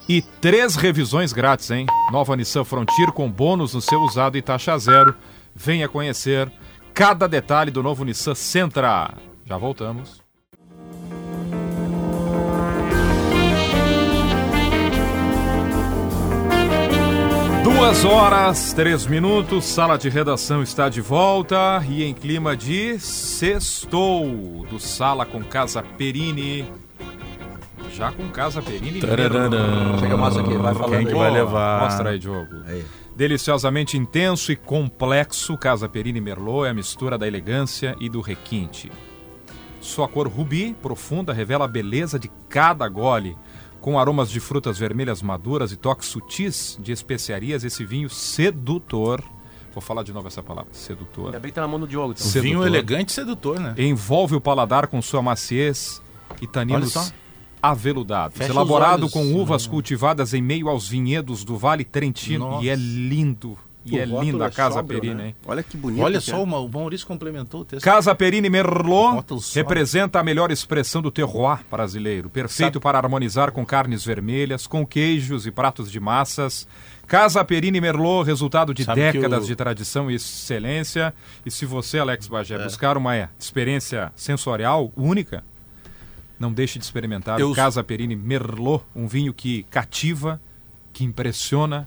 e 0.08 0.20
três 0.20 0.76
revisões 0.76 1.32
grátis, 1.32 1.70
hein? 1.70 1.86
Nova 2.12 2.36
Nissan 2.36 2.64
Frontier 2.64 3.10
com 3.12 3.30
bônus 3.30 3.74
no 3.74 3.80
seu 3.80 4.00
usado 4.00 4.36
e 4.36 4.42
taxa 4.42 4.76
zero. 4.78 5.14
Venha 5.54 5.88
conhecer 5.88 6.50
cada 6.92 7.26
detalhe 7.26 7.70
do 7.70 7.82
novo 7.82 8.04
Nissan 8.04 8.34
Sentra. 8.34 9.14
Já 9.46 9.56
voltamos. 9.56 10.23
Duas 17.76 18.04
horas, 18.04 18.72
três 18.72 19.04
minutos, 19.04 19.64
sala 19.64 19.98
de 19.98 20.08
redação 20.08 20.62
está 20.62 20.88
de 20.88 21.00
volta 21.00 21.84
e 21.88 22.04
em 22.04 22.14
clima 22.14 22.56
de 22.56 23.00
sextou 23.00 24.64
do 24.70 24.78
Sala 24.78 25.26
com 25.26 25.42
Casa 25.42 25.82
Perini. 25.82 26.64
Já 27.92 28.12
com 28.12 28.28
Casa 28.28 28.62
Perini. 28.62 29.00
Chega 29.00 30.16
mais 30.16 30.36
aqui, 30.36 30.54
vai 30.54 30.72
falando 30.72 30.90
Quem 30.98 31.06
que 31.06 31.12
aí. 31.12 31.18
vai 31.18 31.30
levar? 31.32 31.80
Mostra 31.82 32.10
aí, 32.10 32.18
Diogo. 32.18 32.62
Aí. 32.64 32.84
Deliciosamente 33.16 33.98
intenso 33.98 34.52
e 34.52 34.56
complexo, 34.56 35.58
Casa 35.58 35.88
Perini 35.88 36.20
Merlot 36.20 36.66
é 36.66 36.70
a 36.70 36.74
mistura 36.74 37.18
da 37.18 37.26
elegância 37.26 37.96
e 37.98 38.08
do 38.08 38.20
requinte. 38.20 38.90
Sua 39.80 40.06
cor 40.06 40.28
rubi 40.28 40.76
profunda 40.80 41.32
revela 41.32 41.64
a 41.64 41.68
beleza 41.68 42.20
de 42.20 42.30
cada 42.48 42.88
gole. 42.88 43.36
Com 43.84 43.98
aromas 43.98 44.30
de 44.30 44.40
frutas 44.40 44.78
vermelhas 44.78 45.20
maduras 45.20 45.70
e 45.70 45.76
toques 45.76 46.08
sutis 46.08 46.78
de 46.80 46.90
especiarias, 46.90 47.64
esse 47.64 47.84
vinho 47.84 48.08
sedutor. 48.08 49.22
Vou 49.74 49.82
falar 49.82 50.02
de 50.02 50.10
novo 50.10 50.26
essa 50.26 50.42
palavra, 50.42 50.72
sedutor. 50.72 51.26
Ainda 51.26 51.38
bem 51.38 51.50
que 51.50 51.54
tá 51.54 51.60
na 51.60 51.68
mão 51.68 51.78
do 51.78 51.86
Diogo. 51.86 52.12
Então. 52.12 52.24
Sedutor. 52.24 52.42
Vinho 52.42 52.66
elegante 52.66 53.10
e 53.10 53.12
sedutor, 53.12 53.60
né? 53.60 53.74
Envolve 53.76 54.36
o 54.36 54.40
paladar 54.40 54.86
com 54.86 55.02
sua 55.02 55.20
maciez 55.20 56.00
e 56.40 56.46
taninos 56.46 57.12
aveludados. 57.62 58.38
Fecha 58.38 58.52
Elaborado 58.52 59.10
com 59.10 59.34
uvas 59.34 59.66
cultivadas 59.66 60.32
em 60.32 60.40
meio 60.40 60.70
aos 60.70 60.88
vinhedos 60.88 61.44
do 61.44 61.58
Vale 61.58 61.84
Trentino. 61.84 62.52
Nossa. 62.52 62.64
E 62.64 62.70
é 62.70 62.76
lindo. 62.76 63.58
E 63.86 63.96
O 63.96 63.98
é 64.00 64.04
linda 64.06 64.44
a 64.44 64.48
é 64.48 64.50
Casa 64.50 64.76
sóbrio, 64.76 64.98
Perini, 64.98 65.14
né? 65.14 65.26
hein? 65.28 65.36
Olha 65.46 65.62
que 65.62 65.76
bonito. 65.76 66.02
Olha 66.02 66.18
que 66.18 66.24
só, 66.24 66.36
é. 66.36 66.40
o 66.40 66.46
Ma- 66.46 66.58
o 66.58 66.68
Maurício 66.68 67.06
complementou 67.06 67.60
o 67.60 67.64
texto. 67.66 67.84
Casa 67.84 68.14
Perini 68.14 68.48
Merlot 68.48 69.22
representa 69.54 70.18
a 70.20 70.24
melhor 70.24 70.50
expressão 70.50 71.02
do 71.02 71.10
terroir 71.10 71.60
brasileiro. 71.70 72.30
Perfeito 72.30 72.80
para 72.80 72.96
harmonizar 72.98 73.52
com 73.52 73.64
carnes 73.66 74.02
vermelhas, 74.02 74.66
com 74.66 74.86
queijos 74.86 75.46
e 75.46 75.50
pratos 75.50 75.90
de 75.92 76.00
massas. 76.00 76.66
Casa 77.06 77.44
Perini 77.44 77.78
Merlot, 77.78 78.24
resultado 78.24 78.72
de 78.72 78.84
Sabe 78.84 79.02
décadas 79.02 79.44
o- 79.44 79.46
de 79.46 79.54
tradição 79.54 80.10
e 80.10 80.14
excelência. 80.14 81.12
E 81.44 81.50
se 81.50 81.66
você, 81.66 81.98
Alex 81.98 82.26
Bagé, 82.26 82.54
É. 82.54 82.64
buscar 82.64 82.96
uma 82.96 83.28
experiência 83.38 84.10
sensorial 84.16 84.90
única, 84.96 85.44
não 86.40 86.50
deixe 86.50 86.78
de 86.78 86.84
experimentar 86.86 87.38
Eu- 87.38 87.50
o 87.50 87.54
Casa 87.54 87.84
Perini 87.84 88.16
Merlot, 88.16 88.82
um 88.96 89.06
vinho 89.06 89.34
que 89.34 89.64
cativa, 89.64 90.40
que 90.92 91.04
impressiona 91.04 91.86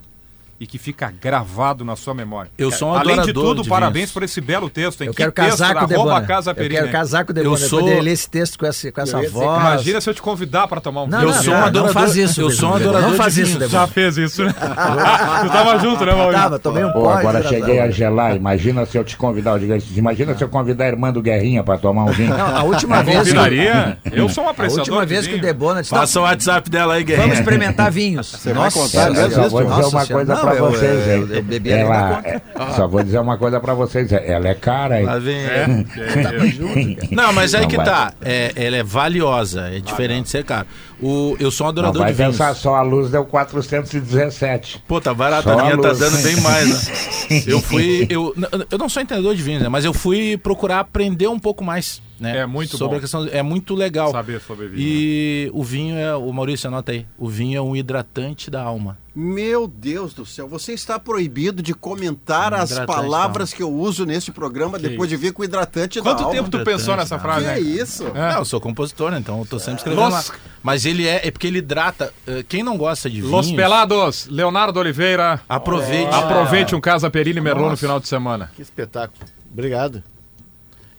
e 0.60 0.66
que 0.66 0.76
fica 0.78 1.12
gravado 1.20 1.84
na 1.84 1.94
sua 1.94 2.12
memória. 2.14 2.50
Eu 2.58 2.70
sou 2.72 2.88
um 2.88 2.94
Além 2.94 3.14
de 3.14 3.30
adorador 3.30 3.44
tudo, 3.44 3.62
de 3.62 3.68
parabéns 3.68 3.94
vinhos. 3.94 4.10
por 4.12 4.22
esse 4.24 4.40
belo 4.40 4.68
texto. 4.68 5.02
Hein? 5.02 5.06
Eu 5.08 5.12
Que 5.12 5.18
quero 5.18 5.30
texto 5.32 5.50
casar 5.58 5.74
da 5.74 5.80
com 5.80 5.86
o 5.86 5.94
arroba 5.94 6.10
Debona. 6.14 6.26
Casa 6.26 6.50
Eu 6.50 6.68
quero 6.68 6.90
casar 6.90 7.24
com 7.24 7.30
o 7.30 7.34
Debona. 7.34 7.56
Eu 7.56 7.60
Eu 7.62 7.68
sou- 7.68 7.80
poder 7.80 8.00
ler 8.00 8.10
esse 8.12 8.28
texto 8.28 8.58
com 8.58 8.66
essa, 8.66 8.90
com 8.90 9.00
essa 9.00 9.22
voz. 9.28 9.60
Imagina 9.60 10.00
se 10.00 10.10
eu 10.10 10.14
te 10.14 10.20
convidar 10.22 10.66
para 10.66 10.80
tomar 10.80 11.02
um 11.04 11.06
Não, 11.06 11.18
vinho. 11.20 11.30
Eu 11.30 11.34
não, 11.36 11.42
sou 11.42 11.52
um 11.52 11.56
não, 11.56 11.60
não 11.62 11.68
adorador- 11.68 11.92
faz 11.94 12.16
isso. 12.16 12.40
eu 12.40 12.50
sou 12.50 12.70
um 12.70 12.72
Debona. 12.72 12.88
adorador 12.90 13.10
Não 13.10 13.16
faz 13.16 13.36
isso, 13.38 13.46
vinhos. 13.58 13.70
Já 13.70 13.78
Debona. 13.80 13.86
fez 13.88 14.16
isso, 14.18 14.44
né? 14.44 14.52
tu 15.42 15.50
tava 15.52 15.78
junto, 15.78 16.04
né, 16.04 16.12
Maurício? 16.14 16.42
Tava, 16.42 16.58
tomei 16.58 16.84
um 16.84 16.92
Pô, 16.92 17.02
pó. 17.02 17.10
agora 17.12 17.42
cheguei 17.48 17.78
a 17.80 17.90
gelar. 17.90 18.34
Imagina 18.36 18.84
se 18.86 18.98
eu 18.98 19.04
te 19.04 19.16
convidar. 19.16 19.52
eu 19.52 19.58
digo 19.60 19.74
assim, 19.74 19.86
Imagina 19.96 20.36
se 20.36 20.42
eu 20.42 20.48
convidar 20.48 20.84
a 20.84 20.88
irmã 20.88 21.12
do 21.12 21.22
Guerrinha 21.22 21.62
para 21.62 21.78
tomar 21.78 22.04
um 22.04 22.12
vinho. 22.12 22.30
Não, 22.36 22.56
a 22.56 22.62
última 22.64 23.02
vez. 23.02 23.28
que-? 23.32 24.10
Eu 24.12 24.28
sou 24.28 24.44
um 24.44 24.48
A 24.48 24.50
apreciador 24.50 24.80
última 24.80 25.06
de 25.06 25.14
vez 25.14 25.26
que 25.26 25.34
o. 25.36 25.40
Debona 25.40 25.82
Passa 25.88 26.18
o 26.20 26.22
WhatsApp 26.24 26.68
dela 26.68 26.94
aí, 26.94 27.00
"Não, 27.00 27.06
Guerreiro. 27.06 27.22
vamos 27.30 27.38
experimentar 27.38 27.90
vinhos. 27.90 28.32
Você 28.32 28.52
vai 28.52 28.70
contar 28.70 29.08
Eu 29.08 29.14
mesmo 29.14 29.34
só 29.34 29.40
isso? 29.42 29.50
vou 29.50 29.64
dizer 29.64 29.84
uma 29.86 30.06
coisa 30.06 30.36
pra 30.50 30.58
eu- 30.58 30.70
vocês 30.70 31.06
eu- 31.08 31.34
eu 31.36 31.42
bebi 31.42 31.70
ela, 31.70 32.16
conta. 32.16 32.28
é, 32.28 32.40
Só 32.76 32.86
vou 32.88 33.02
dizer 33.02 33.18
uma 33.18 33.36
coisa 33.38 33.60
pra 33.60 33.74
vocês. 33.74 34.10
Ela 34.12 34.48
é 34.48 34.54
cara, 34.54 35.00
hein? 35.00 35.06
Lá 35.06 35.18
vem. 35.18 35.36
É, 35.36 35.66
Não, 37.10 37.32
mas 37.32 37.54
aí 37.54 37.62
Não 37.62 37.68
que 37.68 37.76
vai. 37.76 37.84
tá. 37.86 38.12
É, 38.22 38.52
ela 38.56 38.76
é 38.76 38.82
valiosa, 38.82 39.68
é 39.74 39.80
diferente 39.80 40.24
de 40.24 40.30
ser 40.30 40.44
caro. 40.44 40.66
O, 41.00 41.36
eu 41.38 41.50
sou 41.50 41.64
um 41.66 41.68
Não 41.68 41.70
adorador 41.70 42.02
vai 42.02 42.10
de 42.12 42.16
vinhos. 42.18 42.32
pensar 42.36 42.54
só, 42.54 42.74
a 42.74 42.82
luz 42.82 43.10
deu 43.10 43.24
417. 43.24 44.82
Pô, 44.86 45.00
tá 45.00 45.14
barato, 45.14 45.44
Só 45.44 45.58
a 45.58 45.62
linha 45.62 45.74
a 45.74 45.78
tá 45.80 45.92
dando 45.92 46.22
bem 46.22 46.36
mais, 46.40 46.68
né? 46.88 46.94
Eu 47.46 47.60
fui. 47.60 48.06
Eu, 48.10 48.34
eu 48.70 48.78
não 48.78 48.88
sou 48.88 49.02
entendedor 49.02 49.34
de 49.34 49.42
vinhos, 49.42 49.62
né? 49.62 49.68
Mas 49.68 49.84
eu 49.84 49.92
fui 49.92 50.36
procurar 50.38 50.80
aprender 50.80 51.28
um 51.28 51.38
pouco 51.38 51.62
mais. 51.62 52.00
Né? 52.20 52.38
É 52.38 52.46
muito 52.46 52.76
sobre 52.76 52.94
bom. 52.94 52.98
a 52.98 53.00
questão. 53.00 53.28
É 53.30 53.42
muito 53.42 53.74
legal. 53.74 54.10
Saber 54.10 54.40
sobre 54.40 54.66
vinho. 54.68 54.80
E 54.80 55.50
o 55.54 55.62
vinho 55.62 55.96
é. 55.96 56.16
O 56.16 56.32
Maurício, 56.32 56.66
anota 56.68 56.90
aí. 56.92 57.06
O 57.16 57.28
vinho 57.28 57.56
é 57.56 57.62
um 57.62 57.76
hidratante 57.76 58.50
da 58.50 58.60
alma. 58.62 58.98
Meu 59.14 59.66
Deus 59.66 60.14
do 60.14 60.24
céu, 60.24 60.46
você 60.46 60.72
está 60.72 60.96
proibido 60.98 61.60
de 61.60 61.74
comentar 61.74 62.54
as 62.54 62.70
Hidratante, 62.70 62.86
palavras 63.00 63.52
que 63.52 63.60
eu 63.62 63.72
uso 63.72 64.06
nesse 64.06 64.30
programa 64.30 64.78
depois 64.78 65.08
de 65.10 65.16
vir 65.16 65.32
com 65.32 65.42
o 65.42 65.44
hidratante 65.44 66.00
Quanto 66.00 66.18
da 66.18 66.24
alma. 66.24 66.34
tempo 66.36 66.48
tu 66.48 66.62
pensou 66.62 66.96
nessa 66.96 67.18
frase, 67.18 67.40
Que 67.40 67.46
né? 67.46 67.60
isso? 67.60 68.06
É. 68.14 68.32
Não, 68.32 68.38
eu 68.38 68.44
sou 68.44 68.60
compositor, 68.60 69.10
né? 69.10 69.18
Então 69.18 69.38
eu 69.40 69.46
tô 69.46 69.58
sempre 69.58 69.78
escrevendo 69.78 70.04
Los- 70.04 70.28
lá. 70.28 70.34
Mas 70.62 70.84
ele 70.86 71.06
é. 71.06 71.26
É 71.26 71.30
porque 71.32 71.46
ele 71.48 71.58
hidrata. 71.58 72.12
eh, 72.26 72.44
Quem 72.48 72.62
não 72.62 72.76
gosta 72.76 73.10
de 73.10 73.20
Los 73.22 73.46
vinhos. 73.46 73.60
Pelados, 73.60 74.26
Leonardo 74.30 74.78
Oliveira. 74.78 75.40
Aproveite. 75.48 76.14
Aproveite 76.14 76.74
um 76.76 76.80
Casa 76.80 77.10
Perini 77.10 77.40
Merlot 77.40 77.70
no 77.70 77.76
final 77.76 77.98
de 77.98 78.06
semana. 78.06 78.50
Que 78.54 78.62
espetáculo. 78.62 79.20
Obrigado. 79.52 80.02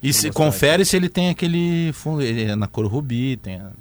E 0.02 0.14
se 0.14 0.32
confere 0.32 0.86
se 0.86 0.96
ele 0.96 1.10
tem 1.10 1.30
aquele 1.30 1.92
fundo. 1.94 2.22
Ele 2.22 2.44
é 2.52 2.56
na 2.56 2.68
cor 2.68 2.86
rubi, 2.86 3.36
tem 3.38 3.56
a- 3.56 3.72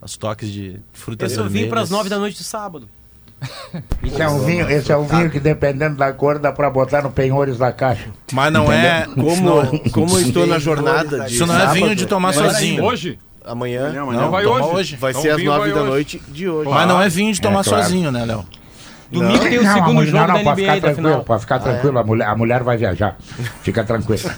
os 0.00 0.16
toques 0.16 0.50
de 0.50 0.80
frutas 0.92 1.32
Esse 1.32 1.40
eu 1.40 1.44
vim 1.44 1.50
vermelhas. 1.60 1.70
pras 1.70 1.90
nove 1.90 2.08
da 2.08 2.18
noite 2.18 2.38
de 2.38 2.44
sábado. 2.44 2.88
Esse 4.02 4.20
é 4.22 4.28
um 4.28 4.44
vinho, 4.44 4.68
esse 4.68 4.90
é 4.90 4.96
um 4.96 5.04
vinho 5.04 5.30
que 5.30 5.38
dependendo 5.38 5.96
da 5.96 6.12
cor 6.12 6.38
dá 6.40 6.50
pra 6.50 6.68
botar 6.68 7.02
no 7.02 7.10
penhores 7.10 7.56
da 7.58 7.70
caixa. 7.70 8.08
Mas 8.32 8.52
não 8.52 8.72
é. 8.72 9.06
Como, 9.14 9.80
como 9.92 10.18
eu 10.18 10.22
estou 10.22 10.44
na 10.46 10.58
jornada 10.58 11.20
de 11.20 11.34
Isso 11.34 11.46
não 11.46 11.56
é 11.56 11.72
vinho 11.72 11.94
de 11.94 12.06
tomar 12.06 12.34
mas 12.34 12.36
sozinho. 12.36 12.82
Hoje? 12.82 13.16
Amanhã 13.44 13.92
Não, 13.92 14.06
mas 14.06 14.16
Não, 14.16 14.22
não. 14.24 14.30
vai 14.32 14.44
hoje. 14.44 14.68
hoje. 14.68 14.96
vai 14.96 15.10
Então 15.12 15.22
ser 15.22 15.30
às 15.30 15.42
nove 15.44 15.70
da 15.72 15.80
hoje. 15.82 15.88
noite 15.90 16.22
de 16.28 16.48
hoje. 16.48 16.68
Mas 16.68 16.88
não 16.88 17.00
é 17.00 17.08
vinho 17.08 17.32
de 17.32 17.40
tomar 17.40 17.62
claro. 17.64 17.82
sozinho, 17.84 18.10
né, 18.10 18.24
Léo? 18.24 18.44
Domingo 19.10 19.38
tem 19.40 19.58
o 19.58 19.62
Não, 19.62 19.74
segundo 19.74 19.94
mulher- 19.94 20.10
jogo 20.10 20.26
não, 20.26 20.34
da 20.34 20.44
pode 20.44 20.44
NBA 20.44 20.56
ficar 20.56 20.74
da 20.74 20.80
tranquilo, 20.80 21.08
final. 21.08 21.24
pode 21.24 21.40
ficar 21.40 21.58
tranquilo, 21.60 21.98
a, 21.98 22.04
mulher, 22.04 22.28
a 22.28 22.36
mulher 22.36 22.62
vai 22.62 22.76
viajar. 22.76 23.16
Fica 23.62 23.82
tranquilo. 23.84 24.22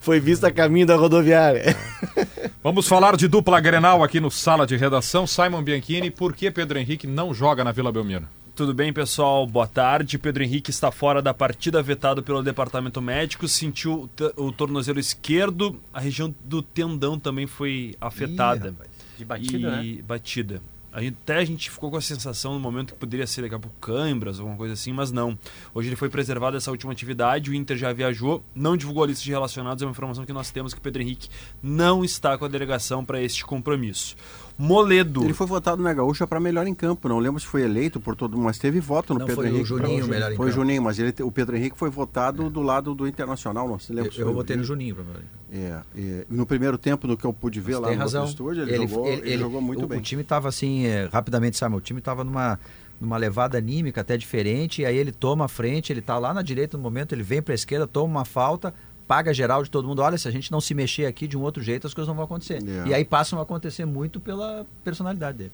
Foi 0.00 0.20
vista 0.20 0.48
a 0.48 0.50
caminho 0.50 0.86
da 0.86 0.96
rodoviária. 0.96 1.76
Vamos 2.62 2.88
falar 2.88 3.16
de 3.16 3.28
dupla 3.28 3.60
Grenal 3.60 4.02
aqui 4.02 4.20
no 4.20 4.30
Sala 4.30 4.66
de 4.66 4.76
Redação. 4.76 5.26
Simon 5.26 5.62
Bianchini, 5.62 6.10
por 6.10 6.34
que 6.34 6.50
Pedro 6.50 6.78
Henrique 6.78 7.06
não 7.06 7.32
joga 7.32 7.62
na 7.64 7.72
Vila 7.72 7.92
Belmiro? 7.92 8.26
Tudo 8.54 8.74
bem, 8.74 8.92
pessoal? 8.92 9.46
Boa 9.46 9.68
tarde. 9.68 10.18
Pedro 10.18 10.42
Henrique 10.42 10.70
está 10.70 10.90
fora 10.90 11.22
da 11.22 11.32
partida, 11.32 11.80
vetado 11.80 12.22
pelo 12.24 12.42
departamento 12.42 13.00
médico. 13.00 13.46
Sentiu 13.46 14.10
o 14.36 14.50
tornozelo 14.50 14.98
esquerdo. 14.98 15.80
A 15.92 16.00
região 16.00 16.34
do 16.44 16.60
tendão 16.60 17.18
também 17.20 17.46
foi 17.46 17.94
afetada. 18.00 18.74
De 19.16 19.24
batida, 19.24 19.80
e 19.84 19.96
né? 19.96 20.02
batida. 20.06 20.60
Até 20.92 21.36
a 21.36 21.44
gente 21.44 21.70
ficou 21.70 21.90
com 21.90 21.96
a 21.96 22.00
sensação 22.00 22.54
no 22.54 22.60
momento 22.60 22.94
que 22.94 22.98
poderia 22.98 23.26
ser 23.26 23.42
daqui 23.42 23.54
a 23.54 23.58
pouco 23.58 23.76
câimbras, 23.80 24.40
alguma 24.40 24.56
coisa 24.56 24.74
assim, 24.74 24.92
mas 24.92 25.12
não. 25.12 25.38
Hoje 25.74 25.88
ele 25.88 25.96
foi 25.96 26.08
preservado 26.08 26.56
dessa 26.56 26.70
última 26.70 26.92
atividade, 26.92 27.50
o 27.50 27.54
Inter 27.54 27.76
já 27.76 27.92
viajou, 27.92 28.42
não 28.54 28.76
divulgou 28.76 29.04
a 29.04 29.06
lista 29.06 29.22
de 29.22 29.30
relacionados, 29.30 29.82
é 29.82 29.86
uma 29.86 29.92
informação 29.92 30.24
que 30.24 30.32
nós 30.32 30.50
temos 30.50 30.72
que 30.72 30.80
o 30.80 30.82
Pedro 30.82 31.02
Henrique 31.02 31.28
não 31.62 32.04
está 32.04 32.36
com 32.38 32.44
a 32.44 32.48
delegação 32.48 33.04
para 33.04 33.22
este 33.22 33.44
compromisso. 33.44 34.16
Moledo. 34.58 35.22
Ele 35.22 35.32
foi 35.32 35.46
votado 35.46 35.80
na 35.80 35.94
Gaúcha 35.94 36.26
para 36.26 36.40
melhor 36.40 36.66
em 36.66 36.74
campo. 36.74 37.08
Não 37.08 37.20
lembro 37.20 37.38
se 37.40 37.46
foi 37.46 37.62
eleito 37.62 38.00
por 38.00 38.16
todo 38.16 38.32
mundo, 38.36 38.46
mas 38.46 38.58
teve 38.58 38.80
voto 38.80 39.14
no 39.14 39.20
Não, 39.20 39.26
Pedro 39.26 39.42
foi 39.42 39.50
o 39.50 39.54
Henrique. 39.54 39.68
Juninho 39.68 39.98
pra- 40.00 40.08
melhor 40.08 40.32
em 40.32 40.36
Foi 40.36 40.48
o. 40.48 40.50
Juninho, 40.50 40.82
mas 40.82 40.98
ele, 40.98 41.14
o 41.22 41.30
Pedro 41.30 41.56
Henrique 41.56 41.78
foi 41.78 41.88
votado 41.90 42.50
do 42.50 42.60
lado 42.60 42.92
do 42.92 43.06
Internacional. 43.06 43.68
Não 43.68 43.78
se 43.78 43.92
lembra. 43.92 44.08
Eu, 44.08 44.12
se 44.12 44.18
eu 44.20 44.26
foi- 44.26 44.34
votei 44.34 44.56
no 44.56 44.64
Juninho. 44.64 44.96
pra 44.96 45.04
mim. 45.04 45.10
É, 45.52 45.80
é, 45.96 46.26
no 46.28 46.44
primeiro 46.44 46.76
tempo, 46.76 47.06
no 47.06 47.16
que 47.16 47.24
eu 47.24 47.32
pude 47.32 47.60
ver 47.60 47.72
Mas 47.74 47.80
lá 47.82 47.88
tem 47.88 47.96
no 47.96 48.02
razão. 48.02 48.24
estúdio, 48.24 48.64
ele, 48.64 48.86
jogou, 48.88 49.06
ele, 49.08 49.38
jogou 49.38 49.60
muito 49.60 49.84
o, 49.84 49.86
bem. 49.86 49.98
O 49.98 50.02
time 50.02 50.22
estava 50.22 50.48
assim, 50.48 50.86
é, 50.86 51.08
rapidamente, 51.10 51.56
sabe? 51.56 51.76
O 51.76 51.80
time 51.80 52.00
estava 52.00 52.24
numa, 52.24 52.58
numa 53.00 53.16
levada 53.16 53.56
anímica 53.56 54.00
até 54.00 54.16
diferente, 54.16 54.82
e 54.82 54.86
aí 54.86 54.96
ele 54.96 55.12
toma 55.12 55.44
a 55.44 55.48
frente, 55.48 55.92
ele 55.92 56.02
tá 56.02 56.18
lá 56.18 56.34
na 56.34 56.42
direita 56.42 56.76
no 56.76 56.82
momento, 56.82 57.14
ele 57.14 57.22
vem 57.22 57.40
para 57.40 57.54
a 57.54 57.56
esquerda, 57.56 57.86
toma 57.86 58.06
uma 58.18 58.24
falta, 58.24 58.74
paga 59.08 59.32
geral 59.32 59.64
de 59.64 59.70
todo 59.70 59.88
mundo. 59.88 60.02
Olha, 60.02 60.18
se 60.18 60.28
a 60.28 60.30
gente 60.30 60.52
não 60.52 60.60
se 60.60 60.74
mexer 60.74 61.06
aqui 61.06 61.26
de 61.26 61.36
um 61.36 61.40
outro 61.40 61.62
jeito, 61.62 61.86
as 61.86 61.94
coisas 61.94 62.06
não 62.06 62.14
vão 62.14 62.26
acontecer. 62.26 62.62
É. 62.62 62.88
E 62.88 62.94
aí 62.94 63.04
passam 63.04 63.38
a 63.38 63.42
acontecer 63.42 63.86
muito 63.86 64.20
pela 64.20 64.66
personalidade 64.84 65.38
dele. 65.38 65.52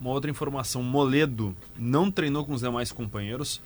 Uma 0.00 0.10
outra 0.10 0.30
informação, 0.30 0.82
Moledo 0.82 1.54
não 1.76 2.10
treinou 2.10 2.44
com 2.44 2.54
os 2.54 2.62
demais 2.62 2.90
companheiros. 2.90 3.60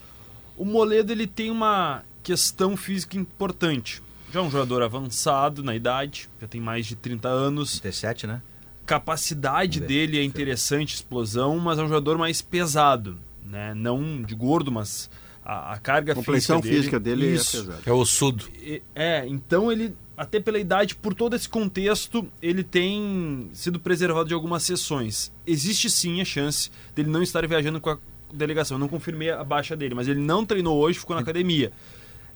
O 0.57 0.65
Moledo 0.65 1.13
ele 1.13 1.27
tem 1.27 1.51
uma 1.51 2.03
questão 2.23 2.77
física 2.77 3.17
importante. 3.17 4.03
Já 4.33 4.41
é 4.41 4.43
um 4.43 4.51
jogador 4.51 4.83
avançado 4.83 5.63
na 5.63 5.75
idade, 5.75 6.29
já 6.41 6.49
tem 6.49 6.61
mais 6.61 6.85
de 6.85 6.97
30 6.97 7.29
anos. 7.29 7.81
37, 7.81 8.27
né? 8.27 8.43
Capacidade 8.85 9.81
ver. 9.81 9.87
dele 9.87 10.19
é 10.19 10.25
interessante, 10.25 10.95
explosão, 10.95 11.59
mas 11.59 11.79
é 11.79 11.83
um 11.83 11.89
jogador 11.89 12.19
mais 12.19 12.43
pesado, 12.43 13.17
né? 13.45 13.73
Não 13.75 14.23
de 14.23 14.35
gordo, 14.35 14.71
mas 14.71 15.09
a, 15.47 15.75
a 15.75 15.79
carga 15.79 16.13
A 16.13 16.15
complexão 16.17 16.61
física 16.61 16.77
física 16.79 17.01
dele, 17.01 17.35
Isso. 17.35 17.57
é 17.57 17.61
pesada. 17.61 17.81
É 17.87 17.93
ossudo. 17.93 18.45
E- 18.61 18.83
É, 18.95 19.25
então 19.29 19.71
ele, 19.71 19.95
até 20.17 20.41
pela 20.41 20.59
idade, 20.59 20.97
por 20.97 21.15
todo 21.15 21.37
esse 21.37 21.49
contexto, 21.49 22.27
ele 22.43 22.65
tem 22.65 23.49
sido 23.53 23.79
preservado 23.79 24.27
de 24.29 24.35
algumas 24.35 24.63
sessões. 24.65 25.31
Existe 25.47 25.89
sim 25.89 26.21
a 26.21 26.25
chance 26.25 26.71
dele 26.95 27.09
não 27.11 27.23
estar 27.23 27.47
viajando 27.47 27.81
com 27.81 27.91
a 27.91 27.99
delegação. 28.35 28.75
Eu 28.77 28.81
não 28.81 28.89
confirmei 28.89 29.31
a 29.31 29.45
baixa 29.45 29.77
dele, 29.77 29.95
mas 29.95 30.09
ele 30.09 30.21
não 30.21 30.45
treinou 30.45 30.77
hoje, 30.79 30.99
ficou 30.99 31.15
na 31.15 31.23
academia. 31.23 31.71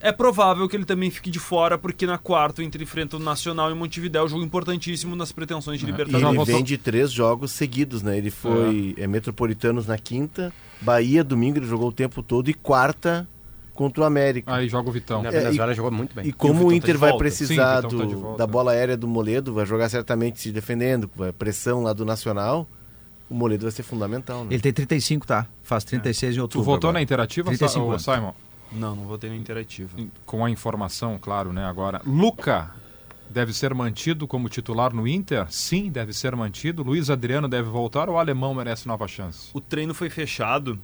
É 0.03 0.11
provável 0.13 0.67
que 0.67 0.75
ele 0.77 0.87
também 0.87 1.11
fique 1.11 1.31
de 1.31 1.39
fora, 1.39 1.77
porque 1.77 2.07
na 2.07 2.17
quarta 2.17 2.63
o 2.63 2.65
Inter 2.65 2.81
enfrenta 2.81 3.17
o 3.17 3.21
Nacional 3.21 3.71
em 3.71 3.75
Montevidéu, 3.75 4.27
jogo 4.29 4.43
importantíssimo 4.43 5.15
nas 5.15 5.31
pretensões 5.31 5.79
de 5.79 5.85
E 5.85 5.91
Libertadores. 5.91 6.27
Ele 6.27 6.37
voltou- 6.37 6.55
vem 6.55 6.65
de 6.65 6.79
três 6.79 7.13
jogos 7.13 7.51
seguidos, 7.51 8.03
né? 8.03 8.17
Ele 8.17 8.31
foi 8.31 8.95
é. 8.97 9.07
Metropolitanos 9.07 9.87
na 9.87 9.99
quinta, 9.99 10.55
Bahia 10.81 11.23
domingo, 11.25 11.59
ele 11.59 11.67
jogou 11.67 11.89
o 11.89 11.93
tempo 11.93 12.23
todo, 12.23 12.49
e 12.51 12.55
quarta 12.55 13.29
contra 13.75 14.03
o 14.03 14.05
América. 14.05 14.55
Aí 14.55 14.69
joga 14.69 14.89
o 14.89 14.93
Vitão. 14.93 15.23
Na 15.23 15.29
É, 15.29 15.33
Venezuela 15.33 15.75
jogou 15.75 15.91
muito 15.91 16.15
bem. 16.15 16.27
E 16.27 16.33
como 16.33 16.55
Vitão 16.55 16.67
o 16.67 16.71
tá 16.71 16.77
Inter 16.77 16.95
de 16.95 16.99
vai 17.01 17.17
precisar 17.17 17.81
Sim, 17.83 17.87
o 17.87 17.91
tá 17.91 18.05
do- 18.05 18.19
volta. 18.21 18.39
da 18.39 18.47
bola 18.47 18.73
aérea 18.73 18.97
do 18.97 19.09
Moledo, 19.09 19.55
vai 19.55 19.65
jogar 19.67 19.89
certamente 19.89 20.41
se 20.41 20.53
defendendo, 20.53 21.09
com 21.09 21.25
a 21.25 21.33
pressão 21.33 21.83
lá 21.83 21.93
do 21.93 22.05
Nacional, 22.05 22.67
o 23.29 23.35
Moledo 23.35 23.63
vai 23.63 23.71
ser 23.73 23.83
fundamental, 23.83 24.41
né? 24.45 24.49
Ele 24.51 24.61
tem 24.61 24.73
35, 24.73 25.27
tá? 25.27 25.47
Faz 25.63 25.85
36 25.85 26.35
em 26.35 26.37
Tu 26.39 26.43
outubro. 26.43 26.65
votou 26.65 26.89
agora. 26.89 26.99
na 26.99 27.03
interativa, 27.03 27.47
35 27.49 27.73
Sa- 27.73 27.81
ô, 27.87 27.91
anos. 27.91 28.03
Simon? 28.03 28.33
Não, 28.73 28.95
não 28.97 29.05
vou 29.05 29.17
ter 29.19 29.29
na 29.31 29.37
interativa. 29.37 29.91
Com 30.27 30.45
a 30.45 30.51
informação, 30.51 31.19
claro, 31.21 31.53
né? 31.53 31.65
Agora, 31.65 32.01
Luca 32.07 32.71
deve 33.31 33.53
ser 33.55 33.73
mantido 33.75 34.27
como 34.27 34.49
titular 34.49 34.93
no 34.93 35.07
Inter? 35.07 35.47
Sim, 35.51 35.91
deve 35.91 36.13
ser 36.13 36.35
mantido. 36.37 36.83
Luiz 36.83 37.09
Adriano 37.09 37.49
deve 37.49 37.69
voltar 37.71 38.09
ou 38.09 38.17
o 38.17 38.19
alemão 38.19 38.53
merece 38.55 38.87
nova 38.89 39.07
chance? 39.09 39.49
O 39.55 39.61
treino 39.61 39.95
foi 39.95 40.11
fechado. 40.11 40.79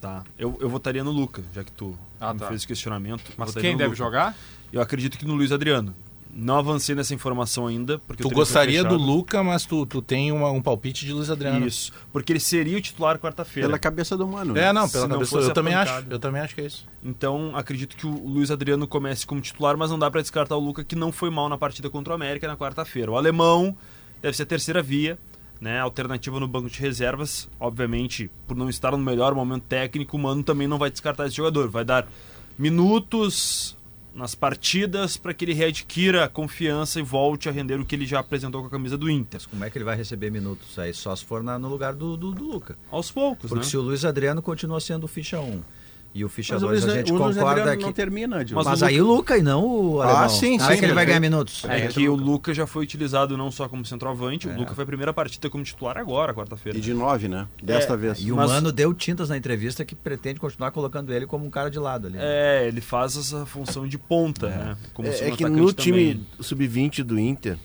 Tá. 0.00 0.24
Eu, 0.38 0.58
eu 0.60 0.68
votaria 0.68 1.02
no 1.02 1.10
Luca, 1.10 1.42
já 1.54 1.62
que 1.64 1.72
tu 1.72 1.96
Ah, 2.20 2.34
tá. 2.34 2.46
fez 2.48 2.60
esse 2.60 2.66
questionamento. 2.66 3.32
Mas 3.36 3.54
quem 3.54 3.76
deve 3.76 3.90
Luca. 3.90 3.96
jogar? 3.96 4.36
Eu 4.72 4.80
acredito 4.80 5.16
que 5.18 5.24
no 5.24 5.34
Luiz 5.34 5.52
Adriano. 5.52 5.94
Não 6.34 6.56
avancei 6.56 6.94
nessa 6.94 7.12
informação 7.14 7.66
ainda. 7.66 7.98
Porque 7.98 8.22
Tu 8.22 8.30
gostaria 8.30 8.82
do. 8.82 8.96
Luca, 8.96 9.42
mas 9.44 9.66
tu, 9.66 9.84
tu 9.84 10.00
tem 10.00 10.32
uma- 10.32 10.50
um 10.50 10.62
palpite 10.62 11.04
de 11.04 11.12
Luiz 11.12 11.28
Adriano. 11.28 11.66
Isso. 11.66 11.92
Porque 12.10 12.32
ele 12.32 12.40
seria 12.40 12.78
o 12.78 12.80
titular 12.80 13.18
quarta-feira. 13.18 13.68
Pela 13.68 13.78
cabeça 13.78 14.16
do 14.16 14.26
mano. 14.26 14.56
É, 14.56 14.62
né? 14.62 14.72
não, 14.72 14.86
Se 14.86 14.94
pela 14.94 15.06
não 15.08 15.16
cabeça. 15.16 15.30
fosse 15.30 15.48
Eu 15.48 15.54
também 15.54 15.74
acho. 15.74 16.06
Eu 16.08 16.18
também 16.18 16.40
acho 16.40 16.54
que 16.54 16.62
é 16.62 16.66
isso. 16.66 16.88
Então, 17.04 17.52
acredito 17.54 17.94
que 17.96 18.06
o 18.06 18.26
Luiz 18.26 18.50
Adriano 18.50 18.86
comece 18.86 19.26
como 19.26 19.42
titular, 19.42 19.76
mas 19.76 19.90
não 19.90 19.98
dá 19.98 20.10
pra 20.10 20.22
descartar 20.22 20.56
o 20.56 20.60
Luca, 20.60 20.82
que 20.82 20.96
não 20.96 21.12
foi 21.12 21.28
mal 21.28 21.50
na 21.50 21.58
partida 21.58 21.90
contra 21.90 22.12
o 22.12 22.16
América 22.16 22.48
na 22.48 22.56
quarta-feira. 22.56 23.10
O 23.12 23.16
alemão 23.18 23.76
deve 24.22 24.34
ser 24.34 24.44
a 24.44 24.46
terceira 24.46 24.82
via, 24.82 25.18
né? 25.60 25.80
Alternativa 25.80 26.40
no 26.40 26.48
banco 26.48 26.70
de 26.70 26.80
reservas. 26.80 27.46
Obviamente, 27.60 28.30
por 28.48 28.56
não 28.56 28.70
estar 28.70 28.92
no 28.92 28.98
melhor 28.98 29.34
momento 29.34 29.64
técnico, 29.64 30.16
o 30.16 30.20
Mano 30.20 30.42
também 30.42 30.66
não 30.66 30.78
vai 30.78 30.90
descartar 30.90 31.26
esse 31.26 31.36
jogador. 31.36 31.68
Vai 31.68 31.84
dar 31.84 32.08
minutos 32.58 33.76
nas 34.14 34.34
partidas 34.34 35.16
para 35.16 35.32
que 35.32 35.44
ele 35.44 35.54
readquira 35.54 36.24
a 36.24 36.28
confiança 36.28 37.00
e 37.00 37.02
volte 37.02 37.48
a 37.48 37.52
render 37.52 37.80
o 37.80 37.84
que 37.84 37.94
ele 37.94 38.06
já 38.06 38.18
apresentou 38.20 38.60
com 38.60 38.66
a 38.66 38.70
camisa 38.70 38.96
do 38.98 39.08
Inter. 39.10 39.40
Mas 39.40 39.46
como 39.46 39.64
é 39.64 39.70
que 39.70 39.78
ele 39.78 39.84
vai 39.84 39.96
receber 39.96 40.30
minutos 40.30 40.78
aí? 40.78 40.92
Só 40.92 41.14
se 41.16 41.24
for 41.24 41.42
na- 41.42 41.58
no 41.58 41.68
lugar 41.68 41.94
do, 41.94 42.16
do, 42.16 42.32
do 42.32 42.44
Luca. 42.44 42.76
Aos 42.90 43.10
poucos, 43.10 43.48
Porque 43.48 43.64
né? 43.64 43.70
se 43.70 43.76
o 43.76 43.80
Luiz 43.80 44.04
Adriano 44.04 44.42
continua 44.42 44.80
sendo 44.80 45.08
ficha 45.08 45.40
1 45.40 45.62
e 46.14 46.24
o 46.24 46.28
ficha 46.28 46.54
Mas 46.54 46.62
o 46.62 46.66
2 46.66 46.82
Luiz, 46.82 46.92
a 46.94 46.98
gente 46.98 47.12
concorda 47.12 47.76
que... 47.76 47.82
não 47.82 47.92
termina. 47.92 48.36
Mas 48.54 48.66
Mas 48.66 48.82
o 48.82 48.84
aí 48.84 49.00
o 49.00 49.06
Luca 49.06 49.38
e 49.38 49.42
não 49.42 49.64
o 49.64 50.00
Ah, 50.02 50.10
alemão. 50.10 50.28
sim, 50.28 50.58
Não 50.58 50.70
é 50.70 50.76
que 50.76 50.84
ele 50.84 50.92
vai 50.92 51.06
ganhar 51.06 51.20
minutos. 51.20 51.64
É 51.68 51.84
É, 51.84 51.86
que 51.88 52.08
o 52.08 52.14
Luca 52.14 52.52
já 52.52 52.66
foi 52.66 52.82
utilizado 52.84 53.36
não 53.36 53.50
só 53.50 53.68
como 53.68 53.84
centroavante, 53.84 54.46
o 54.48 54.54
Luca 54.56 54.74
foi 54.74 54.84
a 54.84 54.86
primeira 54.86 55.12
partida 55.12 55.48
como 55.48 55.64
titular 55.64 55.96
agora, 55.96 56.34
quarta-feira. 56.34 56.76
E 56.76 56.80
de 56.80 56.92
nove, 56.92 57.28
né? 57.28 57.46
Desta 57.62 57.94
É, 57.94 57.96
vez. 57.96 58.18
E 58.20 58.30
o 58.30 58.36
Mas- 58.36 58.50
Mano 58.50 58.70
deu 58.72 58.92
tintas 58.92 59.28
na 59.28 59.36
entrevista 59.36 59.84
que 59.84 59.94
pretende 59.94 60.38
continuar 60.38 60.70
colocando 60.70 61.12
ele 61.12 61.26
como 61.26 61.46
um 61.46 61.50
cara 61.50 61.70
de 61.70 61.78
lado 61.78 62.06
ali. 62.08 62.18
É, 62.20 62.66
ele 62.68 62.80
faz 62.80 63.16
essa 63.16 63.46
função 63.46 63.86
de 63.88 63.96
ponta, 63.98 64.48
né? 64.48 64.76
Como 64.92 65.08
É, 65.08 65.28
é 65.28 65.30
que 65.30 65.44
no 65.48 65.72
time 65.72 66.14
também. 66.14 66.26
sub-20 66.40 67.02
do 67.02 67.18
Inter, 67.18 67.56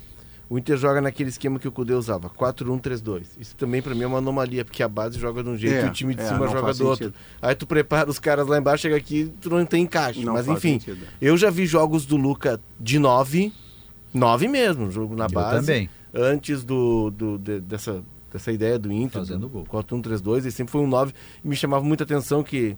o 0.49 0.57
Inter 0.57 0.77
joga 0.77 1.01
naquele 1.01 1.29
esquema 1.29 1.59
que 1.59 1.67
o 1.67 1.71
Cudê 1.71 1.93
usava, 1.93 2.29
4-1-3-2. 2.29 3.23
Isso 3.39 3.55
também 3.55 3.81
pra 3.81 3.93
mim 3.93 4.03
é 4.03 4.07
uma 4.07 4.19
anomalia, 4.19 4.63
porque 4.63 4.81
a 4.81 4.87
base 4.87 5.19
joga 5.19 5.43
de 5.43 5.49
um 5.49 5.57
jeito 5.57 5.75
É, 5.83 5.85
e 5.85 5.89
o 5.89 5.91
time 5.93 6.15
de 6.15 6.21
é, 6.21 6.25
cima 6.27 6.47
joga 6.47 6.73
do 6.73 6.87
outro. 6.87 7.13
Aí 7.41 7.53
tu 7.55 7.67
prepara 7.67 8.09
os 8.09 8.19
caras 8.19 8.47
lá 8.47 8.57
embaixo, 8.57 8.83
chega 8.83 8.95
aqui 8.95 9.31
tu 9.41 9.49
não 9.49 9.65
tem 9.65 9.83
encaixe. 9.83 10.23
Não 10.23 10.33
Mas 10.33 10.47
enfim, 10.47 10.79
sentido. 10.79 11.05
eu 11.21 11.35
já 11.37 11.49
vi 11.49 11.65
jogos 11.65 12.05
do 12.05 12.15
Luca 12.15 12.59
de 12.79 12.97
9, 12.99 13.51
9 14.13 14.47
mesmo, 14.47 14.89
jogo 14.91 15.15
na 15.15 15.25
Eu 15.25 15.29
base. 15.31 15.59
também. 15.65 15.89
Antes 16.13 16.63
do, 16.63 17.11
do- 17.11 17.37
de- 17.37 17.59
dessa, 17.59 18.01
dessa 18.31 18.51
ideia 18.51 18.79
do 18.79 18.91
Inter, 18.91 19.21
Fazendo 19.21 19.41
do 19.41 19.49
gol. 19.49 19.65
4-1-3-2, 19.65 20.37
ele 20.39 20.51
sempre 20.51 20.71
foi 20.71 20.81
um 20.81 20.87
9 20.87 21.13
e 21.43 21.47
me 21.47 21.55
chamava 21.55 21.83
muita 21.83 22.03
atenção 22.05 22.41
que 22.43 22.75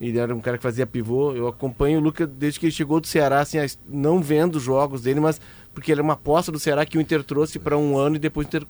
ele 0.00 0.18
era 0.18 0.34
um 0.34 0.40
cara 0.40 0.56
que 0.58 0.62
fazia 0.62 0.84
pivô. 0.86 1.32
Eu 1.32 1.46
acompanho 1.46 2.00
o 2.00 2.02
Luca 2.02 2.26
desde 2.26 2.58
que 2.58 2.66
ele 2.66 2.72
chegou 2.72 3.00
do 3.00 3.06
Ceará, 3.06 3.40
assim, 3.40 3.58
as- 3.58 3.78
não 3.88 4.20
vendo 4.20 4.56
os 4.56 4.62
jogos 4.64 5.02
dele, 5.02 5.20
mas 5.20 5.40
porque 5.74 5.90
ele 5.92 6.00
era 6.00 6.04
uma 6.04 6.14
aposta 6.14 6.50
do 6.52 6.58
Ceará 6.58 6.84
que 6.86 6.98
o 6.98 7.00
Inter 7.00 7.22
trouxe 7.24 7.58
para 7.58 7.76
um 7.76 7.96
ano 7.96 8.16
e 8.16 8.18
depois 8.18 8.46
o 8.46 8.48
Inter 8.48 8.66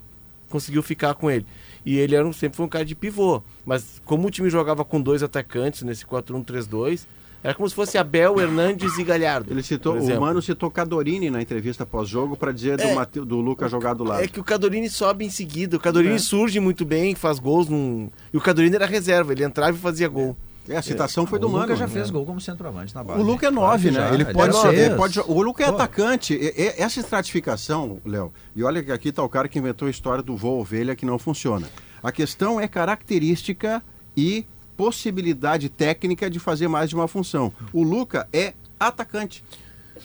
conseguiu 0.48 0.82
ficar 0.82 1.14
com 1.14 1.30
ele. 1.30 1.46
E 1.84 1.98
ele 1.98 2.14
era 2.14 2.26
um- 2.26 2.32
sempre 2.32 2.56
foi 2.56 2.66
um 2.66 2.68
cara 2.68 2.84
de 2.84 2.94
pivô. 2.94 3.42
Mas 3.64 4.00
como 4.04 4.28
o 4.28 4.30
time 4.30 4.50
jogava 4.50 4.84
com 4.84 5.00
dois 5.00 5.22
atacantes 5.22 5.82
nesse 5.82 6.04
4-1-3-2, 6.06 7.06
era 7.42 7.54
como 7.54 7.68
se 7.68 7.74
fosse 7.74 7.98
Abel, 7.98 8.38
Hernandes 8.40 8.96
e 8.98 9.02
Galhardo. 9.02 9.52
Ele 9.52 9.62
citou, 9.64 9.98
o. 9.98 10.20
Mano 10.20 10.40
citou 10.40 10.70
Cadorini 10.70 11.28
na 11.28 11.42
entrevista 11.42 11.84
pós-jogo 11.84 12.36
para 12.36 12.52
dizer 12.52 12.76
do, 12.76 12.84
É. 12.84 12.94
Mate- 12.94 13.20
do 13.20 13.40
Luca 13.40 13.68
jogar 13.68 13.94
do 13.94 14.04
lado. 14.04 14.22
É 14.22 14.28
que 14.28 14.38
o 14.38 14.44
Cadorini 14.44 14.88
sobe 14.88 15.24
em 15.24 15.30
seguida. 15.30 15.76
O 15.76 15.80
Cadorini 15.80 16.14
É. 16.14 16.18
surge 16.18 16.60
muito 16.60 16.84
bem, 16.84 17.14
faz 17.16 17.40
gols. 17.40 17.68
Num... 17.68 18.10
E 18.32 18.36
o 18.36 18.40
Cadorini 18.40 18.76
era 18.76 18.86
reserva, 18.86 19.32
ele 19.32 19.42
entrava 19.42 19.76
e 19.76 19.80
fazia 19.80 20.06
gol. 20.06 20.36
É, 20.36 20.51
a 20.70 20.82
citação 20.82 21.26
foi 21.26 21.38
o 21.38 21.40
do 21.40 21.48
Luca 21.48 21.60
Mano. 21.66 21.76
já 21.76 21.86
né? 21.86 21.92
fez 21.92 22.10
gol 22.10 22.24
como 22.24 22.40
centroavante 22.40 22.94
na 22.94 23.02
base. 23.02 23.20
O 23.20 23.22
Luca 23.22 23.46
é 23.48 23.50
nove, 23.50 23.90
Claro 23.90 24.02
né? 24.04 24.08
que 24.10 24.14
Ele 24.14 24.24
já, 24.24 24.32
pode, 24.32 24.52
já 24.54 24.60
ser- 24.62 24.74
ele 24.78 24.94
pode 24.94 25.20
O 25.20 25.42
Luca 25.42 25.64
é 25.64 25.68
Pô. 25.68 25.74
atacante. 25.74 26.34
E- 26.34 26.54
e- 26.56 26.74
essa 26.80 27.00
estratificação, 27.00 27.98
Léo, 28.04 28.32
e 28.54 28.62
olha 28.62 28.82
que 28.82 28.92
aqui 28.92 29.08
está 29.08 29.22
o 29.22 29.28
cara 29.28 29.48
que 29.48 29.58
inventou 29.58 29.88
a 29.88 29.90
história 29.90 30.22
do 30.22 30.36
voo 30.36 30.60
ovelha 30.60 30.94
que 30.94 31.04
não 31.04 31.18
funciona. 31.18 31.68
A 32.02 32.12
questão 32.12 32.60
é 32.60 32.68
característica 32.68 33.82
e 34.16 34.46
possibilidade 34.76 35.68
técnica 35.68 36.28
de 36.30 36.38
fazer 36.38 36.68
mais 36.68 36.88
de 36.90 36.94
uma 36.94 37.08
função. 37.08 37.52
O 37.72 37.82
Luca 37.82 38.28
é 38.32 38.54
atacante. 38.78 39.44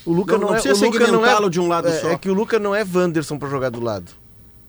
O 0.06 0.14
Luca 0.14 0.34
Não- 0.34 0.40
não, 0.42 0.48
não 0.50 0.56
é, 0.56 0.62
precisa 0.62 0.76
o 0.86 0.88
Luca 0.88 1.00
não 1.00 1.06
segmentá-lo 1.08 1.48
é, 1.48 1.50
de 1.50 1.60
um 1.60 1.68
lado 1.68 1.88
é, 1.88 2.00
só. 2.00 2.10
É 2.12 2.18
que 2.18 2.30
o 2.30 2.34
Luca 2.34 2.60
não 2.60 2.76
é 2.76 2.86
Wanderson 2.86 3.40
pra 3.40 3.50
jogar 3.50 3.70
do 3.70 3.80
lado. 3.82 4.12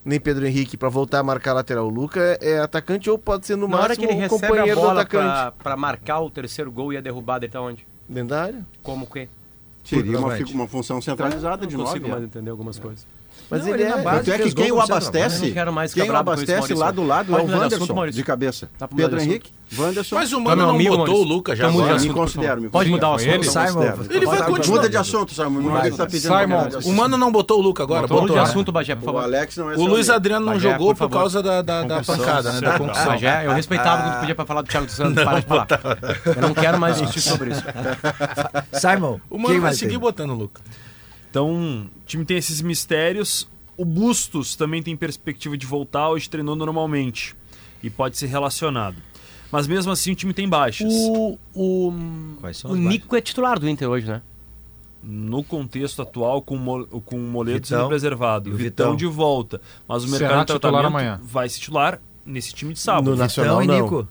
Nem 0.09 0.19
Pedro 0.19 0.47
Henrique 0.47 0.75
pra 0.75 0.89
voltar 0.89 1.19
a 1.19 1.23
marcar 1.23 1.53
lateral. 1.53 1.85
O 1.85 1.91
Luca 1.91 2.19
é, 2.41 2.53
é 2.53 2.61
atacante 2.61 3.11
ou 3.11 3.19
pode 3.19 3.47
ser 3.47 3.57
no 3.57 3.69
Na 3.69 3.77
hora 3.77 3.95
que 3.95 4.07
máximo 4.07 4.19
ele 4.19 4.27
recebe 4.27 4.47
a 4.47 4.49
companheiro 4.49 4.81
do 4.81 4.87
bola 4.87 5.03
atacante. 5.03 5.25
pra, 5.25 5.53
pra 5.53 5.77
marcar 5.77 6.21
o 6.21 6.31
terceiro 6.31 6.73
gol 6.73 6.95
e 6.95 6.97
a 6.97 7.03
derrubada, 7.03 7.45
ele 7.45 7.53
tá 7.53 7.61
onde? 7.61 7.87
Dentro 8.09 8.31
da 8.31 8.43
área. 8.43 8.67
Como 8.83 9.07
que? 9.07 9.29
Seria 9.85 10.19
uma, 10.19 10.35
uma 10.35 10.67
função 10.67 11.03
centralizada 11.03 11.61
não 11.61 11.69
de 11.69 11.77
nove. 11.77 11.91
consigo 11.91 12.09
mais 12.09 12.23
é. 12.23 12.25
entender 12.25 12.49
algumas 12.49 12.79
coisas. 12.79 13.07
Mas 13.51 13.65
Não, 13.65 13.73
ele, 13.73 13.83
ele 13.83 13.89
na 13.91 13.99
é. 13.99 14.03
base- 14.03 14.19
Tanto 14.31 14.31
é 14.31 14.39
que 14.45 14.55
quem 14.55 14.71
o 14.73 14.81
abastece, 14.81 15.37
Eu 15.43 15.47
não 15.49 15.55
quero 15.55 15.73
mais 15.73 15.95
quem 15.95 16.11
o 16.11 16.17
abastece 16.17 16.75
lá 16.75 16.91
do 16.91 17.03
lado 17.03 17.35
é 17.35 17.41
o 17.43 17.47
de 17.47 17.55
Wanderson, 17.55 18.07
de 18.11 18.23
cabeça. 18.23 18.69
Mudar 18.79 18.89
Pedro 18.95 19.21
Henrique, 19.21 19.51
Wanderson. 19.77 20.15
Mas 20.17 20.33
o 20.33 20.37
Tá 20.37 20.43
Mano 20.43 20.75
meu 20.75 20.93
não 20.93 20.97
botou 20.99 21.21
o 21.21 21.25
Luca 21.25 21.57
já. 21.57 21.71
Muda 21.71 21.97
de 21.97 22.09
me 22.09 22.15
considero, 22.15 22.61
me 22.61 22.69
Pode 22.69 22.91
mudar 22.91 23.11
o 23.11 23.15
assunto. 23.15 23.31
Ele- 23.31 23.45
Simon, 23.45 23.83
Ele 24.11 24.27
vai 24.27 24.37
Muda 24.39 24.45
continuar. 24.51 24.89
de 24.89 24.97
assunto, 24.99 25.35
Simon. 25.35 25.63
Simon, 26.21 26.69
O. 26.85 26.93
Mano 26.93 27.17
não 27.17 27.33
botou 27.33 27.59
o 27.59 27.63
Luca 27.63 27.83
agora. 27.83 28.03
Botou, 28.03 28.21
Muda 28.23 28.33
de 28.35 28.39
né? 28.39 28.45
assunto, 28.45 28.71
Bagé, 28.71 28.95
por 28.95 29.03
O 29.03 29.07
favor. 29.07 29.23
Alex 29.25 29.57
não 29.57 29.71
é 29.71 29.77
O 29.77 29.87
Luiz. 29.87 30.11
Adriano 30.11 30.45
não 30.45 30.61
jogou 30.61 30.95
por 30.95 31.09
causa 31.09 31.43
da, 31.43 31.63
da, 31.63 31.83
da 31.85 32.03
pancada, 32.03 32.53
né? 32.53 32.61
Da 32.61 32.79
concussão. 32.79 33.07
Bagé, 33.07 33.47
eu 33.47 33.53
respeitava 33.53 34.03
quando 34.03 34.15
tu 34.15 34.21
pedia 34.21 34.35
pra 34.35 34.45
falar 34.45 34.63
do 34.63 34.69
Thiago 34.69 34.89
Santos. 34.91 35.25
Para 35.25 35.41
de 35.41 35.47
falar. 35.47 35.67
Eu 36.37 36.43
não 36.43 36.53
quero 36.55 36.79
mais 36.79 36.97
discutir 36.97 37.21
sobre 37.23 37.51
isso. 37.53 37.63
Simon, 38.73 39.19
O 39.31 39.37
quem 39.37 39.47
Mano 39.49 39.61
vai 39.63 39.75
seguir 39.75 39.99
botando 39.99 40.31
o 40.31 40.35
Luca. 40.35 40.61
Então, 41.31 41.89
o 41.97 42.05
time 42.07 42.25
tem 42.25 42.37
esses 42.37 42.61
mistérios. 42.61 43.49
O 43.77 43.85
Bustos 43.85 44.57
também 44.57 44.83
tem 44.83 44.97
perspectiva 44.97 45.57
de 45.57 45.67
voltar, 45.67 46.09
hoje 46.11 46.29
treinou 46.29 46.57
normalmente. 46.57 47.37
E 47.83 47.89
pode 47.89 48.17
ser 48.19 48.27
relacionado. 48.27 48.97
Mas 49.51 49.67
mesmo 49.67 49.91
assim 49.93 50.13
o 50.13 50.15
time 50.15 50.35
tem 50.35 50.49
baixas. 50.49 50.93
O, 50.93 51.39
o, 51.55 51.89
o 52.65 52.75
Nico 52.75 53.17
é 53.17 53.21
titular 53.21 53.59
do 53.59 53.69
Inter 53.69 53.89
hoje, 53.89 54.07
né? 54.07 54.21
No 55.03 55.45
contexto 55.45 56.03
atual, 56.03 56.43
com, 56.43 56.57
o 56.57 57.01
com 57.01 57.17
o 57.17 57.21
Moleto 57.21 57.63
Vitão. 57.63 57.79
sendo 57.79 57.89
preservado. 57.89 58.49
E 58.51 58.53
Vitão 58.53 58.93
Vitão. 58.93 58.97
de 58.97 59.07
volta. 59.07 59.61
Mas 59.87 60.03
o 60.05 60.09
Será 60.09 60.19
mercado 60.29 60.47
de 60.49 60.53
titular 60.55 60.83
tratamento 60.83 60.87
amanhã? 60.87 61.21
vai 61.23 61.49
se 61.49 61.61
titular 61.61 62.01
nesse 62.27 62.53
time 62.53 62.75
de 62.75 62.81
sábado. 62.81 63.11
No 63.11 63.17
Nacional, 63.17 63.61
Vitão 63.61 63.77
e 63.77 63.79
não. 63.79 63.85
Nico. 63.85 64.09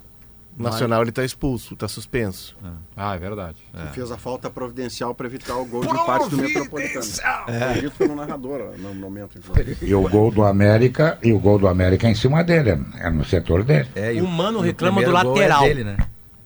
Nacional 0.57 1.01
ele 1.03 1.11
tá 1.11 1.23
expulso, 1.23 1.75
tá 1.75 1.87
suspenso. 1.87 2.57
Ah, 2.95 3.15
é 3.15 3.17
verdade. 3.19 3.57
Que 3.71 3.93
fez 3.93 4.11
a 4.11 4.17
falta 4.17 4.49
providencial 4.49 5.13
para 5.13 5.27
evitar 5.27 5.55
o 5.55 5.65
gol 5.65 5.81
de 5.81 5.89
empate 5.89 6.29
do 6.29 6.37
Metropolitano. 6.37 7.03
Foi 7.03 7.81
dito 7.81 7.91
pelo 7.97 8.15
narrador 8.15 8.73
no 8.77 8.93
momento. 8.95 9.39
E 9.81 9.93
o 9.93 10.09
gol 10.09 10.31
do 10.31 10.43
América, 10.43 11.17
e 11.23 11.31
o 11.31 11.39
gol 11.39 11.59
do 11.59 11.67
América 11.67 12.07
é 12.07 12.11
em 12.11 12.15
cima 12.15 12.43
dele, 12.43 12.79
é 12.99 13.09
no 13.09 13.23
setor 13.23 13.63
dele. 13.63 13.87
É, 13.95 14.13
e 14.15 14.21
O 14.21 14.27
Mano 14.27 14.59
reclama 14.59 15.01
do 15.01 15.09
é 15.09 15.13
lateral. 15.13 15.61
dele, 15.63 15.83
né? 15.83 15.97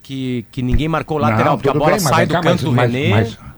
Que, 0.04 0.46
que 0.52 0.62
ninguém 0.62 0.88
marcou 0.88 1.18
o 1.18 1.22
lateral, 1.22 1.52
Não, 1.54 1.58
porque 1.58 1.70
a 1.70 1.74
bola 1.74 1.92
bem, 1.92 2.00
sai 2.00 2.26
do 2.26 2.34
cá, 2.34 2.42
canto 2.42 2.66
do 2.66 2.72
mas- 2.74 2.92
René. 2.92 3.10
Mas, 3.10 3.38
mas 3.38 3.51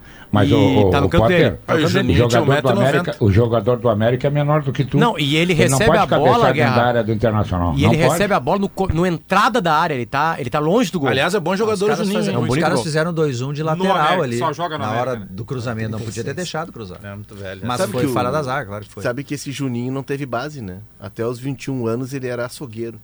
e 0.44 0.54
o, 0.54 0.88
o, 0.88 0.90
tá 0.90 1.00
no 1.02 1.10
canto 1.10 1.22
Potter, 1.22 1.38
dele. 1.52 1.58
Aí 1.68 1.84
o 1.84 1.88
Juninho 1.88 2.18
jogador 2.30 2.62
do 2.62 2.70
1,90m. 2.70 2.72
América, 2.80 3.16
o 3.20 3.32
jogador 3.32 3.78
do 3.78 3.90
América 3.90 4.28
é 4.28 4.32
menor 4.32 4.64
do 4.64 4.72
que 4.74 4.84
tu. 4.84 4.98
Não, 4.98 5.20
e 5.20 5.36
ele 5.36 5.54
não 5.54 5.62
recebe 5.78 5.86
pode 5.86 6.14
a 6.14 6.18
bola, 6.18 6.52
Guerra. 6.52 6.76
da 6.76 6.84
área 6.86 7.04
do 7.04 7.12
Internacional. 7.12 7.74
E 7.78 7.84
não 7.84 7.94
ele 7.94 8.02
pode. 8.04 8.12
recebe 8.14 8.34
a 8.34 8.40
bola 8.40 8.60
no, 8.60 8.72
no 8.94 9.06
entrada 9.06 9.62
da 9.62 9.74
área, 9.76 9.94
ele 9.94 10.06
tá, 10.06 10.36
ele 10.40 10.50
tá 10.50 10.60
longe 10.60 10.92
do 10.92 11.00
gol. 11.00 11.10
Aliás, 11.10 11.36
é 11.36 11.40
bom 11.40 11.56
jogador 11.56 11.86
o 11.86 11.92
Os 11.92 11.98
caras, 11.98 11.98
Juninho. 12.08 12.20
fazem- 12.20 12.34
hein? 12.36 12.40
um 12.42 12.52
os 12.52 12.58
caras 12.58 12.76
gol. 12.76 12.84
fizeram 12.84 13.14
2-1 13.14 13.54
de 13.54 13.62
lateral 13.64 13.96
América, 13.98 14.24
ali. 14.24 14.38
só 14.40 14.52
joga 14.54 14.78
no 14.78 14.84
na 14.86 14.92
hora 14.94 15.16
do 15.16 15.46
cruzamento. 15.46 15.92
Não 15.92 16.00
podia 16.00 16.24
ter 16.24 16.34
deixado 16.34 16.72
cruzar. 16.72 16.98
É 17.04 17.14
muito 17.14 17.36
velho. 17.36 17.62
Mas 17.64 17.78
Sabe 17.78 17.92
foi 17.92 18.02
que 18.02 18.08
o- 18.08 18.14
falha 18.14 18.32
da 18.32 18.42
zaga, 18.42 18.66
claro 18.66 18.84
que 18.86 18.92
foi. 18.92 19.04
Sabe 19.04 19.24
que 19.24 19.34
esse 19.36 19.52
Juninho 19.52 19.94
não 19.94 20.02
teve 20.02 20.26
base, 20.26 20.62
né? 20.62 20.78
Até 21.00 21.26
os 21.26 21.38
21 21.38 21.86
anos 21.86 22.14
ele 22.14 22.28
era 22.28 22.46
açougueiro. 22.46 23.00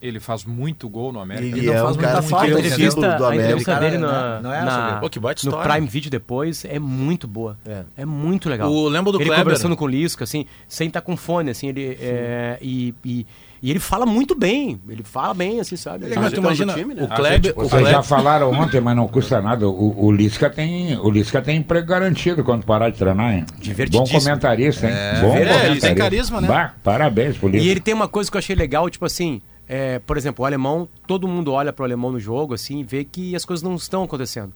Ele 0.00 0.20
faz 0.20 0.44
muito 0.44 0.88
gol 0.88 1.10
no 1.12 1.20
América. 1.20 1.46
Ele 1.46 1.58
Ele 1.60 1.66
não 1.68 1.74
é 1.74 1.82
faz 1.82 1.96
um 1.96 2.00
muita 2.00 2.22
falta, 2.22 2.46
é 2.46 2.48
ele 2.50 2.56
símbolo 2.70 2.74
entrevista, 2.74 3.00
do 3.00 3.06
a 3.24 3.28
América. 3.28 3.44
entrevista 3.44 3.72
Cara, 3.72 3.84
dele 3.84 3.98
na, 3.98 4.06
é 4.06 4.64
na- 4.64 5.00
baita 5.20 5.40
no. 5.50 5.56
Prime 5.62 5.86
Video 5.86 6.10
depois 6.10 6.64
é 6.66 6.78
muito 6.78 7.26
boa. 7.26 7.56
É. 7.66 7.82
É, 7.96 8.04
muito 8.04 8.48
legal. 8.48 8.70
O- 8.70 8.88
lembra 8.88 9.10
do 9.12 9.18
ele 9.18 9.24
Kleber? 9.24 9.44
conversando 9.44 9.74
com 9.76 9.84
o 9.84 9.88
Lisca, 9.88 10.24
assim, 10.24 10.44
sem 10.68 10.88
estar 10.88 11.00
com 11.00 11.16
fone, 11.16 11.50
assim, 11.50 11.68
ele 11.68 11.96
é, 12.00 12.58
e, 12.60 12.94
e, 13.02 13.26
e 13.62 13.70
ele 13.70 13.80
fala 13.80 14.04
muito 14.04 14.34
bem. 14.34 14.78
Ele 14.86 15.02
fala 15.02 15.32
bem, 15.32 15.60
assim, 15.60 15.76
sabe? 15.76 16.04
Ele 16.04 16.14
é 16.14 16.18
Mas 16.18 16.32
tu 16.32 16.40
imagina, 16.40 16.74
time, 16.74 16.92
né? 16.94 17.02
o 17.02 17.08
Kleber, 17.08 17.52
o 17.56 17.62
Vocês 17.62 17.70
já 17.70 17.78
Kleber, 17.88 18.02
falaram 18.02 18.50
ontem, 18.52 18.80
mas 18.82 18.94
não 18.94 19.08
custa 19.08 19.40
nada. 19.40 19.66
O, 19.66 20.04
o, 20.04 20.12
Lisca 20.12 20.50
tem, 20.50 20.96
o 20.98 21.10
Lisca 21.10 21.40
tem 21.40 21.56
emprego 21.56 21.86
garantido 21.86 22.44
quando 22.44 22.64
parar 22.66 22.90
de 22.90 22.98
treinar, 22.98 23.32
hein? 23.34 23.44
Bom 23.90 24.04
comentarista, 24.06 24.86
hein? 24.88 24.92
Bom 25.22 25.34
É, 25.34 25.40
ele 25.40 25.46
tem 25.46 25.56
comentarista. 25.56 25.94
carisma, 25.94 26.40
né? 26.42 26.48
Bah, 26.48 26.74
parabéns 26.84 27.38
pro 27.38 27.48
Lisca. 27.48 27.66
E 27.66 27.70
ele 27.70 27.80
tem 27.80 27.94
uma 27.94 28.08
coisa 28.08 28.30
que 28.30 28.36
eu 28.36 28.38
achei 28.40 28.54
legal, 28.54 28.88
tipo 28.90 29.04
assim, 29.06 29.40
é, 29.68 29.98
por 29.98 30.16
exemplo, 30.16 30.42
o 30.42 30.46
alemão, 30.46 30.88
todo 31.06 31.26
mundo 31.26 31.52
olha 31.52 31.72
pro 31.72 31.84
alemão 31.84 32.12
no 32.12 32.20
jogo, 32.20 32.54
assim, 32.54 32.80
e 32.80 32.84
vê 32.84 33.04
que 33.04 33.34
as 33.34 33.44
coisas 33.44 33.62
não 33.62 33.74
estão 33.74 34.04
acontecendo. 34.04 34.52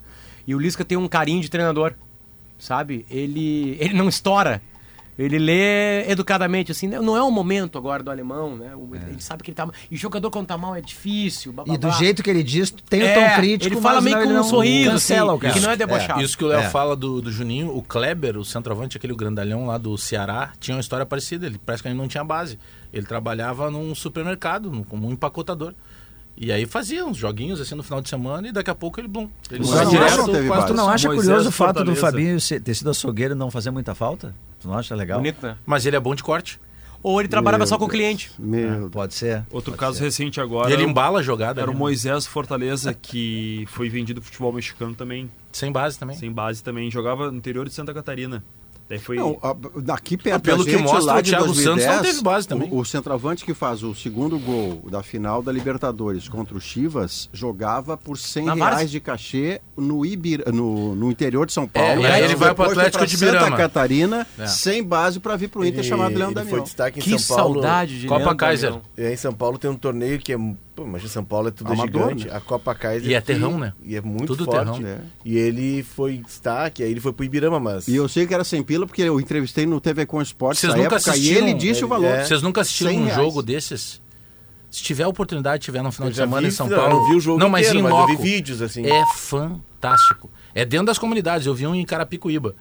E 0.47 0.55
o 0.55 0.59
Lisca 0.59 0.85
tem 0.85 0.97
um 0.97 1.09
carinho 1.09 1.41
de 1.41 1.51
treinador, 1.51 1.95
sabe? 2.59 3.05
Ele, 3.11 3.77
ele 3.81 3.95
não 3.95 4.09
estoura. 4.09 4.63
Ele 5.19 5.39
lê 5.39 6.11
educadamente, 6.11 6.73
assim, 6.73 6.87
né? 6.89 6.99
não 6.99 7.15
é 7.15 7.23
o 7.23 7.31
momento 7.31 7.77
agora 7.77 8.03
do 8.03 8.11
alemão, 8.11 8.57
né? 8.57 8.75
O- 8.75 8.89
Ele 8.95 9.21
sabe 9.21 9.43
que 9.43 9.51
ele 9.51 9.55
tá 9.55 9.67
mal. 9.67 9.75
E 9.91 9.97
jogador 9.97 10.31
quando 10.31 10.47
tá 10.47 10.57
mal 10.57 10.75
é 10.75 10.81
difícil. 10.81 11.53
blá, 11.53 11.65
blá, 11.65 11.75
E 11.75 11.77
do 11.79 11.89
blá. 11.89 11.97
jeito 11.97 12.23
que 12.23 12.31
ele 12.31 12.43
diz, 12.43 12.71
tem 12.89 13.03
o 13.03 13.05
É, 13.07 13.15
tom 13.31 13.37
crítico, 13.41 13.75
ele 13.75 13.81
fala 13.83 14.01
meio 14.01 14.23
com 14.23 14.29
um 14.31 14.43
sorriso, 14.43 14.91
cancela 14.93 15.35
assim, 15.37 15.49
o 15.49 15.53
que 15.53 15.61
não 15.61 15.71
é 15.71 15.77
debochado. 15.77 16.23
Isso 16.23 16.39
que 16.39 16.45
o 16.45 16.49
Léo 16.49 16.61
É. 16.61 16.71
fala 16.71 16.97
do, 16.97 17.21
do 17.21 17.31
Juninho, 17.31 17.77
o 17.77 17.83
Kleber, 17.83 18.39
o 18.39 18.45
centroavante, 18.45 18.97
aquele 18.97 19.15
grandalhão 19.15 19.67
lá 19.67 19.77
do 19.77 19.97
Ceará, 19.99 20.53
tinha 20.59 20.75
uma 20.75 20.81
história 20.81 21.05
parecida. 21.05 21.45
Ele 21.47 21.59
praticamente 21.59 21.99
não 22.01 22.09
tinha 22.09 22.25
base. 22.25 22.59
Ele 22.91 23.05
trabalhava 23.05 23.71
num 23.71 23.95
supermercado, 23.95 24.71
num- 24.71 24.83
como 24.85 25.07
um 25.07 25.13
empacotador. 25.13 25.75
E 26.37 26.51
aí 26.51 26.65
fazia 26.65 27.05
uns 27.05 27.19
joguinhos 27.19 27.61
assim 27.61 27.75
no 27.75 27.83
final 27.83 28.01
de 28.01 28.09
semana 28.09 28.49
e 28.49 28.53
daqui 28.53 28.71
a 28.71 28.75
pouco 28.75 28.99
ele, 28.99 29.09
blum, 29.09 29.29
ele 29.51 29.63
Não, 29.63 29.71
não, 29.75 29.91
direto, 29.91 30.17
não 30.17 30.27
teve 30.27 30.47
quase 30.49 30.61
base. 30.63 30.67
Tu 30.73 30.77
não 30.77 30.89
acha 30.89 31.09
Moisés 31.09 31.27
curioso 31.27 31.49
o 31.51 31.53
fato 31.53 31.85
do 31.85 31.95
Fortaleza. 31.95 32.01
Fabinho 32.01 32.41
ser- 32.41 32.61
ter 32.63 32.75
sido 32.75 32.89
açougueiro 32.89 33.35
e 33.35 33.37
não 33.37 33.51
fazer 33.51 33.71
muita 33.71 33.95
falta? 33.95 34.35
Tu 34.61 34.69
não 34.69 34.77
acha 34.79 34.95
legal? 34.95 35.19
Bonito, 35.19 35.45
né? 35.45 35.57
Mas 35.67 35.87
ele 35.87 35.97
é 35.97 36.01
bom 36.01 36.15
de 36.15 36.23
corte. 36.23 36.61
Ou 37.03 37.19
ele 37.19 37.29
trabalhava 37.29 37.63
Meu 37.63 37.67
só 37.67 37.79
com 37.79 37.85
o 37.85 37.89
Deus. 37.89 37.97
cliente. 37.97 38.31
Meu 38.39 38.91
Pode 38.91 39.15
ser. 39.15 39.43
Outro 39.51 39.73
pode 39.73 39.81
caso 39.81 39.97
ser. 39.99 40.05
recente 40.05 40.39
agora 40.39 40.69
e 40.69 40.75
ele 40.75 40.83
embala 40.85 41.21
a 41.21 41.23
jogada. 41.23 41.61
era 41.63 41.71
o 41.71 41.73
né? 41.73 41.79
Moisés 41.79 42.27
Fortaleza, 42.27 42.93
que 42.93 43.65
foi 43.69 43.89
vendido 43.89 44.21
pro 44.21 44.27
futebol 44.29 44.53
mexicano 44.53 44.95
também, 44.95 45.31
Sem 45.51 45.73
base 45.73 45.99
também. 45.99 46.15
sem 46.17 46.31
base 46.31 46.63
também. 46.63 46.91
Jogava 46.91 47.31
no 47.31 47.39
interior 47.39 47.67
de 47.67 47.73
Santa 47.75 47.95
Catarina. 47.95 48.45
Daí 48.91 48.99
foi... 48.99 49.17
Não, 49.19 49.39
a- 49.41 49.55
daqui 49.81 50.17
perto 50.17 50.43
Pelo 50.43 50.59
da 50.59 50.65
que 50.65 50.71
gente, 50.77 50.83
mostra, 50.83 51.13
lá 51.15 51.19
o 51.21 51.23
Thiago 51.23 51.45
Santos 51.55 51.65
2010, 51.65 51.97
não 51.97 52.03
teve 52.03 52.23
base 52.23 52.49
também. 52.49 52.69
O, 52.73 52.79
o 52.81 52.85
centroavante 52.85 53.45
que 53.45 53.55
faz 53.55 53.85
o 53.85 53.95
segundo 53.95 54.37
gol 54.37 54.83
da 54.91 55.01
final 55.01 55.41
da 55.43 55.53
Libertadores 55.53 56.29
contra 56.29 56.57
o 56.57 56.61
Chivas 56.61 57.29
jogava 57.33 57.97
por 57.97 58.19
100 58.19 58.45
Na 58.47 58.55
reais 58.55 58.91
de 58.91 58.99
cachê 58.99 59.61
no, 59.77 60.05
Ibira, 60.05 60.51
no, 60.51 60.97
no 60.97 61.09
interior 61.09 61.47
de 61.47 61.53
São 61.53 61.69
Paulo. 61.69 62.03
e 62.03 62.07
aí 62.07 62.25
ele 62.25 62.35
vai 62.35 62.49
Depois 62.49 62.73
foi 62.73 62.79
Atlético 62.79 63.07
de 63.07 63.17
Santa 63.17 63.33
Ibirama. 63.37 63.57
Catarina, 63.57 64.27
É. 64.37 64.47
sem 64.49 64.83
base 64.83 65.21
para 65.21 65.37
vir 65.37 65.47
pro 65.49 65.65
Inter 65.65 65.85
chamado 65.85 66.13
Leão 66.17 66.31
ele 66.31 66.35
Damião. 66.35 66.51
foi 66.57 66.63
destaque 66.65 66.99
em 66.99 67.03
Que 67.03 67.17
São 67.17 67.37
Paulo. 67.37 67.55
saudade 67.63 68.01
de 68.01 68.07
Copa 68.09 68.19
Leandro 68.21 68.37
Kaiser. 68.39 68.71
Damião. 68.71 68.85
E 68.99 69.03
aí 69.07 69.13
em 69.15 69.17
São 69.17 69.33
Paulo 69.33 69.57
tem 69.57 69.71
um 69.71 69.77
torneio 69.77 70.19
que 70.19 70.33
é. 70.33 70.37
Pô, 70.81 70.87
imagina, 70.87 71.11
São 71.11 71.23
Paulo 71.23 71.49
é 71.49 71.51
tudo 71.51 71.71
Amador, 71.71 72.05
gigante. 72.09 72.27
né? 72.27 72.35
A 72.35 72.41
Copa 72.41 72.75
Kaiser. 72.75 73.11
E 73.11 73.15
é 73.15 73.21
que- 73.21 73.27
terrão, 73.27 73.59
né? 73.59 73.75
E 73.85 73.97
é 73.97 74.01
muito 74.01 74.29
Tudo 74.29 74.47
forte. 74.47 74.81
terrão. 74.81 74.87
É. 74.89 74.99
E 75.27 75.37
ele 75.37 75.83
foi 75.83 76.17
destaque, 76.17 76.83
aí 76.83 76.91
ele 76.91 77.01
foi 77.01 77.13
pro 77.13 77.23
Ibirama, 77.23 77.61
mas. 77.61 77.87
E 77.87 77.95
eu 77.97 78.09
sei 78.09 78.27
que 78.27 78.33
era 78.33 78.45
sem 78.45 78.63
pila 78.63 78.87
porque 78.87 79.03
eu 79.03 79.21
entrevistei 79.21 79.67
no 79.67 79.79
TV 79.79 80.07
com 80.07 80.23
Esporte 80.23 80.59
Vocês 80.61 80.73
nunca 80.75 80.97
época 80.97 81.11
e 81.11 81.11
assistiram? 81.13 81.49
ele 81.49 81.53
disse 81.59 81.85
o 81.85 81.89
valor. 81.89 82.07
É. 82.07 82.25
Vocês 82.25 82.41
nunca 82.41 82.63
assistiram 82.63 82.93
100 82.93 83.03
um 83.03 83.11
jogo 83.11 83.43
desses? 83.43 84.01
Se 84.71 84.83
tiver 84.83 85.07
oportunidade, 85.07 85.63
tiver 85.63 85.83
no 85.83 85.93
final 85.93 86.09
Eu 86.09 86.13
de 86.13 86.17
semana 86.17 86.41
vi, 86.41 86.49
em 86.49 86.51
São 86.51 86.67
não, 86.67 86.79
Paulo. 86.79 86.93
eu 86.95 86.99
não 87.01 87.09
vi 87.11 87.15
o 87.17 87.21
jogo 87.21 87.39
não, 87.39 87.51
mas 87.51 87.67
inteiro, 87.67 87.81
em 87.81 87.83
mas 87.83 87.93
eu 87.93 87.99
loco. 87.99 88.17
vi 88.17 88.23
vídeos, 88.31 88.63
assim. 88.63 88.87
É 88.87 89.05
fantástico. 89.17 90.31
É 90.55 90.65
dentro 90.65 90.87
das 90.87 90.99
comunidades. 90.99 91.47
Eu 91.47 91.55
vi 91.55 91.67
um 91.67 91.75
em 91.75 91.85
Carapicuíba. 91.85 92.55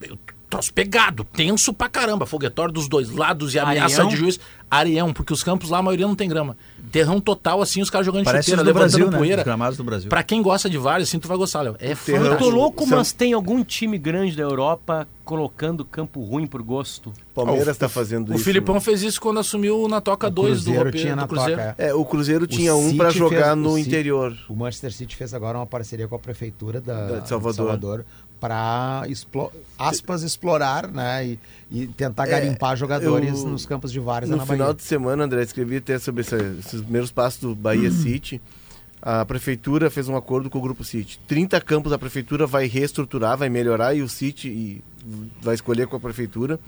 Eu- 0.00 0.16
Troço 0.48 0.72
pegado, 0.72 1.24
tenso 1.24 1.72
pra 1.72 1.88
caramba. 1.88 2.24
Foguetório 2.24 2.72
dos 2.72 2.88
dois 2.88 3.10
lados 3.10 3.54
e 3.54 3.58
ameaça 3.58 3.96
Areião? 3.96 4.08
de 4.08 4.16
juiz. 4.16 4.38
Areião, 4.70 5.12
porque 5.12 5.32
os 5.32 5.42
campos 5.44 5.70
lá 5.70 5.78
a 5.78 5.82
maioria 5.82 6.06
não 6.06 6.14
tem 6.14 6.28
grama. 6.28 6.56
Terrão 6.90 7.20
total, 7.20 7.60
assim, 7.62 7.80
os 7.82 7.90
caras 7.90 8.04
jogando 8.06 8.24
Parece 8.24 8.50
chuteira, 8.50 8.62
levantando 8.62 8.90
Brasil, 8.90 9.10
né? 9.10 9.18
poeira. 9.18 9.42
Os 9.42 9.44
gramados 9.44 9.76
do 9.76 9.84
Brasil. 9.84 10.08
Pra 10.08 10.22
quem 10.22 10.40
gosta 10.42 10.70
de 10.70 10.78
vários, 10.78 11.08
assim, 11.08 11.18
tu 11.18 11.26
vai 11.28 11.36
gostar, 11.36 11.62
Léo. 11.62 11.76
É 11.80 11.94
terrão- 11.94 12.18
Eu 12.18 12.24
tô 12.24 12.30
fantástico. 12.30 12.50
louco, 12.56 12.86
São- 12.86 12.98
mas 12.98 13.12
tem 13.12 13.32
algum 13.32 13.62
time 13.64 13.98
grande 13.98 14.36
da 14.36 14.42
Europa 14.44 15.06
colocando 15.24 15.84
campo 15.84 16.20
ruim 16.22 16.46
por 16.46 16.62
gosto. 16.62 17.12
Palmeiras 17.34 17.76
tá 17.76 17.88
fazendo 17.88 18.30
O 18.30 18.34
isso. 18.36 18.44
Filipão 18.44 18.76
né? 18.76 18.80
fez 18.80 19.02
isso 19.02 19.20
quando 19.20 19.38
assumiu 19.40 19.86
na 19.88 20.00
Toca 20.00 20.30
2 20.30 20.58
do, 20.58 20.64
Cruzeiro 20.64 20.84
Rope- 20.86 20.98
tinha 20.98 21.12
do 21.12 21.20
na 21.20 21.26
Cruzeiro. 21.28 21.60
toca. 21.60 21.74
É, 21.78 21.94
o 21.94 22.04
Cruzeiro 22.04 22.46
tinha 22.46 22.74
O 22.74 22.78
um 22.80 22.84
City 22.86 22.96
pra 22.96 23.10
jogar 23.10 23.44
fez- 23.54 23.56
no 23.58 23.70
o 23.70 23.76
City- 23.76 23.88
interior. 23.88 24.36
O 24.48 24.54
Manchester 24.54 24.92
City 24.92 25.16
fez 25.16 25.34
agora 25.34 25.58
uma 25.58 25.66
parceria 25.66 26.06
com 26.08 26.14
a 26.14 26.18
prefeitura 26.18 26.80
da, 26.80 27.06
Da- 27.06 27.18
de 27.20 27.28
Salvador. 27.28 28.04
Para 28.40 29.02
aspas 29.78 30.22
explorar, 30.22 30.88
né, 30.88 31.26
e, 31.26 31.38
e 31.70 31.86
tentar 31.86 32.26
garimpar 32.26 32.76
jogadores 32.76 33.40
eu- 33.40 33.48
nos 33.48 33.64
campos 33.66 33.90
de 33.90 33.98
vários 34.00 34.30
No 34.30 34.36
na 34.36 34.44
final 34.46 34.68
Bahia. 34.68 34.74
de 34.74 34.82
semana, 34.82 35.24
André, 35.24 35.42
escrevi 35.42 35.76
até 35.76 35.98
sobre 35.98 36.20
essa- 36.22 36.36
esses 36.58 36.80
primeiros 36.82 37.10
passos 37.10 37.40
do 37.40 37.54
Bahia 37.54 37.90
City. 37.92 38.40
A 39.02 39.24
prefeitura 39.24 39.88
fez 39.90 40.08
um 40.08 40.16
acordo 40.16 40.50
com 40.50 40.58
o 40.58 40.62
Grupo 40.62 40.82
City. 40.82 41.18
30 41.28 41.60
campos 41.60 41.92
a 41.92 41.98
prefeitura 41.98 42.46
vai 42.46 42.66
reestruturar, 42.66 43.36
vai 43.36 43.48
melhorar 43.48 43.94
e 43.94 44.02
o 44.02 44.08
City 44.08 44.48
e 44.48 44.84
vai 45.42 45.54
escolher 45.54 45.86
com 45.86 45.96
a 45.96 46.00
prefeitura. 46.00 46.58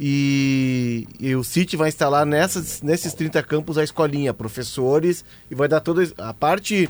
E, 0.00 1.08
e 1.18 1.34
o 1.34 1.42
City 1.42 1.76
vai 1.76 1.88
instalar 1.88 2.24
nessas, 2.24 2.80
nesses 2.82 3.12
30 3.14 3.42
campos 3.42 3.76
a 3.76 3.82
escolinha, 3.84 4.32
professores, 4.32 5.24
e 5.50 5.54
vai 5.54 5.66
dar 5.68 5.80
toda 5.80 6.02
a 6.18 6.32
parte, 6.32 6.88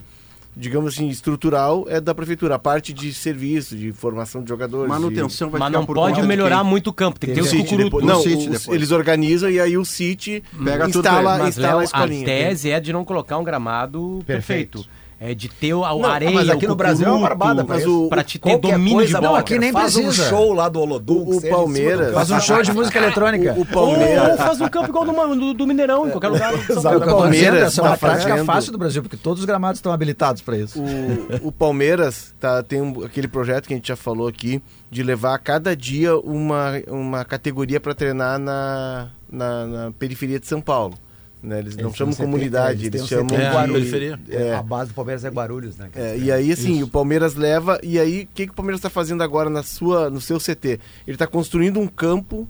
digamos 0.59 0.95
assim, 0.95 1.09
estrutural 1.09 1.87
é 1.89 2.01
da 2.01 2.15
prefeitura. 2.15 2.57
A 2.57 2.59
parte 2.59 2.93
de 2.93 3.15
serviço, 3.15 3.77
de 3.77 3.93
formação 3.93 4.43
de 4.43 4.49
jogadores. 4.49 4.85
de- 4.85 5.01
Manutenção 5.01 5.49
vai 5.51 5.61
Mas 5.61 5.73
não 5.73 5.87
por 5.87 5.95
pode 5.95 6.15
conta 6.17 6.23
de 6.23 6.29
melhorar 6.29 6.61
quem? 6.63 6.67
muito 6.71 6.89
o 6.91 6.93
campo, 6.93 7.19
tem 7.21 7.31
que 7.31 7.37
ter 7.37 7.43
o 7.43 7.45
City 7.45 7.77
depois. 7.77 8.05
Não, 8.05 8.21
City 8.23 8.49
os- 8.51 8.69
eles 8.69 8.91
organizam 8.91 9.49
e 9.51 9.61
aí 9.61 9.79
o 9.79 9.85
City 9.85 10.43
Pega 10.65 10.87
tudo 10.87 10.99
instala. 10.99 11.39
Mas, 11.39 11.49
instala 11.57 11.69
Léo, 11.69 11.77
a 11.79 11.81
a 11.81 11.85
escolinha. 11.85 12.27
tese 12.27 12.71
é 12.71 12.81
de 12.81 12.93
não 12.93 13.05
colocar 13.05 13.39
um 13.39 13.45
gramado 13.45 14.23
perfeito. 14.27 14.79
Perfeito. 14.79 14.98
É 15.21 15.35
de 15.35 15.49
ter 15.49 15.73
a 15.73 15.79
Não, 15.79 16.05
areia, 16.05 16.31
mas 16.31 16.49
aqui 16.49 16.65
o 16.65 16.69
no 16.69 16.77
Brasil 16.77 17.05
é 17.07 17.11
uma 17.11 17.29
barbada 17.29 17.65
pra 17.65 17.75
mas 17.75 17.85
o- 17.85 18.09
pra 18.09 18.23
te 18.23 18.39
ter 18.39 18.57
domínio 18.57 18.93
coisa, 18.95 19.09
de 19.09 19.21
bola. 19.21 19.27
Não, 19.29 19.35
aqui 19.35 19.59
nem 19.59 19.73
Faz 19.73 19.97
um 19.97 20.03
precisa. 20.05 20.29
show 20.29 20.53
lá 20.53 20.69
do 20.69 20.81
Olodum. 20.81 21.15
O- 21.25 21.37
o 21.39 21.43
Palmeiras- 21.49 22.15
Faz 22.15 22.31
um 22.31 22.41
show 22.41 22.63
de 22.63 22.73
música 22.73 22.99
eletrônica. 22.99 23.53
O, 23.59 23.63
o 23.63 23.67
Palmeiras. 23.67 24.31
Ou 24.31 24.37
faz 24.37 24.61
um 24.61 24.69
campo 24.69 24.89
igual 24.91 25.05
do, 25.05 25.35
do, 25.35 25.55
do 25.55 25.67
Mineirão, 25.67 26.07
em 26.07 26.11
qualquer 26.11 26.29
lugar. 26.29 26.53
É 26.71 26.97
o 26.97 27.01
Palmeiras 27.01 27.63
essa 27.65 27.81
é 27.81 27.85
uma 27.85 27.91
tá 27.91 27.97
prática 27.99 28.31
fazendo- 28.31 28.47
fácil 28.47 28.71
do 28.73 28.79
Brasil, 28.79 29.03
porque 29.03 29.17
todos 29.17 29.41
os 29.41 29.45
gramados 29.45 29.79
estão 29.79 29.93
habilitados 29.93 30.41
para 30.41 30.57
isso. 30.57 30.81
O, 30.81 31.49
o 31.49 31.53
Palmeiras 31.53 32.33
tá, 32.39 32.63
tem 32.63 32.81
um- 32.81 33.03
aquele 33.05 33.27
projeto 33.27 33.67
que 33.67 33.75
a 33.75 33.77
gente 33.77 33.89
já 33.89 33.97
falou 33.97 34.29
aqui 34.29 34.63
de 34.89 35.03
levar 35.03 35.35
a 35.35 35.39
cada 35.39 35.75
dia 35.77 36.17
uma, 36.17 36.75
uma 36.87 37.25
categoria 37.25 37.81
para 37.81 37.93
treinar 37.93 38.39
na, 38.39 39.09
na, 39.31 39.67
na 39.67 39.91
periferia 39.99 40.39
de 40.39 40.47
São 40.47 40.61
Paulo. 40.61 40.95
Né? 41.43 41.61
Eles 41.61 41.77
não 41.77 41.85
Eles 41.87 41.97
chamam 41.97 42.13
têm 42.15 42.27
um 42.27 42.31
comunidade, 42.31 42.87
eles, 42.87 43.01
eles 43.01 43.09
chamam 43.09 43.27
CT 43.29 43.35
É, 43.43 43.67
de- 43.67 43.73
periferia. 43.73 44.21
é, 44.29 44.55
A 44.55 44.63
base 44.63 44.91
do 44.91 44.95
Palmeiras 44.95 45.25
é 45.25 45.29
Guarulhos, 45.29 45.77
né? 45.77 45.89
É, 45.95 46.19
e 46.19 46.33
aí, 46.33 46.51
assim, 46.51 46.83
o 46.83 46.89
Palmeiras 46.89 47.35
leva. 47.37 47.79
E 47.83 47.99
aí, 47.99 48.23
o 48.25 48.29
que, 48.35 48.47
que 48.47 48.53
o 48.53 48.55
Palmeiras 48.57 48.79
está 48.81 48.91
fazendo 48.91 49.23
agora 49.23 49.49
na 49.49 49.63
sua, 49.63 50.11
no 50.11 50.21
seu 50.21 50.39
CT? 50.39 50.81
Ele 51.07 51.15
está 51.15 51.27
construindo 51.29 51.79
um 51.79 51.87
campo 51.87 52.49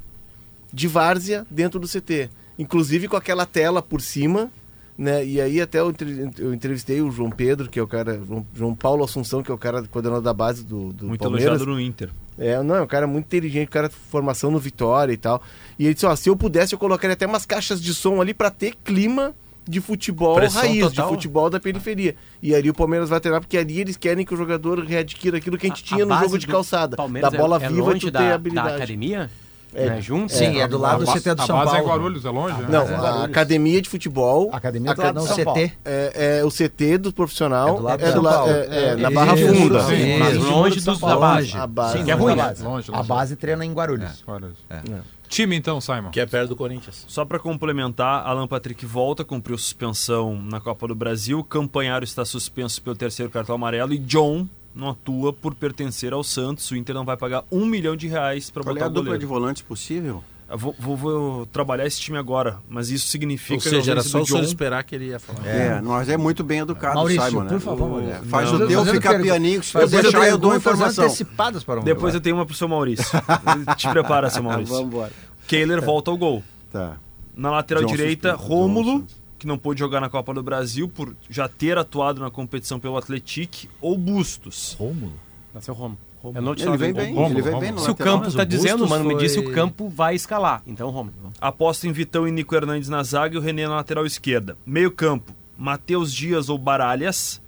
de 0.72 0.88
várzea 0.88 1.46
dentro 1.50 1.78
do 1.78 1.86
CT. 1.86 2.30
Inclusive 2.58 3.08
com 3.08 3.16
aquela 3.16 3.44
tela 3.46 3.82
por 3.82 4.00
cima, 4.00 4.50
né? 4.98 5.24
E 5.24 5.40
aí 5.40 5.60
até 5.60 5.78
eu, 5.78 5.94
eu 6.38 6.52
entrevistei 6.52 7.00
o 7.00 7.10
João 7.10 7.30
Pedro, 7.30 7.70
que 7.70 7.78
é 7.78 7.82
o 7.82 7.86
cara, 7.86 8.20
João, 8.54 8.74
Paulo 8.74 9.04
Assunção, 9.04 9.42
que 9.42 9.50
é 9.50 9.54
o 9.54 9.58
cara 9.58 9.82
coordenador 9.84 10.22
da 10.22 10.34
base 10.34 10.64
do, 10.64 10.92
do 10.92 11.06
Muito 11.06 11.20
Palmeiras. 11.22 11.46
elogiado 11.46 11.70
no 11.70 11.80
Inter. 11.80 12.10
É, 12.36 12.62
não, 12.62 12.74
é 12.74 12.82
um 12.82 12.86
cara 12.86 13.06
muito 13.06 13.24
inteligente, 13.26 13.68
um 13.68 13.70
cara 13.72 13.88
de 13.88 13.94
formação 13.94 14.50
no 14.50 14.58
Vitória 14.58 15.12
e 15.12 15.16
tal. 15.16 15.40
E 15.78 15.84
ele 15.86 15.94
disse, 15.94 16.06
ó, 16.06 16.14
se 16.14 16.28
eu 16.28 16.36
pudesse, 16.36 16.74
eu 16.74 16.78
colocaria 16.78 17.14
até 17.14 17.26
umas 17.26 17.46
caixas 17.46 17.80
de 17.80 17.94
som 17.94 18.20
ali 18.20 18.34
pra 18.34 18.50
ter 18.50 18.74
clima 18.84 19.34
de 19.68 19.80
futebol 19.80 20.34
Pressão 20.36 20.62
raiz, 20.62 20.80
total. 20.82 21.08
de 21.08 21.14
futebol 21.14 21.50
da 21.50 21.60
periferia. 21.60 22.16
E 22.42 22.54
ali 22.54 22.70
o 22.70 22.74
Palmeiras 22.74 23.08
vai 23.10 23.20
treinar, 23.20 23.40
porque 23.40 23.58
ali 23.58 23.80
eles 23.80 23.96
querem 23.96 24.24
que 24.24 24.32
o 24.32 24.36
jogador 24.36 24.78
readquira 24.84 25.36
aquilo 25.36 25.58
que 25.58 25.66
a 25.66 25.68
gente 25.68 25.82
A- 25.84 25.86
tinha 25.88 26.04
a 26.04 26.06
no 26.06 26.18
jogo 26.20 26.38
de 26.38 26.46
calçada. 26.46 26.96
Palmeiras 26.96 27.30
da 27.30 27.36
bola 27.38 27.60
é, 27.60 27.66
é 27.66 27.68
viva 27.68 27.80
e 27.80 27.92
longe 27.94 28.00
tu 28.00 28.10
da, 28.10 28.18
ter 28.20 28.28
da 28.28 28.34
habilidade. 28.36 28.74
academia? 28.76 29.30
É. 29.74 29.90
Né, 29.90 30.00
junto? 30.00 30.32
Sim, 30.32 30.60
é 30.60 30.66
do 30.66 30.78
lado 30.78 31.04
do 31.04 31.10
a, 31.10 31.14
CT 31.14 31.34
do 31.34 31.42
a 31.42 31.46
São 31.46 31.56
base 31.56 31.70
é 31.70 31.74
Paulo. 31.74 31.88
Guarulhos, 31.88 32.24
é 32.24 32.30
longe, 32.30 32.60
né? 32.62 32.66
Não, 32.70 32.82
É. 32.88 32.94
a 32.94 33.24
academia 33.24 33.82
de 33.82 33.88
futebol. 33.88 34.48
A 34.52 34.56
academia 34.56 34.94
do 34.94 35.02
do 35.02 35.12
Não, 35.12 35.22
São 35.22 35.36
CT. 35.36 35.44
Paulo. 35.44 35.60
É, 35.84 36.38
é 36.40 36.44
o 36.44 36.50
CT 36.50 36.98
do 36.98 37.12
profissional. 37.12 37.68
É 37.68 37.76
do 37.76 37.82
lado 37.82 38.00
do 38.00 38.06
é 38.06 38.12
Paulo. 38.32 38.50
é- 38.50 38.66
é, 38.92 38.96
na 38.96 39.08
Isso, 39.08 39.14
Barra 39.14 39.36
Funda. 39.36 39.82
sim, 39.84 40.18
Mas 40.18 40.36
longe 40.38 40.80
dos 40.80 40.98
da 41.00 41.16
base. 41.16 41.56
A 41.56 41.66
base. 41.66 41.98
Sim, 41.98 42.04
Que 42.04 42.10
é 42.10 42.14
longe 42.14 42.26
ruim, 42.26 42.36
da 42.36 42.42
base. 42.44 42.62
Longe, 42.64 42.90
A 42.92 43.02
base 43.02 43.36
treina 43.36 43.64
em 43.64 43.72
Guarulhos. 43.72 44.24
É. 44.70 44.80
Time 45.28 45.54
então, 45.56 45.78
Simon. 45.80 46.10
Que 46.10 46.20
é 46.20 46.26
perto 46.26 46.48
do 46.48 46.56
Corinthians. 46.56 47.04
Só 47.06 47.22
para 47.26 47.38
complementar, 47.38 48.26
Alan 48.26 48.48
Patrick 48.48 48.86
volta, 48.86 49.22
cumpriu 49.24 49.58
suspensão 49.58 50.40
na 50.42 50.58
Copa 50.58 50.88
do 50.88 50.94
Brasil. 50.94 51.44
Campanharo 51.44 52.02
está 52.04 52.24
suspenso 52.24 52.80
pelo 52.80 52.96
terceiro 52.96 53.30
cartão 53.30 53.54
amarelo 53.54 53.92
e 53.92 53.98
John 53.98 54.48
não 54.78 54.90
atua 54.90 55.32
por 55.32 55.54
pertencer 55.54 56.12
ao 56.12 56.22
Santos. 56.24 56.70
O 56.70 56.76
Inter 56.76 56.94
não 56.94 57.04
vai 57.04 57.16
pagar 57.16 57.44
um 57.50 57.66
milhão 57.66 57.96
de 57.96 58.06
reais 58.06 58.48
para 58.50 58.62
Qual 58.62 58.70
é 58.70 58.78
botar 58.78 58.86
a 58.86 58.88
o 58.88 58.92
dupla 58.92 59.18
de 59.18 59.26
volantes 59.26 59.60
possível? 59.62 60.22
Eu 60.50 60.56
Vou, 60.56 60.74
vou- 60.78 60.96
vou 60.96 61.46
trabalhar 61.46 61.84
esse 61.86 62.00
time 62.00 62.16
agora, 62.16 62.56
mas 62.66 62.88
isso 62.88 63.06
significa 63.08 63.56
Ou 63.56 63.60
seja, 63.60 63.90
a 63.90 63.92
era 63.92 64.02
só 64.02 64.22
o 64.22 64.26
senhor 64.26 64.42
esperar 64.42 64.82
que 64.82 64.94
ele 64.94 65.08
ia 65.08 65.18
falar. 65.18 65.46
É, 65.46 65.78
nós 65.82 66.08
é 66.08 66.16
muito 66.16 66.42
bem 66.42 66.60
educado, 66.60 66.94
Maurício, 66.94 67.22
Simon, 67.22 67.42
né? 67.42 67.48
por 67.50 67.60
favor, 67.60 67.84
O- 67.86 67.90
Maurício. 67.90 68.24
Faz 68.24 68.50
Não, 68.52 68.64
o 68.64 68.66
teu 68.66 68.84
ficar 68.86 69.10
pergu- 69.10 69.24
pianinho, 69.24 69.62
se 69.62 69.72
fazendo 69.72 70.02
deixar 70.04 70.26
eu 70.26 70.38
dou 70.38 70.56
informação. 70.56 71.04
antecipadas 71.04 71.62
para 71.64 71.80
um 71.80 71.84
Depois 71.84 72.14
eu 72.14 72.20
tenho 72.22 72.34
uma 72.36 72.46
pro 72.46 72.54
seu 72.54 72.66
Maurício. 72.66 73.04
Te 73.76 73.90
prepara, 73.90 74.30
seu 74.30 74.42
Maurício. 74.42 74.74
Vamos 74.74 74.88
embora. 74.94 75.12
Kehler 75.46 75.84
volta 75.84 76.10
ao 76.10 76.16
gol. 76.16 76.42
Tá. 76.72 76.96
Na 77.36 77.50
lateral 77.50 77.82
Johnson, 77.82 77.96
direita, 77.96 78.30
Johnson. 78.32 78.42
Rômulo, 78.46 79.06
que 79.38 79.46
não 79.46 79.56
pôde 79.56 79.78
jogar 79.80 80.00
na 80.00 80.08
Copa 80.08 80.34
do 80.34 80.42
Brasil 80.42 80.88
por 80.88 81.14
já 81.30 81.48
ter 81.48 81.78
atuado 81.78 82.20
na 82.20 82.30
competição 82.30 82.80
pelo 82.80 82.96
Atletique, 82.96 83.68
ou 83.80 83.96
Bustos. 83.96 84.74
Rômulo. 84.78 85.12
Nasceu 85.54 85.74
Romo. 85.74 85.96
É 86.24 86.38
Ele 86.38 86.76
vem 86.76 86.92
bem, 86.92 87.16
ele 87.30 87.40
vem 87.40 87.60
bem 87.60 87.70
no 87.72 87.78
Se 87.78 87.90
o 87.90 87.94
campo 87.94 88.24
mas 88.24 88.34
tá 88.34 88.42
o 88.42 88.46
dizendo, 88.46 88.88
mano, 88.88 89.04
me 89.04 89.12
foi- 89.14 89.22
disse 89.22 89.38
o 89.38 89.52
campo 89.52 89.88
vai 89.88 90.16
escalar. 90.16 90.60
Então, 90.66 90.90
Romo. 90.90 91.12
Aposta 91.40 91.86
em 91.86 91.92
Vitão 91.92 92.26
e 92.26 92.32
Nico 92.32 92.56
Hernandes 92.56 92.88
na 92.88 93.02
zaga 93.04 93.36
e 93.36 93.38
o 93.38 93.40
René 93.40 93.68
na 93.68 93.76
lateral 93.76 94.04
esquerda. 94.04 94.56
Meio 94.66 94.90
campo, 94.90 95.32
Matheus 95.56 96.12
Dias 96.12 96.48
ou 96.48 96.58
Baralhas, 96.58 97.40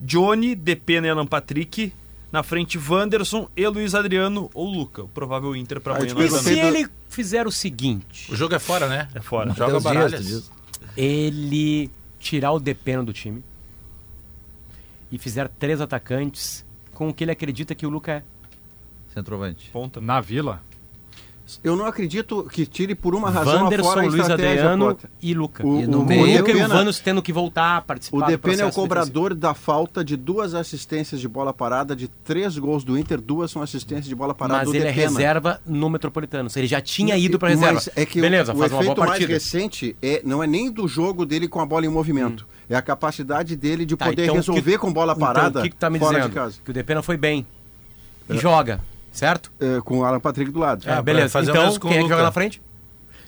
Johnny, 0.00 0.54
Depena 0.54 1.06
e 1.06 1.10
Alan 1.10 1.26
Patrick. 1.26 1.92
Na 2.30 2.42
frente, 2.42 2.76
Wanderson 2.78 3.48
e 3.56 3.66
Luiz 3.68 3.94
Adriano 3.94 4.50
ou 4.52 4.66
Luca. 4.68 5.04
O 5.04 5.08
provável 5.08 5.54
Inter 5.54 5.80
para 5.80 5.94
Ah, 5.94 5.96
amanhã 5.98 6.26
E 6.26 6.28
se 6.30 6.58
ele 6.58 6.88
fizer 7.08 7.46
o 7.46 7.50
seguinte? 7.52 8.30
O 8.30 8.34
jogo 8.36 8.54
é 8.56 8.58
fora, 8.58 8.88
né? 8.88 9.08
É 9.14 9.20
fora. 9.20 9.54
Joga 9.54 9.78
baralhas. 9.80 10.50
Ele 10.96 11.90
tirar 12.18 12.52
o 12.52 12.60
Depena 12.60 13.02
do 13.02 13.12
time 13.12 13.42
e 15.10 15.18
fizer 15.18 15.48
três 15.48 15.80
atacantes 15.80 16.64
com 16.92 17.08
o 17.08 17.14
que 17.14 17.24
ele 17.24 17.30
acredita 17.30 17.74
que 17.74 17.86
o 17.86 17.90
Luca 17.90 18.12
é. 18.12 18.22
Centroavante. 19.12 19.70
Ponta. 19.70 20.00
Na 20.00 20.20
Vila. 20.20 20.60
Eu 21.62 21.76
não 21.76 21.84
acredito 21.84 22.48
que 22.50 22.64
tire 22.64 22.94
por 22.94 23.14
uma 23.14 23.28
razão 23.28 23.64
Wanderson, 23.64 23.86
afora 23.90 24.06
a 24.06 24.10
Luiz 24.10 24.30
Adriano 24.30 24.86
Cota. 24.86 25.10
e 25.20 25.34
Luca. 25.34 25.66
O, 25.66 25.80
E 25.80 25.86
no 25.86 26.00
o, 26.00 26.06
meio- 26.06 26.22
o 26.22 26.24
o 26.24 26.38
Luca 26.38 26.52
e 26.52 26.62
o 26.64 26.68
Vanos 26.68 27.00
tendo 27.00 27.20
que 27.20 27.34
voltar 27.34 27.76
a 27.76 27.80
participar 27.82 28.16
O 28.16 28.22
Depena 28.26 28.62
é 28.62 28.66
o 28.66 28.72
cobrador 28.72 29.34
da 29.34 29.52
falta 29.52 30.02
de 30.02 30.16
duas 30.16 30.54
assistências 30.54 31.20
de 31.20 31.28
bola 31.28 31.52
parada, 31.52 31.94
de 31.94 32.08
três 32.08 32.56
gols 32.56 32.82
do 32.82 32.96
Inter, 32.98 33.20
duas 33.20 33.50
são 33.50 33.60
assistências 33.60 34.06
de 34.06 34.14
bola 34.14 34.34
parada 34.34 34.60
Mas 34.60 34.68
do 34.68 34.74
ele 34.74 34.84
é 34.84 34.92
Depena. 34.92 35.10
reserva 35.10 35.60
no 35.66 35.90
Metropolitano. 35.90 36.48
Ele 36.56 36.66
já 36.66 36.80
tinha 36.80 37.14
ido 37.18 37.38
para 37.38 37.50
reserva. 37.50 37.74
Mas 37.74 37.90
é 37.94 38.06
que 38.06 38.20
Beleza, 38.22 38.52
o, 38.52 38.56
o 38.56 38.58
faz 38.60 38.72
uma 38.72 38.78
efeito 38.80 38.94
boa 38.96 39.06
mais 39.06 39.18
partida. 39.20 39.34
recente 39.34 39.96
é, 40.02 40.22
não 40.24 40.42
é 40.42 40.46
nem 40.46 40.70
do 40.72 40.88
jogo 40.88 41.26
dele 41.26 41.46
com 41.46 41.60
a 41.60 41.66
bola 41.66 41.84
em 41.84 41.90
movimento. 41.90 42.46
É 42.70 42.74
a 42.74 42.80
capacidade 42.80 43.54
dele 43.54 43.84
de 43.84 43.94
Tá, 43.96 44.06
poder 44.06 44.22
então, 44.22 44.36
resolver 44.36 44.72
que- 44.72 44.78
com 44.78 44.90
bola 44.90 45.14
parada 45.14 45.48
Então, 45.50 45.60
o 45.60 45.64
que, 45.64 45.70
que 45.70 45.76
tá 45.76 45.90
me 45.90 45.98
fora 45.98 46.16
dizendo? 46.16 46.30
de 46.30 46.34
casa. 46.34 46.56
Que 46.64 46.70
o 46.70 46.72
Depena 46.74 47.02
foi 47.02 47.18
bem. 47.18 47.46
E 48.30 48.38
joga, 48.38 48.80
certo? 49.14 49.50
É, 49.60 49.80
com 49.80 50.00
o 50.00 50.04
Alan 50.04 50.20
Patrick 50.20 50.50
do 50.50 50.58
lado. 50.58 50.84
Ah, 50.86 51.00
beleza. 51.00 51.30
fazer 51.30 51.50
o 51.50 51.54
então, 51.54 51.78
quem 51.78 51.90
é 51.96 52.00
o 52.00 52.02
que 52.02 52.08
joga 52.08 52.14
Luca. 52.16 52.22
na 52.24 52.32
frente? 52.32 52.60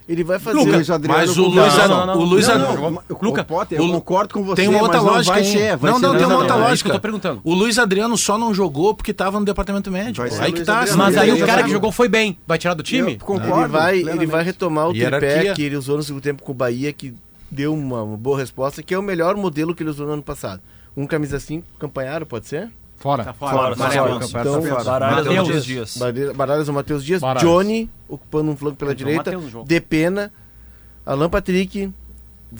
Ele 0.08 0.22
vai 0.22 0.38
fazer. 0.38 0.56
Luiz 0.56 0.88
Adriano 0.88 1.18
Mas 1.20 1.36
o 1.36 1.48
Luiz, 1.48 1.74
Não, 1.78 1.88
não, 1.88 2.06
não, 2.06 2.18
o 2.18 2.24
Luiz 2.24 2.46
não, 2.46 2.58
não, 2.58 2.90
Luca, 2.90 3.26
Luca, 3.26 3.44
Potter, 3.44 3.76
eu 3.80 3.84
o- 3.86 3.90
concordo 3.90 4.34
com 4.34 4.44
você, 4.44 4.62
Tem 4.62 4.68
uma 4.68 4.80
outra 4.82 4.98
mas 4.98 5.04
não 5.04 5.12
lógica, 5.14 5.34
vai 5.34 5.44
hein? 5.44 5.52
ser. 5.52 5.76
Vai 5.76 5.90
não, 5.90 5.98
ser 5.98 6.06
não, 6.06 6.14
tem 6.16 6.26
uma 6.26 6.34
outra 6.36 6.44
Adriano. 6.52 6.60
é 6.62 6.64
eu 6.64 6.68
lógica. 6.70 6.90
tô 6.92 7.00
perguntando. 7.00 7.40
O 7.42 7.52
Luiz 7.54 7.76
Adriano 7.76 8.16
só 8.16 8.38
não 8.38 8.54
jogou 8.54 8.94
porque 8.94 9.10
estava 9.10 9.40
no 9.40 9.44
departamento 9.44 9.90
médico. 9.90 10.18
Vai 10.18 10.30
ser 10.30 10.42
Aí 10.44 10.52
que 10.52 10.62
tá. 10.62 10.78
Adriano. 10.82 10.98
Mas 10.98 11.16
aí 11.16 11.32
o 11.32 11.44
cara 11.44 11.64
que 11.64 11.70
jogou 11.70 11.90
foi 11.90 12.08
bem. 12.08 12.38
Vai 12.46 12.56
tirar 12.56 12.74
do 12.74 12.84
time? 12.84 13.14
Eu 13.14 13.18
concordo. 13.18 13.62
Ele 13.62 13.66
vai, 13.68 13.98
ele 13.98 14.26
vai 14.26 14.44
retomar 14.44 14.88
o 14.88 14.92
tripé 14.92 15.52
que 15.54 15.62
ele 15.64 15.74
usou 15.76 15.96
no 15.96 16.04
segundo 16.04 16.22
tempo 16.22 16.40
com 16.44 16.52
o 16.52 16.54
Bahia, 16.54 16.92
que 16.92 17.12
deu 17.50 17.74
uma, 17.74 18.02
uma 18.04 18.16
boa 18.16 18.38
resposta, 18.38 18.84
que 18.84 18.94
é 18.94 18.98
o 18.98 19.02
melhor 19.02 19.34
modelo 19.34 19.74
que 19.74 19.82
ele 19.82 19.90
usou 19.90 20.06
no 20.06 20.12
ano 20.12 20.22
passado. 20.22 20.60
Um 20.96 21.04
camisa 21.04 21.40
5, 21.40 21.66
campanharo, 21.80 22.24
pode 22.24 22.46
ser? 22.46 22.70
Fora. 22.98 23.24
Tá 23.24 23.32
fora. 23.32 23.52
Fora, 23.56 23.74
amarelo. 23.74 24.28
fora. 24.28 24.40
Então, 24.40 24.84
Baralhas 24.84 25.26
Mateus 25.26 25.46
Matheus 25.46 25.64
Dias. 25.64 25.96
Baralhas 25.96 26.36
Baralhas 26.36 26.68
ou 26.68 26.74
Matheus 26.74 27.04
Dias, 27.04 27.20
Baralhas. 27.20 27.48
Johnny 27.48 27.90
ocupando 28.08 28.50
um 28.50 28.56
flanco 28.56 28.76
pela 28.76 28.92
Então, 28.92 29.06
direita. 29.06 29.32
Depena, 29.66 30.32
Alan 31.04 31.28
Patrick, 31.30 31.92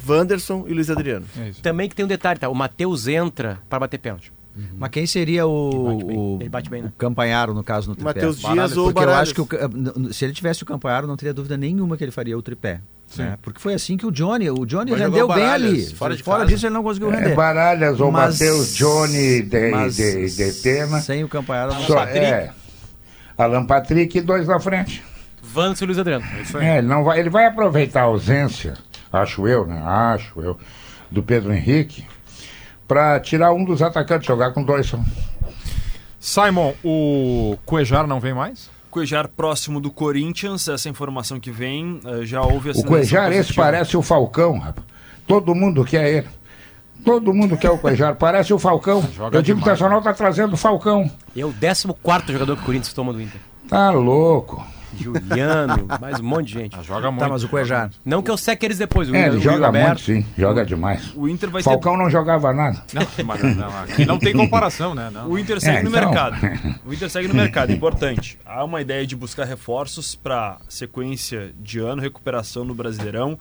Wanderson 0.09 0.65
e 0.69 0.75
Luiz 0.75 0.91
Adriano. 0.91 1.27
É. 1.39 1.51
Também 1.63 1.89
que 1.89 1.95
tem 1.95 2.05
um 2.05 2.09
detalhe, 2.09 2.39
tá? 2.39 2.49
O 2.49 2.55
Matheus 2.55 3.07
entra 3.09 3.59
para 3.69 3.81
bater 3.81 3.99
pênalti. 3.99 4.33
Mas 4.79 4.89
quem 4.91 5.07
seria 5.07 5.47
o, 5.47 5.69
Ele 5.71 5.79
bate 5.85 6.05
bem. 6.07 6.17
o, 6.19 6.39
Ele 6.41 6.49
bate 6.49 6.71
bem, 6.71 6.83
né? 6.83 6.89
o 6.89 6.93
Campanharo, 6.93 7.53
no 7.53 7.63
caso, 7.63 7.91
no 7.91 7.95
tripé? 7.95 8.09
Matheus 8.15 8.37
Dias 8.39 8.49
Baralhas, 8.49 8.77
ou 8.79 8.85
Porque 8.87 8.99
eu 9.01 9.07
Baralhas. 9.07 9.23
acho 9.29 9.35
que 9.35 9.41
o 9.43 10.13
se 10.15 10.25
ele 10.25 10.33
tivesse 10.33 10.63
o 10.63 10.67
Campanharo, 10.67 11.07
não 11.07 11.15
teria 11.17 11.35
dúvida 11.35 11.59
nenhuma 11.59 11.95
que 11.97 12.03
ele 12.03 12.11
faria 12.11 12.37
o 12.39 12.41
tripé. 12.43 12.81
Né? 13.17 13.39
Porque 13.43 13.61
foi 13.61 13.75
assim 13.75 13.97
que 13.97 14.05
o 14.07 14.11
Johnny, 14.11 14.51
o 14.51 14.65
Johnny 14.67 14.91
Mas 14.91 15.01
rendeu 15.01 15.29
bem 15.29 15.45
ali. 15.47 15.87
fora 15.95 16.17
de 16.17 16.23
Fora 16.23 16.45
disso 16.47 16.67
ele 16.67 16.75
não 16.75 16.83
conseguiu 16.83 17.13
É, 17.13 17.17
render. 17.17 17.35
Baralhas 17.35 18.01
ou 18.01 18.11
Mas- 18.11 18.35
Matheus 18.41 18.75
Johnny 18.75 19.43
de, 19.43 19.71
mas 19.71 19.97
de, 19.97 20.29
de 20.31 20.53
Pena. 20.63 21.01
Sem 21.01 21.23
o 21.25 21.29
Campanharo, 21.29 21.73
não 21.75 21.81
Só, 21.83 21.95
Patrick. 21.97 22.19
é, 22.19 22.51
Alan 23.39 23.65
Patrick 23.67 24.19
e 24.19 24.21
dois 24.21 24.47
na 24.47 24.59
frente. 24.61 25.03
Vanos 25.43 25.81
e 25.81 25.87
Luiz 25.87 25.99
Adriano. 25.99 26.25
É, 26.61 26.79
ele, 26.79 26.87
não 26.89 27.05
vai, 27.05 27.19
ele 27.21 27.31
vai 27.31 27.47
aproveitar 27.47 28.01
a 28.01 28.05
ausência, 28.05 28.75
acho 29.13 29.47
eu, 29.47 29.67
né? 29.67 29.81
Acho 29.85 30.41
eu, 30.41 30.59
do 31.11 31.23
Pedro 31.23 31.53
Henrique, 31.53 32.05
para 32.89 33.19
tirar 33.21 33.53
um 33.53 33.65
dos 33.65 33.81
atacantes, 33.83 34.27
jogar 34.27 34.51
com 34.53 34.63
dois 34.63 34.87
só. 34.87 34.99
Simon, 36.19 36.75
o 36.85 37.57
Cuejar 37.65 38.07
não 38.07 38.19
vem 38.21 38.35
mais? 38.35 38.69
Cuejar 38.97 39.29
próximo 39.29 39.79
do 39.79 39.91
Corinthians, 39.91 40.69
essa 40.69 40.89
informação 40.89 41.39
que 41.39 41.51
vem, 41.51 42.01
eh, 42.03 42.25
já 42.25 42.41
houve 42.41 42.71
a 42.71 42.73
O 42.73 42.83
Cuejar, 42.83 43.31
esse 43.31 43.53
parece 43.53 43.95
o 43.95 44.01
Falcão, 44.01 44.59
rapaz. 44.59 44.87
Todo 45.27 45.55
mundo 45.55 45.85
quer 45.85 46.09
ele. 46.11 46.29
Todo 47.05 47.35
mundo 47.35 47.59
quer 47.59 47.69
o 47.69 47.77
Cuejar, 47.77 48.17
parece 48.17 48.55
o 48.55 48.59
Falcão. 48.59 49.07
Joga 49.15 49.37
eu 49.37 49.43
digo 49.43 49.61
que 49.61 49.67
o 49.67 49.71
Nacional 49.71 50.01
tá 50.01 50.15
trazendo 50.15 50.55
o 50.55 50.57
Falcão. 50.57 51.11
E 51.35 51.43
é 51.43 51.45
o 51.45 51.53
14 51.53 52.33
jogador 52.33 52.57
que 52.57 52.63
o 52.63 52.65
Corinthians 52.65 52.95
toma 52.95 53.13
do 53.13 53.21
Inter. 53.21 53.39
Tá 53.69 53.91
louco. 53.91 54.67
Juliano, 55.03 55.87
mais 56.01 56.21
um 56.21 56.25
monte 56.25 56.49
de 56.49 56.53
gente. 56.55 56.83
Joga 56.83 57.11
muito. 57.11 57.21
Tá, 57.23 57.29
mas 57.29 57.45
o 57.45 57.49
Cuejar. 57.49 57.91
Não 58.05 58.23
que 58.23 58.31
eu 58.31 58.37
seque 58.37 58.65
eles 58.67 58.79
depois. 58.79 59.09
O 59.11 59.15
É, 59.15 59.27
ele 59.29 59.37
o 59.37 59.41
joga 59.41 59.71
muito, 59.71 60.01
sim. 60.01 60.25
Joga 60.37 60.65
demais. 60.65 61.13
O 61.15 61.29
Inter 61.29 61.51
vai 61.51 61.63
Falcão 61.63 61.97
não 61.97 62.09
jogava 62.11 62.53
nada. 62.53 62.83
Não, 62.93 63.07
mas 63.25 63.57
não, 63.57 63.79
aqui 63.81 64.05
não 64.05 64.19
tem 64.19 64.33
comparação, 64.33 64.95
né? 64.95 65.11
Não. 65.13 65.29
O 65.29 65.39
Inter 65.39 65.61
segue 65.61 65.79
É, 65.79 65.83
no 65.83 65.89
então. 65.91 66.01
mercado. 66.01 66.37
O 66.85 66.93
Inter 66.93 67.11
segue 67.11 67.29
no 67.29 67.35
mercado, 67.35 67.73
importante. 67.73 68.39
Há 68.45 68.65
uma 68.65 68.81
ideia 68.81 69.07
de 69.07 69.15
buscar 69.17 69.45
reforços 69.45 70.15
para 70.15 70.59
sequência 70.69 71.53
de 71.61 71.79
ano, 71.79 72.01
recuperação 72.03 72.65
no 72.65 72.75
Brasileirão. 72.75 73.39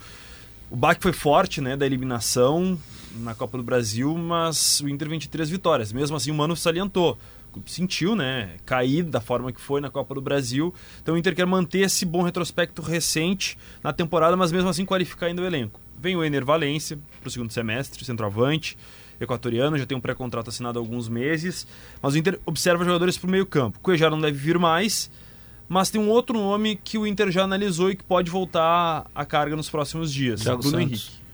O 0.69 0.75
baque 0.75 1.01
foi 1.01 1.13
forte, 1.13 1.61
né, 1.61 1.75
da 1.77 1.85
eliminação 1.85 2.77
na 3.17 3.33
Copa 3.33 3.57
do 3.57 3.63
Brasil, 3.63 4.13
mas 4.17 4.81
o 4.81 4.89
Inter 4.89 5.07
23 5.07 5.49
vitórias. 5.49 5.93
Mesmo 5.93 6.17
assim, 6.17 6.31
o 6.31 6.33
Mano 6.35 6.55
salientou. 6.55 7.17
Sentiu, 7.65 8.15
né, 8.15 8.55
cair 8.65 9.03
da 9.03 9.21
forma 9.21 9.51
que 9.51 9.61
foi 9.61 9.81
na 9.81 9.89
Copa 9.89 10.15
do 10.15 10.21
Brasil. 10.21 10.73
Então 11.01 11.15
o 11.15 11.17
Inter 11.17 11.35
quer 11.35 11.45
manter 11.45 11.79
esse 11.79 12.05
bom 12.05 12.21
retrospecto 12.21 12.81
recente 12.81 13.57
na 13.83 13.93
temporada, 13.93 14.35
mas 14.35 14.51
mesmo 14.51 14.69
assim 14.69 14.85
qualificar 14.85 15.27
ainda 15.27 15.41
o 15.41 15.45
elenco. 15.45 15.79
Vem 15.99 16.15
o 16.15 16.23
Ener 16.23 16.45
Valência 16.45 16.97
para 17.21 17.27
o 17.27 17.31
segundo 17.31 17.51
semestre, 17.51 18.03
centroavante, 18.03 18.77
equatoriano, 19.19 19.77
já 19.77 19.85
tem 19.85 19.97
um 19.97 20.01
pré-contrato 20.01 20.49
assinado 20.49 20.77
há 20.77 20.81
alguns 20.81 21.07
meses. 21.07 21.65
Mas 22.01 22.13
o 22.13 22.17
Inter 22.17 22.39
observa 22.45 22.83
jogadores 22.83 23.17
para 23.17 23.27
o 23.27 23.31
meio 23.31 23.45
campo. 23.45 23.79
Cuejar 23.79 24.11
não 24.11 24.19
deve 24.19 24.37
vir 24.37 24.59
mais, 24.59 25.09
mas 25.67 25.89
tem 25.89 25.99
um 25.99 26.09
outro 26.09 26.37
nome 26.37 26.75
que 26.75 26.97
o 26.97 27.07
Inter 27.07 27.31
já 27.31 27.43
analisou 27.43 27.89
e 27.89 27.95
que 27.95 28.03
pode 28.03 28.29
voltar 28.29 29.09
à 29.15 29.25
carga 29.25 29.55
nos 29.55 29.69
próximos 29.69 30.13
dias. 30.13 30.41
Thiago 30.41 30.61
Bruno 30.61 30.77
Santos. 30.77 30.91
Henrique. 30.91 31.24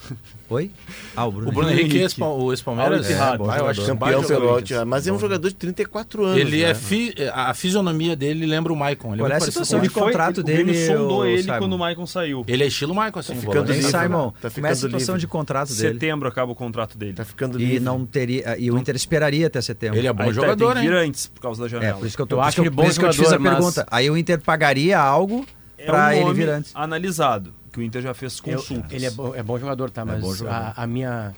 Oi? 0.50 0.70
Ah, 1.14 1.26
o 1.26 1.30
Bruno, 1.30 1.48
O 1.48 1.52
Bruno 1.52 1.68
Henrique. 1.70 1.84
Henrique, 1.98 1.98
ex- 2.02 2.18
o 2.18 2.52
ex-Palmeiras, 2.52 2.98
Al 2.98 3.02
Ittihad. 3.04 3.40
ah, 3.48 3.58
eu 3.58 3.66
acho 3.68 3.84
que 3.84 3.90
é 3.90 3.92
um 3.92 3.96
Campeão 3.96 4.22
jogador. 4.22 4.40
pelote, 4.40 4.74
mas 4.84 5.06
é 5.06 5.12
um 5.12 5.18
jogador 5.18 5.48
de 5.48 5.54
34 5.54 6.24
anos. 6.24 6.40
Ele 6.40 6.62
né? 6.62 6.70
é 6.70 6.74
fi- 6.74 7.14
a 7.32 7.54
fisionomia 7.54 8.16
dele 8.16 8.46
lembra 8.46 8.72
o 8.72 8.76
Maicon. 8.76 9.12
Ele 9.14 9.22
é 9.22 9.24
Qual 9.24 9.30
é 9.30 9.34
muito 9.34 9.42
a 9.42 9.46
situação 9.46 9.80
de 9.80 9.88
contrato 9.90 10.42
dele, 10.42 10.86
sondou 10.86 11.18
ô, 11.20 11.24
ele 11.24 11.42
Simon? 11.44 11.58
quando 11.58 11.72
o 11.74 11.78
Maicon 11.78 12.06
saiu. 12.06 12.44
Ele 12.48 12.64
é 12.64 12.66
estilo 12.66 12.92
Maicon, 12.94 13.20
assim, 13.20 13.34
um 13.34 13.40
ficando 13.40 13.72
livre, 13.72 13.90
Simon? 13.90 14.26
né? 14.26 14.32
Tá 14.40 14.50
Como 14.50 14.66
é 14.66 14.70
a 14.70 14.74
ficando 14.74 14.74
situação 14.76 15.14
livre. 15.14 15.20
de 15.20 15.26
contrato 15.28 15.68
dele? 15.74 15.92
Setembro 15.94 16.28
acaba 16.28 16.50
o 16.50 16.54
contrato 16.56 16.98
dele. 16.98 17.12
Tá 17.12 17.24
ficando 17.24 17.60
E 17.60 17.64
livre. 17.64 17.80
não 17.80 18.04
teria. 18.04 18.56
E 18.58 18.70
o 18.72 18.76
Inter 18.78 18.96
esperaria 18.96 19.46
até 19.46 19.60
setembro. 19.60 19.98
Ele 19.98 20.08
é 20.08 20.12
bom 20.12 20.22
Aí 20.24 20.28
tá, 20.30 20.34
jogador, 20.34 20.76
hein? 20.78 20.88
antes, 20.88 21.28
por 21.28 21.40
causa 21.42 21.60
da 21.60 21.66
É, 21.66 21.70
janela. 21.70 21.98
por 21.98 22.06
isso 22.06 22.16
que 22.16 22.22
eu 22.22 22.26
tô 22.26 22.34
Eu 22.34 22.38
por 22.40 22.42
acho 22.48 22.50
isso 22.50 22.62
que 22.62 22.68
ele 22.68 22.74
bom 22.74 22.82
te 22.82 22.88
fiz 22.88 22.98
a 22.98 23.12
jogador, 23.12 23.40
mas- 23.40 23.54
pergunta. 23.54 23.86
Aí 23.88 24.10
o 24.10 24.16
Inter 24.16 24.40
pagaria 24.40 24.98
algo 24.98 25.46
É 25.78 25.84
pra 25.86 26.08
um 26.08 26.12
ele 26.12 26.32
vir 26.34 26.48
antes. 26.48 26.72
analisado, 26.74 27.54
que 27.72 27.78
o 27.78 27.82
Inter 27.82 28.02
já 28.02 28.12
fez 28.14 28.40
Eu- 28.44 28.56
consultas. 28.56 28.92
ele 28.92 29.06
é 29.06 29.10
bom, 29.10 29.34
é 29.34 29.42
bom 29.42 29.58
jogador, 29.58 29.90
tá? 29.90 30.04
Mas 30.04 30.20
bom 30.20 30.34
jogador. 30.34 30.72
A, 30.76 30.82
a 30.82 30.86
minha, 30.86 31.32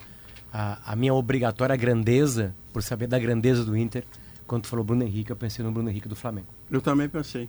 a, 0.53 0.79
a 0.93 0.97
minha 0.97 1.15
obrigatória 1.15 1.77
grandeza, 1.77 2.55
por 2.73 2.83
saber 2.83 3.07
da 3.07 3.19
grandeza 3.19 3.65
do 3.65 3.77
Inter, 3.77 4.05
quando 4.47 4.63
tu 4.63 4.69
falou 4.69 4.85
Bruno 4.85 5.03
Henrique, 5.03 5.31
eu 5.31 5.37
pensei 5.37 5.65
no 5.65 5.71
Bruno 5.73 5.89
Henrique 5.91 6.09
do 6.09 6.17
Flamengo. 6.17 6.47
Eu 6.71 6.81
também 6.81 7.09
pensei. 7.09 7.49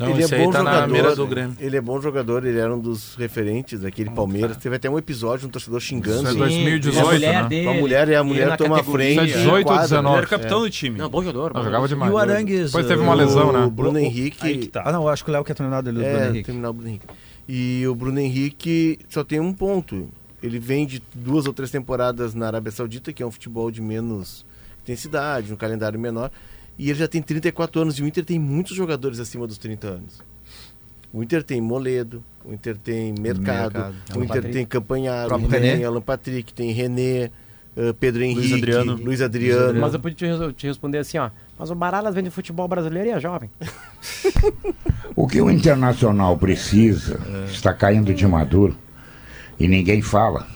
Não, 0.00 0.10
ele 0.10 0.24
é 0.24 0.28
bom 0.28 0.50
tá 0.50 0.58
jogador. 0.60 0.88
mira 0.92 1.14
do 1.14 1.26
Grêmio. 1.28 1.56
Ele 1.60 1.76
é 1.76 1.80
bom 1.80 2.00
jogador, 2.00 2.44
ele 2.44 2.58
era 2.58 2.74
um 2.74 2.78
dos 2.80 3.14
referentes 3.14 3.80
daquele 3.80 4.10
Palmeiras. 4.10 4.56
Teve 4.56 4.74
até 4.74 4.90
um 4.90 4.98
episódio, 4.98 5.46
um 5.46 5.50
torcedor 5.50 5.78
xingando. 5.80 6.22
Isso 6.22 6.26
é 6.28 6.30
ele. 6.30 6.38
2018, 6.80 6.98
a 6.98 7.12
mulher 7.12 7.42
né? 7.42 7.48
dele. 7.48 7.68
A 7.68 7.72
mulher 7.74 8.08
e 8.08 8.14
a 8.16 8.24
mulher 8.24 8.56
toma 8.56 8.76
categoria. 8.76 9.14
frente. 9.14 9.28
Isso 9.30 9.38
é 9.38 9.42
18 9.42 9.56
ou 9.58 9.64
quadra. 9.64 9.82
19? 9.82 10.08
Ele 10.08 10.18
era 10.18 10.26
capitão 10.26 10.60
do 10.60 10.70
time. 10.70 10.98
Não, 10.98 11.08
bom 11.08 11.22
jogador. 11.22 11.52
bom 11.52 11.62
jogava 11.62 11.86
demais. 11.86 12.10
E 12.10 12.14
o 12.14 12.18
Arangues, 12.18 12.66
Depois 12.72 12.86
teve 12.86 13.00
uma 13.00 13.14
lesão, 13.14 13.50
O 13.50 13.52
né? 13.52 13.70
Bruno 13.70 13.98
Henrique. 13.98 14.44
Aí 14.44 14.58
que 14.58 14.66
tá. 14.68 14.82
Ah, 14.84 14.90
não, 14.90 15.02
eu 15.02 15.08
acho 15.08 15.22
que 15.24 15.30
o 15.30 15.32
Léo 15.32 15.44
quer 15.44 15.54
terminar 15.54 15.82
dele 15.82 16.04
É, 16.04 16.28
Henrique. 16.30 16.44
terminar 16.46 16.70
o 16.70 16.72
Bruno 16.72 16.88
Henrique. 16.88 17.06
E 17.48 17.86
o 17.86 17.94
Bruno 17.94 18.18
Henrique 18.18 18.98
só 19.08 19.22
tem 19.22 19.40
um 19.40 19.52
ponto. 19.52 20.08
Ele 20.42 20.58
vem 20.58 20.86
de 20.86 21.02
duas 21.14 21.46
ou 21.46 21.52
três 21.52 21.70
temporadas 21.70 22.34
na 22.34 22.46
Arábia 22.46 22.72
Saudita, 22.72 23.12
que 23.12 23.22
é 23.22 23.26
um 23.26 23.30
futebol 23.30 23.70
de 23.70 23.80
menos 23.80 24.44
intensidade, 24.82 25.52
um 25.52 25.56
calendário 25.56 25.98
menor. 25.98 26.30
E 26.78 26.90
ele 26.90 26.98
já 26.98 27.08
tem 27.08 27.22
34 27.22 27.80
anos. 27.80 27.98
E 27.98 28.02
o 28.02 28.06
Inter 28.06 28.24
tem 28.24 28.38
muitos 28.38 28.76
jogadores 28.76 29.18
acima 29.18 29.46
dos 29.46 29.58
30 29.58 29.86
anos. 29.86 30.22
O 31.12 31.22
Inter 31.22 31.42
tem 31.42 31.60
Moledo, 31.60 32.22
o 32.44 32.52
Inter 32.52 32.76
tem 32.76 33.14
Mercado, 33.18 33.72
Mercado. 33.72 33.94
o 34.14 34.18
Inter 34.18 34.26
Patrick. 34.28 34.52
tem 34.52 34.66
Campanharo, 34.66 35.34
o 35.34 35.38
Inter 35.38 35.60
René. 35.60 35.76
tem 35.76 35.84
Alan 35.84 36.00
Patrick, 36.02 36.52
tem 36.52 36.72
René, 36.72 37.30
eh, 37.74 37.94
Pedro 37.98 38.22
Henrique, 38.22 38.52
Adriano. 38.52 38.96
Luiz 38.96 39.22
Adriano. 39.22 39.80
Mas 39.80 39.94
eu 39.94 40.00
podia 40.00 40.36
te, 40.36 40.52
te 40.52 40.66
responder 40.66 40.98
assim, 40.98 41.16
ó. 41.16 41.30
Mas 41.58 41.70
o 41.70 41.74
Baralas 41.74 42.14
vem 42.14 42.22
do 42.24 42.30
futebol 42.30 42.68
brasileiro 42.68 43.08
e 43.08 43.12
é 43.12 43.20
jovem. 43.20 43.50
O 45.14 45.26
que 45.26 45.40
o 45.40 45.50
Internacional 45.50 46.36
precisa, 46.36 47.18
está 47.50 47.72
caindo 47.72 48.12
de 48.12 48.26
maduro, 48.26 48.76
e 49.58 49.66
ninguém 49.66 50.02
fala, 50.02 50.46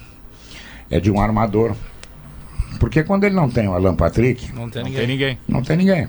é 0.90 1.00
de 1.00 1.10
um 1.10 1.18
armador. 1.18 1.74
Porque 2.78 3.02
quando 3.02 3.24
ele 3.24 3.34
não 3.34 3.48
tem 3.48 3.66
o 3.68 3.72
Alan 3.72 3.96
Patrick, 3.96 4.52
Não 4.52 4.68
tem 4.68 4.82
Não 4.82 4.90
ninguém. 4.90 4.98
tem 4.98 5.06
ninguém. 5.06 5.38
não 5.48 5.62
tem 5.62 5.76
ninguém. 5.78 6.08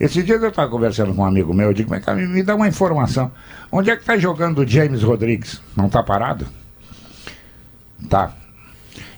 Esses 0.00 0.24
dias 0.24 0.42
eu 0.42 0.48
estava 0.48 0.70
conversando 0.70 1.14
com 1.14 1.20
um 1.20 1.26
amigo 1.26 1.52
meu, 1.52 1.66
eu 1.68 1.74
digo, 1.74 1.90
mas 1.90 2.02
cara, 2.02 2.16
me, 2.26 2.42
dá 2.42 2.54
uma 2.54 2.66
informação. 2.66 3.30
Onde 3.70 3.90
é 3.90 3.96
que 3.96 4.00
está 4.02 4.16
jogando 4.16 4.60
o 4.62 4.66
James 4.66 5.02
Rodrigues? 5.02 5.60
Não 5.76 5.86
está 5.86 6.02
parado? 6.02 6.46
Tá. 8.08 8.32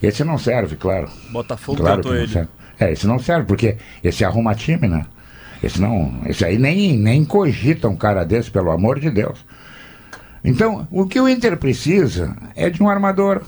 Esse 0.02 0.24
não 0.24 0.38
serve, 0.38 0.74
claro. 0.76 1.08
Botafogo 1.30 1.78
Claro 1.80 1.96
tentou 1.96 2.12
não 2.12 2.18
ele. 2.20 2.32
serve. 2.32 2.48
É, 2.78 2.92
esse 2.92 3.06
não 3.06 3.18
serve, 3.18 3.46
porque 3.46 3.76
esse 4.02 4.24
arruma 4.24 4.54
time, 4.54 4.86
né? 4.86 5.06
Esse 5.62 5.80
não. 5.80 6.20
Esse 6.26 6.44
aí 6.44 6.58
nem, 6.58 6.96
nem 6.96 7.24
cogita 7.24 7.88
um 7.88 7.96
cara 7.96 8.24
desse, 8.24 8.50
pelo 8.50 8.70
amor 8.70 9.00
de 9.00 9.10
Deus. 9.10 9.44
Então, 10.44 10.86
o 10.90 11.06
que 11.06 11.20
o 11.20 11.28
Inter 11.28 11.56
precisa 11.56 12.36
é 12.54 12.70
de 12.70 12.82
um 12.82 12.88
armador. 12.88 13.42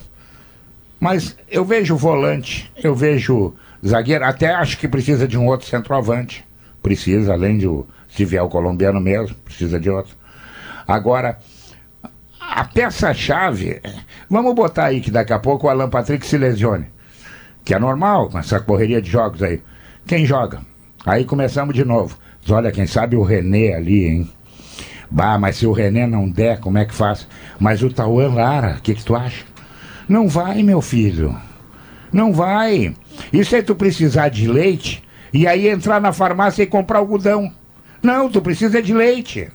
Mas 0.99 1.37
eu 1.49 1.63
vejo 1.63 1.95
volante, 1.95 2.69
eu 2.83 2.93
vejo 2.93 3.53
zagueiro, 3.85 4.25
até 4.25 4.53
acho 4.53 4.77
que 4.77 4.87
precisa 4.87 5.25
de 5.25 5.37
um 5.37 5.47
outro 5.47 5.67
centroavante. 5.67 6.45
Precisa, 6.83 7.33
além 7.33 7.57
de 7.57 7.67
se 8.09 8.25
vier 8.25 8.43
o 8.43 8.49
colombiano 8.49 8.99
mesmo, 8.99 9.35
precisa 9.45 9.79
de 9.79 9.89
outro. 9.89 10.15
Agora, 10.85 11.39
a 12.39 12.65
peça-chave, 12.65 13.81
vamos 14.29 14.53
botar 14.55 14.85
aí 14.85 14.99
que 14.99 15.11
daqui 15.11 15.31
a 15.31 15.39
pouco 15.39 15.67
o 15.67 15.69
Alan 15.69 15.89
Patrick 15.89 16.25
se 16.25 16.37
lesione. 16.37 16.87
Que 17.63 17.73
é 17.73 17.79
normal 17.79 18.29
essa 18.35 18.59
correria 18.59 19.01
de 19.01 19.09
jogos 19.09 19.43
aí. 19.43 19.61
Quem 20.05 20.25
joga? 20.25 20.61
Aí 21.05 21.25
começamos 21.25 21.75
de 21.75 21.85
novo. 21.85 22.17
Diz, 22.41 22.51
Olha, 22.51 22.71
quem 22.71 22.87
sabe 22.87 23.15
o 23.15 23.23
René 23.23 23.75
ali, 23.75 24.05
hein? 24.05 24.31
Bah, 25.09 25.37
mas 25.39 25.57
se 25.57 25.65
o 25.65 25.71
René 25.71 26.05
não 26.05 26.29
der, 26.29 26.59
como 26.59 26.77
é 26.77 26.85
que 26.85 26.93
faz? 26.93 27.27
Mas 27.59 27.81
o 27.81 27.89
Tauan 27.89 28.33
Lara, 28.35 28.75
o 28.77 28.81
que, 28.81 28.93
que 28.93 29.03
tu 29.03 29.15
acha? 29.15 29.43
Não 30.07 30.27
vai, 30.27 30.61
meu 30.61 30.81
filho. 30.81 31.35
Não 32.11 32.33
vai. 32.33 32.95
Isso 33.31 33.55
é 33.55 33.61
tu 33.61 33.75
precisar 33.75 34.29
de 34.29 34.47
leite 34.47 35.03
e 35.33 35.47
aí 35.47 35.67
entrar 35.67 36.01
na 36.01 36.11
farmácia 36.11 36.63
e 36.63 36.67
comprar 36.67 36.99
algodão. 36.99 37.51
Não, 38.01 38.29
tu 38.29 38.41
precisa 38.41 38.81
de 38.81 38.93
leite. 38.93 39.49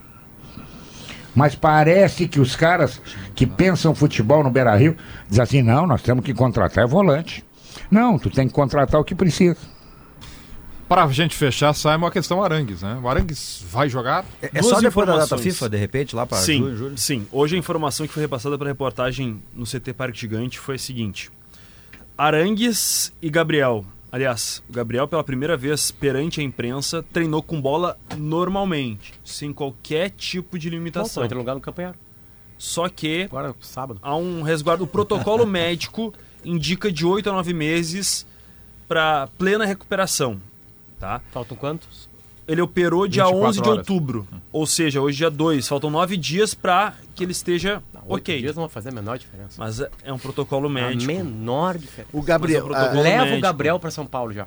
Mas 1.34 1.54
parece 1.54 2.28
que 2.28 2.38
os 2.38 2.54
caras 2.54 3.00
que 3.34 3.46
pensam 3.46 3.94
futebol 3.94 4.44
no 4.44 4.50
Beira 4.50 4.74
Rio 4.76 4.96
dizem 5.28 5.42
assim: 5.42 5.62
não, 5.62 5.86
nós 5.86 6.02
temos 6.02 6.24
que 6.24 6.32
contratar 6.32 6.86
volante. 6.86 7.44
Não, 7.90 8.18
tu 8.18 8.30
tem 8.30 8.46
que 8.48 8.54
contratar 8.54 9.00
o 9.00 9.04
que 9.04 9.14
precisa. 9.14 9.56
Pra 10.88 11.06
gente 11.08 11.34
fechar, 11.34 11.72
Simon, 11.72 12.06
a 12.06 12.10
questão 12.10 12.42
Arangues, 12.44 12.82
né? 12.82 13.00
O 13.02 13.08
Arangues 13.08 13.64
vai 13.70 13.88
jogar? 13.88 14.24
É, 14.42 14.50
é 14.54 14.62
só 14.62 14.80
depois 14.80 15.06
da 15.06 15.16
data. 15.16 15.38
FIFA, 15.38 15.68
de 15.70 15.76
repente, 15.78 16.14
lá 16.14 16.26
para 16.26 16.38
Sim, 16.38 16.58
junho, 16.58 16.76
julho? 16.76 16.98
sim. 16.98 17.26
Hoje 17.32 17.56
a 17.56 17.58
informação 17.58 18.06
que 18.06 18.12
foi 18.12 18.22
repassada 18.22 18.58
para 18.58 18.68
reportagem 18.68 19.42
no 19.54 19.64
CT 19.64 19.94
Parque 19.94 20.18
Gigante 20.20 20.58
foi 20.58 20.74
a 20.74 20.78
seguinte: 20.78 21.30
Arangues 22.16 23.12
e 23.20 23.30
Gabriel. 23.30 23.84
Aliás, 24.12 24.62
o 24.68 24.72
Gabriel, 24.72 25.08
pela 25.08 25.24
primeira 25.24 25.56
vez 25.56 25.90
perante 25.90 26.40
a 26.40 26.44
imprensa, 26.44 27.02
treinou 27.12 27.42
com 27.42 27.60
bola 27.60 27.98
normalmente, 28.16 29.14
sem 29.24 29.52
qualquer 29.52 30.10
tipo 30.10 30.56
de 30.58 30.70
limitação. 30.70 31.24
entra 31.24 31.34
no 31.34 31.40
lugar 31.40 31.54
no 31.54 31.60
campanhar. 31.60 31.96
Só 32.56 32.88
que 32.88 33.22
Agora, 33.24 33.54
sábado. 33.60 33.98
há 34.00 34.14
um 34.14 34.42
resguardo. 34.42 34.84
O 34.84 34.86
protocolo 34.86 35.44
médico 35.48 36.14
indica 36.44 36.90
de 36.92 37.04
8 37.06 37.30
a 37.30 37.32
9 37.32 37.52
meses 37.52 38.26
para 38.88 39.28
plena 39.38 39.64
recuperação. 39.64 40.40
Tá? 41.00 41.20
Faltam 41.32 41.56
quantos? 41.56 42.08
Ele 42.46 42.60
operou 42.60 43.08
dia 43.08 43.24
24 43.24 43.48
11 43.48 43.62
de 43.62 43.68
horas. 43.68 43.78
outubro. 43.78 44.28
Ou 44.52 44.66
seja, 44.66 45.00
hoje 45.00 45.16
dia 45.18 45.30
2. 45.30 45.66
Faltam 45.66 45.90
9 45.90 46.16
dias 46.16 46.52
para 46.54 46.94
que 47.14 47.24
ele 47.24 47.32
esteja 47.32 47.82
Não, 47.92 48.02
ok. 48.06 48.38
dias 48.38 48.54
não 48.54 48.64
vai 48.64 48.70
fazer 48.70 48.90
a 48.90 48.92
menor 48.92 49.18
diferença. 49.18 49.54
Mas 49.56 49.80
é- 49.80 49.90
é 50.02 50.12
um 50.12 50.18
protocolo 50.18 50.66
a 50.68 50.70
médico. 50.70 51.10
menor 51.10 51.78
diferença. 51.78 52.10
O 52.12 52.20
Gabriel. 52.22 52.70
É 52.74 52.76
ah, 52.76 52.92
Leva 52.92 53.18
médico. 53.24 53.38
o 53.38 53.40
Gabriel 53.40 53.80
pra 53.80 53.90
São 53.90 54.04
Paulo 54.04 54.32
já. 54.32 54.46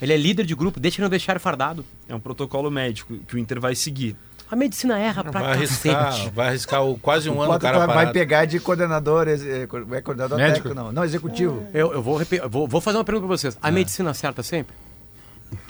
Ele 0.00 0.12
é 0.12 0.16
líder 0.16 0.46
de 0.46 0.54
grupo, 0.54 0.80
deixa 0.80 0.96
ele 0.98 1.02
não 1.04 1.10
deixar 1.10 1.38
fardado. 1.40 1.84
É 2.08 2.14
um 2.14 2.20
protocolo 2.20 2.70
médico 2.70 3.18
que 3.28 3.34
o 3.34 3.38
Inter 3.38 3.60
vai 3.60 3.74
seguir. 3.74 4.16
A 4.50 4.56
medicina 4.56 4.98
erra 4.98 5.22
pra 5.24 5.40
Vai 5.42 5.52
arriscar, 5.52 6.04
cacete. 6.06 6.30
vai 6.34 6.48
arriscar 6.48 6.84
o, 6.84 6.98
quase 6.98 7.28
um 7.28 7.34
ano 7.34 7.40
o 7.42 7.44
Enquanto 7.44 7.60
cara 7.62 7.78
vai 7.78 7.86
parado. 7.88 8.12
pegar 8.12 8.44
de 8.46 8.58
coordenador, 8.58 9.28
ex- 9.28 9.42
co- 9.68 9.94
é 9.94 10.00
coordenador 10.00 10.38
Médico? 10.38 10.68
técnico, 10.68 10.74
não. 10.74 10.90
Não, 10.92 11.04
executivo. 11.04 11.64
Eu, 11.74 11.92
eu 11.92 12.02
vou, 12.02 12.20
vou, 12.48 12.66
vou 12.66 12.80
fazer 12.80 12.96
uma 12.98 13.04
pergunta 13.04 13.26
pra 13.26 13.36
vocês. 13.36 13.58
A 13.62 13.70
medicina 13.70 14.10
acerta 14.10 14.42
sempre? 14.42 14.74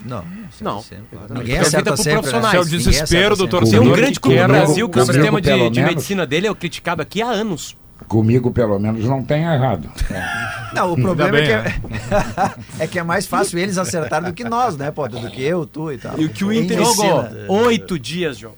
Não, 0.05 0.24
Não. 0.60 0.82
sempre. 0.82 1.18
Ninguém 1.30 1.56
é 1.56 1.60
acerta 1.60 1.90
por 1.90 1.96
sempre. 1.98 2.10
né? 2.14 2.18
profissionais. 2.22 2.55
Esse 2.55 2.56
é 2.56 2.60
o 2.60 2.78
desespero 2.78 3.36
do 3.36 3.42
sempre. 3.44 3.50
Tem 3.50 3.60
torcedor. 3.70 3.86
um 3.86 3.92
grande 3.96 4.20
clube 4.20 4.40
no 4.40 4.48
Brasil 4.48 4.88
que 4.88 4.98
o 5.00 5.06
sistema 5.06 5.40
de, 5.40 5.48
de 5.50 5.56
menos. 5.56 5.78
medicina 5.78 6.26
dele 6.26 6.46
é 6.48 6.55
criticado 6.55 7.02
aqui 7.02 7.22
há 7.22 7.26
anos. 7.28 7.76
Comigo, 8.06 8.52
pelo 8.52 8.78
menos, 8.78 9.05
não 9.05 9.24
tem 9.24 9.42
errado. 9.42 9.90
Não, 10.72 10.92
o 10.92 11.00
problema 11.00 11.32
bem, 11.32 11.44
é, 11.50 11.62
que 11.62 11.70
é, 12.80 12.84
é 12.84 12.86
que 12.86 12.98
é 12.98 13.02
mais 13.02 13.26
fácil 13.26 13.59
eles 13.59 13.78
acertarem 13.78 14.28
do 14.28 14.34
que 14.34 14.44
nós, 14.44 14.76
né, 14.76 14.90
pô? 14.90 15.09
Do 15.09 15.30
que 15.30 15.42
eu, 15.42 15.64
tu 15.66 15.90
e 15.90 15.96
tal. 15.98 16.18
E 16.18 16.26
o 16.26 16.28
que 16.28 16.44
o 16.44 16.52
Inter 16.52 16.76
jogou. 16.84 17.24
Oito 17.64 17.98
dias, 17.98 18.36
jogo. 18.38 18.56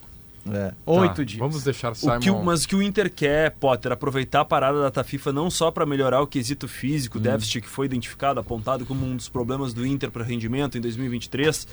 É. 0.51 0.73
Oito 0.87 1.17
Tá, 1.17 1.23
dias. 1.25 1.39
Vamos 1.39 1.63
deixar 1.65 1.95
Simon... 1.95 2.17
O 2.17 2.21
que 2.21 2.31
o- 2.31 2.43
mas 2.43 2.65
o 2.65 2.69
que 2.69 2.77
o 2.77 2.83
Inter 2.83 3.13
quer, 3.13 3.51
Potter, 3.53 3.93
aproveitar 3.93 4.41
a 4.41 4.45
parada 4.45 4.79
da 4.79 4.85
data 4.85 5.05
FIFA 5.05 5.33
não 5.33 5.51
só 5.51 5.71
para 5.71 5.85
melhorar 5.85 6.21
o 6.23 6.27
quesito 6.27 6.67
físico, 6.69 7.19
o 7.19 7.21
déficit 7.21 7.61
que 7.63 7.69
foi 7.69 7.87
identificado, 7.87 8.41
apontado 8.41 8.87
como 8.87 9.05
um 9.05 9.17
dos 9.17 9.29
problemas 9.29 9.75
do 9.75 9.85
Inter 9.87 10.11
para 10.11 10.25
rendimento 10.25 10.79
em 10.79 10.81
2023, 10.81 11.67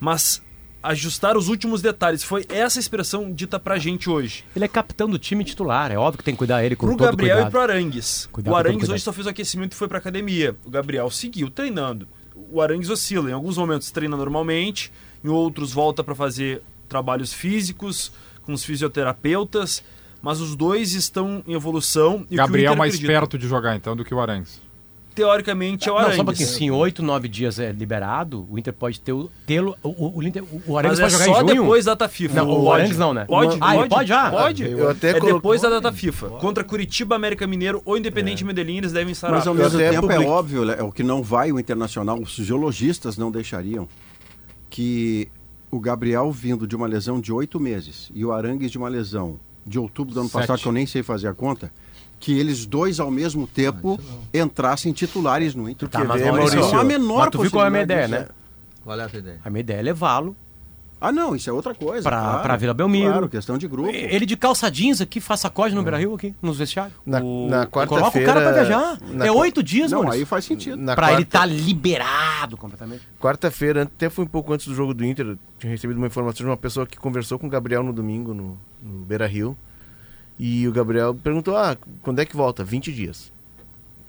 mas 0.00 0.42
ajustar 0.82 1.36
os 1.36 1.48
últimos 1.48 1.80
detalhes. 1.80 2.22
Foi 2.22 2.44
essa 2.48 2.78
expressão 2.78 3.32
dita 3.32 3.58
pra 3.58 3.78
gente 3.78 4.08
hoje. 4.10 4.44
Ele 4.54 4.64
é 4.64 4.68
capitão 4.68 5.08
do 5.08 5.18
time 5.18 5.42
titular, 5.44 5.90
é 5.90 5.96
óbvio 5.96 6.18
que 6.18 6.24
tem 6.24 6.34
que 6.34 6.38
cuidar 6.38 6.62
ele 6.64 6.76
com 6.76 6.86
Pro 6.86 6.96
todo 6.96 7.06
Gabriel 7.06 7.36
cuidado. 7.36 7.48
e 7.48 7.50
pro 7.50 7.60
Arangues. 7.60 8.28
Cuidado 8.30 8.52
o 8.52 8.56
Arangues 8.56 8.88
hoje 8.88 9.02
só 9.02 9.12
fez 9.12 9.26
o 9.26 9.30
aquecimento 9.30 9.72
e 9.72 9.76
foi 9.76 9.88
pra 9.88 9.98
academia. 9.98 10.54
O 10.64 10.70
Gabriel 10.70 11.10
seguiu 11.10 11.50
treinando. 11.50 12.06
O 12.50 12.60
Arangues 12.60 12.90
oscila. 12.90 13.30
Em 13.30 13.32
alguns 13.32 13.56
momentos 13.56 13.90
treina 13.90 14.16
normalmente, 14.16 14.92
em 15.24 15.28
outros 15.28 15.72
volta 15.72 16.04
pra 16.04 16.14
fazer 16.14 16.62
trabalhos 16.94 17.32
físicos 17.32 18.12
com 18.42 18.52
os 18.52 18.62
fisioterapeutas, 18.64 19.82
mas 20.22 20.40
os 20.40 20.54
dois 20.54 20.94
estão 20.94 21.42
em 21.46 21.52
evolução. 21.54 22.18
E 22.20 22.22
o 22.24 22.26
que 22.28 22.34
o 22.34 22.36
Gabriel 22.36 22.66
Inter 22.72 22.78
mais 22.78 22.94
acredita- 22.94 23.12
perto 23.20 23.36
de 23.38 23.48
jogar, 23.48 23.74
então, 23.74 23.96
do 23.96 24.04
que 24.04 24.14
o 24.14 24.20
Arangues. 24.20 24.62
teoricamente 25.14 25.88
é 25.88 25.92
o 25.92 25.94
Não, 25.94 25.98
Arangues. 26.00 26.16
só 26.16 26.22
um 26.22 26.24
pouquinho. 26.24 26.48
Se 26.48 26.64
em 26.64 26.70
8, 26.70 27.00
9 27.02 27.28
dias 27.28 27.58
é 27.60 27.70
liberado, 27.72 28.46
o 28.50 28.58
Inter 28.58 28.72
pode 28.72 29.00
ter 29.00 29.12
o. 29.12 29.30
Tê-lo, 29.46 29.76
o, 29.82 29.88
o, 29.88 30.18
o, 30.18 30.22
Inter- 30.22 30.42
o 30.42 30.60
Mas 30.72 30.76
Arangues 30.76 30.98
é 30.98 31.02
pode 31.02 31.12
jogar 31.12 31.24
só 31.24 31.30
em 31.42 31.48
junho? 31.48 31.62
depois 31.62 31.84
da 31.84 31.92
data 31.92 32.08
FIFA. 32.08 32.34
Não, 32.34 32.50
o. 32.62 32.72
Arangues 32.72 32.98
não, 32.98 33.12
né? 33.14 33.24
Pode, 33.24 33.56
Ah, 33.60 33.74
pode, 33.74 33.88
pode 33.88 34.08
já? 34.08 34.30
Pode. 34.30 34.62
Eu 34.70 34.90
até 34.90 35.10
é 35.10 35.20
depois 35.20 35.60
da 35.62 35.68
data 35.70 35.92
FIFA. 35.92 36.28
Contra 36.30 36.62
Curitiba, 36.64 37.14
América 37.16 37.46
Mineiro 37.46 37.80
ou 37.84 37.96
Independente 37.98 38.44
Medellín, 38.44 38.76
eles 38.78 38.92
devem 38.92 39.12
estar 39.12 39.30
Mas 39.30 39.46
ao 39.46 39.54
mesmo 39.54 39.78
tempo 39.78 40.06
é 40.10 40.14
publico- 40.14 40.30
óbvio, 40.30 40.64
né, 40.64 40.76
o 40.82 40.90
que 40.92 41.02
não 41.02 41.22
vai 41.22 41.50
o 41.52 41.58
Internacional, 41.60 42.18
os 42.20 42.32
geologistas 42.34 43.16
não 43.16 43.30
deixariam 43.30 43.88
que 44.70 45.28
o 45.76 45.80
Gabriel 45.80 46.30
vindo 46.30 46.66
de 46.66 46.76
uma 46.76 46.86
lesão 46.86 47.20
de 47.20 47.32
oito 47.32 47.58
meses 47.58 48.10
e 48.14 48.24
o 48.24 48.32
Arangues 48.32 48.70
de 48.70 48.78
uma 48.78 48.88
lesão 48.88 49.38
de 49.66 49.78
outubro 49.78 50.14
do 50.14 50.20
ano 50.20 50.28
Sete. 50.28 50.40
passado, 50.40 50.60
que 50.60 50.68
eu 50.68 50.72
nem 50.72 50.86
sei 50.86 51.02
fazer 51.02 51.28
a 51.28 51.34
conta, 51.34 51.72
que 52.20 52.38
eles 52.38 52.66
dois 52.66 53.00
ao 53.00 53.10
mesmo 53.10 53.46
tempo 53.46 53.98
entrassem 54.32 54.92
titulares 54.92 55.54
no 55.54 55.68
Inter. 55.68 55.88
Tá, 55.88 56.04
mas 56.04 56.20
ver, 56.20 56.32
Maurício, 56.32 56.64
há 56.64 56.80
a 56.80 56.84
menor 56.84 57.18
mas 57.18 57.30
tu 57.30 57.42
viu 57.42 57.50
qual 57.50 57.64
é 57.64 57.68
a 57.68 57.70
minha 57.70 57.82
ideia, 57.82 58.08
né? 58.08 58.28
Qual 58.82 58.98
é 58.98 59.04
a 59.04 59.08
tua 59.08 59.18
ideia? 59.18 59.40
A 59.44 59.50
minha 59.50 59.60
ideia 59.60 59.78
é 59.78 59.82
levá-lo 59.82 60.36
Ah, 61.00 61.12
não, 61.12 61.36
isso 61.36 61.50
é 61.50 61.52
outra 61.52 61.74
coisa. 61.74 62.02
Pra- 62.08 62.18
claro. 62.20 62.42
pra 62.42 62.56
Vila 62.56 62.72
Belmiro. 62.72 63.10
Claro, 63.10 63.28
questão 63.28 63.58
de 63.58 63.68
grupo. 63.68 63.90
Ele 63.90 64.24
de 64.24 64.36
calça 64.36 64.70
jeans 64.70 65.00
aqui, 65.02 65.20
faz 65.20 65.40
sacode 65.40 65.74
no 65.74 65.82
Beira-Rio 65.82 66.14
aqui, 66.14 66.34
nos 66.40 66.56
vestiários. 66.58 66.94
Na, 67.04 67.20
O- 67.20 67.48
na 67.50 67.66
Coloca 67.66 67.92
o 67.94 67.96
quarta-feira. 67.98 68.26
cara 68.32 68.40
pra 68.40 68.52
viajar. 68.52 68.98
é 69.26 69.30
oito 69.30 69.62
dias, 69.62 69.90
Não, 69.90 69.98
Maurício. 70.02 70.20
aí 70.20 70.24
faz 70.24 70.44
sentido. 70.46 70.76
Na 70.78 70.94
Pra 70.94 71.08
ele 71.12 71.24
quarta- 71.26 71.28
estar 71.28 71.46
liberado 71.46 72.56
completamente. 72.56 73.02
Quarta-feira, 73.20 73.82
até 73.82 74.08
foi 74.08 74.24
um 74.24 74.28
pouco 74.28 74.52
antes 74.52 74.66
do 74.66 74.74
jogo 74.74 74.94
do 74.94 75.04
Inter, 75.04 75.26
eu 75.26 75.38
tinha 75.58 75.70
recebido 75.70 75.96
uma 75.98 76.06
informação 76.06 76.44
de 76.44 76.50
uma 76.50 76.56
pessoa 76.56 76.86
que 76.86 76.96
conversou 76.96 77.38
com 77.38 77.46
o 77.46 77.50
Gabriel 77.50 77.82
no 77.82 77.92
domingo 77.92 78.32
no, 78.32 78.58
no 78.82 79.04
Beira 79.04 79.26
Rio. 79.26 79.56
E 80.38 80.66
o 80.66 80.72
Gabriel 80.72 81.14
perguntou: 81.14 81.56
Ah, 81.56 81.76
quando 82.02 82.18
é 82.20 82.24
que 82.24 82.36
volta? 82.36 82.64
20 82.64 82.92
dias. 82.92 83.30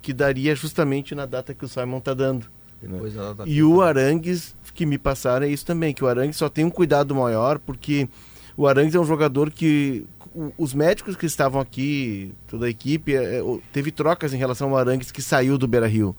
Que 0.02 0.12
daria 0.12 0.54
justamente 0.54 1.14
na 1.14 1.26
data 1.26 1.52
que 1.52 1.64
o 1.64 1.68
Simon 1.68 2.00
tá 2.00 2.14
dando. 2.14 2.46
Depois 2.82 3.14
da 3.14 3.32
data 3.32 3.44
E 3.48 3.62
o 3.62 3.80
Arangues, 3.82 4.54
que 4.76 4.86
me 4.86 4.98
passaram 4.98 5.46
é 5.46 5.48
isso 5.48 5.64
também, 5.64 5.92
que 5.94 6.04
o 6.04 6.06
Arangues 6.06 6.36
só 6.36 6.48
tem 6.48 6.64
um 6.64 6.70
cuidado 6.70 7.14
maior, 7.14 7.58
porque 7.58 8.08
o 8.56 8.66
Arangues 8.66 8.94
é 8.94 9.00
um 9.00 9.04
jogador 9.04 9.50
que 9.50 10.04
os 10.58 10.74
médicos 10.74 11.16
que 11.16 11.24
estavam 11.24 11.60
aqui, 11.60 12.32
toda 12.46 12.66
a 12.66 12.70
equipe, 12.70 13.14
é, 13.14 13.38
é, 13.38 13.58
teve 13.72 13.90
trocas 13.90 14.34
em 14.34 14.36
relação 14.36 14.68
ao 14.70 14.76
Arangues 14.76 15.10
que 15.10 15.22
saiu 15.22 15.56
do 15.56 15.66
Beira 15.66 15.86
Rio. 15.86 16.14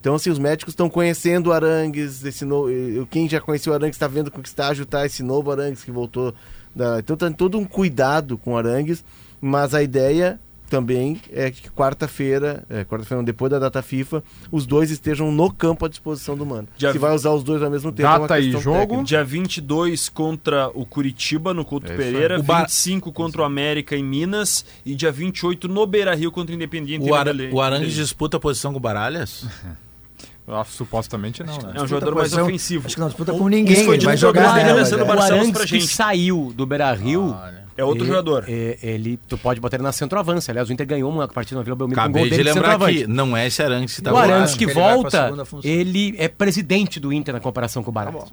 Então, 0.00 0.14
assim, 0.14 0.30
os 0.30 0.38
médicos 0.38 0.72
estão 0.72 0.90
conhecendo 0.90 1.48
o 1.48 1.52
Arangues, 1.52 2.24
esse 2.24 2.44
no... 2.44 2.68
eu- 2.68 3.06
quem 3.06 3.28
já 3.28 3.40
conhecia 3.40 3.70
o 3.70 3.74
Arangues 3.74 3.96
está 3.96 4.08
vendo 4.08 4.30
com 4.30 4.42
que 4.42 4.48
estágio 4.48 4.82
está 4.82 5.06
esse 5.06 5.22
novo 5.22 5.52
Arangues 5.52 5.84
que 5.84 5.90
voltou. 5.90 6.34
Da... 6.74 6.98
Então, 6.98 7.16
tem 7.16 7.32
todo 7.32 7.58
um 7.58 7.64
cuidado 7.64 8.36
com 8.36 8.54
o 8.54 8.56
Arangues, 8.56 9.04
mas 9.40 9.72
a 9.74 9.82
ideia 9.82 10.40
também 10.70 11.20
é 11.32 11.50
que 11.50 11.68
quarta-feira, 11.70 12.64
é, 12.70 12.84
quarta-feira 12.84 13.16
não, 13.18 13.24
depois 13.24 13.50
da 13.50 13.58
data 13.58 13.82
FIFA, 13.82 14.22
os 14.50 14.64
dois 14.64 14.90
estejam 14.90 15.30
no 15.32 15.52
campo 15.52 15.84
à 15.84 15.88
disposição 15.88 16.36
do 16.36 16.46
Mano. 16.46 16.68
Já 16.78 16.92
Se 16.92 16.98
vai 16.98 17.14
usar 17.14 17.30
os 17.32 17.42
dois 17.42 17.62
ao 17.62 17.70
mesmo 17.70 17.90
tempo, 17.92 18.08
é 18.08 18.12
uma 18.12 18.20
Data 18.20 18.38
e 18.40 18.44
questão 18.44 18.60
jogo? 18.60 18.78
técnica. 18.78 19.04
Dia 19.04 19.24
22 19.24 20.08
contra 20.08 20.68
o 20.72 20.86
Curitiba, 20.86 21.52
no 21.52 21.64
Couto 21.64 21.92
É. 21.92 21.96
Pereira. 21.96 22.38
O 22.40 22.42
Bar- 22.42 22.62
25 22.62 23.12
contra 23.12 23.42
o 23.42 23.44
América 23.44 23.96
em 23.96 24.02
Minas. 24.04 24.64
E 24.86 24.94
dia 24.94 25.10
28 25.12 25.68
no 25.68 25.84
Beira 25.86 26.14
Rio 26.14 26.30
contra 26.30 26.52
o 26.52 26.56
Independiente. 26.56 27.10
O, 27.10 27.14
Medellín. 27.14 27.50
o 27.52 27.60
Arangues 27.60 27.92
disputa 27.94 28.36
a 28.36 28.40
posição 28.40 28.70
com 28.72 28.78
o 28.78 28.80
Baralhas? 28.80 29.44
Ah, 30.52 30.64
supostamente 30.64 31.44
não, 31.44 31.56
né? 31.58 31.74
É 31.76 31.82
um 31.82 31.86
jogador 31.86 32.12
mais 32.12 32.28
posição- 32.30 32.44
ofensivo. 32.46 32.86
Acho 32.86 32.96
que 32.96 33.00
não 33.00 33.06
disputa 33.06 33.32
com 33.32 33.48
ninguém. 33.48 33.72
Isso 33.72 33.84
foi 33.84 34.00
vai 34.00 34.16
jogar 34.16 34.50
Alessandro 34.68 35.06
já. 35.06 35.12
O 35.12 35.16
Barcelos 35.16 35.50
pra 35.52 35.64
gente. 35.66 35.86
saiu 35.86 36.52
do 36.56 36.66
Beira-Rio... 36.66 37.36
É 37.76 37.84
outro 37.84 38.02
ele- 38.04 38.08
jogador. 38.10 38.44
Ele, 38.48 39.18
tu 39.28 39.38
pode 39.38 39.60
botar 39.60 39.76
ele 39.76 39.84
na 39.84 39.92
centroavância. 39.92 40.52
Aliás, 40.52 40.68
o 40.68 40.72
Inter 40.72 40.86
ganhou 40.86 41.10
uma 41.10 41.26
partida 41.28 41.58
na 41.58 41.64
Vila 41.64 41.76
Belmiro 41.76 41.96
com 41.98 42.00
um 42.00 42.04
Acabei 42.04 42.22
gol 42.22 42.30
de 42.30 42.36
dele 42.36 42.48
lembrar 42.52 42.70
centroavante. 42.72 42.98
que 43.00 43.06
não 43.06 43.36
é 43.36 43.46
esse 43.46 43.62
Arangues 43.62 43.94
que 43.94 44.02
tá 44.02 44.12
O 44.12 44.16
Arangues 44.16 44.50
acho 44.50 44.58
que 44.58 44.64
ele 44.64 44.72
volta, 44.74 45.32
ele 45.64 46.14
é 46.18 46.28
presidente 46.28 47.00
do 47.00 47.12
Inter 47.12 47.32
na 47.34 47.40
comparação 47.40 47.82
com 47.82 47.90
o 47.90 47.92
Baralhas. 47.92 48.32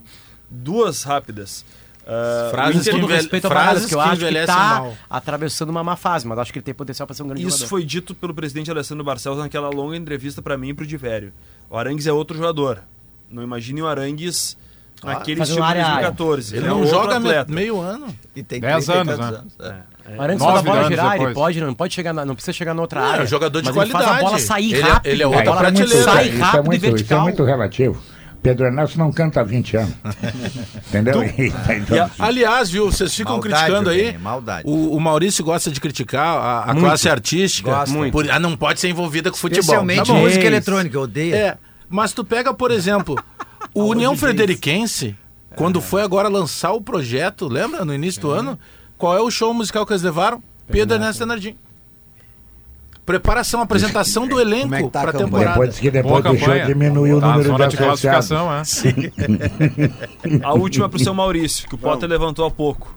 Duas 0.50 1.04
rápidas. 1.04 1.64
Ah, 2.10 2.48
Frases 2.52 2.82
o 2.82 2.84
que 2.86 2.90
todo 2.92 3.04
envelhe- 3.04 3.20
respeito 3.20 3.46
ao 3.46 3.52
frases 3.52 3.68
Baralhas, 3.68 3.86
que 3.86 3.94
eu 3.96 4.00
acho 4.00 4.26
que 4.26 4.46
tá 4.46 4.80
mal. 4.80 4.98
atravessando 5.10 5.70
uma 5.70 5.84
má 5.84 5.98
fase, 5.98 6.26
mas 6.26 6.40
acho 6.40 6.54
que 6.54 6.60
ele 6.60 6.64
tem 6.64 6.74
potencial 6.74 7.06
para 7.06 7.14
ser 7.14 7.24
um 7.24 7.28
grande 7.28 7.42
Isso 7.42 7.50
jogador. 7.58 7.68
foi 7.70 7.84
dito 7.84 8.16
pelo 8.16 8.34
presidente 8.34 8.72
Alessandro 8.72 9.04
Barcelos 9.04 9.40
naquela 9.40 9.70
longa 9.70 9.98
entrevista 9.98 10.42
pra 10.42 10.58
mim 10.58 10.70
e 10.70 10.74
pro 10.74 10.86
Divério. 10.88 11.34
O 11.70 11.78
Arangues 11.78 12.08
é 12.08 12.14
outro 12.14 12.38
jogador. 12.38 12.82
Não 13.30 13.44
imagine 13.44 13.82
o 13.82 13.88
Arangues 13.88 14.58
naquele 15.04 15.38
fazendo 15.38 15.54
estilo 15.60 15.66
de 15.66 15.70
área 15.72 15.84
a 15.86 15.90
área. 15.90 16.12
2014. 16.12 16.56
Ele 16.56 16.66
é 16.66 16.70
não 16.70 16.76
outro 16.78 16.90
joga 16.92 17.20
me- 17.20 17.28
atleta. 17.30 17.52
meio 17.54 17.80
ano. 17.80 18.08
E 18.36 18.44
tem 18.44 18.60
Dez 18.60 18.86
30 18.86 18.98
e 18.98 19.02
anos, 19.02 19.18
tantos 19.18 19.58
né? 19.60 19.82
é. 20.14 20.18
O 20.18 20.22
Arangues 20.22 20.42
Nove 20.42 20.54
só 20.54 20.60
a 20.60 20.62
bola 20.64 20.78
anos 20.78 20.88
girar, 20.90 21.06
ele 21.08 21.18
depois. 21.20 21.34
pode, 21.34 21.62
não 21.62 21.74
pode 21.74 21.94
chegar, 21.94 22.14
na- 22.14 22.26
não 22.26 22.34
precisa 22.36 22.54
chegar 22.54 22.74
na 22.74 22.82
outra 22.82 23.00
É, 23.02 23.04
área. 23.04 23.22
é 23.22 23.24
um 23.24 23.28
jogador 23.28 23.62
de 23.62 23.68
mas 23.68 23.78
ele 23.78 23.92
faz 23.92 24.08
a 24.08 24.14
bola 24.22 24.40
sair 24.40 24.74
Ele 24.74 24.80
é- 24.82 24.84
rápido. 24.92 25.12
ele 25.12 25.22
é 25.22 25.26
a 25.26 25.30
outra 25.30 25.44
bola 25.44 25.58
prateleira. 25.58 26.04
sai 26.04 26.28
isso, 26.30 26.38
é 26.38 26.40
rápido 26.40 26.62
e 26.62 26.66
muito, 26.66 26.78
isso 26.78 26.86
é 26.86 26.90
vertical. 26.92 27.22
muito 27.24 27.44
relativo. 27.44 28.02
Pedro 28.42 28.66
Ernesto 28.68 28.98
não 29.00 29.12
canta 29.12 29.42
há 29.42 29.44
20 29.44 29.76
anos. 29.76 29.94
Entendeu? 30.88 31.22
Então, 31.70 32.10
Aliás, 32.20 32.70
viu, 32.70 32.90
vocês 32.90 33.14
ficam 33.14 33.34
Maldade, 33.34 33.56
criticando 33.56 33.90
aí. 33.90 34.00
Eugênio, 34.00 34.20
maldade. 34.22 34.64
O, 34.66 34.96
o 34.96 35.00
Maurício 35.02 35.44
gosta 35.44 35.70
de 35.72 35.82
criticar 35.82 36.26
a, 36.38 36.64
a 36.64 36.74
Muito. 36.74 36.82
classe 36.86 37.10
artística. 37.10 37.70
Gosta. 37.72 37.94
Muito. 37.96 38.12
Por, 38.14 38.30
ah, 38.32 38.40
não 38.40 38.56
pode 38.56 38.80
ser 38.80 38.90
envolvida 38.90 39.30
com 39.32 39.36
futebol. 39.38 39.60
Especialmente 39.62 40.08
Tá 40.08 40.14
bom. 40.14 40.20
música 40.22 40.46
eletrônica, 40.46 40.96
eu 40.96 41.02
odeio. 41.02 41.36
É, 41.36 41.58
mas 41.90 42.14
tu 42.14 42.24
pega, 42.24 42.54
por 42.54 42.72
exemplo, 42.72 43.16
o 43.82 43.86
União 43.88 44.16
Frederiquense, 44.18 45.16
quando 45.56 45.82
foi 45.82 46.02
agora 46.02 46.28
lançar 46.28 46.72
o 46.72 46.82
projeto, 46.82 47.48
lembra, 47.48 47.84
no 47.86 47.94
início 47.94 48.22
do 48.22 48.32
ano, 48.32 48.60
qual 48.98 49.16
é 49.16 49.22
o 49.22 49.30
show 49.30 49.54
musical 49.54 49.86
que 49.86 49.94
eles 49.94 50.04
levaram? 50.04 50.42
Pedro 50.68 50.96
Ernesto 50.96 51.20
Denardim. 51.20 51.56
Preparação, 53.06 53.62
apresentação 53.62 54.28
do 54.28 54.38
elenco 54.38 54.68
Como 54.76 54.76
é 54.76 54.90
tá 54.90 55.00
a 55.00 55.04
pra 55.04 55.12
campanha? 55.14 55.30
temporada. 55.30 55.52
depois 55.52 55.80
que 55.80 55.92
Boa 55.92 56.22
depois 56.22 56.40
do 56.40 56.46
show 56.46 56.66
diminuiu 56.66 57.18
o 57.18 57.22
Tá 57.22 57.28
na 57.28 57.38
número 57.38 57.58
de 57.64 57.70
de 57.70 57.78
classificação, 57.78 58.50
é. 58.54 58.62
A 60.44 60.54
última 60.54 60.90
pro 60.90 61.00
seu 61.00 61.14
Maurício, 61.14 61.70
que 61.70 61.76
o 61.76 61.78
Potter 61.78 62.10
levantou 62.10 62.46
há 62.46 62.52
pouco. 62.52 62.94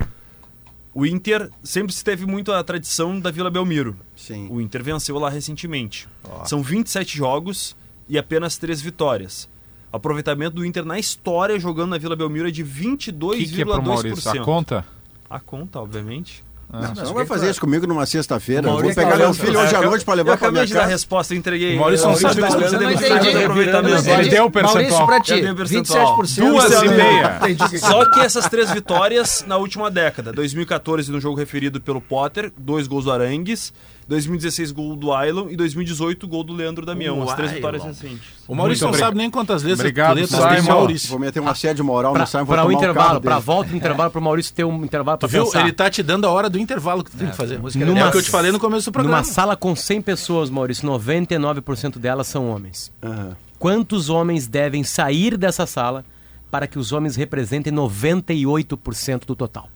O 0.93 1.07
Inter 1.07 1.48
sempre 1.62 1.93
se 1.94 2.02
teve 2.02 2.27
muito 2.27 2.51
a 2.52 2.65
tradição 2.65 3.20
da 3.20 3.31
Vila 3.31 3.48
Belmiro. 3.51 3.97
Sim. 4.16 4.48
O 4.51 4.61
Inter 4.61 4.82
venceu 4.82 5.16
lá 5.19 5.31
recentemente. 5.31 6.09
São 6.44 6.61
27 6.61 7.16
jogos 7.16 7.77
e 8.09 8.19
apenas 8.19 8.57
3 8.59 8.81
vitórias. 8.81 9.48
O 9.93 9.97
aproveitamento 9.97 10.57
do 10.57 10.65
Inter 10.65 10.85
na 10.85 10.99
história 10.99 11.59
jogando 11.59 11.91
na 11.91 11.99
Vila 11.99 12.15
Belmiro 12.15 12.49
é 12.49 12.51
de 12.51 12.62
O 12.62 12.67
que, 12.67 13.47
que 13.47 13.62
é 13.62 13.65
pro 13.65 13.83
Maurício? 13.83 14.31
A 14.31 14.35
22,2%. 14.35 14.45
conta? 14.45 14.85
A 15.29 15.41
conta, 15.41 15.81
obviamente. 15.81 16.45
Você 16.73 17.03
não 17.03 17.15
vai 17.15 17.27
fazer 17.27 17.51
isso 17.51 17.61
comigo 17.61 17.85
numa 17.85 18.07
sexta-feira. 18.07 18.61
Eu 18.61 18.71
vou 18.71 18.75
Maurício 18.75 18.95
pegar 18.95 19.11
tá 19.11 19.19
meu 19.19 19.35
filho 19.35 19.59
hoje 19.59 19.75
à 19.75 19.83
noite 19.83 20.05
para 20.05 20.12
Eu 20.12 20.17
levar 20.19 20.37
para 20.39 20.47
acabei 20.47 20.53
minha 20.53 20.67
de 20.69 20.73
dar 20.73 20.79
a 20.79 20.83
casa. 20.83 20.93
resposta, 20.95 21.35
eu 21.35 21.39
entreguei. 21.39 21.77
Maurício 21.77 22.07
não 22.07 22.12
Eu- 22.15 22.21
sabe 22.21 22.41
eu- 22.41 22.45
eu- 22.47 22.51
você 22.53 22.57
eu- 22.77 22.79
deve 22.79 22.85
eu- 22.93 22.99
fazer. 22.99 23.09
eu- 23.11 23.33
eu- 23.33 23.41
aproveitamento. 23.41 24.09
Ele 24.09 24.29
deu 24.29 24.47
o 24.47 24.51
Maurício, 24.53 24.53
percentual. 24.53 25.07
pra 25.07 25.17
Já 25.17 25.23
ti, 25.23 25.41
deu 25.43 25.53
o 25.53 25.57
percentual. 25.57 26.17
27%. 26.23 26.49
Duas 26.49 26.71
e 26.71 26.75
é- 26.87 26.97
meia. 26.97 27.41
Só 27.81 28.11
que 28.12 28.21
essas 28.21 28.49
três 28.49 28.71
vitórias 28.71 29.45
na 29.49 29.57
última 29.57 29.91
década. 29.91 30.33
2014 30.33 31.11
no 31.11 31.21
jogo 31.21 31.37
referido 31.37 31.81
pelo 31.81 32.01
Potter, 32.01 32.53
dois 32.57 32.87
gols 32.87 33.05
do 33.07 33.11
Arangues. 33.11 33.73
2016 34.11 34.73
gol 34.73 34.97
do 34.97 35.12
Ailon 35.12 35.49
e 35.51 35.57
2018 35.57 36.27
gol 36.27 36.43
do 36.43 36.53
Leandro 36.53 36.85
Damião. 36.85 37.23
As 37.23 37.32
três 37.35 37.53
vitórias 37.53 37.85
recentes. 37.85 38.20
O 38.49 38.57
Maurício 38.57 38.85
Muito 38.89 38.99
não 38.99 39.07
sabe 39.07 39.16
nem 39.16 39.31
quantas 39.31 39.62
letras, 39.62 39.78
Obrigado, 39.81 40.16
letras 40.16 40.41
Simon. 40.41 40.49
tem 40.55 40.62
Maurício. 40.65 41.09
Vou 41.11 41.19
meter 41.20 41.41
um 41.41 41.49
assédio 41.49 41.85
moral 41.85 42.12
no 42.12 42.27
Simon, 42.27 42.45
Para 42.47 42.66
o 42.66 42.73
intervalo, 42.73 43.20
para 43.20 43.37
a 43.37 43.39
volta 43.39 43.70
do 43.70 43.77
intervalo, 43.77 44.11
para 44.11 44.19
o 44.19 44.23
Maurício 44.23 44.53
ter 44.53 44.65
um 44.65 44.85
intervalo 44.85 45.16
Tu 45.16 45.20
para 45.20 45.28
viu? 45.28 45.49
Ele 45.55 45.73
tá 45.73 45.89
te 45.89 46.03
dando 46.03 46.27
a 46.27 46.31
hora 46.31 46.51
do 46.51 46.59
intervalo 46.59 47.05
que 47.05 47.12
tu 47.12 47.19
tem 47.19 47.28
que 47.31 47.37
fazer. 47.37 47.61
música 47.61 47.85
É 47.85 47.87
Numa- 47.87 48.09
o 48.09 48.11
que 48.11 48.19
eu 48.19 48.23
te 48.23 48.31
falei 48.31 48.51
no 48.51 48.59
começo 48.59 48.91
do 48.91 48.93
programa. 48.93 49.19
Numa 49.19 49.24
sala 49.24 49.55
com 49.57 49.77
100 49.77 50.03
pessoas, 50.03 50.51
Maurício, 50.51 50.85
99% 50.85 52.01
delas 52.01 52.27
são 52.27 52.51
homens. 52.51 52.93
Aham. 53.03 53.37
Quantos 53.61 54.09
homens 54.11 54.49
devem 54.49 54.82
sair 54.82 55.37
dessa 55.37 55.66
sala 55.66 56.05
para 56.51 56.66
que 56.66 56.81
os 56.81 56.91
homens 56.91 57.15
representem 57.15 57.73
98% 57.73 59.24
do 59.24 59.37
total? 59.37 59.69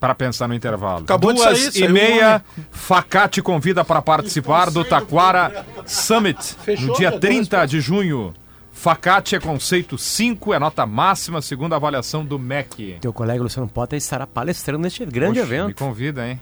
Para 0.00 0.14
pensar 0.14 0.46
no 0.46 0.54
intervalo. 0.54 1.02
Acabou 1.02 1.32
de 1.32 1.40
Duas 1.42 1.58
sair, 1.58 1.84
e 1.84 1.88
meia. 1.88 2.42
Facate 2.70 3.42
convida 3.42 3.84
para 3.84 4.00
participar 4.00 4.70
do 4.70 4.84
Taquara 4.84 5.66
Summit 5.84 6.56
no 6.80 6.94
dia 6.94 7.18
30 7.18 7.66
de 7.66 7.80
junho. 7.80 8.32
Facate 8.72 9.34
é 9.34 9.40
conceito 9.40 9.98
5, 9.98 10.54
é 10.54 10.58
nota 10.60 10.86
máxima, 10.86 11.42
segundo 11.42 11.72
a 11.72 11.76
avaliação 11.76 12.24
do 12.24 12.38
MEC. 12.38 12.98
Teu 13.00 13.12
colega 13.12 13.42
Luciano 13.42 13.68
Potter 13.68 13.96
estará 13.96 14.24
palestrando 14.24 14.82
neste 14.82 15.04
grande 15.04 15.40
Poxa, 15.40 15.50
Me 15.50 15.56
evento. 15.56 15.74
convida, 15.76 16.28
hein? 16.28 16.40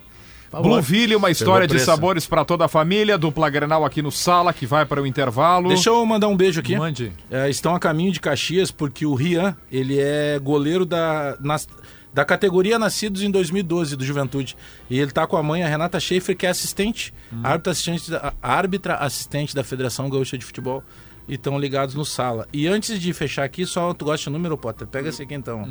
Blueville, 0.53 1.17
uma 1.17 1.31
história 1.31 1.67
de 1.67 1.79
sabores 1.79 2.27
para 2.27 2.45
toda 2.45 2.67
a 2.67 2.69
família. 2.69 3.19
Dupla 3.19 3.51
Grenal 3.51 3.85
aqui 3.85 4.01
no 4.01 4.13
Sala, 4.13 4.53
que 4.53 4.65
vai 4.65 4.87
para 4.87 5.03
o 5.03 5.07
intervalo. 5.07 5.69
Deixa 5.69 5.91
eu 5.91 6.05
mandar 6.07 6.29
um 6.29 6.37
beijo 6.37 6.61
aqui. 6.61 6.77
Mande. 6.77 7.13
É, 7.31 7.51
estão 7.51 7.75
a 7.75 7.81
caminho 7.81 8.13
de 8.13 8.21
Caxias 8.21 8.71
porque 8.71 9.05
o 9.05 9.15
Rian, 9.15 9.57
ele 9.73 9.99
é 9.99 10.39
goleiro 10.39 10.87
da, 10.87 11.37
nas- 11.41 11.69
da 12.17 12.25
categoria 12.25 12.79
Nascidos 12.79 13.23
em 13.23 13.31
2012 13.31 13.95
do 13.95 14.03
Juventude. 14.03 14.57
E 14.89 14.99
ele 14.99 15.11
tá 15.11 15.27
com 15.27 15.37
a 15.37 15.43
mãe, 15.43 15.63
a 15.63 15.69
Renata 15.69 16.01
Schaefer, 16.01 16.35
que 16.35 16.47
é 16.47 16.49
assistente, 16.49 17.13
árbitra 17.43 17.73
assistente, 17.73 18.11
da, 18.11 18.33
árbitra 18.41 18.95
assistente 18.95 19.55
da 19.55 19.63
Federação 19.63 20.09
Gaúcha 20.09 20.39
de 20.39 20.45
Futebol. 20.47 20.83
E 21.29 21.35
estão 21.35 21.59
ligados 21.59 21.95
no 21.95 22.07
sala. 22.07 22.49
E 22.55 22.67
antes 22.67 22.99
de 22.99 23.13
fechar 23.13 23.45
aqui, 23.45 23.67
só 23.67 23.93
tu 23.93 24.07
gosta 24.07 24.31
de 24.31 24.35
número, 24.35 24.57
Potter? 24.57 24.87
Pega 24.87 25.11
esse 25.11 25.23
aqui 25.23 25.35
então. 25.35 25.67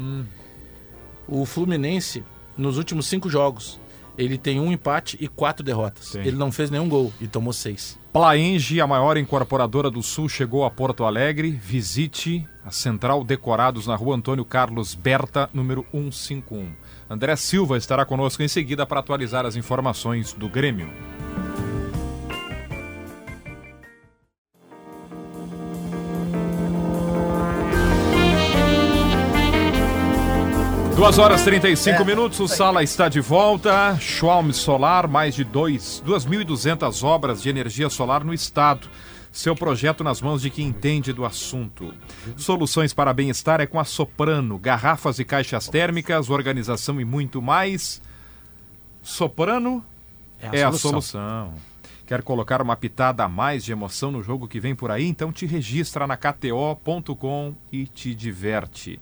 O 1.27 1.47
Fluminense, 1.47 2.23
nos 2.55 2.77
últimos 2.77 3.07
cinco 3.07 3.27
jogos, 3.27 3.80
ele 4.15 4.38
tem 4.38 4.59
um 4.59 4.72
empate 4.72 5.17
e 5.19 5.27
quatro 5.27 5.63
derrotas. 5.63 6.09
Sim. 6.09 6.19
Ele 6.19 6.35
não 6.38 6.51
fez 6.51 6.69
nenhum 6.69 6.88
gol 6.88 7.11
e 7.19 7.26
tomou 7.26 7.53
seis. 7.53 7.97
Plaenge, 8.15 8.79
a 8.79 8.87
maior 8.87 9.17
incorporadora 9.17 9.91
do 9.91 10.01
Sul, 10.01 10.29
chegou 10.29 10.63
a 10.63 10.71
Porto 10.71 11.03
Alegre. 11.03 11.51
Visite 11.51 12.47
a 12.63 12.71
Central 12.71 13.25
Decorados 13.25 13.87
na 13.87 13.95
rua 13.97 14.15
Antônio 14.15 14.45
Carlos 14.45 14.95
Berta, 14.95 15.49
número 15.53 15.85
151. 15.91 16.71
André 17.09 17.35
Silva 17.35 17.77
estará 17.77 18.05
conosco 18.05 18.41
em 18.41 18.47
seguida 18.47 18.85
para 18.85 19.01
atualizar 19.01 19.45
as 19.45 19.57
informações 19.57 20.31
do 20.31 20.47
Grêmio. 20.47 20.89
Duas 30.95 31.17
horas 31.19 31.41
e 31.41 31.45
35 31.45 32.05
minutos, 32.05 32.39
o 32.39 32.47
Sala 32.47 32.81
está 32.81 33.09
de 33.09 33.19
volta. 33.19 33.97
Schwalm 33.99 34.51
Solar, 34.51 35.07
mais 35.09 35.35
de 35.35 35.43
dois- 35.43 36.01
2.200 36.05 37.03
obras 37.03 37.41
de 37.41 37.49
energia 37.49 37.89
solar 37.89 38.23
no 38.23 38.34
estado. 38.34 38.88
Seu 39.31 39.53
projeto 39.53 40.01
nas 40.05 40.22
mãos 40.22 40.41
de 40.41 40.49
quem 40.49 40.67
entende 40.67 41.11
do 41.11 41.26
assunto. 41.26 41.93
Soluções 42.38 42.93
para 42.93 43.13
bem-estar 43.13 43.59
é 43.59 43.65
com 43.65 43.77
a 43.77 43.84
Soprano. 43.84 44.57
Garrafas 44.57 45.19
e 45.19 45.26
caixas 45.26 45.67
térmicas, 45.67 46.30
organização 46.30 47.01
e 47.01 47.05
muito 47.05 47.41
mais. 47.41 48.01
Soprano 49.03 49.84
é 50.41 50.63
a, 50.63 50.72
solução. 50.72 51.53
Quer 52.07 52.22
colocar 52.23 52.61
uma 52.61 52.77
pitada 52.77 53.26
a 53.26 53.30
mais 53.30 53.65
de 53.65 53.73
emoção 53.73 54.11
no 54.11 54.23
jogo 54.23 54.47
que 54.47 54.59
vem 54.61 54.73
por 54.73 54.89
aí? 54.89 55.05
Então 55.05 55.34
te 55.34 55.45
registra 55.45 56.07
na 56.07 56.15
KTO.com 56.15 57.53
e 57.69 57.85
te 57.85 58.15
diverte. 58.15 59.01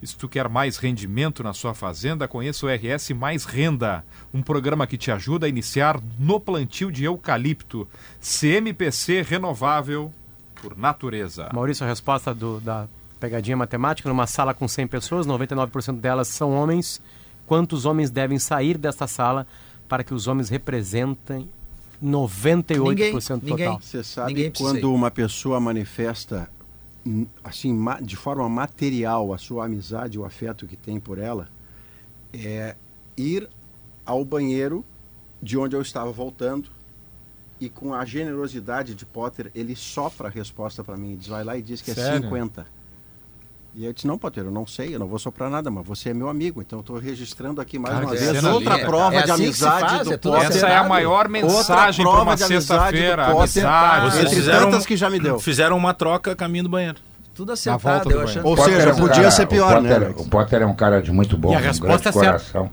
E 0.00 0.06
se 0.06 0.16
tu 0.16 0.28
quer 0.28 0.48
mais 0.48 0.76
rendimento 0.76 1.42
na 1.42 1.52
sua 1.52 1.74
fazenda, 1.74 2.28
conheça 2.28 2.64
o 2.64 2.68
RS 2.68 3.10
Mais 3.10 3.44
Renda, 3.44 4.04
um 4.32 4.40
programa 4.42 4.86
que 4.86 4.96
te 4.96 5.10
ajuda 5.10 5.46
a 5.46 5.48
iniciar 5.48 6.00
no 6.18 6.38
plantio 6.38 6.92
de 6.92 7.04
eucalipto. 7.04 7.88
CMPC 8.20 9.22
renovável 9.22 10.12
por 10.62 10.76
natureza. 10.78 11.48
Maurício, 11.52 11.84
a 11.84 11.88
resposta 11.88 12.32
do- 12.34 12.60
da 12.60 12.86
pegadinha 13.18 13.56
matemática, 13.56 14.08
numa 14.08 14.26
sala 14.28 14.54
com 14.54 14.68
100 14.68 14.86
pessoas, 14.86 15.26
99% 15.26 15.98
delas 16.00 16.28
são 16.28 16.52
homens. 16.52 17.00
Quantos 17.46 17.84
homens 17.84 18.10
devem 18.10 18.38
sair 18.38 18.78
desta 18.78 19.06
sala 19.08 19.46
para 19.88 20.04
que 20.04 20.14
os 20.14 20.28
homens 20.28 20.48
representem 20.48 21.48
98% 22.00 22.78
Ninguém, 22.84 23.12
total? 23.12 23.42
ninguém. 23.42 23.78
Você 23.80 24.04
sabe 24.04 24.32
Ninguém 24.32 24.52
quando 24.52 24.94
uma 24.94 25.10
pessoa 25.10 25.58
manifesta 25.58 26.48
assim 27.42 27.76
de 28.02 28.16
forma 28.16 28.48
material 28.48 29.32
a 29.32 29.38
sua 29.38 29.64
amizade, 29.64 30.18
o 30.18 30.24
afeto 30.24 30.66
que 30.66 30.76
tem 30.76 30.98
por 30.98 31.18
ela, 31.18 31.48
é 32.32 32.74
ir 33.16 33.48
ao 34.04 34.24
banheiro 34.24 34.84
de 35.42 35.56
onde 35.56 35.76
eu 35.76 35.82
estava 35.82 36.10
voltando 36.10 36.70
e 37.60 37.68
com 37.68 37.92
a 37.92 38.04
generosidade 38.04 38.94
de 38.94 39.04
Potter 39.04 39.50
ele 39.54 39.74
sopra 39.74 40.28
a 40.28 40.30
resposta 40.30 40.84
para 40.84 40.96
mim, 40.96 41.16
diz 41.16 41.28
vai 41.28 41.44
lá 41.44 41.56
e 41.56 41.62
diz 41.62 41.82
que 41.82 41.90
é 41.90 41.94
Sério? 41.94 42.22
50. 42.22 42.66
E 43.80 43.84
eu 43.86 43.92
disse, 43.92 44.08
não, 44.08 44.18
Potter, 44.18 44.42
eu 44.42 44.50
não 44.50 44.66
sei, 44.66 44.92
eu 44.92 44.98
não 44.98 45.06
vou 45.06 45.20
soprar 45.20 45.48
nada, 45.48 45.70
mas 45.70 45.86
você 45.86 46.08
é 46.10 46.14
meu 46.14 46.28
amigo, 46.28 46.60
então 46.60 46.78
eu 46.78 46.80
estou 46.80 46.98
registrando 46.98 47.60
aqui 47.60 47.78
mais 47.78 47.94
Cara, 47.94 48.06
uma 48.06 48.12
que 48.16 48.20
vez 48.20 48.42
outra 48.44 48.74
linda. 48.74 48.86
prova 48.88 49.14
É 49.14 49.22
de 49.22 49.30
assim 49.30 49.44
amizade 49.44 49.80
faz, 49.88 50.08
do 50.20 50.34
é. 50.34 50.44
Essa 50.46 50.66
é 50.66 50.76
a 50.76 50.82
maior 50.82 51.28
mensagem 51.28 52.04
para 52.04 52.12
prova 52.12 52.30
uma 52.30 52.36
de 52.36 52.42
amizade 52.42 52.56
do 52.56 52.96
sexta-feira. 52.98 53.26
Amizade. 53.26 54.00
Vocês 54.10 54.14
Vocês 54.24 54.34
fizeram- 54.34 54.70
tantas 54.72 54.84
que 54.84 54.96
já 54.96 55.08
me 55.08 55.20
deu. 55.20 55.38
fizeram 55.38 55.76
uma 55.76 55.94
troca 55.94 56.34
caminho 56.34 56.64
do 56.64 56.68
banheiro. 56.70 56.96
Tudo 57.32 57.52
acertado, 57.52 58.08
do 58.08 58.10
eu 58.16 58.22
achando. 58.22 58.46
Ou 58.48 58.56
seja, 58.56 58.88
é 58.88 58.92
podia 58.94 59.14
cara- 59.14 59.30
ser 59.30 59.46
pior, 59.46 59.70
o 59.78 59.82
Potter, 59.82 60.00
né? 60.00 60.14
O 60.16 60.24
Potter 60.28 60.62
é 60.62 60.66
um 60.66 60.74
cara 60.74 61.00
de 61.00 61.12
muito 61.12 61.36
bom, 61.38 61.52
E 61.52 61.54
a 61.54 61.58
um 61.58 61.62
grande 61.62 62.08
é 62.08 62.12
coração. 62.12 62.70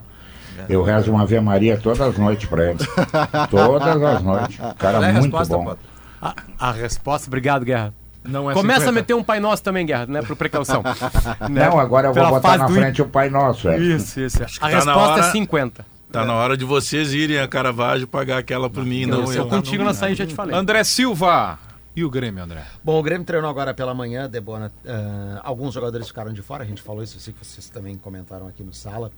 Eu 0.68 0.82
rezo 0.82 1.12
uma 1.12 1.22
Ave 1.22 1.40
Maria 1.40 1.78
todas 1.78 2.02
as 2.02 2.18
noites 2.18 2.50
para 2.50 2.72
ele. 2.72 2.80
todas 3.52 4.02
as 4.02 4.24
noites. 4.24 4.60
Um 4.60 4.74
Cara 4.74 4.98
é 5.06 5.10
a 5.10 5.14
muito 5.14 5.24
resposta, 5.38 5.56
bom. 5.56 5.76
A, 6.20 6.34
a 6.58 6.72
resposta, 6.72 7.28
obrigado, 7.28 7.64
Guerra. 7.64 7.94
Não 8.28 8.50
é 8.50 8.54
Começa 8.54 8.82
50. 8.82 8.90
a 8.90 8.92
meter 9.02 9.14
um 9.14 9.24
Pai 9.24 9.40
Nosso 9.40 9.64
também, 9.64 9.86
Guerra, 9.86 10.06
né? 10.08 10.22
Por 10.22 10.36
precaução. 10.36 10.82
Né? 11.50 11.70
Não, 11.70 11.80
agora 11.80 12.08
eu 12.08 12.14
vou 12.14 12.24
Pela 12.24 12.30
botar 12.40 12.58
na 12.58 12.66
do- 12.68 12.74
frente 12.74 13.02
o 13.02 13.08
Pai 13.08 13.30
Nosso. 13.30 13.68
É. 13.70 13.78
Isso, 13.78 14.20
isso. 14.20 14.42
A 14.44 14.46
que 14.48 14.60
tá 14.60 14.68
resposta 14.68 15.00
hora- 15.00 15.28
é 15.28 15.32
50. 15.32 15.86
Tá 16.12 16.24
na 16.26 16.34
hora 16.34 16.56
de 16.56 16.64
vocês 16.64 17.14
irem 17.14 17.40
a 17.40 17.48
Caravaggio 17.48 18.08
pagar 18.08 18.38
aquela 18.38 18.70
por 18.70 18.86
mim, 18.86 19.06
não 19.06 19.28
Se 19.28 19.36
eu 19.38 19.44
eu. 19.44 19.50
contigo 19.50 19.84
na 19.84 19.94
saída, 19.94 20.16
já 20.18 20.26
te 20.26 20.34
falei. 20.34 20.56
André 20.56 20.84
Silva. 20.84 21.60
E 21.96 22.04
o 22.04 22.10
Grêmio, 22.10 22.44
André? 22.44 22.66
Bom, 22.84 23.00
o 23.00 23.04
Grêmio 23.04 23.26
treinou 23.26 23.50
agora 23.50 23.74
pela 23.74 23.94
manhã, 23.94 24.30
Debona. 24.30 24.72
ah, 24.86 25.42
alguns 25.44 25.74
jogadores 25.74 26.08
ficaram 26.08 26.32
de 26.34 26.42
fora, 26.42 26.64
a 26.64 26.68
gente 26.68 26.82
falou 26.82 27.02
isso, 27.04 27.16
eu 27.18 27.22
sei 27.22 27.34
que 27.34 27.46
vocês 27.46 27.70
também 27.70 27.96
comentaram 27.98 28.48
aqui 28.48 28.64
no 28.64 28.74
sala. 28.74 29.12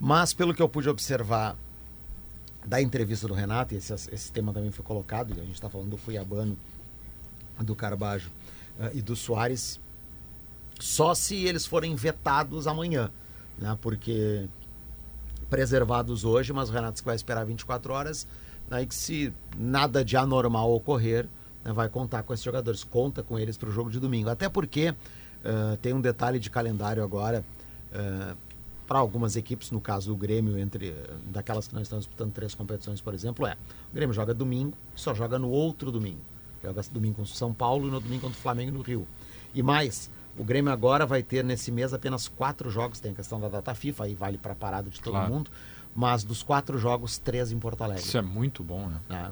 Mas 0.00 0.32
pelo 0.32 0.54
que 0.54 0.60
eu 0.62 0.68
pude 0.68 0.88
observar 0.88 1.54
da 2.64 2.80
entrevista 2.80 3.28
do 3.28 3.34
Renato, 3.34 3.74
e 3.74 3.76
esse, 3.76 3.92
esse 4.10 4.32
tema 4.32 4.52
também 4.54 4.70
foi 4.70 4.82
colocado, 4.84 5.30
e 5.36 5.40
a 5.40 5.44
gente 5.44 5.54
está 5.54 5.68
falando 5.68 5.90
do 5.90 5.96
Cuiabano, 5.98 6.56
do 7.60 7.74
Carbajo 7.74 8.30
e 8.92 9.00
do 9.00 9.14
Soares, 9.14 9.80
só 10.78 11.14
se 11.14 11.44
eles 11.44 11.66
forem 11.66 11.94
vetados 11.94 12.66
amanhã, 12.66 13.10
né? 13.58 13.76
Porque 13.80 14.48
preservados 15.48 16.24
hoje, 16.24 16.52
mas 16.52 16.68
o 16.68 16.72
Renato 16.72 17.02
vai 17.04 17.14
esperar 17.14 17.44
24 17.44 17.92
horas, 17.92 18.26
né? 18.68 18.84
que 18.84 18.94
se 18.94 19.32
nada 19.56 20.04
de 20.04 20.16
anormal 20.16 20.72
ocorrer, 20.72 21.28
né, 21.64 21.72
vai 21.72 21.88
contar 21.88 22.24
com 22.24 22.34
esses 22.34 22.44
jogadores, 22.44 22.82
conta 22.82 23.22
com 23.22 23.38
eles 23.38 23.56
para 23.56 23.68
o 23.68 23.72
jogo 23.72 23.90
de 23.90 24.00
domingo. 24.00 24.28
Até 24.28 24.48
porque 24.48 24.94
ah, 25.44 25.76
tem 25.82 25.92
um 25.92 26.00
detalhe 26.00 26.38
de 26.38 26.48
calendário 26.50 27.04
agora 27.04 27.44
para 28.86 28.98
algumas 28.98 29.36
equipes, 29.36 29.70
no 29.70 29.80
caso 29.80 30.08
do 30.08 30.16
Grêmio, 30.16 30.58
entre 30.58 30.88
eh, 30.88 31.10
daquelas 31.26 31.68
que 31.68 31.74
não 31.74 31.80
estão 31.80 31.98
disputando 31.98 32.32
três 32.32 32.54
competições, 32.54 33.00
por 33.00 33.14
exemplo, 33.14 33.46
é 33.46 33.56
o 33.90 33.94
Grêmio 33.94 34.12
joga 34.12 34.34
domingo, 34.34 34.76
só 34.94 35.14
joga 35.14 35.38
no 35.38 35.48
outro 35.48 35.90
domingo. 35.90 36.20
Joga 36.64 36.82
domingo 36.90 37.16
com 37.16 37.22
o 37.22 37.26
São 37.26 37.52
Paulo 37.52 37.88
e 37.88 37.90
no 37.90 38.00
domingo 38.00 38.22
contra 38.22 38.38
o 38.38 38.40
Flamengo 38.42 38.72
no 38.72 38.80
Rio. 38.82 39.06
E 39.54 39.62
mais, 39.62 40.10
o 40.38 40.42
Grêmio 40.42 40.72
agora 40.72 41.04
vai 41.04 41.22
ter 41.22 41.44
nesse 41.44 41.70
mês 41.70 41.92
apenas 41.92 42.26
quatro 42.26 42.70
jogos, 42.70 43.00
tem 43.00 43.12
a 43.12 43.14
questão 43.14 43.38
da 43.38 43.48
data 43.48 43.74
FIFA, 43.74 44.04
aí 44.04 44.14
vale 44.14 44.38
para 44.38 44.52
a 44.52 44.56
parada 44.56 44.88
de 44.88 44.98
todo 45.00 45.12
Claro. 45.12 45.32
mundo, 45.32 45.50
mas 45.94 46.24
dos 46.24 46.42
quatro 46.42 46.78
jogos, 46.78 47.18
três 47.18 47.52
em 47.52 47.58
Porto 47.58 47.82
Alegre. 47.82 48.02
Isso 48.02 48.16
é 48.18 48.22
muito 48.22 48.64
bom, 48.64 48.88
né? 48.88 49.00
né? 49.08 49.30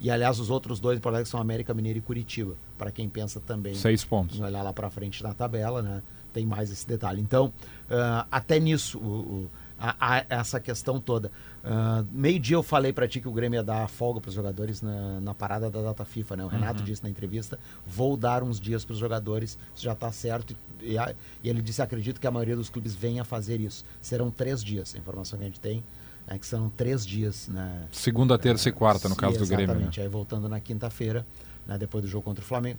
E 0.00 0.10
aliás, 0.10 0.40
os 0.40 0.48
outros 0.48 0.80
dois 0.80 0.96
em 0.98 1.00
Porto 1.00 1.14
Alegre 1.16 1.30
são 1.30 1.38
América 1.38 1.74
Mineiro 1.74 1.98
e 1.98 2.02
Curitiba, 2.02 2.54
para 2.78 2.90
quem 2.90 3.08
pensa 3.08 3.38
também 3.38 3.74
Seis 3.74 4.02
pontos. 4.04 4.38
em 4.38 4.42
olhar 4.42 4.62
lá 4.62 4.72
para 4.72 4.88
frente 4.88 5.22
na 5.22 5.34
tabela, 5.34 5.82
né? 5.82 6.02
Tem 6.32 6.46
mais 6.46 6.70
esse 6.70 6.86
detalhe. 6.86 7.20
Então, 7.20 7.52
ah, 7.90 8.26
até 8.30 8.58
nisso, 8.58 8.98
o- 8.98 9.02
o- 9.02 9.50
a- 9.80 9.96
a- 10.18 10.26
essa 10.28 10.60
questão 10.60 11.00
toda. 11.00 11.32
Ah, 11.64 12.04
Meio-dia 12.12 12.56
eu 12.56 12.62
falei 12.62 12.92
para 12.92 13.08
ti 13.08 13.20
que 13.20 13.26
o 13.28 13.32
Grêmio 13.32 13.56
ia 13.58 13.62
dar 13.62 13.88
folga 13.88 14.20
para 14.20 14.28
os 14.28 14.34
jogadores 14.34 14.82
na, 14.82 15.20
na 15.20 15.34
parada 15.34 15.70
da 15.70 15.80
data 15.82 16.04
FIFA, 16.04 16.36
né? 16.36 16.44
O 16.44 16.48
Renato 16.48 16.82
disse 16.82 17.02
na 17.02 17.08
entrevista: 17.10 17.58
vou 17.86 18.16
dar 18.16 18.42
uns 18.42 18.60
dias 18.60 18.84
para 18.84 18.92
os 18.92 18.98
jogadores, 18.98 19.58
isso 19.74 19.82
já 19.84 19.92
está 19.92 20.12
certo. 20.12 20.54
E, 20.80 20.96
a- 20.98 21.14
e 21.42 21.48
ele 21.48 21.62
disse: 21.62 21.80
acredito 21.82 22.20
que 22.20 22.26
a 22.26 22.30
maioria 22.30 22.56
dos 22.56 22.68
clubes 22.68 22.94
venha 22.94 23.24
fazer 23.24 23.60
isso. 23.60 23.84
Serão 24.00 24.30
três 24.30 24.62
dias. 24.62 24.94
A 24.94 24.98
informação 24.98 25.38
que 25.38 25.44
a 25.44 25.48
gente 25.48 25.60
tem 25.60 25.82
é 26.26 26.38
que 26.38 26.46
serão 26.46 26.68
três 26.68 27.04
dias, 27.06 27.48
né? 27.48 27.86
Segunda, 27.90 28.38
terça 28.38 28.68
e 28.68 28.72
quarta, 28.72 29.08
no 29.08 29.16
caso 29.16 29.38
do 29.38 29.46
Grêmio. 29.46 29.66
Né? 29.66 29.72
Exatamente. 29.72 30.00
Aí 30.00 30.08
voltando 30.08 30.48
na 30.48 30.60
quinta-feira, 30.60 31.26
né, 31.66 31.76
depois 31.78 32.02
do 32.04 32.08
jogo 32.08 32.24
contra 32.24 32.42
o 32.44 32.46
Flamengo. 32.46 32.78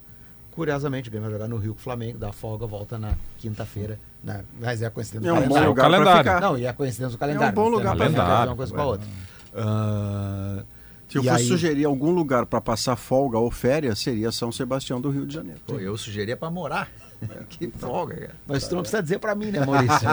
Curiosamente, 0.52 1.08
o 1.08 1.12
Grêmio 1.12 1.30
vai 1.30 1.40
jogar 1.40 1.48
no 1.50 1.58
Rio 1.58 1.74
com 1.74 1.80
o 1.80 1.84
Flamengo, 1.84 2.18
dá 2.18 2.32
folga, 2.32 2.66
volta 2.68 2.98
na 2.98 3.14
quinta-feira. 3.38 3.98
Né? 4.24 4.44
Mas 4.60 4.82
é 4.82 4.86
a 4.86 4.92
coincidência 4.92 5.30
É 5.30 5.32
do 5.34 5.40
um 5.40 5.48
bom 5.48 5.56
calendário. 5.56 5.70
lugar 5.70 5.84
para 5.90 5.92
calendário. 5.98 6.24
ficar. 6.32 6.42
Não, 6.42 6.58
e 6.58 6.66
é 6.66 6.70
a 6.70 6.74
coincidência 6.74 7.16
do 7.16 7.20
calendário. 7.20 7.56
bom 7.56 7.62
não 7.70 7.70
tem 7.72 7.78
lugar 7.80 7.96
nada 7.96 8.04
a 8.04 8.08
ver 8.10 8.16
pra 8.16 8.46
uma 8.52 8.56
coisa 8.56 8.74
com 8.74 8.82
a 8.82 8.86
outra. 8.86 9.08
Ah, 9.56 10.64
Se 11.08 11.18
eu 11.18 11.24
e 11.24 11.28
fosse 11.28 11.42
aí- 11.42 11.48
sugerir 11.48 11.86
algum 11.86 12.12
lugar 12.12 12.46
para 12.46 12.62
passar 12.62 12.96
folga 12.96 13.38
ou 13.38 13.50
férias, 13.52 14.00
seria 14.00 14.32
São 14.32 14.52
Sebastião 14.52 15.00
do 15.02 15.10
Rio 15.10 15.26
de 15.26 15.34
Janeiro. 15.34 15.60
Pô, 15.66 15.80
eu 15.80 15.98
sugeria 15.98 16.36
pra 16.38 16.50
morar. 16.50 16.90
que 17.50 17.70
folga, 17.70 18.16
cara. 18.16 18.36
Mas 18.48 18.68
tu 18.68 18.76
não 18.76 18.82
precisa 18.82 19.02
dizer 19.02 19.20
pra 19.20 19.36
mim, 19.36 19.52
né, 19.52 19.64
Maurício? 19.66 20.08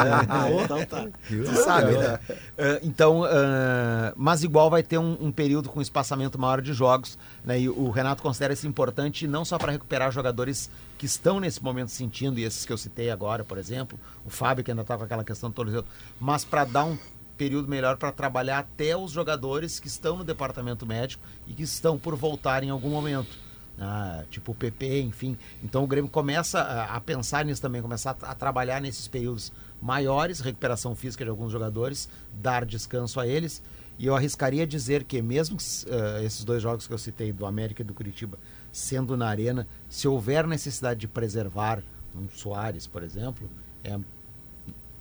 então 0.64 0.85
tá. 0.85 1.09
Tu 1.26 1.56
sabe, 1.64 1.93
né? 1.93 2.18
Ah, 2.59 2.80
então, 2.82 3.24
ah, 3.24 4.12
mas 4.16 4.44
igual 4.44 4.70
vai 4.70 4.82
ter 4.82 4.98
um, 4.98 5.16
um 5.20 5.32
período 5.32 5.68
com 5.68 5.80
espaçamento 5.80 6.39
maior 6.39 6.60
de 6.60 6.72
jogos, 6.72 7.18
né? 7.44 7.60
E 7.60 7.68
o 7.68 7.90
Renato 7.90 8.22
considera 8.22 8.52
isso 8.52 8.66
importante 8.66 9.26
não 9.26 9.44
só 9.44 9.59
para 9.59 9.72
recuperar 9.72 10.12
jogadores 10.12 10.70
que 10.98 11.06
estão 11.06 11.40
nesse 11.40 11.62
momento 11.62 11.90
sentindo, 11.90 12.39
e 12.39 12.44
esses 12.44 12.64
que 12.66 12.72
eu 12.72 12.78
citei 12.78 13.10
agora, 13.10 13.44
por 13.44 13.56
exemplo, 13.56 13.98
o 14.24 14.30
Fábio 14.30 14.64
que 14.64 14.70
ainda 14.70 14.82
está 14.82 14.97
com 14.97 15.05
aquela 15.05 15.24
questão 15.24 15.48
do 15.48 15.55
tornozelo, 15.55 15.86
mas 16.20 16.44
para 16.44 16.64
dar 16.64 16.85
um 16.85 16.98
período 17.36 17.68
melhor 17.68 17.97
para 17.97 18.10
trabalhar 18.10 18.59
até 18.59 18.97
os 18.97 19.12
jogadores 19.12 19.78
que 19.78 19.86
estão 19.86 20.16
no 20.16 20.24
departamento 20.24 20.85
médico 20.85 21.22
e 21.47 21.55
que 21.55 21.62
estão 21.62 21.97
por 21.97 22.16
voltar 22.16 22.64
em 22.64 22.70
algum 22.70 22.90
momento. 22.90 23.48
Ah, 23.80 24.24
tipo 24.30 24.52
o 24.52 24.55
PP, 24.55 25.02
enfim. 25.02 25.38
Então 25.62 25.84
o 25.84 25.86
Grêmio 25.86 26.10
começa 26.10 26.60
a, 26.60 27.00
pensar 27.00 27.44
nisso 27.44 27.62
também, 27.62 27.80
começar 27.80 28.16
a, 28.22 28.32
a 28.32 28.34
trabalhar 28.34 28.80
nesses 28.80 29.06
períodos 29.06 29.52
maiores, 29.80 30.40
recuperação 30.40 30.94
física 30.96 31.24
de 31.24 31.30
alguns 31.30 31.52
jogadores, 31.52 32.09
dar 32.34 32.64
descanso 32.64 33.20
a 33.20 33.26
eles. 33.26 33.62
E 33.98 34.06
eu 34.06 34.14
arriscaria 34.14 34.66
dizer 34.66 35.05
que, 35.05 35.20
mesmo 35.20 35.59
eh, 35.86 36.24
esses 36.24 36.44
dois 36.44 36.62
jogos 36.62 36.86
que 36.86 36.92
eu 36.92 36.98
citei, 36.98 37.32
do 37.32 37.44
América 37.44 37.82
e 37.82 37.84
do 37.84 37.92
Curitiba, 37.92 38.38
sendo 38.72 39.16
na 39.16 39.28
Arena, 39.28 39.66
se 39.88 40.06
houver 40.06 40.46
necessidade 40.46 41.00
de 41.00 41.09
preservar 41.09 41.82
um 42.14 42.28
Soares, 42.28 42.86
por 42.86 43.02
exemplo, 43.02 43.50
é 43.82 43.98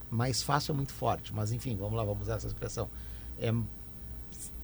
mais 0.09 0.41
fácil 0.41 0.71
é 0.71 0.75
muito 0.75 0.93
forte, 0.93 1.33
mas 1.33 1.51
enfim, 1.51 1.75
vamos 1.75 1.93
lá, 1.93 2.03
vamos 2.03 2.23
usar 2.23 2.35
essa 2.35 2.47
expressão. 2.47 2.89
É 3.39 3.53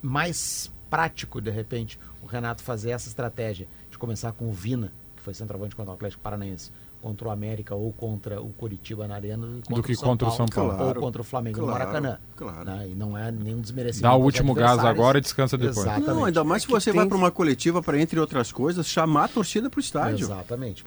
mais 0.01 0.71
prático, 0.89 1.39
de 1.39 1.51
repente, 1.51 1.99
o 2.23 2.25
Renato 2.25 2.63
fazer 2.63 2.91
essa 2.91 3.07
estratégia 3.07 3.67
começar 4.03 4.33
com 4.33 4.49
o 4.49 4.51
Vina, 4.51 4.91
que 5.15 5.23
foi 5.23 5.33
centroavante 5.33 5.77
contra 5.77 5.91
o 5.91 5.95
Atlético 5.95 6.21
Paranaense, 6.21 6.69
contra 7.01 7.29
o 7.29 7.31
América 7.31 7.73
ou 7.73 7.93
contra 7.93 8.41
o 8.41 8.49
Curitiba 8.49 9.07
na 9.07 9.15
Arena, 9.15 9.47
Do 9.69 9.81
que 9.81 9.95
contra 9.95 10.27
o 10.27 10.31
São 10.31 10.45
Paulo. 10.45 10.75
Claro, 10.75 10.87
ou 10.89 10.95
contra 10.95 11.21
o 11.21 11.23
Flamengo 11.23 11.61
no 11.61 11.67
claro, 11.67 11.79
Maracanã. 11.79 12.17
claro. 12.35 12.65
né? 12.65 12.89
E 12.89 12.95
não 12.95 13.17
é 13.17 13.31
nenhum 13.31 13.61
desmerecimento. 13.61 14.03
Dá 14.03 14.13
o 14.13 14.21
último 14.21 14.53
gás 14.53 14.79
agora 14.79 15.19
e 15.19 15.21
descansa 15.21 15.57
depois. 15.57 15.77
Exatamente. 15.77 16.07
Não, 16.07 16.25
ainda 16.25 16.43
mais 16.43 16.63
se 16.63 16.67
você 16.67 16.91
tem- 16.91 16.99
vai 16.99 17.07
para 17.07 17.17
uma 17.17 17.31
coletiva 17.31 17.81
para, 17.81 17.97
entre 17.97 18.19
outras 18.19 18.51
coisas, 18.51 18.85
chamar 18.85 19.25
a 19.25 19.27
torcida 19.29 19.69
para 19.69 19.77
o 19.77 19.81
estádio. 19.81 20.25
Exatamente. 20.25 20.83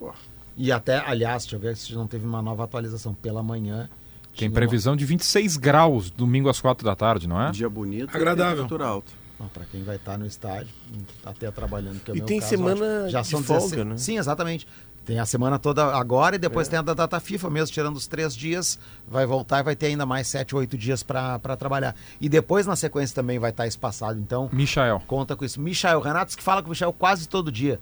E 0.58 0.70
até, 0.70 0.98
aliás, 0.98 1.44
deixa 1.44 1.56
eu 1.56 1.60
ver 1.60 1.74
se 1.74 1.94
não 1.94 2.06
teve 2.06 2.26
uma 2.26 2.42
nova 2.42 2.64
atualização. 2.64 3.14
Pela 3.14 3.42
manhã. 3.42 3.88
Tem 4.36 4.50
previsão 4.50 4.94
de 4.94 5.06
26 5.06 5.56
graus 5.56 6.10
domingo 6.10 6.50
às 6.50 6.60
4 6.60 6.84
da 6.84 6.94
tarde, 6.94 7.26
não 7.26 7.40
é? 7.40 7.50
Dia 7.50 7.70
bonito. 7.70 8.14
Agradável. 8.14 8.64
temperatura 8.64 8.86
alta. 8.86 9.10
Uma... 9.10 9.25
Para 9.52 9.64
quem 9.66 9.82
vai 9.82 9.96
estar 9.96 10.16
no 10.18 10.26
estádio, 10.26 10.72
até 11.24 11.50
trabalhando. 11.50 12.00
Que 12.02 12.10
é 12.10 12.14
o 12.14 12.16
E 12.16 12.18
meu 12.20 12.26
tem 12.26 12.38
caso, 12.40 12.48
semana 12.50 13.02
acho. 13.02 13.10
já 13.10 13.20
de 13.20 13.28
são 13.28 13.42
folga, 13.42 13.62
16 13.76 13.86
né? 13.86 13.96
Sim, 13.98 14.18
exatamente. 14.18 14.66
Tem 15.04 15.20
a 15.20 15.26
semana 15.26 15.56
toda 15.56 15.84
agora 15.94 16.34
e 16.34 16.38
depois 16.38 16.66
tem 16.66 16.78
a 16.80 16.82
da 16.82 16.92
data 16.92 17.20
FIFA 17.20 17.48
mesmo, 17.48 17.72
tirando 17.72 17.94
os 17.96 18.08
três 18.08 18.34
dias, 18.34 18.76
vai 19.06 19.24
voltar 19.24 19.60
e 19.60 19.62
vai 19.62 19.76
ter 19.76 19.86
ainda 19.86 20.04
mais 20.04 20.26
sete, 20.26 20.56
oito 20.56 20.76
dias 20.76 21.04
para 21.04 21.38
trabalhar. 21.56 21.94
E 22.20 22.28
depois, 22.28 22.66
na 22.66 22.74
sequência, 22.74 23.14
também 23.14 23.38
vai 23.38 23.50
estar 23.50 23.68
espaçado. 23.68 24.18
Então, 24.18 24.48
Michael. 24.52 25.00
conta 25.06 25.36
com 25.36 25.44
isso. 25.44 25.60
Michael 25.60 26.00
Renato, 26.00 26.36
que 26.36 26.42
fala 26.42 26.60
com 26.60 26.68
o 26.68 26.70
Michael 26.70 26.92
quase 26.92 27.28
todo 27.28 27.52
dia. 27.52 27.78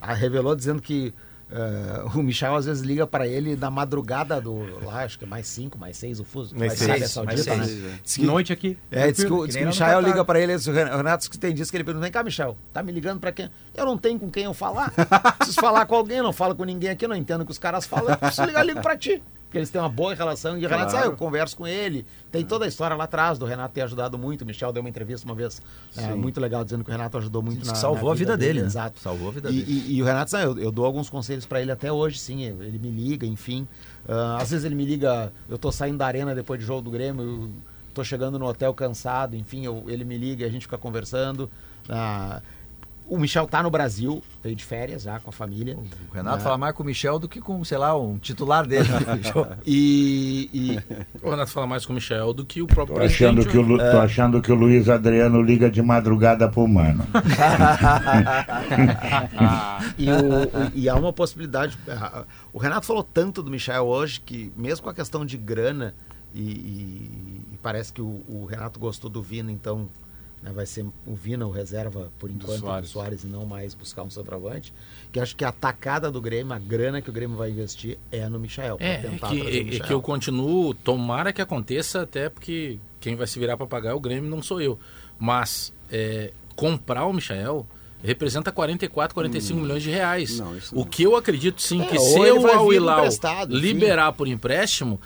Ah, 0.00 0.12
revelou 0.12 0.54
dizendo 0.54 0.82
que 0.82 1.14
eh, 1.50 2.02
o 2.14 2.22
Michael 2.22 2.54
às 2.56 2.64
vezes 2.66 2.82
liga 2.82 3.06
para 3.06 3.26
ele 3.26 3.56
na 3.56 3.70
madrugada 3.70 4.40
do. 4.40 4.84
Lá, 4.84 5.04
acho 5.04 5.18
que 5.18 5.24
é 5.24 5.28
mais 5.28 5.46
cinco, 5.46 5.78
mais 5.78 5.96
seis 5.96 6.20
o 6.20 6.24
fuso. 6.24 6.54
Mais 6.56 6.74
Vai 6.78 6.84
Arábia 6.88 7.00
seis, 7.06 7.10
Saudita, 7.12 7.56
mais 7.56 7.60
né? 7.60 7.66
seis, 7.80 8.00
Diz 8.02 8.16
que- 8.16 8.22
Noite 8.26 8.52
aqui. 8.52 8.78
é, 8.90 9.10
diz 9.12 9.24
que, 9.24 9.32
o- 9.32 9.46
Catar. 9.46 10.00
liga 10.00 10.24
pra 10.24 10.40
ele, 10.40 10.54
o 10.54 10.72
Ren- 10.72 10.92
o 10.92 10.96
Renato 10.98 11.30
que 11.30 11.38
tem 11.38 11.54
dias 11.54 11.70
que 11.70 11.76
ele 11.76 11.84
pergunta, 11.84 12.02
vem 12.04 12.12
cá, 12.12 12.22
Michel, 12.22 12.56
tá 12.72 12.82
me 12.82 12.92
ligando 12.92 13.20
pra 13.20 13.32
quem? 13.32 13.50
Eu 13.74 13.86
não 13.86 13.96
tenho 13.96 14.18
com 14.18 14.30
quem 14.30 14.44
eu 14.44 14.54
falar. 14.54 14.92
Preciso 15.38 15.60
falar 15.60 15.86
com 15.86 15.94
alguém, 15.94 16.22
não 16.22 16.32
falo 16.32 16.54
com 16.54 16.64
ninguém 16.64 16.90
aqui, 16.90 17.04
eu 17.04 17.08
não 17.08 17.16
entendo 17.16 17.42
o 17.42 17.44
que 17.44 17.52
os 17.52 17.58
caras 17.58 17.86
falam, 17.86 18.10
eu 18.10 18.16
preciso 18.18 18.44
ligar, 18.44 18.62
ligo 18.64 18.80
pra 18.82 18.96
ti. 18.96 19.22
Porque 19.48 19.56
eles 19.56 19.70
têm 19.70 19.80
uma 19.80 19.88
boa 19.88 20.14
relação 20.14 20.58
e 20.58 20.66
o 20.66 20.68
Renato 20.68 20.92
diz, 20.92 21.02
ah, 21.02 21.06
eu 21.06 21.16
converso 21.16 21.56
com 21.56 21.66
ele. 21.66 22.04
Tem 22.30 22.44
toda 22.44 22.66
a 22.66 22.68
história 22.68 22.94
lá 22.94 23.04
atrás 23.04 23.38
do 23.38 23.46
Renato 23.46 23.72
ter 23.72 23.80
ajudado 23.80 24.18
muito. 24.18 24.42
O 24.42 24.46
Michel 24.46 24.70
deu 24.74 24.82
uma 24.82 24.90
entrevista 24.90 25.26
uma 25.26 25.34
vez 25.34 25.62
é, 25.96 26.14
muito 26.14 26.38
legal, 26.38 26.62
dizendo 26.64 26.84
que 26.84 26.90
o 26.90 26.92
Renato 26.92 27.16
ajudou 27.16 27.40
muito 27.42 27.66
na 27.66 27.74
salvou 27.74 28.10
na 28.10 28.12
a 28.12 28.14
vida 28.14 28.36
dele, 28.36 28.60
né? 28.60 28.66
Exato. 28.66 29.00
Salvou 29.00 29.28
a 29.28 29.32
vida 29.32 29.48
E- 29.48 29.62
dele. 29.62 29.84
E, 29.88 29.94
e 29.96 30.02
o 30.02 30.04
Renato, 30.04 30.36
"Ah, 30.36 30.42
eu, 30.42 30.58
eu 30.58 30.70
dou 30.70 30.84
alguns 30.84 31.08
conselhos 31.08 31.46
pra 31.46 31.62
ele 31.62 31.72
até 31.72 31.90
hoje, 31.90 32.18
sim. 32.18 32.42
Ele 32.42 32.78
me 32.78 32.90
liga, 32.90 33.24
enfim. 33.26 33.66
Ah, 34.06 34.36
às 34.38 34.50
vezes 34.50 34.66
ele 34.66 34.74
me 34.74 34.84
liga, 34.84 35.32
eu 35.48 35.56
tô 35.56 35.72
saindo 35.72 35.96
da 35.96 36.06
arena 36.06 36.34
depois 36.34 36.60
do 36.60 36.66
jogo 36.66 36.82
do 36.82 36.90
Grêmio, 36.90 37.22
eu 37.22 37.50
tô 37.94 38.04
chegando 38.04 38.38
no 38.38 38.44
hotel 38.46 38.74
cansado, 38.74 39.34
enfim, 39.34 39.64
eu- 39.64 39.84
ele 39.88 40.04
me 40.04 40.18
liga, 40.18 40.44
a 40.44 40.50
gente 40.50 40.62
fica 40.62 40.76
conversando. 40.76 41.50
Ah, 41.88 42.42
o 43.08 43.18
Michel 43.18 43.46
tá 43.46 43.62
no 43.62 43.70
Brasil, 43.70 44.22
veio 44.42 44.54
de 44.54 44.64
férias 44.64 45.02
já 45.02 45.18
com 45.18 45.30
a 45.30 45.32
família. 45.32 45.76
O 46.10 46.14
Renato 46.14 46.36
Ah. 46.36 46.40
fala 46.40 46.58
mais 46.58 46.74
com 46.74 46.82
o 46.82 46.86
Michel 46.86 47.18
do 47.18 47.28
que 47.28 47.40
com, 47.40 47.64
sei 47.64 47.78
lá, 47.78 47.96
um 47.98 48.18
titular 48.18 48.66
dele. 48.66 48.88
E, 49.66 50.48
e- 50.52 50.78
O 51.22 51.30
Renato 51.30 51.50
fala 51.50 51.66
mais 51.66 51.84
com 51.86 51.92
o 51.92 51.94
Michel 51.94 52.32
do 52.32 52.44
que 52.44 52.62
o 52.62 52.66
próprio 52.66 52.96
Tô 52.98 53.02
achando, 53.02 53.42
presidente. 53.42 53.52
que 53.52 53.58
o, 53.58 53.62
Lu- 53.62 53.78
tô 53.78 53.98
achando 54.00 54.42
que 54.42 54.52
o 54.52 54.54
Luiz 54.54 54.88
Adriano 54.88 55.40
liga 55.42 55.70
de 55.70 55.82
madrugada 55.82 56.48
pro 56.48 56.66
mano. 56.68 57.04
e, 59.98 60.10
o- 60.10 60.44
o- 60.44 60.72
e 60.74 60.88
há 60.88 60.94
uma 60.94 61.12
possibilidade. 61.12 61.78
ah, 61.88 62.24
O 62.52 62.58
Renato 62.58 62.86
falou 62.86 63.02
tanto 63.02 63.42
do 63.42 63.50
Michel 63.50 63.84
hoje 63.86 64.20
que, 64.20 64.52
mesmo 64.56 64.84
com 64.84 64.90
a 64.90 64.94
questão 64.94 65.24
de 65.24 65.36
grana, 65.36 65.94
e, 66.34 66.40
e- 66.42 67.10
e 67.52 67.58
parece 67.62 67.92
que 67.92 68.02
o, 68.02 68.22
o 68.28 68.46
Renato 68.48 68.78
gostou 68.78 69.10
do 69.10 69.22
Vina, 69.22 69.50
então 69.50 69.80
né, 69.80 69.86
vai 70.42 70.64
ser 70.66 70.84
o 71.06 71.14
Vina 71.14 71.46
o 71.46 71.50
reserva 71.50 72.10
por 72.18 72.30
enquanto 72.30 72.56
do 72.60 72.60
Soares. 72.60 72.88
Soares. 72.90 73.24
e 73.24 73.26
não 73.26 73.44
mais 73.46 73.74
buscar 73.74 74.02
um 74.02 74.10
centroavante. 74.10 74.72
Que 75.12 75.20
acho 75.20 75.34
que 75.36 75.44
a 75.44 75.52
tacada 75.52 76.10
do 76.10 76.20
Grêmio, 76.20 76.52
a 76.52 76.58
grana 76.58 77.00
que 77.02 77.10
o 77.10 77.12
Grêmio 77.12 77.36
vai 77.36 77.50
investir 77.50 77.98
é 78.12 78.28
no 78.28 78.38
Michel. 78.38 78.76
pra 78.76 78.86
É, 78.86 78.94
é 78.94 78.96
tentar 78.98 79.28
que, 79.30 79.36
trazer 79.40 79.40
o 79.40 79.48
é- 79.56 79.60
é 79.60 79.64
Michael. 79.64 79.84
que 79.86 79.92
eu 79.92 80.02
continuo, 80.02 80.74
tomara 80.74 81.32
que 81.32 81.42
aconteça, 81.42 82.02
até 82.02 82.28
porque 82.28 82.78
quem 83.00 83.16
vai 83.16 83.26
se 83.26 83.38
virar 83.38 83.56
para 83.56 83.66
pagar 83.66 83.90
é 83.90 83.94
o 83.94 84.00
Grêmio, 84.00 84.30
não 84.30 84.42
sou 84.42 84.60
eu. 84.60 84.78
Mas 85.18 85.72
é, 85.90 86.32
comprar 86.54 87.06
o 87.06 87.12
Michael 87.12 87.66
representa 88.02 88.52
44, 88.52 89.12
45 89.12 89.60
milhões 89.60 89.82
de 89.82 89.90
reais. 89.90 90.38
Não, 90.38 90.52
o 90.72 90.76
não. 90.76 90.84
que 90.84 91.02
eu 91.02 91.16
acredito 91.16 91.60
sim, 91.60 91.82
É, 91.82 91.86
que 91.86 91.98
se 91.98 92.16
o 92.16 92.46
Al 92.48 92.72
Hilal 92.72 93.06
liberar 93.48 94.12
por 94.12 94.28
empréstimo, 94.28 95.00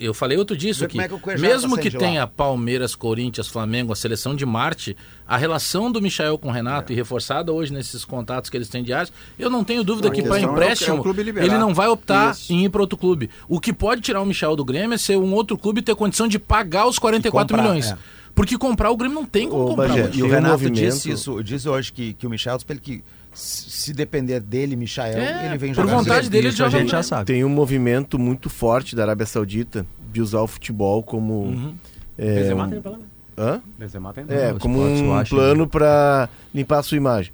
eu 0.00 0.14
falei 0.14 0.38
outro 0.38 0.56
dia 0.56 0.70
isso 0.70 0.84
aqui, 0.84 1.00
é 1.00 1.08
que 1.08 1.40
mesmo 1.40 1.76
tá 1.76 1.82
que 1.82 1.90
tenha 1.90 2.26
Palmeiras, 2.26 2.94
Corinthians, 2.94 3.48
Flamengo, 3.48 3.92
a 3.92 3.96
seleção 3.96 4.34
de 4.34 4.46
Marte, 4.46 4.96
a 5.26 5.36
relação 5.36 5.90
do 5.90 6.00
Michael 6.00 6.38
com 6.38 6.48
o 6.48 6.52
Renato 6.52 6.90
É. 6.90 6.94
e 6.94 6.96
reforçada 6.96 7.52
hoje 7.52 7.72
nesses 7.72 8.04
contatos 8.04 8.48
que 8.48 8.56
eles 8.56 8.68
têm 8.68 8.82
diários, 8.82 9.12
eu 9.38 9.50
não 9.50 9.64
tenho 9.64 9.82
dúvida 9.84 10.08
Não, 10.08 10.14
que 10.14 10.22
para 10.22 10.38
questão 10.38 10.48
é 10.48 10.50
o- 10.50 10.50
é 10.50 10.62
empréstimo 10.62 11.04
ele 11.44 11.58
não 11.58 11.74
vai 11.74 11.88
optar 11.88 12.32
Isso. 12.32 12.52
em 12.52 12.64
ir 12.64 12.68
para 12.68 12.80
outro 12.80 12.96
clube. 12.96 13.28
O 13.48 13.60
que 13.60 13.72
pode 13.72 14.00
tirar 14.00 14.20
o 14.22 14.26
Michel 14.26 14.56
do 14.56 14.64
Grêmio 14.64 14.94
é 14.94 14.98
ser 14.98 15.16
um 15.18 15.32
outro 15.34 15.58
clube 15.58 15.82
ter 15.82 15.94
condição 15.94 16.26
de 16.28 16.38
pagar 16.38 16.86
os 16.86 16.98
44 16.98 17.54
E 17.54 17.58
comprar, 17.58 17.62
milhões. 17.62 17.90
é. 17.92 17.98
Porque 18.34 18.58
comprar 18.58 18.90
o 18.90 18.96
Grêmio 18.96 19.14
não 19.14 19.24
tem 19.24 19.48
como 19.48 19.62
Ô, 19.62 19.68
comprar. 19.68 19.88
Bagé. 19.88 20.10
E 20.12 20.22
o 20.22 20.26
um 20.26 20.28
Renato 20.28 20.52
movimento- 20.54 20.74
disse 20.80 21.10
isso, 21.10 21.42
disse 21.42 21.68
hoje 21.68 21.92
que, 21.92 22.14
que 22.14 22.26
o 22.26 22.30
Michel 22.30 22.58
que 22.82 23.02
se 23.34 23.92
depender 23.92 24.40
dele, 24.40 24.76
Michael, 24.76 25.18
É, 25.18 25.46
ele 25.46 25.58
vem 25.58 25.74
por 25.74 25.82
jogar. 25.82 25.96
vontade 25.98 26.30
dele, 26.30 26.46
ele 26.48 26.54
Isso 26.54 26.64
a 26.64 26.68
gente 26.68 26.90
já 26.90 27.02
sabe. 27.02 27.26
Tem 27.26 27.44
um 27.44 27.48
movimento 27.48 28.18
muito 28.18 28.48
forte 28.48 28.94
da 28.94 29.02
Arábia 29.02 29.26
Saudita 29.26 29.84
de 30.12 30.20
usar 30.20 30.40
o 30.40 30.46
futebol 30.46 31.02
como. 31.02 31.34
Uhum. 31.44 31.74
é, 32.16 32.34
Benzema 32.36 32.68
tem 32.68 32.80
pra 32.80 32.90
lá, 32.92 32.98
né? 32.98 33.04
Hã? 33.36 33.60
Benzema 33.78 34.12
tem. 34.12 34.24
É, 34.28 34.54
como 34.58 34.80
um 34.86 35.24
plano 35.24 35.66
para 35.66 36.28
limpar 36.54 36.78
a 36.78 36.82
sua 36.82 36.96
imagem. 36.96 37.32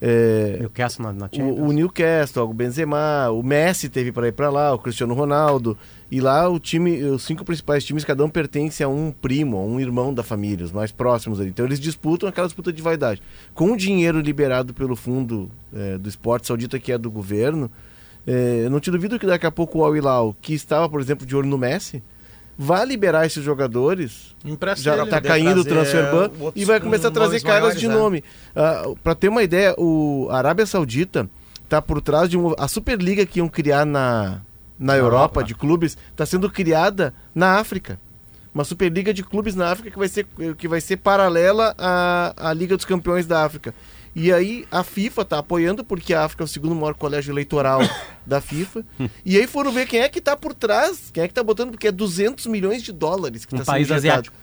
É, 0.00 0.56
Newcastle 0.60 1.06
na, 1.06 1.12
na 1.12 1.30
o, 1.38 1.68
o 1.68 1.72
Newcastle, 1.72 2.50
o 2.50 2.52
Benzema, 2.52 3.30
o 3.30 3.42
Messi 3.42 3.88
teve 3.88 4.12
para 4.12 4.28
ir 4.28 4.32
para 4.32 4.50
lá, 4.50 4.74
o 4.74 4.78
Cristiano 4.78 5.14
Ronaldo. 5.14 5.78
E 6.14 6.20
lá 6.20 6.48
o 6.48 6.60
time, 6.60 7.02
os 7.02 7.24
cinco 7.24 7.44
principais 7.44 7.82
times, 7.82 8.04
cada 8.04 8.24
um 8.24 8.28
pertence 8.28 8.84
a 8.84 8.88
um 8.88 9.10
primo, 9.10 9.56
a 9.56 9.64
um 9.64 9.80
irmão 9.80 10.14
da 10.14 10.22
família, 10.22 10.64
os 10.64 10.70
mais 10.70 10.92
próximos 10.92 11.40
ali. 11.40 11.48
Então 11.48 11.66
eles 11.66 11.80
disputam 11.80 12.28
aquela 12.28 12.46
disputa 12.46 12.72
de 12.72 12.80
vaidade. 12.80 13.20
Com 13.52 13.72
o 13.72 13.76
dinheiro 13.76 14.20
liberado 14.20 14.72
pelo 14.72 14.94
fundo 14.94 15.50
é, 15.74 15.98
do 15.98 16.08
esporte 16.08 16.46
saudita, 16.46 16.78
que 16.78 16.92
é 16.92 16.98
do 16.98 17.10
governo, 17.10 17.68
é, 18.24 18.62
eu 18.64 18.70
não 18.70 18.78
te 18.78 18.92
duvido 18.92 19.18
que 19.18 19.26
daqui 19.26 19.44
a 19.44 19.50
pouco 19.50 19.80
o 19.80 19.84
Al 19.84 19.96
Hilal, 19.96 20.36
que 20.40 20.54
estava, 20.54 20.88
por 20.88 21.00
exemplo, 21.00 21.26
de 21.26 21.34
olho 21.34 21.48
no 21.48 21.58
Messi, 21.58 22.00
vai 22.56 22.86
liberar 22.86 23.26
esses 23.26 23.42
jogadores 23.42 24.36
Empresta 24.44 24.84
já 24.84 24.94
está 24.94 25.16
poder 25.16 25.26
caindo 25.26 25.62
o 25.62 25.64
transfer 25.64 26.12
ban 26.12 26.30
outros 26.38 26.52
e 26.54 26.64
vai 26.64 26.78
com 26.78 26.84
começar 26.86 27.08
a 27.08 27.10
trazer 27.10 27.40
caras 27.40 27.60
maiores, 27.60 27.80
de 27.80 27.88
né? 27.88 27.94
nome. 27.94 28.24
para 29.02 29.16
ter 29.16 29.28
uma 29.28 29.42
ideia, 29.42 29.74
o 29.76 30.28
a 30.30 30.38
Arábia 30.38 30.64
Saudita 30.64 31.28
está 31.64 31.82
por 31.82 32.00
trás 32.00 32.30
de 32.30 32.38
um, 32.38 32.54
a 32.56 32.68
Superliga 32.68 33.26
que 33.26 33.40
iam 33.40 33.48
criar 33.48 33.84
na, 33.84 34.42
na 34.78 34.96
Europa, 34.96 35.42
de 35.42 35.54
clubes 35.54 35.96
está 36.10 36.26
sendo 36.26 36.50
criada 36.50 37.14
na 37.34 37.58
África. 37.58 37.98
Uma 38.54 38.64
Superliga 38.64 39.12
de 39.12 39.22
clubes 39.24 39.54
na 39.54 39.70
África 39.70 39.90
que 39.90 39.98
vai 39.98 40.08
ser, 40.08 40.26
que 40.56 40.68
vai 40.68 40.80
ser 40.80 40.96
paralela 40.98 41.74
à, 41.76 42.50
à 42.50 42.52
Liga 42.52 42.76
dos 42.76 42.84
Campeões 42.84 43.26
da 43.26 43.44
África. 43.44 43.74
E 44.14 44.32
aí 44.32 44.64
a 44.70 44.84
FIFA 44.84 45.22
está 45.22 45.38
apoiando, 45.38 45.82
porque 45.82 46.14
a 46.14 46.24
África 46.24 46.44
é 46.44 46.46
o 46.46 46.48
segundo 46.48 46.72
maior 46.74 46.94
colégio 46.94 47.32
eleitoral 47.32 47.80
da 48.24 48.40
FIFA. 48.40 48.84
E 49.24 49.36
aí 49.36 49.46
foram 49.48 49.72
ver 49.72 49.86
quem 49.88 50.00
é 50.00 50.08
que 50.08 50.20
está 50.20 50.36
por 50.36 50.54
trás, 50.54 51.10
quem 51.12 51.24
é 51.24 51.26
que 51.26 51.32
está 51.32 51.42
botando, 51.42 51.72
porque 51.72 51.88
é 51.88 51.92
200 51.92 52.46
milhões 52.46 52.82
de 52.84 52.92
dólares 52.92 53.44
que 53.44 53.56
Um 53.56 53.58
está 53.58 53.72
país 53.72 53.88
sendo 53.88 53.98
injetado. 53.98 54.20
asiático. 54.20 54.36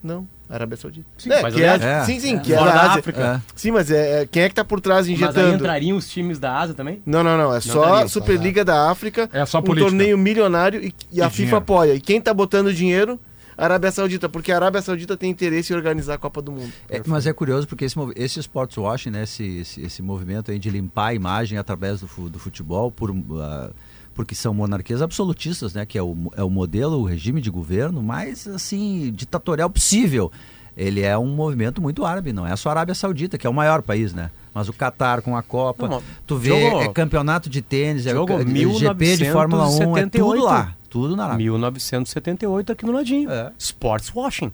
Não, 0.00 0.28
Arábia 0.48 0.76
Saudita. 0.76 1.06
Sim, 1.16 1.32
é, 1.32 1.40
país 1.40 1.54
que 1.54 1.62
é, 1.62 1.68
asiático. 1.70 2.06
sim, 2.06 2.20
sim, 2.20 2.36
É. 2.36 2.38
que 2.40 2.52
é 2.54 2.58
Fora 2.58 2.72
da 2.72 2.80
Ásia. 2.82 2.98
África. 3.00 3.42
É. 3.46 3.52
Sim, 3.56 3.70
mas 3.70 3.90
é, 3.90 4.22
é- 4.22 4.26
quem 4.26 4.42
é 4.42 4.48
que 4.48 4.54
tá 4.54 4.64
por 4.64 4.80
trás 4.80 5.06
Mas 5.06 5.08
aí 5.08 5.14
injetando? 5.14 5.54
entrariam 5.54 5.96
os 5.96 6.08
times 6.08 6.38
da 6.38 6.58
Ásia 6.58 6.74
também? 6.74 7.02
Não, 7.06 7.22
não, 7.24 7.36
não. 7.38 7.54
É 7.54 7.60
só 7.60 7.84
daria, 7.84 8.08
Superliga 8.08 8.64
da 8.64 8.90
África. 8.90 9.28
É 9.32 9.44
só 9.46 9.58
um 9.58 9.62
política. 9.62 9.90
torneio 9.90 10.18
milionário 10.18 10.84
e, 10.84 10.94
e 11.10 11.22
a 11.22 11.26
E 11.26 11.30
FIFA 11.30 11.36
dinheiro. 11.36 11.56
apoia. 11.56 11.94
E 11.94 12.00
quem 12.00 12.20
tá 12.20 12.32
botando 12.34 12.72
dinheiro? 12.72 13.18
A 13.56 13.64
Arábia 13.66 13.92
Saudita, 13.92 14.28
porque 14.28 14.50
a 14.50 14.56
Arábia 14.56 14.82
Saudita 14.82 15.16
tem 15.16 15.30
interesse 15.30 15.72
em 15.72 15.76
organizar 15.76 16.14
a 16.14 16.18
Copa 16.18 16.42
do 16.42 16.50
Mundo. 16.50 16.72
É, 16.90 17.00
mas 17.06 17.24
é 17.24 17.32
curioso 17.32 17.68
porque 17.68 17.84
esse, 17.84 17.94
esse 18.16 18.40
sports 18.40 18.76
washing, 18.76 19.10
né, 19.10 19.22
esse, 19.22 19.58
esse, 19.60 19.80
esse 19.80 20.02
movimento 20.02 20.50
aí 20.50 20.58
de 20.58 20.68
limpar 20.70 21.06
a 21.10 21.14
imagem 21.14 21.56
através 21.56 22.00
do, 22.00 22.28
do 22.28 22.38
futebol, 22.40 22.90
por, 22.90 23.14
ah, 23.40 23.70
porque 24.14 24.34
são 24.34 24.54
monarquias 24.54 25.02
absolutistas, 25.02 25.74
né, 25.74 25.84
que 25.84 25.98
é 25.98 26.02
o, 26.02 26.16
é 26.36 26.42
o 26.42 26.48
modelo, 26.50 26.98
o 27.00 27.04
regime 27.04 27.40
de 27.40 27.50
governo 27.50 28.02
mais 28.02 28.46
assim 28.46 29.10
ditatorial 29.14 29.68
possível. 29.68 30.30
Ele 30.76 31.02
é 31.02 31.16
um 31.16 31.26
movimento 31.34 31.80
muito 31.80 32.04
árabe, 32.04 32.32
não 32.32 32.46
é 32.46 32.54
só 32.56 32.68
a 32.68 32.72
Arábia 32.72 32.94
Saudita, 32.94 33.38
que 33.38 33.46
é 33.46 33.50
o 33.50 33.54
maior 33.54 33.80
país, 33.82 34.12
né? 34.12 34.30
Mas 34.52 34.68
o 34.68 34.72
Catar 34.72 35.22
com 35.22 35.36
a 35.36 35.42
Copa, 35.42 35.86
Não, 35.88 36.02
tu 36.26 36.36
vê 36.36 36.48
jogou- 36.48 36.82
é 36.82 36.88
campeonato 36.88 37.48
de 37.50 37.60
tênis, 37.62 38.06
é 38.06 38.10
o 38.12 38.16
jogou 38.18 38.38
ca- 38.38 38.44
GP 38.44 39.16
de 39.16 39.30
Fórmula 39.30 39.64
1, 39.68 39.68
é 39.68 39.70
tudo 39.70 39.78
1978. 39.78 40.44
lá, 40.44 40.74
tudo 40.90 41.16
na 41.16 41.24
Arábia. 41.24 41.44
1978 41.44 42.72
aqui 42.72 42.86
no 42.86 42.92
ladinho. 42.92 43.30
É. 43.30 43.52
Sports 43.58 44.12
washing. 44.14 44.52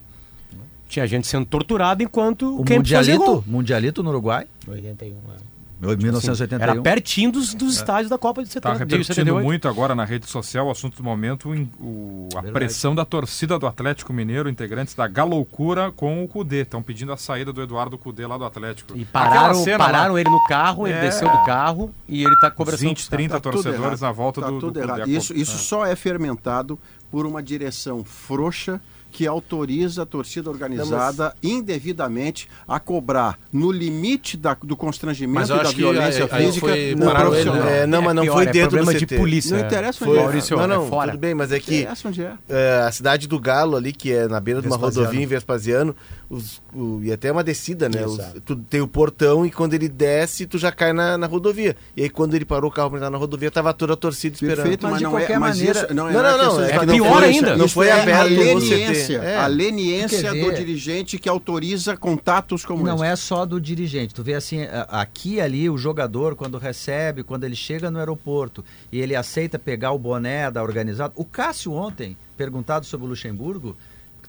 Tinha 0.89 1.07
gente 1.07 1.27
sendo 1.27 1.47
torturada 1.47 2.03
enquanto 2.03 2.55
O 2.55 2.59
fazia 2.65 2.77
mundialito, 2.77 3.19
gol. 3.24 3.45
mundialito 3.47 4.03
no 4.03 4.11
Uruguai, 4.11 4.47
81, 4.66 5.11
é. 5.15 5.60
1981. 5.81 6.62
Era 6.62 6.81
pertinho 6.82 7.32
dos, 7.32 7.55
dos 7.55 7.74
estádios 7.77 8.11
da 8.11 8.19
Copa 8.19 8.43
de 8.43 8.48
Está 8.48 8.61
70, 8.74 8.86
de 8.86 8.93
repercutindo 8.97 9.15
78. 9.15 9.44
muito 9.44 9.69
agora 9.69 9.94
na 9.94 10.05
rede 10.05 10.27
social 10.28 10.66
o 10.66 10.70
assunto 10.70 10.97
do 10.98 11.02
momento, 11.02 11.51
o- 11.81 12.28
a 12.36 12.43
pressão 12.43 12.94
da 12.94 13.05
torcida 13.05 13.59
do 13.59 13.66
Atlético 13.66 14.12
Mineiro, 14.12 14.48
integrantes 14.48 14.94
da 14.94 15.07
Galoucura 15.09 15.90
com 15.93 16.23
o 16.23 16.28
Cudê. 16.28 16.62
Estão 16.62 16.82
pedindo 16.82 17.12
a 17.12 17.16
saída 17.16 17.52
do 17.52 17.62
Eduardo 17.62 17.97
Cudê 17.97 18.27
lá 18.27 18.36
do 18.36 18.44
Atlético. 18.44 18.97
E 18.97 19.05
pararam, 19.05 19.65
lá, 19.65 19.78
pararam 19.78 20.19
ele 20.19 20.28
no 20.28 20.43
carro, 20.44 20.86
ele 20.86 20.97
É. 20.98 21.01
desceu 21.01 21.28
do 21.31 21.44
carro 21.44 21.94
e 22.09 22.23
ele 22.24 22.36
tá 22.40 22.51
conversando 22.51 22.89
20, 22.89 23.09
30 23.09 23.35
Tá 23.35 23.40
tudo 23.40 23.62
torcedores 23.62 24.01
na 24.01 24.12
volta 24.12 24.40
Tá 24.40 24.47
do, 24.48 24.55
do 24.55 24.61
tudo 24.61 24.73
Cudê. 24.81 24.85
errado. 24.86 25.02
A 25.02 25.07
Isso, 25.09 25.32
isso 25.35 25.57
só 25.59 25.86
é 25.86 25.97
fermentado 25.97 26.78
por 27.11 27.27
uma 27.27 27.43
direção 27.43 28.05
frouxa 28.05 28.81
que 29.11 29.27
autoriza 29.27 30.03
a 30.03 30.07
torcida 30.07 30.49
organizada 30.51 31.35
indevidamente 31.43 32.49
a 32.66 32.78
cobrar 32.81 33.39
no 33.53 33.70
limite 33.70 34.37
da- 34.37 34.57
do 34.62 34.77
constrangimento 34.77 35.53
e 35.53 35.57
da 35.57 35.65
que 35.65 35.74
violência 35.77 36.28
aí 36.31 36.47
física 36.47 36.66
foi 36.69 36.78
ele, 36.78 36.97
profissional. 37.01 37.62
né? 37.65 37.81
É, 37.82 37.87
não, 37.87 37.99
É 37.99 38.03
mas 38.03 38.15
não 38.15 38.23
pior, 38.23 38.32
foi 38.35 38.43
é 38.45 38.47
dentro 38.53 38.70
do 38.70 38.77
problema 38.77 38.93
de 38.99 39.07
CT. 39.07 39.16
polícia. 39.16 39.57
Não 39.59 39.65
interessa 39.66 40.05
onde 40.05 40.12
Foi, 40.15 40.19
é. 40.19 40.23
Maurício, 40.23 40.57
não, 40.57 40.65
é 40.65 40.66
não, 40.66 40.87
fora. 40.89 41.11
tudo 41.12 41.20
bem, 41.20 41.35
mas 41.35 41.51
é 41.53 41.55
Não 41.57 41.61
que 41.62 41.81
interessa 41.81 42.09
onde 42.09 42.23
é. 42.23 42.32
é, 42.49 42.85
a 42.87 42.93
cidade 42.93 43.27
do 43.28 43.39
Galo 43.41 43.77
ali, 43.77 43.93
que 43.93 44.12
é 44.12 44.28
na 44.28 44.41
beira 44.41 44.61
de 44.61 44.66
uma 44.69 44.77
Vespasiano. 44.77 45.07
rodovia 45.07 45.24
em 45.24 45.27
Vespasiano, 45.28 45.97
os, 46.31 46.62
o- 46.73 47.01
e 47.02 47.12
até 47.12 47.31
uma 47.32 47.43
descida, 47.43 47.89
né? 47.89 48.07
Os- 48.07 48.19
tu 48.47 48.55
tem 48.57 48.81
o 48.81 48.86
portão 48.86 49.44
e 49.44 49.51
quando 49.51 49.74
ele 49.74 49.89
desce, 49.89 50.47
tu 50.47 50.57
já 50.59 50.70
cai 50.70 50.93
na, 50.93 51.19
na 51.19 51.27
rodovia. 51.27 51.77
E 51.97 52.05
aí 52.05 52.09
quando 52.09 52.35
ele 52.35 52.44
parou 52.44 52.70
o 52.70 52.73
carro 52.73 52.89
pra 52.90 52.98
entrar 52.98 53.11
na 53.11 53.19
rodovia, 53.19 53.51
tava 53.51 53.74
toda 53.74 53.94
a 53.94 53.97
torcida 53.97 54.35
esperando. 54.35 54.57
Perfeito, 54.59 54.82
Mas 54.85 54.90
mas, 54.93 54.98
de 54.98 55.05
não 55.05 55.11
qualquer 55.11 55.32
é, 55.35 55.39
mas 55.39 55.57
maneira- 55.59 55.81
isso 55.85 55.94
não 55.94 56.09
é 56.09 56.12
Não, 56.12 56.23
não, 56.23 56.31
não, 56.31 56.39
questão 56.39 56.57
de 56.65 56.70
é 56.70 56.74
estar 56.77 56.86
pior 56.86 57.23
ainda. 57.24 57.57
Não 57.57 57.69
foi 57.69 57.89
é 57.89 57.93
aberto 58.01 58.20
a 58.20 58.23
leniência. 58.24 59.16
É. 59.19 59.36
a 59.36 59.47
leniência 59.47 60.32
do 60.32 60.52
dirigente 60.55 61.19
que 61.19 61.28
autoriza 61.28 61.97
contatos 61.97 62.65
como 62.65 62.85
Não 62.86 62.97
esse. 62.97 63.05
é 63.05 63.16
só 63.16 63.44
do 63.44 63.61
dirigente. 63.61 64.15
Tu 64.15 64.23
vê 64.23 64.35
assim, 64.35 64.61
aqui 64.89 65.35
e 65.35 65.40
ali 65.40 65.69
o 65.69 65.77
jogador, 65.77 66.36
quando 66.36 66.59
recebe, 66.59 67.23
quando 67.23 67.44
ele 67.44 67.57
chega 67.57 67.90
no 67.90 67.98
aeroporto 67.98 68.65
e 68.93 69.01
ele 69.01 69.16
aceita 69.16 69.59
pegar 69.59 69.93
o 69.93 69.98
boné 69.98 70.51
da 70.51 70.62
organizada. 70.62 71.12
O 71.16 71.24
Cássio 71.24 71.73
ontem, 71.73 72.16
perguntado 72.36 72.86
sobre 72.86 73.07
o 73.07 73.11
Luxemburgo, 73.11 73.77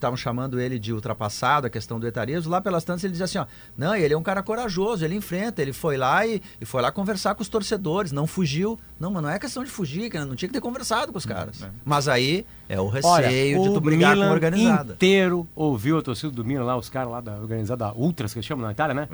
estavam 0.02 0.18
chamando 0.18 0.60
ele 0.60 0.78
de 0.80 0.92
ultrapassado, 0.92 1.68
a 1.68 1.70
questão 1.70 2.00
do 2.00 2.08
etarismo, 2.08 2.52
lá 2.52 2.60
pelas 2.60 2.84
tantas 2.84 3.04
ele 3.04 3.12
dizia 3.12 3.26
assim, 3.26 3.38
ó, 3.38 3.46
não, 3.78 3.96
ele 3.96 4.14
é 4.14 4.18
um 4.18 4.24
cara 4.24 4.42
corajoso, 4.44 5.06
ele 5.06 5.16
enfrenta, 5.16 5.62
ele 5.62 5.72
foi 5.74 5.96
lá 5.98 6.26
e, 6.26 6.42
e 6.60 6.66
foi 6.66 6.82
lá 6.82 6.92
conversar 6.92 7.36
com 7.36 7.42
os 7.42 7.48
torcedores, 7.50 8.12
não 8.12 8.26
fugiu. 8.28 8.78
Não, 9.00 9.12
mas 9.12 9.24
não 9.24 9.30
é 9.30 9.40
questão 9.40 9.64
de 9.64 9.70
fugir, 9.70 10.10
cara, 10.10 10.26
não 10.26 10.36
tinha 10.36 10.50
que 10.50 10.54
ter 10.54 10.62
conversado 10.62 11.12
com 11.12 11.18
os 11.18 11.26
caras. 11.26 11.66
Mas 11.86 12.08
aí 12.08 12.46
é 12.68 12.80
o 12.80 12.86
Olha, 13.04 13.28
receio 13.28 13.62
de 13.64 13.70
o 13.70 13.74
tu 13.74 13.82
brigar 13.82 14.12
Milan 14.14 14.26
com 14.26 14.32
a 14.32 14.34
organizada. 14.34 14.94
inteiro 14.94 15.48
ouviu 15.56 15.98
a 15.98 16.02
torcida 16.02 16.32
do 16.32 16.44
Milan 16.44 16.64
lá, 16.64 16.78
os 16.78 16.90
caras 16.90 17.12
lá 17.12 17.22
da 17.22 17.34
organizada 17.36 17.92
Ultras, 17.94 18.34
que 18.34 18.40
eles 18.40 18.46
chamam 18.46 18.66
na 18.66 18.72
Itália, 18.72 18.94
né? 18.94 19.08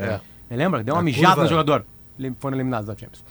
É. 0.49 0.55
Lembra? 0.55 0.83
Deu 0.83 0.93
uma 0.95 1.01
A 1.01 1.03
mijada 1.03 1.27
curva- 1.35 1.43
no 1.43 1.49
jogador. 1.49 1.85
Foram 2.39 2.57
eliminados 2.57 2.87
da 2.87 2.93
Champions. 2.95 3.23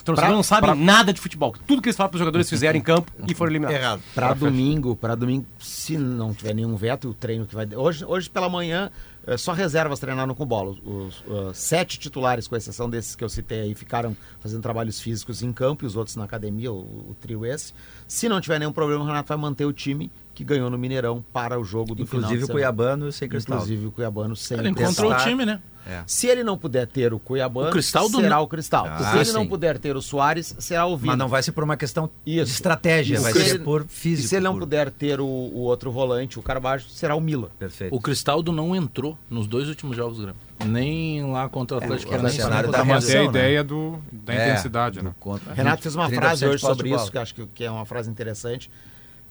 Os 0.00 0.04
torcedores 0.04 0.34
não 0.34 0.42
sabem 0.42 0.74
nada 0.74 1.12
de 1.12 1.20
futebol. 1.20 1.54
Tudo 1.66 1.82
que 1.82 1.88
eles 1.88 1.96
falam 1.96 2.08
para 2.10 2.16
os 2.16 2.20
jogadores 2.20 2.48
fizeram 2.48 2.78
em 2.78 2.82
campo 2.82 3.12
e 3.28 3.34
foram 3.34 3.52
eliminados. 3.52 3.76
Errado. 3.76 4.02
Para 4.14 4.32
domingo, 4.32 4.96
para 4.96 5.14
domingo, 5.14 5.44
se 5.58 5.98
não 5.98 6.32
tiver 6.32 6.54
nenhum 6.54 6.74
veto, 6.74 7.10
o 7.10 7.14
treino 7.14 7.46
que 7.46 7.54
vai. 7.54 7.68
Hoje, 7.74 8.04
hoje 8.04 8.30
pela 8.30 8.48
manhã, 8.48 8.90
é, 9.26 9.36
só 9.36 9.52
reservas 9.52 10.00
treinaram 10.00 10.34
com 10.34 10.46
bola. 10.46 10.70
Os, 10.70 10.78
os, 10.86 11.24
ah, 11.30 11.50
sete 11.52 11.98
titulares, 11.98 12.48
com 12.48 12.56
exceção 12.56 12.88
desses 12.88 13.14
que 13.14 13.22
eu 13.22 13.28
citei 13.28 13.60
aí, 13.60 13.74
ficaram 13.74 14.16
fazendo 14.40 14.62
trabalhos 14.62 15.00
físicos 15.00 15.42
em 15.42 15.52
campo 15.52 15.84
e 15.84 15.86
os 15.86 15.96
outros 15.96 16.16
na 16.16 16.24
academia, 16.24 16.72
o, 16.72 16.78
o 17.10 17.16
trio 17.20 17.44
esse. 17.44 17.74
Se 18.08 18.26
não 18.26 18.40
tiver 18.40 18.58
nenhum 18.58 18.72
problema, 18.72 19.04
o 19.04 19.06
Renato 19.06 19.28
vai 19.28 19.36
manter 19.36 19.66
o 19.66 19.72
time 19.72 20.10
que 20.40 20.44
ganhou 20.44 20.70
no 20.70 20.78
Mineirão 20.78 21.22
para 21.34 21.60
o 21.60 21.64
jogo 21.64 21.94
do 21.94 22.06
final. 22.06 22.22
Inclusive 22.24 22.46
de 22.46 22.50
o. 22.50 22.54
Cuiabano 22.54 23.12
sem 23.12 23.28
cristal. 23.28 23.56
Inclusive 23.58 23.86
o 23.86 23.90
Cuiabano 23.92 24.34
sem 24.34 24.58
Ele 24.58 24.72
cristal. 24.72 25.04
encontrou 25.04 25.12
o 25.12 25.16
time, 25.30 25.44
né? 25.44 25.60
Se 26.06 26.28
ele 26.28 26.44
não 26.44 26.56
puder 26.56 26.86
ter 26.86 27.12
o 27.12 27.18
Cuiabano, 27.18 27.68
O 27.68 27.72
Cristaldo 27.72 28.18
será 28.20 28.36
não- 28.36 28.42
o 28.44 28.46
Cristal. 28.46 28.86
Ah, 28.88 28.98
Se 29.12 29.18
ele 29.18 29.32
não 29.32 29.42
sim. 29.42 29.48
puder 29.48 29.76
ter 29.76 29.96
o 29.96 30.00
Soares, 30.02 30.54
será 30.60 30.86
o 30.86 30.96
Vina. 30.96 31.12
Mas 31.12 31.18
não 31.18 31.26
vai 31.28 31.42
ser 31.42 31.50
por 31.50 31.64
uma 31.64 31.76
questão 31.76 32.08
Isso. 32.24 32.44
de 32.46 32.52
estratégia, 32.52 33.14
Isso. 33.14 33.22
vai 33.24 33.32
Se 33.32 33.40
ser 33.42 33.50
ele- 33.56 33.64
por 33.64 33.82
E 33.82 33.88
físico. 33.88 34.28
se 34.28 34.36
ele 34.36 34.44
não 34.44 34.52
puro. 34.52 34.66
puder 34.66 34.90
ter 34.90 35.20
o, 35.20 35.24
o 35.26 35.58
outro 35.62 35.90
volante, 35.90 36.38
o 36.38 36.42
Carvalho, 36.42 36.80
será 36.82 37.16
o 37.16 37.20
Mila. 37.20 37.50
Perfeito. 37.58 37.92
O 37.94 38.00
Cristaldo 38.00 38.52
não 38.52 38.76
entrou 38.76 39.18
nos 39.28 39.48
dois 39.48 39.68
últimos 39.68 39.96
jogos 39.96 40.18
do 40.18 40.22
Grêmio. 40.24 40.40
Nem 40.64 41.24
lá 41.28 41.48
contra 41.48 41.78
o 41.78 41.80
Atlético 41.82 42.12
era 42.12 42.22
Paranaense. 42.22 42.42
contra 42.46 42.60
o 42.60 42.66
manter 42.66 42.78
a 42.80 42.84
reação, 42.84 43.22
né? 43.22 43.24
ideia 43.24 43.64
do, 43.64 43.98
da 44.12 44.34
É, 44.34 44.48
intensidade, 44.48 44.98
do 45.00 45.04
né? 45.06 45.14
contra- 45.18 45.54
Renato 45.54 45.82
fez 45.82 45.94
uma 45.96 46.08
30% 46.08 46.14
frase 46.20 46.46
hoje 46.46 46.58
sobre 46.60 46.94
isso, 46.94 47.10
que 47.10 47.16
eu 47.16 47.22
acho 47.22 47.34
que, 47.34 47.46
que 47.46 47.64
é 47.64 47.70
uma 47.70 47.84
frase 47.86 48.08
interessante. 48.10 48.70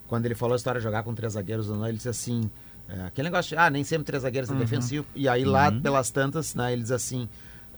Quando 0.10 0.26
ele 0.26 0.34
falou 0.36 0.53
a 0.53 0.57
história 0.57 0.81
de 0.81 0.84
jogar 0.84 1.03
com 1.03 1.14
três 1.14 1.34
zagueiros, 1.34 1.69
ele 1.69 1.94
disse 1.94 2.10
assim: 2.10 2.49
é, 2.90 3.06
aquele 3.06 3.30
negócio 3.30 3.49
de, 3.49 3.57
ah, 3.57 3.69
nem 3.69 3.84
sempre 3.84 4.06
três 4.06 4.23
zagueiros 4.23 4.49
é 4.49 4.53
defensivo. 4.56 5.06
E 5.15 5.30
aí 5.30 5.45
lá 5.45 5.72
pelas 5.72 6.10
tantas, 6.10 6.56
né, 6.56 6.73
ele 6.73 6.81
diz 6.81 6.91
assim. 6.91 7.30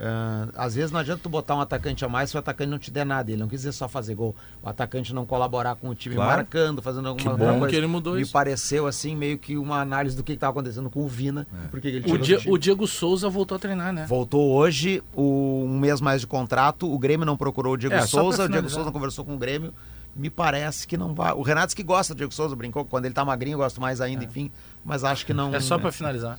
Ah, 0.03 0.47
às 0.55 0.73
vezes 0.73 0.91
não 0.91 0.99
adianta 0.99 1.21
tu 1.21 1.29
botar 1.29 1.55
um 1.55 1.61
atacante 1.61 2.03
a 2.03 2.09
mais 2.09 2.31
se 2.31 2.35
o 2.35 2.39
atacante 2.39 2.69
não 2.71 2.79
te 2.79 2.89
der 2.89 3.05
nada. 3.05 3.29
Ele 3.31 3.39
não 3.39 3.47
quis 3.47 3.59
dizer 3.59 3.71
só 3.71 3.87
fazer 3.87 4.15
gol. 4.15 4.35
O 4.63 4.67
atacante 4.67 5.13
não 5.13 5.25
colaborar 5.25 5.75
com 5.75 5.89
o 5.89 5.95
time 5.95 6.15
Claro. 6.15 6.37
marcando, 6.37 6.81
fazendo 6.81 7.07
alguma 7.07 7.31
Que 7.33 7.37
bom 7.37 7.59
coisa. 7.59 7.67
que 7.67 7.75
ele 7.75 7.85
mudou 7.87 8.15
Me 8.15 8.21
isso. 8.21 8.31
pareceu 8.31 8.87
assim, 8.87 9.15
meio 9.15 9.37
que 9.37 9.55
uma 9.57 9.79
análise 9.79 10.15
do 10.17 10.23
que 10.23 10.33
estava 10.33 10.51
acontecendo 10.51 10.89
com 10.89 11.01
o 11.03 11.07
Vina. 11.07 11.45
Porque 11.69 11.87
ele 11.87 12.11
O, 12.11 12.17
Di- 12.17 12.49
o 12.49 12.57
Diego 12.57 12.87
Souza 12.87 13.29
voltou 13.29 13.55
a 13.55 13.59
treinar, 13.59 13.93
né? 13.93 14.05
Voltou 14.07 14.51
hoje, 14.53 15.03
o- 15.15 15.65
um 15.65 15.77
mês 15.79 16.01
mais 16.01 16.21
de 16.21 16.27
contrato. 16.27 16.91
O 16.91 16.97
Grêmio 16.97 17.25
não 17.25 17.37
procurou 17.37 17.73
o 17.73 17.77
Diego 17.77 17.93
É, 17.95 18.01
Souza, 18.07 18.45
o 18.45 18.49
Diego. 18.49 18.69
Souza 18.69 18.85
não 18.85 18.91
conversou 18.91 19.23
com 19.23 19.35
o 19.35 19.37
Grêmio. 19.37 19.73
Me 20.15 20.29
parece 20.29 20.85
que 20.85 20.97
não 20.97 21.13
vai. 21.13 21.31
O 21.31 21.41
Renato 21.41 21.73
que 21.73 21.83
gosta 21.83 22.13
do 22.13 22.17
Diego 22.17 22.33
Souza, 22.33 22.53
brincou. 22.53 22.83
Quando 22.83 23.05
ele 23.05 23.13
tá 23.13 23.23
magrinho, 23.23 23.53
eu 23.53 23.59
gosto 23.59 23.79
mais 23.79 24.01
ainda, 24.01 24.25
enfim. 24.25 24.51
Mas 24.83 25.05
acho 25.05 25.25
que 25.25 25.33
não. 25.33 25.55
É 25.55 25.59
só 25.61 25.77
pra 25.79 25.89
finalizar. 25.89 26.37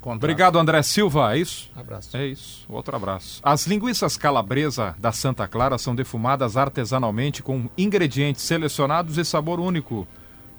Contrato. 0.00 0.22
Obrigado, 0.24 0.58
André 0.58 0.82
Silva, 0.82 1.34
é 1.36 1.38
isso? 1.40 1.70
Abraço. 1.76 2.16
É 2.16 2.26
isso, 2.26 2.64
outro 2.68 2.96
abraço. 2.96 3.40
As 3.42 3.66
linguiças 3.66 4.16
calabresa 4.16 4.94
da 4.98 5.12
Santa 5.12 5.46
Clara 5.46 5.76
são 5.76 5.94
defumadas 5.94 6.56
artesanalmente 6.56 7.42
com 7.42 7.68
ingredientes 7.76 8.42
selecionados 8.42 9.18
e 9.18 9.24
sabor 9.24 9.60
único. 9.60 10.08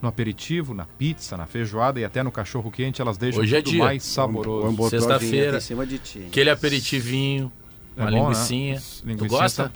No 0.02 0.08
aperitivo, 0.10 0.74
na 0.74 0.86
pizza, 0.86 1.38
na 1.38 1.46
feijoada 1.46 2.00
e 2.00 2.06
até 2.06 2.24
no 2.24 2.32
cachorro 2.32 2.72
quente, 2.72 3.02
elas 3.02 3.18
deixam 3.18 3.42
Hoje 3.44 3.56
é 3.56 3.62
tudo 3.62 3.72
dia. 3.74 3.84
mais 3.84 4.04
saboroso. 4.04 4.90
Sexta-feira. 4.90 5.20
vinheta 5.20 5.58
em 5.58 5.62
cima 5.62 5.86
de 5.86 6.00
ti. 6.00 6.26
Aquele 6.28 6.50
aperitivinho, 6.50 7.52
É 7.96 8.02
uma 8.02 8.10
bom, 8.10 8.18
né? 8.18 8.24
linguicinha. 8.24 8.76
As 8.78 9.02
Tu 9.18 9.26
gosta? 9.28 9.72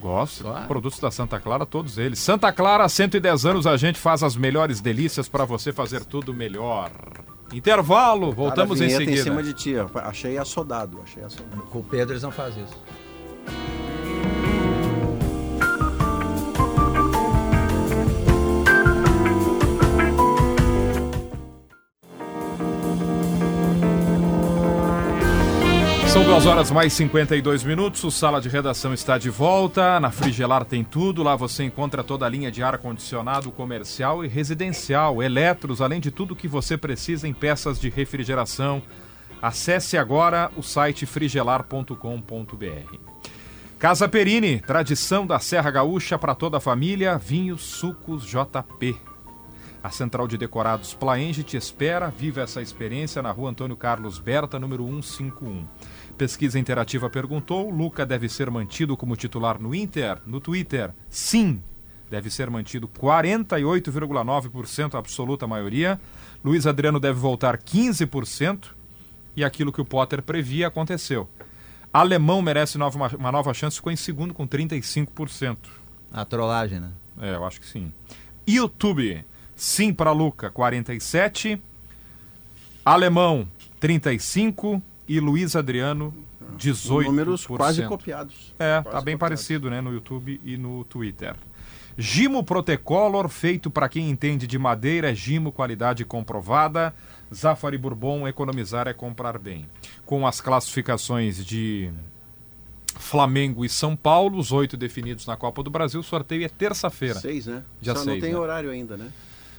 Gosto. 0.00 0.44
Claro. 0.44 0.66
Produtos 0.68 1.00
da 1.00 1.10
Santa 1.10 1.40
Clara, 1.40 1.66
todos 1.66 1.98
eles. 1.98 2.18
Santa 2.20 2.52
Clara, 2.52 2.84
há 2.84 2.88
110 2.88 3.44
anos, 3.44 3.66
a 3.66 3.76
gente 3.76 3.98
faz 3.98 4.22
as 4.22 4.36
melhores 4.36 4.80
delícias 4.80 5.28
para 5.28 5.44
você 5.44 5.72
fazer 5.72 6.04
tudo 6.04 6.32
melhor. 6.32 6.90
Intervalo, 7.52 8.32
voltamos 8.32 8.78
Cara, 8.78 8.90
a 8.90 8.92
em 8.92 8.96
seguida. 8.98 9.12
em 9.20 9.22
cima 9.22 9.42
de 9.42 9.52
ti. 9.52 9.74
ó. 9.76 9.86
Achei 10.00 10.38
assodado, 10.38 11.00
achei 11.02 11.22
assodado. 11.22 11.62
Com 11.70 11.78
o 11.80 11.84
Pedro 11.84 12.12
eles 12.14 12.22
não 12.22 12.30
fazem 12.30 12.64
isso. 12.64 12.76
São 26.42 26.50
duas 26.50 26.56
horas 26.56 26.70
mais 26.72 26.92
52 26.94 27.62
minutos. 27.62 28.02
O 28.02 28.10
Sala 28.10 28.40
de 28.40 28.48
Redação 28.48 28.92
está 28.92 29.16
de 29.16 29.30
volta. 29.30 30.00
Na 30.00 30.10
Frigelar 30.10 30.64
tem 30.64 30.82
tudo. 30.82 31.22
Lá 31.22 31.36
você 31.36 31.62
encontra 31.62 32.02
toda 32.02 32.26
a 32.26 32.28
linha 32.28 32.50
de 32.50 32.64
ar-condicionado 32.64 33.52
comercial 33.52 34.24
e 34.24 34.28
residencial, 34.28 35.22
eletros, 35.22 35.80
além 35.80 36.00
de 36.00 36.10
tudo 36.10 36.34
que 36.34 36.48
você 36.48 36.76
precisa 36.76 37.28
em 37.28 37.32
peças 37.32 37.78
de 37.78 37.88
refrigeração. 37.88 38.82
Acesse 39.40 39.96
agora 39.96 40.50
o 40.56 40.64
site 40.64 41.06
frigelar.com.br. 41.06 41.94
Casa 43.78 44.08
Perini, 44.08 44.58
tradição 44.58 45.24
da 45.24 45.38
Serra 45.38 45.70
Gaúcha 45.70 46.18
para 46.18 46.34
toda 46.34 46.56
a 46.56 46.60
família. 46.60 47.18
Vinhos, 47.18 47.62
sucos, 47.62 48.24
JP. 48.24 48.96
A 49.80 49.90
Central 49.90 50.26
de 50.26 50.36
Decorados 50.36 50.92
Plaenge 50.92 51.44
te 51.44 51.56
espera. 51.56 52.08
Viva 52.08 52.40
essa 52.40 52.60
experiência 52.60 53.22
na 53.22 53.30
rua 53.30 53.50
Antônio 53.50 53.76
Carlos 53.76 54.18
Berta, 54.18 54.58
número 54.58 54.84
151. 54.84 55.66
Pesquisa 56.22 56.56
Interativa 56.56 57.10
perguntou: 57.10 57.68
Luca 57.68 58.06
deve 58.06 58.28
ser 58.28 58.48
mantido 58.48 58.96
como 58.96 59.16
titular 59.16 59.60
no 59.60 59.74
Inter? 59.74 60.18
No 60.24 60.40
Twitter, 60.40 60.92
sim. 61.10 61.60
Deve 62.08 62.30
ser 62.30 62.48
mantido 62.48 62.86
48,9% 62.86 64.94
a 64.94 64.98
absoluta 64.98 65.48
maioria. 65.48 66.00
Luiz 66.44 66.64
Adriano 66.64 67.00
deve 67.00 67.18
voltar 67.18 67.58
15%. 67.58 68.66
E 69.34 69.42
aquilo 69.42 69.72
que 69.72 69.80
o 69.80 69.84
Potter 69.84 70.22
previa 70.22 70.68
aconteceu. 70.68 71.28
Alemão 71.92 72.40
merece 72.40 72.78
nova- 72.78 72.96
uma, 72.96 73.08
uma 73.16 73.32
nova 73.32 73.52
chance, 73.52 73.78
ficou 73.78 73.90
em 73.90 73.96
segundo 73.96 74.32
com 74.32 74.46
35%. 74.46 75.58
A 76.12 76.24
trollagem, 76.24 76.78
né? 76.78 76.92
É, 77.20 77.34
eu 77.34 77.44
acho 77.44 77.60
que 77.60 77.66
sim. 77.66 77.92
YouTube, 78.46 79.24
sim 79.56 79.92
para 79.92 80.12
Luca, 80.12 80.52
47. 80.52 81.60
Alemão, 82.84 83.48
35. 83.80 84.80
E 85.12 85.20
Luiz 85.20 85.54
Adriano, 85.54 86.14
18%. 86.56 87.04
Números 87.04 87.46
quase 87.46 87.82
copiados. 87.86 88.54
É, 88.58 88.80
Quase 88.80 88.84
tá 88.84 88.90
bem 89.02 89.14
copiados. 89.14 89.18
parecido, 89.18 89.68
né, 89.68 89.82
no 89.82 89.92
YouTube 89.92 90.40
e 90.42 90.56
no 90.56 90.84
Twitter. 90.84 91.36
Gimo 91.98 92.42
Protecolor, 92.42 93.28
feito 93.28 93.70
para 93.70 93.90
quem 93.90 94.08
entende 94.08 94.46
de 94.46 94.58
madeira, 94.58 95.10
é 95.10 95.14
Gimo, 95.14 95.52
qualidade 95.52 96.02
comprovada. 96.06 96.94
Zafari 97.34 97.76
Bourbon, 97.76 98.26
economizar 98.26 98.88
é 98.88 98.94
comprar 98.94 99.38
bem. 99.38 99.68
Com 100.06 100.26
as 100.26 100.40
classificações 100.40 101.44
de 101.44 101.90
Flamengo 102.96 103.66
e 103.66 103.68
São 103.68 103.94
Paulo, 103.94 104.38
os 104.38 104.50
oito 104.50 104.78
definidos 104.78 105.26
na 105.26 105.36
Copa 105.36 105.62
do 105.62 105.68
Brasil. 105.68 106.00
O 106.00 106.02
sorteio 106.02 106.42
é 106.42 106.48
terça-feira. 106.48 107.20
Seis, 107.20 107.44
né? 107.44 107.62
Dia 107.82 107.92
Só 107.92 108.04
seis, 108.04 108.14
não 108.14 108.20
tem 108.22 108.32
né? 108.32 108.38
horário 108.38 108.70
ainda, 108.70 108.96
né? 108.96 109.10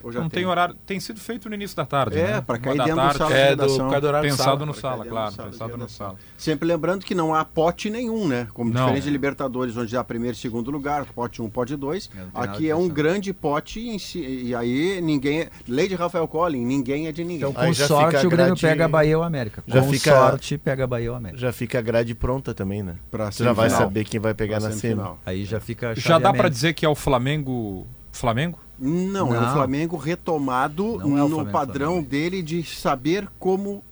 Ou 0.03 0.11
já 0.11 0.19
Não 0.19 0.29
tem 0.29 0.45
horário, 0.45 0.75
tem 0.85 0.99
sido 0.99 1.19
feito 1.19 1.47
no 1.47 1.55
início 1.55 1.77
da 1.77 1.85
tarde. 1.85 2.19
É, 2.19 2.33
né? 2.33 2.41
pra 2.41 2.57
cair 2.57 2.73
Uma 2.73 2.77
da 2.77 2.83
dentro 2.85 3.01
do 3.01 3.03
tarde. 3.05 3.17
sala 3.17 3.29
de 3.29 3.35
É, 3.37 3.43
do, 3.43 3.49
redação. 3.61 3.89
do 3.89 3.95
de 3.95 4.21
Pensado 4.21 4.43
sala. 4.43 4.65
no 4.65 4.73
sala, 4.73 4.97
cair 4.99 5.09
claro. 5.09 5.31
do 5.31 5.37
Pensado 5.37 5.57
sala, 5.57 5.77
no 5.77 5.89
sala. 5.89 6.15
Sempre 6.37 6.67
lembrando 6.67 7.05
que 7.05 7.15
não 7.15 7.33
há 7.33 7.45
pote 7.45 7.89
nenhum, 7.89 8.27
né? 8.27 8.47
Como 8.53 8.69
Não. 8.71 8.81
diferente 8.81 9.03
de 9.05 9.09
Libertadores, 9.09 9.77
onde 9.77 9.95
há 9.95 10.03
primeiro 10.03 10.35
e 10.35 10.39
segundo 10.39 10.69
lugar, 10.69 11.05
pote 11.05 11.41
1, 11.41 11.45
um, 11.45 11.49
pote 11.49 11.75
2. 11.77 12.09
É, 12.13 12.19
não 12.19 12.29
tem 12.29 12.41
Aqui 12.43 12.57
de 12.63 12.69
é 12.69 12.75
um 12.75 12.89
grande 12.89 13.33
pote 13.33 13.79
em 13.79 13.97
si, 13.97 14.19
e 14.19 14.53
aí 14.53 14.99
ninguém. 15.01 15.47
Lei 15.67 15.87
de 15.87 15.95
Rafael 15.95 16.27
Collin, 16.27 16.65
ninguém 16.65 17.07
é 17.07 17.11
de 17.11 17.23
ninguém. 17.23 17.49
Então, 17.49 17.53
com 17.53 17.71
já 17.73 17.87
sorte, 17.87 18.17
o 18.27 18.29
Grêmio 18.29 18.55
grade- 18.55 18.61
pega 18.61 18.85
a 18.85 18.87
Bahia 18.89 19.17
ou 19.17 19.23
a 19.23 19.27
América. 19.27 19.63
Já 19.65 19.81
com 19.81 19.89
fica- 19.91 20.11
sorte, 20.11 20.57
pega 20.57 20.83
a 20.83 20.87
Bahia 20.87 21.09
ou 21.11 21.15
a 21.15 21.17
América. 21.17 21.39
Já 21.39 21.53
fica 21.53 21.79
a 21.79 21.81
grade 21.81 22.13
pronta 22.13 22.53
também, 22.53 22.83
né? 22.83 22.95
Pra 23.09 23.31
Você 23.31 23.43
já 23.43 23.53
vai 23.53 23.69
saber 23.69 24.03
quem 24.03 24.19
vai 24.19 24.33
pegar 24.33 24.59
na 24.59 24.69
semifinal. 24.71 25.05
semi. 25.05 25.17
Aí 25.25 25.45
já 25.45 25.59
fica 25.61 25.95
Já 25.95 26.13
dá 26.13 26.19
pra 26.19 26.27
chaveamento. 26.29 26.49
dizer 26.49 26.73
que 26.73 26.85
é 26.85 26.89
o 26.89 26.95
Flamengo. 26.95 27.87
Flamengo? 28.13 28.59
Não, 28.79 29.33
é 29.33 29.37
o 29.39 29.41
Não. 29.41 29.53
Flamengo 29.53 29.97
retomado 29.97 30.97
Não 30.99 31.17
é 31.17 31.23
o 31.23 31.27
no 31.29 31.35
Flamengo, 31.35 31.51
padrão 31.51 31.87
Flamengo. 31.93 32.09
dele 32.09 32.41
de 32.41 32.63
saber 32.63 33.27
como 33.39 33.83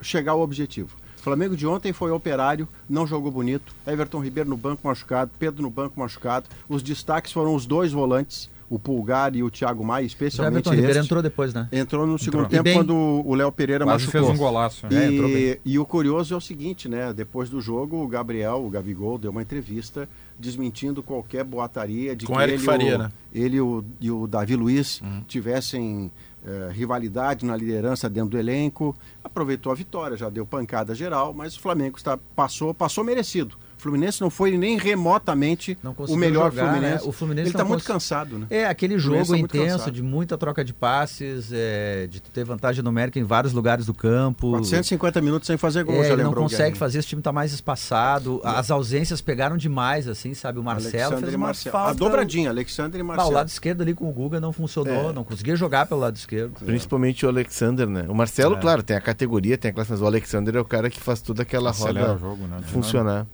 chegar 0.00 0.32
ao 0.32 0.40
objetivo. 0.40 0.96
O 1.18 1.22
Flamengo 1.22 1.54
de 1.56 1.66
ontem 1.66 1.92
foi 1.92 2.10
operário, 2.10 2.66
não 2.88 3.06
jogou 3.06 3.30
bonito. 3.30 3.74
Everton 3.86 4.20
Ribeiro 4.20 4.48
no 4.48 4.56
banco 4.56 4.86
machucado, 4.88 5.30
Pedro 5.38 5.62
no 5.62 5.68
banco 5.70 6.00
machucado. 6.00 6.46
Os 6.68 6.82
destaques 6.82 7.32
foram 7.32 7.54
os 7.54 7.66
dois 7.66 7.92
volantes, 7.92 8.48
o 8.70 8.78
Pulgar 8.78 9.34
e 9.34 9.42
o 9.42 9.50
Thiago 9.50 9.84
Maia, 9.84 10.04
O 10.04 10.06
especialmente 10.06 10.68
Everton 10.68 10.70
Ribeiro 10.76 10.98
entrou 11.04 11.20
depois, 11.22 11.52
né? 11.52 11.68
Entrou 11.72 12.06
no 12.06 12.16
segundo 12.18 12.44
E 12.46 12.48
tempo 12.48 12.62
bem. 12.62 12.74
quando 12.74 12.94
o 12.94 13.34
Léo 13.34 13.50
Pereira 13.50 13.84
Quase 13.84 14.06
machucou. 14.06 14.26
fez 14.28 14.34
um 14.34 14.38
golaço. 14.40 14.86
né? 14.88 15.06
Entrou 15.08 15.28
E, 15.28 15.32
bem. 15.34 15.56
e 15.64 15.78
o 15.78 15.84
curioso 15.84 16.32
é 16.32 16.36
o 16.36 16.40
seguinte, 16.40 16.88
né? 16.88 17.12
Depois 17.12 17.50
do 17.50 17.60
jogo, 17.60 17.96
o 18.02 18.06
Gabriel, 18.06 18.64
o 18.64 18.70
Gabigol, 18.70 19.18
deu 19.18 19.32
uma 19.32 19.42
entrevista 19.42 20.08
desmentindo 20.38 21.02
qualquer 21.02 21.42
boataria 21.44 22.14
de 22.14 22.24
Com 22.26 22.34
que 22.36 22.40
Eric 22.42 22.54
ele, 22.58 22.64
Faria, 22.64 22.94
o, 22.94 22.98
né? 23.00 23.12
ele 23.34 23.56
e 23.56 23.60
o, 23.60 23.84
e 24.00 24.10
o 24.10 24.26
Davi 24.28 24.54
Luiz 24.54 25.02
tivessem 25.26 26.10
eh, 26.46 26.70
rivalidade 26.72 27.44
na 27.44 27.56
liderança 27.56 28.08
dentro 28.08 28.30
do 28.30 28.38
elenco. 28.38 28.94
Aproveitou 29.24 29.72
a 29.72 29.74
vitória, 29.74 30.16
já 30.16 30.28
deu 30.30 30.46
pancada 30.46 30.94
geral, 30.94 31.34
mas 31.34 31.56
o 31.56 31.60
Flamengo 31.60 31.96
está, 31.96 32.16
passou, 32.36 32.72
passou 32.72 33.02
merecido. 33.02 33.56
O 33.80 33.82
Fluminense 33.82 34.20
não 34.20 34.28
foi 34.30 34.56
nem 34.58 34.76
remotamente 34.78 35.76
Não 35.82 35.94
o 35.96 36.16
melhor 36.16 36.50
jogar, 36.50 36.72
Fluminense. 36.72 37.04
né? 37.04 37.08
O 37.08 37.12
Fluminense 37.12 37.48
ele 37.48 37.54
está 37.56 37.64
muito 37.64 37.80
cons- 37.80 37.86
cansado, 37.94 38.38
né? 38.38 38.46
É, 38.50 38.66
aquele 38.66 38.98
jogo 38.98 39.16
é 39.16 39.24
muito 39.24 39.56
intenso, 39.56 39.90
de 39.90 40.02
muita 40.02 40.36
troca 40.36 40.62
de 40.64 40.74
passes, 40.74 41.50
é, 41.52 42.06
de 42.06 42.20
ter 42.20 42.44
vantagem 42.44 42.84
numérica 42.84 43.18
em 43.18 43.22
vários 43.24 43.52
lugares 43.54 43.86
do 43.86 43.94
campo. 43.94 44.50
450 44.50 45.20
minutos 45.22 45.46
sem 45.46 45.56
fazer 45.56 45.82
gol, 45.84 45.96
É, 45.96 46.08
já 46.08 46.12
ele 46.12 46.22
não 46.24 46.32
consegue 46.34 46.76
fazer, 46.76 46.98
esse 46.98 47.08
time 47.08 47.22
tá 47.22 47.32
mais 47.32 47.52
espaçado. 47.52 48.40
As 48.44 48.70
ausências 48.70 49.20
pegaram 49.20 49.56
demais, 49.56 50.06
assim, 50.08 50.34
sabe? 50.34 50.58
O 50.58 50.62
Marcelo 50.62 50.94
Alexandre 50.96 51.20
fez 51.22 51.32
e 51.32 51.36
uma 51.36 51.46
Marcelo. 51.46 51.72
falta. 51.72 51.90
A 51.90 51.94
dobradinha, 51.94 52.50
Alexandre 52.50 53.00
e 53.00 53.02
Marcelo. 53.02 53.30
o 53.30 53.32
lado 53.32 53.48
esquerdo 53.48 53.80
ali 53.82 53.94
com 53.94 54.08
o 54.08 54.12
Guga 54.12 54.38
não 54.40 54.52
funcionou, 54.52 55.10
É. 55.10 55.12
não 55.12 55.24
conseguia 55.24 55.56
jogar 55.56 55.86
pelo 55.86 56.00
lado 56.00 56.16
esquerdo. 56.16 56.52
Principalmente 56.64 57.24
o 57.24 57.28
Alexander, 57.28 57.88
né? 57.88 58.04
O 58.08 58.14
Marcelo, 58.14 58.56
É. 58.56 58.60
claro, 58.60 58.82
tem 58.82 58.96
a 58.96 59.00
categoria, 59.00 59.56
tem 59.56 59.70
a 59.70 59.74
classe, 59.74 59.90
mas 59.90 60.00
o 60.02 60.06
Alexander 60.06 60.56
é 60.56 60.60
o 60.60 60.64
cara 60.64 60.90
que 60.90 61.00
faz 61.00 61.22
toda 61.22 61.42
aquela 61.42 61.70
Acelera 61.70 62.08
roda 62.08 62.18
jogo, 62.18 62.46
né? 62.46 62.58
funcionar. 62.66 63.26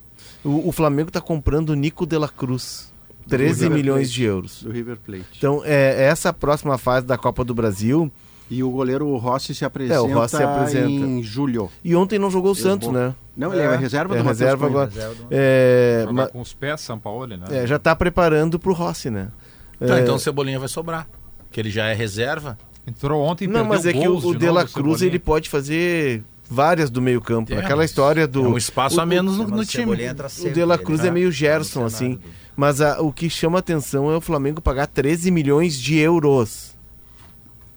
O, 0.44 0.68
o 0.68 0.72
Flamengo 0.72 1.10
tá 1.10 1.20
comprando 1.20 1.70
o 1.70 1.74
Nico 1.74 2.06
de 2.06 2.16
la 2.18 2.28
Cruz. 2.28 2.92
13 3.28 3.64
River 3.64 3.70
milhões 3.76 3.98
Plate. 4.08 4.14
de 4.14 4.22
euros. 4.24 4.62
do 4.62 4.70
River 4.70 4.98
Plate. 5.04 5.24
Então, 5.36 5.60
é, 5.64 6.04
essa 6.04 6.32
próxima 6.32 6.78
fase 6.78 7.04
da 7.06 7.18
Copa 7.18 7.44
do 7.44 7.54
Brasil. 7.54 8.10
E 8.48 8.62
o 8.62 8.70
goleiro 8.70 9.16
Rossi 9.16 9.52
se 9.56 9.64
apresenta, 9.64 9.98
É, 9.98 10.00
o 10.00 10.06
Rossi 10.06 10.36
se 10.36 10.42
apresenta. 10.44 10.88
em 10.88 11.20
julho. 11.20 11.68
E 11.82 11.96
ontem 11.96 12.16
não 12.16 12.30
jogou 12.30 12.52
o 12.52 12.54
Santos, 12.54 12.86
né? 12.92 13.12
Não, 13.36 13.52
ele 13.52 13.60
é, 13.60 13.64
É, 13.64 13.76
reserva 13.76 14.14
é 14.14 14.18
do 14.18 14.24
Matheus 14.24 14.38
reserva 14.38 14.68
Cunha. 14.68 14.70
agora. 14.82 14.90
Reserva 14.94 15.26
É, 15.32 15.98
Jogar 16.02 16.12
ma- 16.12 16.26
com 16.28 16.40
os 16.40 16.54
pés, 16.54 16.80
São 16.80 16.96
Paulo, 16.96 17.26
né? 17.26 17.40
é, 17.50 17.66
já 17.66 17.76
tá 17.76 17.96
preparando 17.96 18.56
pro 18.56 18.72
Rossi, 18.72 19.10
né? 19.10 19.32
Tá, 19.80 19.98
É, 19.98 20.02
então 20.02 20.14
o 20.14 20.18
Cebolinha 20.20 20.60
vai 20.60 20.68
sobrar. 20.68 21.08
Que 21.50 21.58
ele 21.58 21.70
já 21.70 21.86
é 21.88 21.92
reserva. 21.94 22.56
Entrou 22.86 23.20
ontem 23.20 23.46
e 23.46 23.48
Não, 23.48 23.64
mas 23.64 23.84
é 23.84 23.92
que 23.92 23.98
o, 24.06 24.12
gols 24.12 24.24
o 24.24 24.34
de 24.38 24.46
La 24.48 24.62
o 24.62 24.68
Cruz 24.68 24.72
Cebolinha. 24.74 25.06
ele 25.08 25.18
pode 25.18 25.50
fazer 25.50 26.22
várias 26.48 26.90
do 26.90 27.00
meio 27.02 27.20
campo. 27.20 27.52
É, 27.52 27.58
Aquela 27.58 27.84
história 27.84 28.26
do. 28.26 28.44
É 28.44 28.48
um 28.48 28.56
espaço 28.56 28.96
o- 28.96 29.00
a 29.00 29.06
menos 29.06 29.36
no, 29.36 29.46
no 29.46 29.64
time. 29.64 30.02
entra 30.02 30.28
O 30.40 30.50
De 30.50 30.64
La 30.64 30.74
ele 30.74 30.84
Cruz 30.84 31.04
é 31.04 31.10
meio 31.10 31.30
Gerson, 31.32 31.84
assim. 31.84 32.18
Mas 32.56 32.80
a- 32.80 33.00
o 33.00 33.12
que 33.12 33.28
chama 33.28 33.58
atenção 33.58 34.10
é 34.10 34.16
o 34.16 34.20
Flamengo 34.20 34.60
pagar 34.60 34.86
13 34.86 35.30
milhões 35.30 35.78
de 35.78 35.96
euros 35.98 36.74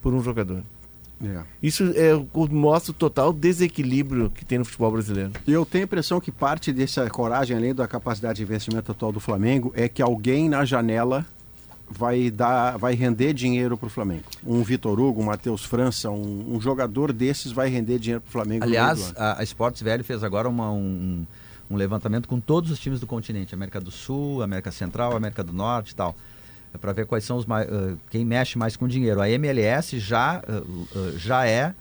por 0.02 0.14
um 0.14 0.24
jogador. 0.24 0.62
É. 1.22 1.42
Isso 1.62 1.92
é, 1.98 2.16
o- 2.16 2.48
mostra 2.50 2.92
o 2.92 2.94
total 2.94 3.34
desequilíbrio 3.34 4.30
que 4.30 4.46
tem 4.46 4.58
no 4.58 4.64
futebol 4.64 4.92
brasileiro. 4.92 5.32
E 5.46 5.52
eu 5.52 5.66
tenho 5.66 5.84
a 5.84 5.86
impressão 5.86 6.22
que 6.22 6.32
parte 6.32 6.72
dessa 6.72 7.10
coragem, 7.10 7.58
além 7.58 7.76
da 7.76 7.86
capacidade 7.90 8.38
de 8.38 8.44
investimento 8.44 8.90
atual 8.94 9.12
do 9.12 9.20
Flamengo, 9.20 9.74
é 9.76 9.90
que 9.90 10.02
alguém 10.02 10.48
na 10.48 10.64
janela 10.64 11.26
vai 11.90 12.30
dar, 12.30 12.78
vai 12.78 12.94
render 12.94 13.34
dinheiro 13.34 13.78
para 13.78 13.88
o 13.88 13.90
Flamengo. 13.90 14.24
Um 14.46 14.62
Vitor 14.64 15.00
Hugo, 15.00 15.22
um 15.22 15.26
Matheus 15.26 15.66
França, 15.66 16.10
um, 16.10 16.56
um 16.56 16.62
jogador 16.62 17.12
desses 17.12 17.52
vai 17.52 17.70
render 17.70 18.00
dinheiro 18.00 18.22
para 18.22 18.30
o 18.30 18.32
Flamengo. 18.32 18.64
Aliás, 18.64 19.14
a, 19.18 19.40
a 19.40 19.44
Sports 19.44 19.82
Velho 19.82 20.04
fez 20.04 20.24
agora 20.24 20.48
uma- 20.48 20.72
um, 20.72 21.26
um 21.70 21.76
levantamento 21.76 22.28
com 22.28 22.40
todos 22.40 22.72
os 22.72 22.80
times 22.80 23.00
do 23.00 23.08
continente, 23.08 23.54
América 23.54 23.80
do 23.82 23.92
Sul, 23.92 24.42
América 24.44 24.72
Central, 24.72 25.16
América 25.16 25.44
do 25.44 25.52
Norte 25.54 25.92
e 25.92 25.96
tal. 25.96 26.16
É 26.74 26.78
para 26.78 26.94
ver 26.94 27.06
quais 27.08 27.24
são 27.24 27.38
os 27.38 27.46
mai- 27.46 27.68
ah, 27.70 27.96
quem 28.12 28.24
mexe 28.24 28.58
mais 28.58 28.76
com 28.78 28.88
dinheiro. 28.88 29.20
A 29.20 29.30
MLS 29.30 30.00
já, 30.00 30.44
ah, 30.48 30.64
já 31.18 31.46
é 31.48 31.74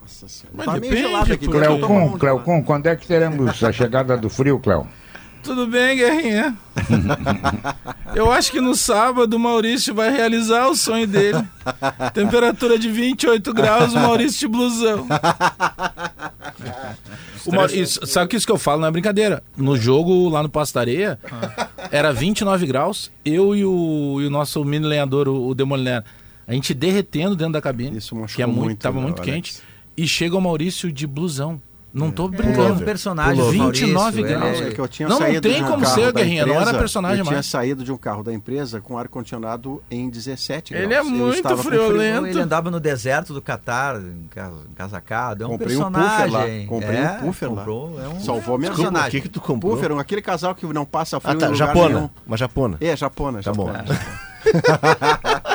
Nossa 0.00 0.28
senhora. 0.28 0.54
Mas 0.56 0.66
Tá 0.66 0.72
meio 0.72 0.82
depende, 0.82 1.02
gelado 1.08 1.32
aqui. 1.32 1.46
Cleocon, 1.48 2.10
com- 2.10 2.18
Cleocon, 2.18 2.62
quando 2.62 2.86
é 2.86 2.96
que 2.96 3.06
teremos 3.06 3.62
a 3.64 3.72
chegada 3.72 4.16
do 4.16 4.28
frio, 4.28 4.58
Cleo? 4.58 4.86
Tudo 5.42 5.66
bem, 5.66 5.96
Guerrinha? 5.96 6.56
Eu 8.14 8.32
acho 8.32 8.50
que 8.50 8.60
no 8.62 8.74
sábado 8.74 9.34
o 9.34 9.38
Maurício 9.38 9.94
vai 9.94 10.10
realizar 10.10 10.68
o 10.68 10.74
sonho 10.76 11.06
dele. 11.06 11.44
Temperatura 12.14 12.78
de 12.78 12.90
28 12.90 13.52
graus, 13.52 13.92
o 13.92 13.98
Maurício 13.98 14.40
de 14.40 14.48
blusão. 14.48 15.06
O 17.46 17.54
Mau- 17.54 17.66
isso- 17.66 18.06
sabe 18.06 18.28
que 18.28 18.36
isso 18.36 18.46
que 18.46 18.52
eu 18.52 18.58
falo 18.58 18.80
não 18.80 18.88
é 18.88 18.90
brincadeira. 18.90 19.42
No 19.56 19.76
jogo 19.76 20.28
lá 20.30 20.42
no 20.42 20.48
Pasto 20.48 20.74
da 20.74 20.80
Areia, 20.80 21.18
era 21.90 22.10
29 22.12 22.66
graus. 22.66 23.10
Eu 23.24 23.54
e 23.54 23.64
o, 23.64 24.18
e 24.22 24.26
o 24.26 24.30
nosso 24.30 24.64
mini 24.64 24.86
lenhador, 24.86 25.28
o, 25.28 25.48
o 25.48 25.54
Demoliner, 25.54 26.02
a 26.46 26.52
gente 26.52 26.72
derretendo 26.74 27.34
dentro 27.36 27.52
da 27.54 27.60
cabine. 27.60 27.96
Isso 27.98 28.14
machucou 28.14 28.36
que 28.36 28.42
é 28.42 28.46
muito, 28.46 28.60
muito, 28.64 28.78
tava 28.80 28.96
né, 28.96 29.02
muito 29.02 29.22
Alex? 29.22 29.34
quente. 29.34 29.62
E 29.96 30.06
chega 30.08 30.36
o 30.36 30.40
Maurício 30.40 30.92
de 30.92 31.06
blusão. 31.06 31.60
Não 31.92 32.10
tô 32.10 32.24
É 32.24 32.28
brincando. 32.30 32.74
um 32.74 32.78
personagem. 32.84 33.36
Pullover. 33.36 33.58
Maurício, 33.60 33.86
29 33.86 34.20
ele- 34.20 34.28
graus. 34.28 34.60
É 34.62 34.70
que 34.72 34.80
eu 34.80 34.88
tinha 34.88 35.08
Não, 35.08 35.14
não 35.20 35.26
saído 35.26 35.40
tem 35.42 35.54
de 35.54 35.62
um 35.62 35.66
como 35.68 35.82
carro 35.84 35.94
ser, 35.94 36.12
da 36.12 36.20
Guerrinha, 36.20 36.42
não 36.44 36.52
era 36.54 36.62
empresa, 36.62 36.78
personagem 36.80 37.18
Eu 37.20 37.24
tinha 37.24 37.34
mais. 37.36 37.46
saído 37.46 37.84
de 37.84 37.92
um 37.92 37.96
carro 37.96 38.24
da 38.24 38.32
empresa 38.34 38.80
com 38.80 38.98
ar-condicionado 38.98 39.80
em 39.88 40.10
17 40.10 40.72
graus. 40.74 40.84
Ele 40.86 40.92
é 40.94 41.02
muito 41.04 41.56
friolento. 41.58 42.26
Ele 42.26 42.40
andava 42.40 42.68
no 42.68 42.80
deserto 42.80 43.32
do 43.32 43.40
Catar, 43.40 44.00
encasacado. 44.72 45.44
É 45.44 45.46
um 45.46 45.50
Comprei 45.50 45.76
um 45.76 45.80
personagem. 45.82 46.10
puffer 46.16 46.32
lá, 46.32 46.66
comprei 46.68 46.98
é, 46.98 47.10
um 47.12 47.26
puffer 47.26 47.48
lá. 47.52 47.56
comprou, 47.58 48.00
É 48.02 48.08
um 48.08 48.20
Salvou 48.20 48.58
minha 48.58 48.70
Desculpa, 48.72 48.90
vida. 48.98 49.06
o 49.06 49.10
que 49.12 49.20
que 49.20 49.28
tu 49.28 49.40
comprou? 49.40 49.76
Puffer, 49.76 49.92
aquele 49.96 50.20
casal 50.22 50.52
que 50.52 50.66
não 50.66 50.84
passa 50.84 51.20
frio 51.20 51.36
Ah, 51.36 51.38
tá, 51.38 51.46
em 51.46 51.52
lugar 51.52 51.66
japona. 51.68 51.94
nenhum. 51.94 52.10
Uma 52.26 52.36
japona. 52.36 52.76
É, 52.80 52.96
japona. 52.96 53.40
Tá 53.40 53.52
bom. 53.52 53.70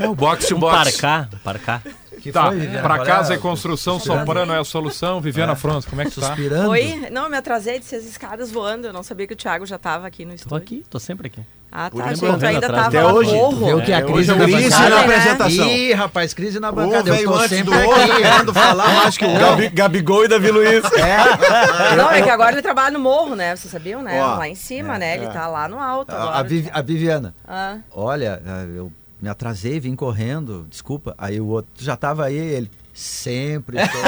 É 0.00 0.08
o 0.08 0.14
box 0.14 0.46
to 0.48 0.56
Um 0.56 0.60
box. 0.60 0.76
parcar, 1.00 1.28
parcar. 1.42 1.82
Que 2.20 2.32
Tá, 2.32 2.46
foi, 2.46 2.66
para 2.66 2.80
Qual 2.96 3.02
é 3.02 3.04
casa 3.06 3.34
e 3.34 3.38
construção, 3.38 4.00
Soprano 4.00 4.52
é 4.52 4.58
a 4.58 4.64
solução. 4.64 5.20
Viviana 5.20 5.54
França, 5.54 5.88
como 5.88 6.02
é 6.02 6.06
que 6.06 6.10
tá? 6.20 6.26
Suspirando. 6.28 6.70
Oi? 6.70 7.06
Não, 7.12 7.24
eu 7.24 7.30
me 7.30 7.36
atrasei, 7.36 7.78
disse 7.78 7.94
as 7.94 8.04
escadas 8.04 8.50
voando. 8.50 8.88
Eu 8.88 8.92
não 8.92 9.04
sabia 9.04 9.28
que 9.28 9.34
o 9.34 9.36
Thiago 9.36 9.64
já 9.64 9.76
estava 9.76 10.06
aqui 10.08 10.24
no 10.24 10.30
Tô 10.30 10.34
estúdio. 10.36 10.56
aqui, 10.56 10.84
tô 10.90 10.98
sempre 10.98 11.28
aqui. 11.28 11.40
Ah, 11.70 11.88
tá. 11.90 11.90
tu 12.14 12.24
ainda 12.24 12.46
atrás. 12.46 12.60
tava 12.62 12.86
Até 12.88 13.04
hoje. 13.04 13.32
morro. 13.32 13.66
Viu 13.66 13.82
que 13.82 13.92
a 13.92 13.98
É, 13.98 14.02
crise 14.02 14.32
hoje 14.32 14.42
é 14.42 14.44
crise 14.44 14.70
bancada- 14.70 14.88
na 14.90 15.00
apresentação. 15.02 15.68
Ih, 15.68 15.92
rapaz, 15.92 16.34
crise 16.34 16.58
na 16.58 16.72
bancada. 16.72 17.10
Eu 17.10 17.24
tô 17.24 17.34
antes 17.34 17.48
sempre 17.50 17.64
do 17.64 17.86
outro, 17.86 18.02
aqui. 18.12 18.22
querendo 18.22 18.54
falar 18.54 18.94
mais 18.94 19.18
que 19.18 19.24
o 19.24 19.38
Gabi- 19.38 19.68
Gabigol 19.68 20.24
e 20.24 20.28
Davi 20.28 20.50
Luiz. 20.50 20.82
Não, 21.96 22.10
é 22.10 22.22
que 22.22 22.30
agora 22.30 22.52
ele 22.52 22.62
trabalha 22.62 22.90
no 22.92 22.98
morro, 22.98 23.36
né? 23.36 23.54
Vocês 23.54 23.70
sabiam, 23.70 24.02
né? 24.02 24.20
Ó, 24.20 24.36
lá 24.38 24.48
em 24.48 24.54
cima, 24.54 24.98
né? 24.98 25.16
Ele 25.16 25.26
tá 25.28 25.46
lá 25.46 25.68
no 25.68 25.78
alto 25.78 26.10
A, 26.12 26.38
agora. 26.40 26.82
Viviana, 26.82 27.34
Ah, 27.46 27.76
olha, 27.92 28.40
eu 28.74 28.90
me 29.20 29.28
atrasei, 29.28 29.78
vim 29.80 29.94
correndo, 29.96 30.66
desculpa. 30.70 31.14
Aí 31.18 31.40
o 31.40 31.46
outro, 31.46 31.70
"Tu 31.76 31.84
já 31.84 31.96
tava 31.96 32.24
aí, 32.24 32.36
ele, 32.36 32.70
sempre 32.92 33.78
estou. 33.82 34.00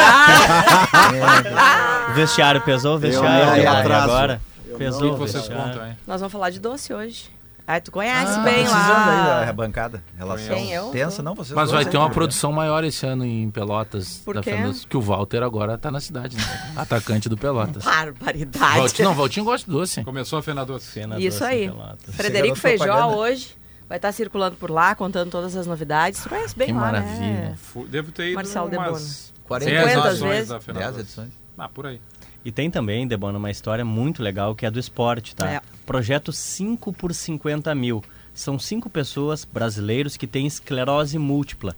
O 2.10 2.14
vestiário 2.14 2.60
pesou, 2.62 2.96
o 2.96 2.98
vestiário 2.98 3.56
eu 3.56 3.62
e 3.62 3.66
atraso. 3.66 4.04
agora. 4.04 4.40
O 4.66 4.70
que 4.72 4.78
Pesou 4.78 5.14
o 5.14 5.16
vocês 5.16 5.44
vestiário. 5.46 5.72
contam, 5.72 5.86
hein? 5.88 5.96
Nós 6.06 6.20
vamos 6.20 6.32
falar 6.32 6.50
de 6.50 6.60
doce 6.60 6.92
hoje. 6.94 7.30
Ai, 7.66 7.82
tu 7.82 7.90
conhece 7.90 8.32
Ah, 8.38 8.42
bem 8.44 8.66
lá. 8.66 9.40
aí 9.40 9.46
da 9.46 9.52
bancada. 9.52 10.02
Relação 10.16 10.56
Quem, 10.56 10.70
eu? 10.72 10.88
tensa, 10.88 11.22
não? 11.22 11.34
Vocês 11.34 11.54
Mas 11.54 11.70
vai 11.70 11.84
ter 11.84 11.98
uma 11.98 12.08
produção 12.08 12.50
maior 12.50 12.82
esse 12.82 13.04
ano 13.04 13.26
em 13.26 13.50
Pelotas. 13.50 14.22
Por 14.24 14.36
da 14.36 14.40
quê? 14.42 14.52
Fernandes, 14.52 14.86
que 14.86 14.96
o 14.96 15.02
Walter 15.02 15.42
agora 15.42 15.76
tá 15.76 15.90
na 15.90 16.00
cidade, 16.00 16.34
né? 16.36 16.42
Atacante 16.76 17.28
do 17.28 17.36
Pelotas. 17.36 17.84
Barbaridade. 17.84 18.78
Valtinho, 18.78 19.08
não, 19.08 19.14
Valtinho 19.14 19.44
gosta 19.44 19.66
de 19.66 19.72
doce. 19.76 20.02
Começou 20.02 20.38
a 20.38 20.42
Fena 20.42 20.64
Doce. 20.64 20.86
Cena 20.86 21.20
Isso 21.20 21.40
doce 21.40 21.44
aí. 21.50 21.70
Frederico 22.12 22.56
Feijó 22.56 22.84
propaganda. 22.86 23.16
hoje 23.18 23.57
vai 23.88 23.98
estar 23.98 24.12
circulando 24.12 24.56
por 24.56 24.70
lá, 24.70 24.94
contando 24.94 25.30
todas 25.30 25.56
as 25.56 25.66
novidades. 25.66 26.22
Tu 26.22 26.28
conhece 26.28 26.56
bem 26.56 26.68
Que 26.68 26.72
lá, 26.74 26.80
maravilha. 26.80 27.20
né? 27.20 27.58
Devo 27.88 28.12
ter 28.12 28.26
ido 28.28 28.34
Marcelo 28.34 28.68
umas 28.70 29.32
40 29.44 29.70
10 29.70 29.84
Quantas 29.94 30.10
edições 30.12 30.30
vezes? 30.32 30.48
da 30.48 30.60
Fena 30.60 30.78
10 30.78 30.90
Doce. 30.90 31.00
edições. 31.02 31.30
Ah, 31.56 31.68
por 31.68 31.86
aí. 31.86 32.00
E 32.44 32.52
tem 32.52 32.70
também, 32.70 33.06
Debona, 33.06 33.36
uma 33.38 33.50
história 33.50 33.84
muito 33.84 34.22
legal 34.22 34.54
que 34.54 34.64
é 34.64 34.70
do 34.70 34.78
esporte, 34.78 35.34
tá? 35.34 35.50
É. 35.50 35.60
Projeto 35.84 36.32
5 36.32 36.92
por 36.92 37.12
50 37.12 37.74
mil. 37.74 38.02
São 38.32 38.56
cinco 38.58 38.88
pessoas 38.88 39.44
brasileiros 39.44 40.16
que 40.16 40.24
têm 40.26 40.46
esclerose 40.46 41.18
múltipla. 41.18 41.74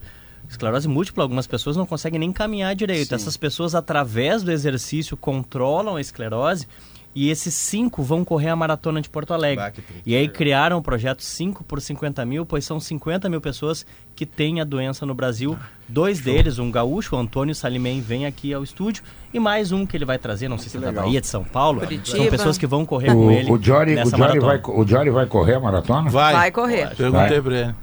Esclerose 0.49 0.87
múltipla, 0.87 1.25
algumas 1.25 1.47
pessoas 1.47 1.75
não 1.77 1.87
conseguem 1.87 2.19
nem 2.21 2.33
caminhar 2.33 2.75
direito. 2.75 3.15
Essas 3.15 3.37
pessoas, 3.37 3.75
através 3.75 4.43
do 4.43 4.53
exercício, 4.53 5.17
controlam 5.17 5.97
a 5.97 6.01
esclerose 6.01 6.67
e 7.15 7.29
esses 7.29 7.55
cinco 7.55 8.03
vão 8.03 8.25
correr 8.25 8.49
a 8.51 8.57
maratona 8.57 9.01
de 9.01 9.11
Porto 9.11 9.35
Alegre. 9.35 9.65
Bah. 9.65 9.83
E 10.07 10.15
aí 10.15 10.29
criaram 10.29 10.79
o 10.79 10.83
projeto 10.83 11.23
5 11.23 11.65
por 11.65 11.81
50 11.81 12.25
mil, 12.25 12.47
pois 12.47 12.65
são 12.65 12.79
50 12.79 13.29
mil 13.29 13.41
pessoas 13.41 13.85
que 14.15 14.25
têm 14.25 14.61
a 14.61 14.65
doença 14.65 15.05
no 15.05 15.15
Brasil. 15.15 15.59
Dois 15.89 16.21
deles, 16.21 16.59
um 16.59 16.71
gaúcho, 16.71 17.17
o 17.17 17.19
Antônio 17.19 17.55
Salimem, 17.55 18.01
vem 18.01 18.27
aqui 18.27 18.55
ao 18.55 18.63
estúdio. 18.63 19.03
E 19.35 19.41
mais 19.41 19.73
um 19.73 19.85
que 19.85 19.97
ele 19.97 20.05
vai 20.05 20.19
trazer, 20.19 20.49
não 20.49 20.59
sei 20.59 20.69
se 20.69 20.77
é 20.77 20.81
da 20.81 20.93
Bahia, 20.93 21.21
de 21.21 21.27
São 21.27 21.43
Paulo. 21.43 21.81
Curitiba. 21.81 22.17
São 22.17 22.27
pessoas 22.27 22.59
que 22.59 22.67
vão 22.67 22.87
correr 22.87 23.13
com 23.13 23.31
ele 23.31 23.51
O, 23.51 23.55
o 23.55 23.63
Jory, 23.63 23.95
o, 23.95 24.05
Jory 24.05 24.19
maratona. 24.19 24.47
vai, 24.47 24.61
o 24.65 24.87
Jory 24.87 25.11
vai 25.11 25.27
correr 25.27 25.55
a 25.55 25.61
maratona? 25.61 26.11
Vai. 26.11 26.33
Vai 26.33 26.51
correr. 26.53 26.95
Perguntei 26.95 27.41
Vai. 27.41 27.43
pra 27.43 27.59
ele. 27.61 27.75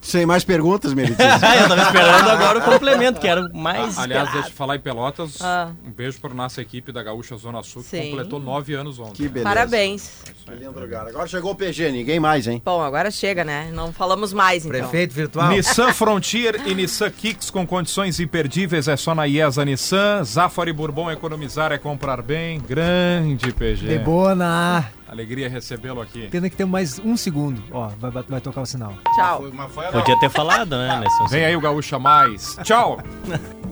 Sem 0.00 0.24
mais 0.24 0.44
perguntas, 0.44 0.94
Meritíssimo. 0.94 1.28
eu 1.60 1.68
tava 1.68 1.82
esperando 1.82 2.30
agora 2.30 2.58
o 2.58 2.62
complemento, 2.62 3.20
que 3.20 3.28
era 3.28 3.42
o 3.42 3.56
mais. 3.56 3.98
Ah, 3.98 4.02
Aliás, 4.02 4.32
deixa 4.32 4.48
eu 4.48 4.52
falar 4.52 4.76
em 4.76 4.80
Pelotas. 4.80 5.40
Ah. 5.42 5.70
Um 5.86 5.90
beijo 5.90 6.18
para 6.20 6.32
nossa 6.32 6.60
equipe 6.60 6.90
da 6.90 7.02
Gaúcha 7.02 7.36
Zona 7.36 7.62
Sul, 7.62 7.82
que 7.82 7.88
Sim. 7.90 8.10
completou 8.10 8.40
nove 8.40 8.74
anos 8.74 8.98
ontem. 8.98 9.14
Que 9.14 9.28
beleza. 9.28 9.48
Parabéns. 9.48 10.10
Que 10.44 10.54
lindo 10.54 10.80
lugar. 10.80 11.06
Agora 11.06 11.26
chegou 11.26 11.52
o 11.52 11.54
PG, 11.54 11.92
ninguém 11.92 12.18
mais, 12.18 12.46
hein? 12.46 12.60
Bom, 12.64 12.82
agora 12.82 13.10
chega, 13.10 13.44
né? 13.44 13.70
Não 13.72 13.92
falamos 13.92 14.32
mais, 14.32 14.64
então. 14.64 14.80
Prefeito 14.80 15.14
virtual. 15.14 15.48
Nissan 15.48 15.92
Frontier 15.92 16.66
e 16.66 16.74
Nissan 16.74 17.10
Kicks 17.10 17.50
com 17.50 17.66
condições 17.66 18.18
imperdíveis 18.18 18.88
é 18.88 18.96
só 18.96 19.14
na 19.14 19.26
IESA 19.26 19.64
Nissan. 19.64 20.24
Zafari 20.24 20.72
Bourbon, 20.72 21.10
economizar 21.10 21.72
é 21.72 21.78
comprar 21.78 22.22
bem. 22.22 22.60
Grande 22.60 23.52
PG. 23.52 23.86
Debona. 23.86 24.90
Alegria 25.10 25.48
recebê-lo 25.48 26.00
aqui. 26.00 26.28
Pena 26.28 26.48
que 26.48 26.56
temos 26.56 26.70
mais 26.70 26.98
um 27.00 27.16
segundo. 27.16 27.60
Ó, 27.72 27.88
vai, 27.98 28.10
vai- 28.12 28.22
vai 28.28 28.40
tocar 28.40 28.60
o 28.60 28.66
sinal. 28.66 28.94
Tchau. 29.16 29.44
Podia 29.92 30.18
ter 30.20 30.30
falado, 30.30 30.70
né? 30.76 31.02
Vem 31.28 31.44
aí 31.44 31.56
o 31.56 31.60
Gaúcha 31.60 31.98
Mais. 31.98 32.56
Tchau. 32.62 32.98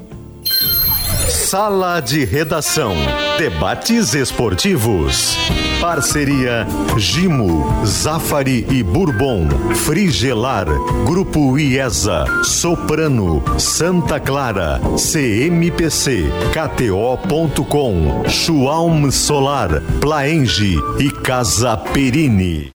Sala 1.27 2.01
de 2.01 2.25
Redação. 2.25 2.95
Debates 3.39 4.15
esportivos. 4.15 5.37
Parceria 5.81 6.67
Gimo, 6.97 7.85
Zafari 7.85 8.67
e 8.71 8.83
Bourbon. 8.83 9.49
Frigelar. 9.75 10.67
Grupo 11.05 11.59
IESA. 11.59 12.25
Soprano. 12.45 13.43
Santa 13.59 14.21
Clara. 14.21 14.81
CMPC. 14.97 16.31
KTO.com. 16.53 18.25
Schwalm 18.29 19.11
Solar. 19.11 19.83
Plaenge 20.01 20.77
e 20.99 21.11
Casa 21.11 21.77
Perini. 21.77 22.67